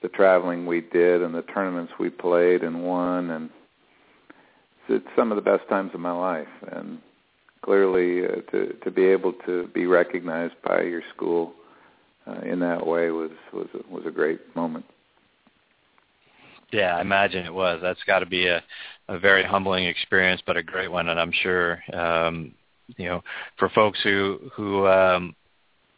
the 0.03 0.09
traveling 0.11 0.65
we 0.65 0.81
did, 0.81 1.23
and 1.23 1.35
the 1.35 1.43
tournaments 1.43 1.93
we 1.99 2.11
played 2.11 2.63
and 2.63 2.85
won, 2.85 3.31
and 3.31 3.51
it's 4.89 5.09
some 5.17 5.33
of 5.33 5.37
the 5.37 5.43
best 5.43 5.69
times 5.69 5.91
of 5.93 5.99
my 5.99 6.13
life. 6.13 6.47
And 6.71 7.01
clearly 7.67 8.25
uh, 8.25 8.41
to 8.53 8.73
to 8.85 8.91
be 8.91 9.05
able 9.05 9.35
to 9.45 9.69
be 9.75 9.87
recognized 9.87 10.55
by 10.65 10.83
your 10.83 11.03
school 11.15 11.53
uh, 12.27 12.41
in 12.41 12.61
that 12.61 12.87
way 12.87 13.11
was 13.11 13.33
was 13.53 13.67
a, 13.75 13.93
was 13.93 14.05
a 14.07 14.11
great 14.11 14.41
moment. 14.57 14.85
Yeah, 16.73 16.97
I 16.97 17.01
imagine 17.01 17.45
it 17.45 17.53
was. 17.53 17.81
That's 17.83 18.03
got 18.07 18.21
to 18.21 18.27
be 18.27 18.47
a 18.47 18.63
a 19.09 19.19
very 19.19 19.45
humbling 19.45 19.85
experience, 19.85 20.41
but 20.47 20.57
a 20.57 20.63
great 20.63 20.91
one, 20.91 21.09
and 21.09 21.21
I'm 21.21 21.33
sure 21.33 21.83
um, 21.93 22.55
you 22.97 23.09
know 23.09 23.23
for 23.59 23.69
folks 23.71 23.99
who 24.03 24.51
who 24.55 24.87
um, 24.87 25.35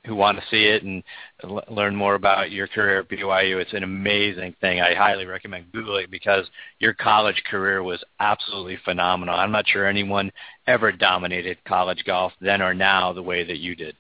who 0.09 0.17
want 0.17 0.39
to 0.39 0.45
see 0.51 0.65
it 0.65 0.83
and 0.83 1.03
l- 1.45 1.63
learn 1.69 1.95
more 1.95 2.15
about 2.15 2.51
your 2.51 2.67
career 2.67 3.01
at 3.01 3.09
BYU, 3.09 3.61
it's 3.61 3.75
an 3.75 3.85
amazing 3.85 4.55
thing. 4.61 4.81
I 4.81 4.95
highly 4.95 5.27
recommend 5.27 5.71
Googling 5.73 6.11
because 6.11 6.47
your 6.81 6.95
college 6.95 7.43
career 7.49 7.83
was 7.83 8.03
absolutely 8.19 8.79
phenomenal. 8.85 9.35
I'm 9.35 9.53
not 9.53 9.69
sure 9.69 9.87
anyone 9.87 10.33
ever 10.67 10.91
dominated 10.91 11.59
college 11.65 12.03
golf 12.05 12.33
then 12.41 12.63
or 12.63 12.75
now 12.75 13.13
the 13.13 13.23
way 13.23 13.45
that 13.45 13.59
you 13.59 13.77
did. 13.77 13.95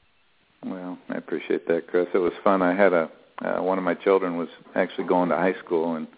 Well, 0.64 0.98
I 1.09 1.16
appreciate 1.16 1.68
that, 1.68 1.86
Chris. 1.86 2.09
It 2.14 2.18
was 2.18 2.32
fun. 2.43 2.62
I 2.62 2.74
had 2.74 2.93
a 2.93 3.10
uh, 3.40 3.62
one 3.62 3.78
of 3.78 3.85
my 3.85 3.94
children 3.94 4.36
was 4.36 4.48
actually 4.74 5.06
going 5.06 5.28
to 5.28 5.36
high 5.36 5.55
school 5.64 5.94
in 5.94 6.09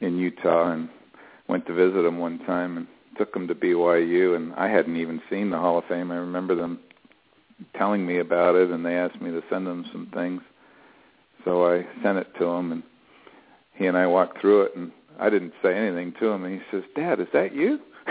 in 0.00 0.18
Utah 0.18 0.72
and 0.72 0.88
went 1.48 1.64
to 1.66 1.72
visit 1.72 2.04
him 2.04 2.18
one 2.18 2.40
time 2.40 2.76
and 2.76 2.86
took 3.16 3.34
him 3.34 3.46
to 3.48 3.54
BYU 3.54 4.34
and 4.36 4.52
I 4.54 4.68
hadn't 4.68 4.96
even 4.96 5.22
seen 5.30 5.50
the 5.50 5.58
Hall 5.58 5.78
of 5.78 5.84
Fame. 5.84 6.10
I 6.10 6.16
remember 6.16 6.54
them 6.54 6.80
telling 7.76 8.06
me 8.06 8.18
about 8.18 8.54
it 8.54 8.70
and 8.70 8.84
they 8.84 8.96
asked 8.96 9.20
me 9.20 9.30
to 9.30 9.42
send 9.50 9.66
them 9.66 9.84
some 9.92 10.10
things. 10.12 10.42
So 11.44 11.66
I 11.66 11.86
sent 12.02 12.18
it 12.18 12.28
to 12.38 12.44
him 12.46 12.72
and 12.72 12.82
he 13.74 13.86
and 13.86 13.96
I 13.96 14.06
walked 14.06 14.40
through 14.40 14.62
it 14.62 14.76
and 14.76 14.90
I 15.18 15.30
didn't 15.30 15.52
say 15.62 15.74
anything 15.76 16.14
to 16.20 16.28
him 16.28 16.44
and 16.44 16.54
he 16.54 16.60
says, 16.70 16.82
"Dad, 16.94 17.20
is 17.20 17.28
that 17.32 17.54
you?" 17.54 17.80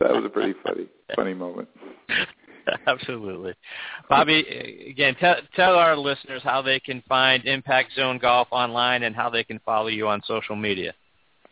that 0.00 0.12
was 0.12 0.24
a 0.24 0.28
pretty 0.28 0.54
funny 0.64 0.86
funny 1.14 1.34
moment. 1.34 1.68
Absolutely. 2.86 3.54
Bobby, 4.08 4.86
again, 4.90 5.16
tell, 5.18 5.36
tell 5.56 5.74
our 5.74 5.96
listeners 5.96 6.42
how 6.42 6.62
they 6.62 6.78
can 6.80 7.02
find 7.08 7.44
Impact 7.44 7.92
Zone 7.94 8.18
Golf 8.18 8.48
online 8.50 9.02
and 9.02 9.14
how 9.14 9.30
they 9.30 9.44
can 9.44 9.58
follow 9.64 9.88
you 9.88 10.08
on 10.08 10.20
social 10.26 10.56
media. 10.56 10.94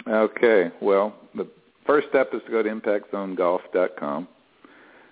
Okay. 0.06 0.70
Well, 0.80 1.14
the 1.34 1.48
first 1.86 2.09
step 2.09 2.30
is 2.32 2.40
to 2.46 2.50
go 2.50 2.62
to 2.62 2.68
impactzonegolf.com. 2.68 4.28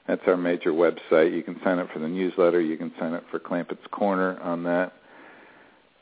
That's 0.07 0.23
our 0.27 0.37
major 0.37 0.73
website. 0.73 1.35
You 1.35 1.43
can 1.43 1.61
sign 1.65 1.79
up 1.79 1.91
for 1.93 1.99
the 1.99 2.09
newsletter. 2.09 2.61
You 2.61 2.77
can 2.77 2.93
sign 2.99 3.15
up 3.15 3.25
for 3.31 3.39
Clampett's 3.39 3.87
Corner 3.91 4.39
on 4.41 4.63
that. 4.65 4.93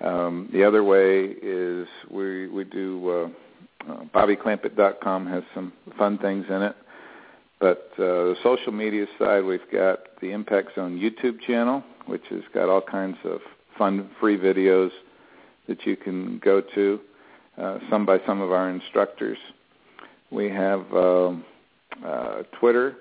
Um, 0.00 0.50
the 0.52 0.64
other 0.64 0.84
way 0.84 1.24
is 1.42 1.86
we 2.10 2.48
we 2.48 2.64
do 2.64 3.08
uh, 3.88 3.90
uh, 3.90 4.04
BobbyClampett.com 4.14 5.26
has 5.26 5.42
some 5.54 5.72
fun 5.98 6.18
things 6.18 6.46
in 6.48 6.62
it. 6.62 6.76
But 7.60 7.90
uh, 7.94 8.34
the 8.34 8.36
social 8.42 8.72
media 8.72 9.06
side, 9.18 9.44
we've 9.44 9.70
got 9.72 10.00
the 10.20 10.32
Impact 10.32 10.74
Zone 10.74 10.98
YouTube 10.98 11.40
channel, 11.46 11.82
which 12.06 12.24
has 12.30 12.42
got 12.52 12.68
all 12.68 12.82
kinds 12.82 13.16
of 13.24 13.40
fun, 13.78 14.10
free 14.20 14.36
videos 14.36 14.90
that 15.68 15.86
you 15.86 15.96
can 15.96 16.38
go 16.44 16.60
to, 16.60 17.00
uh, 17.56 17.78
some 17.90 18.04
by 18.04 18.18
some 18.26 18.40
of 18.40 18.52
our 18.52 18.68
instructors. 18.68 19.38
We 20.30 20.50
have 20.50 20.80
um, 20.92 21.44
uh, 22.04 22.42
Twitter 22.58 22.96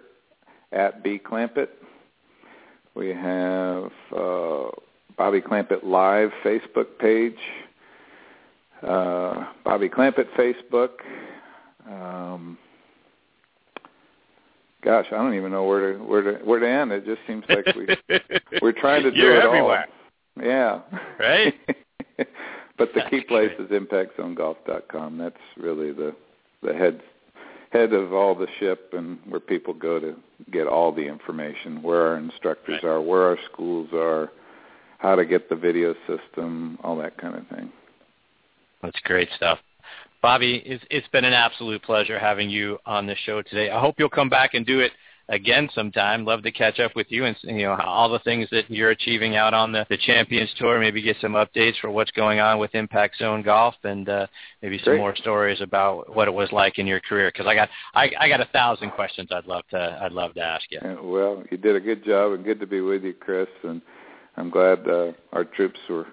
at 0.74 1.04
B 1.04 1.20
Clampett. 1.24 1.70
We 2.96 3.10
have 3.10 3.92
uh, 4.16 4.70
Bobby 5.18 5.42
Clampett 5.42 5.84
Live 5.84 6.30
Facebook 6.44 6.98
page, 7.00 7.38
uh, 8.82 9.46
Bobby 9.64 9.90
Clampett 9.90 10.28
Facebook. 10.38 10.90
Um, 11.88 12.58
gosh, 14.84 15.08
I 15.12 15.16
don't 15.16 15.34
even 15.34 15.52
know 15.52 15.64
where 15.64 15.94
to 15.94 16.00
where 16.00 16.22
to 16.22 16.46
where 16.46 16.60
to 16.60 16.70
end. 16.70 16.92
It 16.92 17.06
just 17.06 17.22
seems 17.28 17.44
like 17.50 17.66
we 17.76 17.88
we're 18.62 18.74
trying 18.74 19.04
to 19.04 19.12
do 19.12 19.18
You're 19.18 19.38
it 19.38 19.44
everywhere. 19.44 19.86
all. 20.38 20.44
Yeah. 20.44 20.82
Right. 21.20 21.54
but 22.78 22.90
the 22.94 23.02
key 23.10 23.22
place 23.28 23.52
is 23.60 23.70
impactzonegolf.com. 23.70 25.18
That's 25.18 25.36
really 25.58 25.92
the 25.92 26.16
the 26.62 26.74
head 26.74 27.02
head 27.74 27.92
of 27.92 28.14
all 28.14 28.36
the 28.36 28.48
ship 28.60 28.94
and 28.94 29.18
where 29.28 29.40
people 29.40 29.74
go 29.74 30.00
to 30.00 30.16
get 30.52 30.68
all 30.68 30.92
the 30.92 31.02
information, 31.02 31.82
where 31.82 32.08
our 32.08 32.18
instructors 32.18 32.84
Right. 32.84 32.92
are, 32.92 33.02
where 33.02 33.24
our 33.24 33.38
schools 33.52 33.90
are, 33.94 34.32
how 35.00 35.16
to 35.16 35.26
get 35.26 35.50
the 35.50 35.56
video 35.56 35.96
system, 36.08 36.78
all 36.84 36.96
that 36.98 37.18
kind 37.18 37.36
of 37.36 37.48
thing. 37.48 37.72
That's 38.84 39.00
great 39.02 39.30
stuff. 39.36 39.60
Bobby, 40.22 40.62
it's, 40.66 40.84
it's 40.90 41.08
been 41.10 41.26
an 41.26 41.34
absolute 41.34 41.82
pleasure 41.82 42.18
having 42.20 42.50
you 42.50 42.78
on 42.86 43.08
the 43.08 43.16
show 43.26 43.42
today. 43.42 43.70
I 43.72 43.80
hope 43.80 43.96
you'll 43.98 44.08
come 44.10 44.30
back 44.30 44.54
and 44.54 44.66
do 44.66 44.80
it 44.80 44.92
again 45.34 45.70
sometime. 45.74 46.26
Love 46.26 46.44
to 46.44 46.52
catch 46.52 46.80
up 46.80 46.96
with 46.96 47.08
you 47.10 47.26
and 47.26 47.36
you 47.44 47.64
know 47.64 47.76
all 47.84 48.10
the 48.10 48.20
things 48.20 48.48
that 48.52 48.70
you're 48.70 48.92
achieving 48.92 49.36
out 49.36 49.54
on 49.54 49.72
the, 49.72 49.86
the 49.90 49.98
Champions 49.98 50.50
Tour. 50.58 50.80
Maybe 50.80 51.02
get 51.02 51.18
some 51.22 51.34
updates 51.34 51.80
for 51.82 51.90
what's 51.92 52.12
going 52.12 52.40
on 52.40 52.60
with 52.60 52.74
Impact 52.76 53.18
Zone 53.18 53.42
Golf, 53.42 53.76
and 53.84 54.08
uh, 54.08 54.28
maybe 54.62 54.78
some 54.80 54.94
Great. 54.94 55.00
more 55.00 55.16
stories 55.16 55.62
about 55.62 56.16
what 56.16 56.28
it 56.28 56.34
was 56.34 56.52
like 56.52 56.80
in 56.80 56.88
your 56.88 57.00
career. 57.00 57.30
Because 57.32 57.48
I 57.48 57.56
got 57.56 57.70
I, 57.94 58.12
I 58.20 58.30
got 58.30 58.42
a 58.42 58.50
thousand 58.54 58.92
questions 58.92 59.30
I'd 59.32 59.46
love 59.46 59.64
to 59.72 60.00
I'd 60.02 60.12
love 60.12 60.34
to 60.36 60.42
ask 60.42 60.66
you. 60.70 60.80
Yeah, 60.82 61.02
well, 61.02 61.44
you 61.50 61.58
did 61.58 61.76
a 61.76 61.82
good 61.82 62.06
job, 62.06 62.34
and 62.34 62.44
good 62.44 62.60
to 62.60 62.68
be 62.68 62.82
with 62.82 63.04
you, 63.04 63.14
Chris. 63.14 63.48
And 63.64 63.82
I'm 64.38 64.50
glad 64.50 64.88
uh, 64.88 65.12
our 65.32 65.44
troops 65.44 65.80
were 65.90 66.08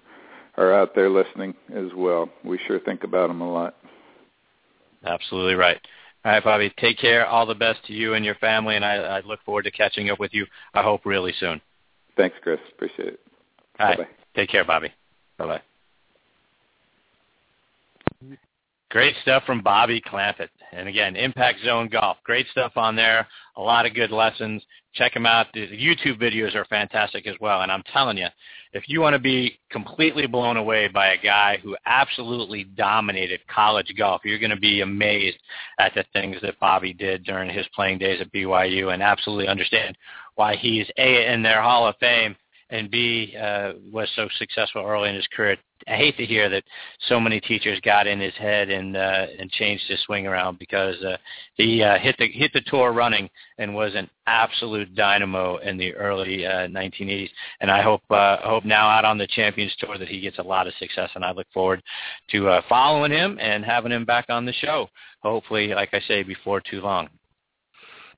are 0.57 0.75
out 0.75 0.95
there 0.95 1.09
listening 1.09 1.55
as 1.75 1.89
well. 1.97 2.29
We 2.45 2.59
sure 2.67 2.81
think 2.81 3.05
about 3.05 3.29
them 3.29 3.41
a 3.41 3.51
lot. 3.51 3.77
Absolutely 5.05 5.55
right. 5.55 5.81
All 6.25 6.33
right, 6.33 6.45
Bobby. 6.45 6.73
Take 6.79 6.99
care. 6.99 7.27
All 7.27 7.47
the 7.47 7.55
best 7.55 7.85
to 7.87 7.95
you 7.95 8.15
and 8.15 8.25
your 8.25 8.35
family, 8.37 8.77
and 8.77 8.85
I, 8.85 8.97
I 8.97 9.21
look 9.21 9.41
forward 9.43 9.63
to 9.63 9.71
catching 9.71 10.11
up 10.11 10.21
with 10.21 10.35
you. 10.35 10.47
I 10.75 10.83
hope 10.83 11.07
really 11.07 11.33
soon. 11.39 11.61
Thanks, 12.17 12.37
Chris. 12.43 12.61
Appreciate 12.75 13.15
it. 13.15 13.21
All 13.79 13.87
right. 13.87 13.99
Bye-bye. 13.99 14.11
Take 14.37 14.51
care, 14.51 14.65
Bobby. 14.65 14.93
Bye 15.39 15.47
bye. 15.47 15.63
Great 18.91 19.15
stuff 19.23 19.45
from 19.45 19.63
Bobby 19.63 20.01
Clampett. 20.01 20.49
And 20.73 20.89
again, 20.89 21.17
Impact 21.17 21.61
Zone 21.65 21.89
Golf. 21.89 22.19
Great 22.25 22.47
stuff 22.49 22.73
on 22.77 22.95
there. 22.95 23.27
A 23.57 23.61
lot 23.61 23.87
of 23.87 23.95
good 23.95 24.11
lessons. 24.11 24.63
Check 24.95 25.15
them 25.15 25.27
out. 25.27 25.47
The 25.53 25.67
YouTube 25.67 26.21
videos 26.21 26.55
are 26.55 26.65
fantastic 26.67 27.27
as 27.27 27.37
well. 27.41 27.63
And 27.63 27.71
I'm 27.71 27.83
telling 27.93 28.17
you, 28.17 28.27
if 28.73 28.89
you 28.89 29.01
want 29.01 29.15
to 29.15 29.21
be 29.21 29.59
completely 29.71 30.27
blown 30.27 30.57
away 30.57 30.89
by 30.89 31.13
a 31.13 31.23
guy 31.23 31.59
who 31.63 31.77
absolutely 31.87 32.65
dominated 32.65 33.41
college 33.49 33.93
golf, 33.97 34.23
you're 34.25 34.39
going 34.39 34.51
to 34.51 34.57
be 34.57 34.81
amazed 34.81 35.39
at 35.79 35.93
the 35.95 36.05
things 36.13 36.37
that 36.43 36.61
Bobby 36.61 36.93
did 36.93 37.25
during 37.25 37.51
his 37.51 37.67
playing 37.75 37.99
days 37.99 38.21
at 38.21 38.33
BYU 38.33 38.93
and 38.93 39.03
absolutely 39.03 39.49
understand 39.49 39.97
why 40.37 40.57
he's 40.57 40.87
A, 40.99 41.33
in 41.33 41.43
their 41.43 41.63
Hall 41.63 41.87
of 41.87 41.97
Fame, 41.99 42.37
and 42.71 42.91
B, 42.91 43.35
uh, 43.41 43.73
was 43.91 44.09
so 44.15 44.29
successful 44.39 44.85
early 44.85 45.09
in 45.09 45.15
his 45.15 45.27
career. 45.35 45.57
I 45.89 45.97
hate 45.97 46.17
to 46.19 46.27
hear 46.27 46.49
that 46.51 46.63
so 47.09 47.19
many 47.19 47.41
teachers 47.41 47.81
got 47.81 48.07
in 48.07 48.21
his 48.21 48.35
head 48.35 48.69
and 48.69 48.97
uh, 48.97 49.27
and 49.39 49.51
changed 49.51 49.85
his 49.89 50.01
swing 50.03 50.27
around 50.27 50.59
because 50.59 50.97
uh, 51.03 51.17
he 51.55 51.83
uh, 51.83 51.99
hit 51.99 52.17
the 52.19 52.29
hit 52.29 52.53
the 52.53 52.61
tour 52.67 52.93
running 52.93 53.31
and 53.59 53.75
was 53.75 53.95
an 53.95 54.09
absolute 54.27 54.95
dynamo 54.95 55.57
in 55.59 55.77
the 55.79 55.95
early 55.95 56.47
uh, 56.47 56.69
1980s. 56.69 57.31
And 57.61 57.71
I 57.71 57.83
hope 57.83 58.03
uh, 58.11 58.39
hope 58.43 58.65
now 58.65 58.89
out 58.89 59.05
on 59.05 59.19
the 59.19 59.27
Champions 59.27 59.75
Tour 59.79 59.99
that 59.99 60.09
he 60.09 60.21
gets 60.21 60.39
a 60.39 60.43
lot 60.43 60.67
of 60.67 60.75
success. 60.75 61.11
And 61.15 61.25
I 61.25 61.33
look 61.33 61.47
forward 61.53 61.83
to 62.31 62.49
uh, 62.49 62.63
following 62.69 63.11
him 63.13 63.39
and 63.41 63.65
having 63.65 63.93
him 63.93 64.05
back 64.05 64.27
on 64.29 64.45
the 64.45 64.53
show. 64.53 64.89
Hopefully, 65.23 65.69
like 65.69 65.95
I 65.95 66.01
say, 66.01 66.23
before 66.23 66.61
too 66.61 66.81
long. 66.81 67.09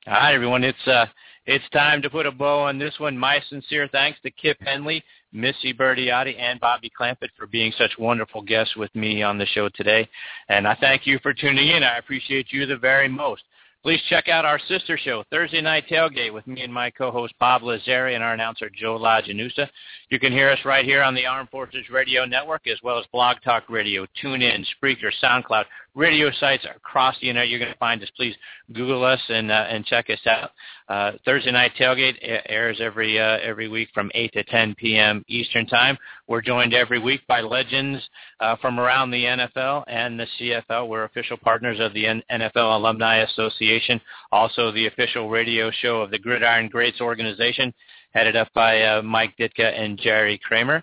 All 0.08 0.14
right, 0.14 0.34
everyone, 0.34 0.64
it's 0.64 0.88
uh, 0.88 1.06
it's 1.46 1.68
time 1.70 2.02
to 2.02 2.10
put 2.10 2.26
a 2.26 2.30
bow 2.30 2.60
on 2.60 2.78
this 2.78 2.94
one. 2.98 3.18
My 3.18 3.40
sincere 3.48 3.88
thanks 3.90 4.20
to 4.22 4.30
Kip 4.30 4.58
Henley, 4.60 5.02
Missie 5.32 5.74
Bertiotti, 5.74 6.38
and 6.38 6.60
Bobby 6.60 6.90
Clampett 6.98 7.30
for 7.36 7.46
being 7.46 7.72
such 7.76 7.98
wonderful 7.98 8.42
guests 8.42 8.76
with 8.76 8.94
me 8.94 9.22
on 9.22 9.38
the 9.38 9.46
show 9.46 9.68
today. 9.70 10.08
And 10.48 10.68
I 10.68 10.76
thank 10.80 11.06
you 11.06 11.18
for 11.22 11.34
tuning 11.34 11.68
in. 11.68 11.82
I 11.82 11.98
appreciate 11.98 12.52
you 12.52 12.66
the 12.66 12.76
very 12.76 13.08
most. 13.08 13.42
Please 13.82 14.00
check 14.08 14.28
out 14.28 14.44
our 14.44 14.60
sister 14.68 14.96
show, 14.96 15.24
Thursday 15.28 15.60
Night 15.60 15.88
Tailgate, 15.90 16.32
with 16.32 16.46
me 16.46 16.62
and 16.62 16.72
my 16.72 16.88
co-host 16.88 17.34
Bob 17.40 17.62
Lazari 17.62 18.14
and 18.14 18.22
our 18.22 18.32
announcer 18.32 18.70
Joe 18.70 18.96
LaGenusa. 18.96 19.68
You 20.08 20.20
can 20.20 20.30
hear 20.30 20.50
us 20.50 20.60
right 20.64 20.84
here 20.84 21.02
on 21.02 21.16
the 21.16 21.26
Armed 21.26 21.50
Forces 21.50 21.90
Radio 21.90 22.24
Network, 22.24 22.68
as 22.68 22.78
well 22.84 23.00
as 23.00 23.06
Blog 23.10 23.38
Talk 23.44 23.68
Radio, 23.68 24.06
TuneIn, 24.22 24.64
Spreaker, 24.80 25.10
SoundCloud, 25.20 25.64
radio 25.94 26.30
sites 26.40 26.66
across 26.74 27.16
the 27.20 27.28
internet. 27.28 27.48
You're 27.48 27.58
going 27.58 27.72
to 27.72 27.78
find 27.78 28.02
us. 28.02 28.08
Please 28.16 28.34
Google 28.72 29.04
us 29.04 29.20
and 29.28 29.50
uh, 29.50 29.66
and 29.68 29.84
check 29.84 30.08
us 30.10 30.20
out. 30.26 30.50
Uh, 30.88 31.12
Thursday 31.24 31.52
Night 31.52 31.72
Tailgate 31.78 32.16
airs 32.48 32.78
every 32.80 33.18
uh, 33.18 33.38
every 33.42 33.68
week 33.68 33.88
from 33.92 34.10
8 34.14 34.32
to 34.32 34.44
10 34.44 34.74
p.m. 34.76 35.24
Eastern 35.28 35.66
Time. 35.66 35.96
We're 36.26 36.42
joined 36.42 36.74
every 36.74 36.98
week 36.98 37.20
by 37.26 37.40
legends 37.40 38.02
uh, 38.40 38.56
from 38.56 38.80
around 38.80 39.10
the 39.10 39.24
NFL 39.24 39.84
and 39.86 40.18
the 40.18 40.26
CFL. 40.38 40.88
We're 40.88 41.04
official 41.04 41.36
partners 41.36 41.78
of 41.80 41.92
the 41.94 42.22
NFL 42.30 42.76
Alumni 42.76 43.18
Association, 43.18 44.00
also 44.30 44.72
the 44.72 44.86
official 44.86 45.28
radio 45.28 45.70
show 45.70 46.00
of 46.00 46.10
the 46.10 46.18
Gridiron 46.18 46.68
Greats 46.68 47.00
organization, 47.00 47.72
headed 48.12 48.36
up 48.36 48.48
by 48.54 48.82
uh, 48.82 49.02
Mike 49.02 49.34
Ditka 49.38 49.78
and 49.78 49.98
Jerry 49.98 50.38
Kramer. 50.38 50.82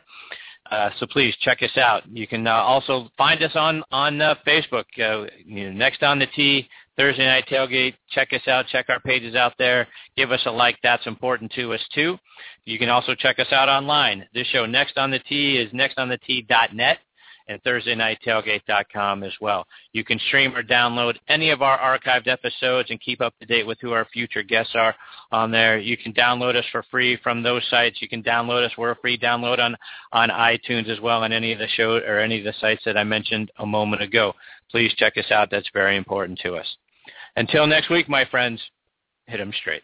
Uh, 0.69 0.89
so 0.99 1.07
please 1.07 1.35
check 1.41 1.63
us 1.63 1.77
out. 1.77 2.03
You 2.11 2.27
can 2.27 2.45
uh, 2.45 2.51
also 2.51 3.09
find 3.17 3.41
us 3.41 3.51
on 3.55 3.83
on 3.91 4.21
uh, 4.21 4.35
Facebook. 4.45 4.85
Uh, 4.97 5.27
you 5.45 5.65
know, 5.65 5.71
next 5.71 6.03
on 6.03 6.19
the 6.19 6.27
tee, 6.27 6.67
Thursday 6.95 7.25
night 7.25 7.45
tailgate. 7.49 7.95
Check 8.11 8.29
us 8.33 8.47
out. 8.47 8.67
Check 8.67 8.85
our 8.89 8.99
pages 8.99 9.33
out 9.35 9.53
there. 9.57 9.87
Give 10.15 10.31
us 10.31 10.41
a 10.45 10.51
like. 10.51 10.77
That's 10.83 11.07
important 11.07 11.51
to 11.53 11.73
us 11.73 11.81
too. 11.93 12.17
You 12.65 12.77
can 12.77 12.89
also 12.89 13.15
check 13.15 13.39
us 13.39 13.51
out 13.51 13.67
online. 13.67 14.27
This 14.33 14.47
show, 14.47 14.65
Next 14.65 14.97
on 14.97 15.09
the 15.09 15.19
Tee, 15.19 15.57
is 15.57 15.71
nextonthetee.net 15.71 16.99
and 17.49 17.61
ThursdayNightTailgate.com 17.63 19.23
as 19.23 19.33
well. 19.41 19.65
You 19.91 20.05
can 20.05 20.19
stream 20.27 20.55
or 20.55 20.63
download 20.63 21.15
any 21.27 21.49
of 21.49 21.61
our 21.61 21.77
archived 21.77 22.27
episodes 22.27 22.91
and 22.91 23.01
keep 23.01 23.19
up 23.19 23.37
to 23.39 23.45
date 23.45 23.65
with 23.65 23.79
who 23.81 23.91
our 23.91 24.05
future 24.05 24.43
guests 24.43 24.73
are 24.75 24.95
on 25.31 25.51
there. 25.51 25.79
You 25.79 25.97
can 25.97 26.13
download 26.13 26.55
us 26.55 26.65
for 26.71 26.83
free 26.91 27.17
from 27.17 27.41
those 27.43 27.67
sites. 27.69 28.01
You 28.01 28.07
can 28.07 28.23
download 28.23 28.65
us. 28.65 28.71
We're 28.77 28.91
a 28.91 28.95
free 28.97 29.17
download 29.17 29.59
on, 29.59 29.75
on 30.13 30.29
iTunes 30.29 30.89
as 30.89 31.01
well 31.01 31.23
on 31.23 31.33
any 31.33 31.51
of 31.51 31.59
the 31.59 31.67
show 31.67 31.97
or 31.97 32.19
any 32.19 32.37
of 32.37 32.45
the 32.45 32.53
sites 32.61 32.83
that 32.85 32.97
I 32.97 33.03
mentioned 33.03 33.51
a 33.57 33.65
moment 33.65 34.03
ago. 34.03 34.33
Please 34.69 34.93
check 34.97 35.17
us 35.17 35.31
out. 35.31 35.49
That's 35.49 35.69
very 35.73 35.97
important 35.97 36.39
to 36.43 36.55
us. 36.55 36.67
Until 37.35 37.65
next 37.65 37.89
week, 37.89 38.07
my 38.07 38.25
friends, 38.25 38.61
hit 39.25 39.39
'em 39.39 39.51
straight. 39.53 39.83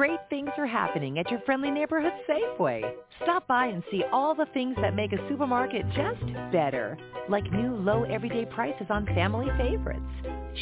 Great 0.00 0.30
things 0.30 0.48
are 0.56 0.66
happening 0.66 1.18
at 1.18 1.30
your 1.30 1.40
friendly 1.44 1.70
neighborhood 1.70 2.14
Safeway. 2.26 2.90
Stop 3.22 3.46
by 3.46 3.66
and 3.66 3.82
see 3.90 4.02
all 4.10 4.34
the 4.34 4.46
things 4.54 4.74
that 4.80 4.94
make 4.94 5.12
a 5.12 5.28
supermarket 5.28 5.84
just 5.88 6.24
better, 6.50 6.96
like 7.28 7.44
new 7.52 7.76
low 7.76 8.04
everyday 8.04 8.46
prices 8.46 8.86
on 8.88 9.04
family 9.04 9.48
favorites. 9.58 10.00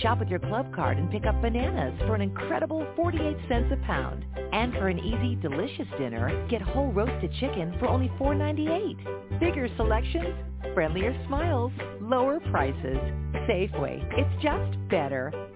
Shop 0.03 0.19
with 0.19 0.27
your 0.27 0.41
club 0.41 0.75
card 0.75 0.99
and 0.99 1.09
pick 1.09 1.25
up 1.25 1.41
bananas 1.41 1.97
for 2.01 2.17
an 2.17 2.21
incredible 2.21 2.85
48 2.97 3.37
cents 3.49 3.73
a 3.73 3.77
pound. 3.87 4.25
And 4.53 4.73
for 4.73 4.89
an 4.89 4.99
easy, 4.99 5.37
delicious 5.37 5.87
dinner, 6.01 6.45
get 6.49 6.61
whole 6.61 6.91
roasted 6.91 7.33
chicken 7.39 7.77
for 7.79 7.87
only 7.87 8.09
$4.98. 8.19 9.39
Bigger 9.39 9.69
selections, 9.77 10.35
friendlier 10.75 11.15
smiles, 11.29 11.71
lower 12.01 12.41
prices. 12.51 12.99
Safeway, 13.47 14.03
it's 14.19 14.43
just 14.43 14.77
better. 14.91 15.48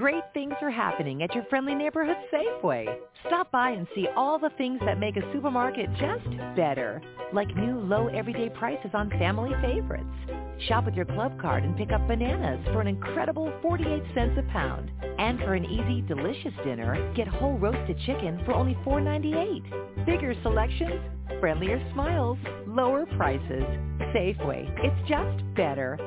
Great 0.00 0.24
things 0.32 0.54
are 0.62 0.70
happening 0.70 1.22
at 1.22 1.34
your 1.34 1.44
friendly 1.50 1.74
neighborhood 1.74 2.16
Safeway. 2.32 2.86
Stop 3.26 3.50
by 3.50 3.68
and 3.72 3.86
see 3.94 4.08
all 4.16 4.38
the 4.38 4.48
things 4.56 4.80
that 4.86 4.98
make 4.98 5.18
a 5.18 5.32
supermarket 5.34 5.90
just 5.98 6.24
better, 6.56 7.02
like 7.34 7.54
new 7.54 7.78
low 7.80 8.06
everyday 8.06 8.48
prices 8.48 8.92
on 8.94 9.10
family 9.10 9.50
favorites. 9.60 10.06
Shop 10.68 10.86
with 10.86 10.94
your 10.94 11.04
club 11.04 11.38
card 11.38 11.64
and 11.64 11.76
pick 11.76 11.92
up 11.92 12.08
bananas 12.08 12.66
for 12.72 12.80
an 12.80 12.86
incredible 12.86 13.52
48 13.60 14.02
cents 14.14 14.38
a 14.38 14.42
pound. 14.50 14.90
And 15.18 15.38
for 15.40 15.52
an 15.52 15.66
easy, 15.66 16.00
delicious 16.00 16.54
dinner, 16.64 17.12
get 17.14 17.28
whole 17.28 17.58
roasted 17.58 17.98
chicken 18.06 18.40
for 18.46 18.54
only 18.54 18.76
$4.98. 18.86 20.06
Bigger 20.06 20.34
selections, 20.42 20.98
friendlier 21.40 21.78
smiles, 21.92 22.38
lower 22.66 23.04
prices. 23.18 23.64
Safeway, 24.14 24.66
it's 24.82 25.08
just 25.10 25.54
better. 25.54 25.98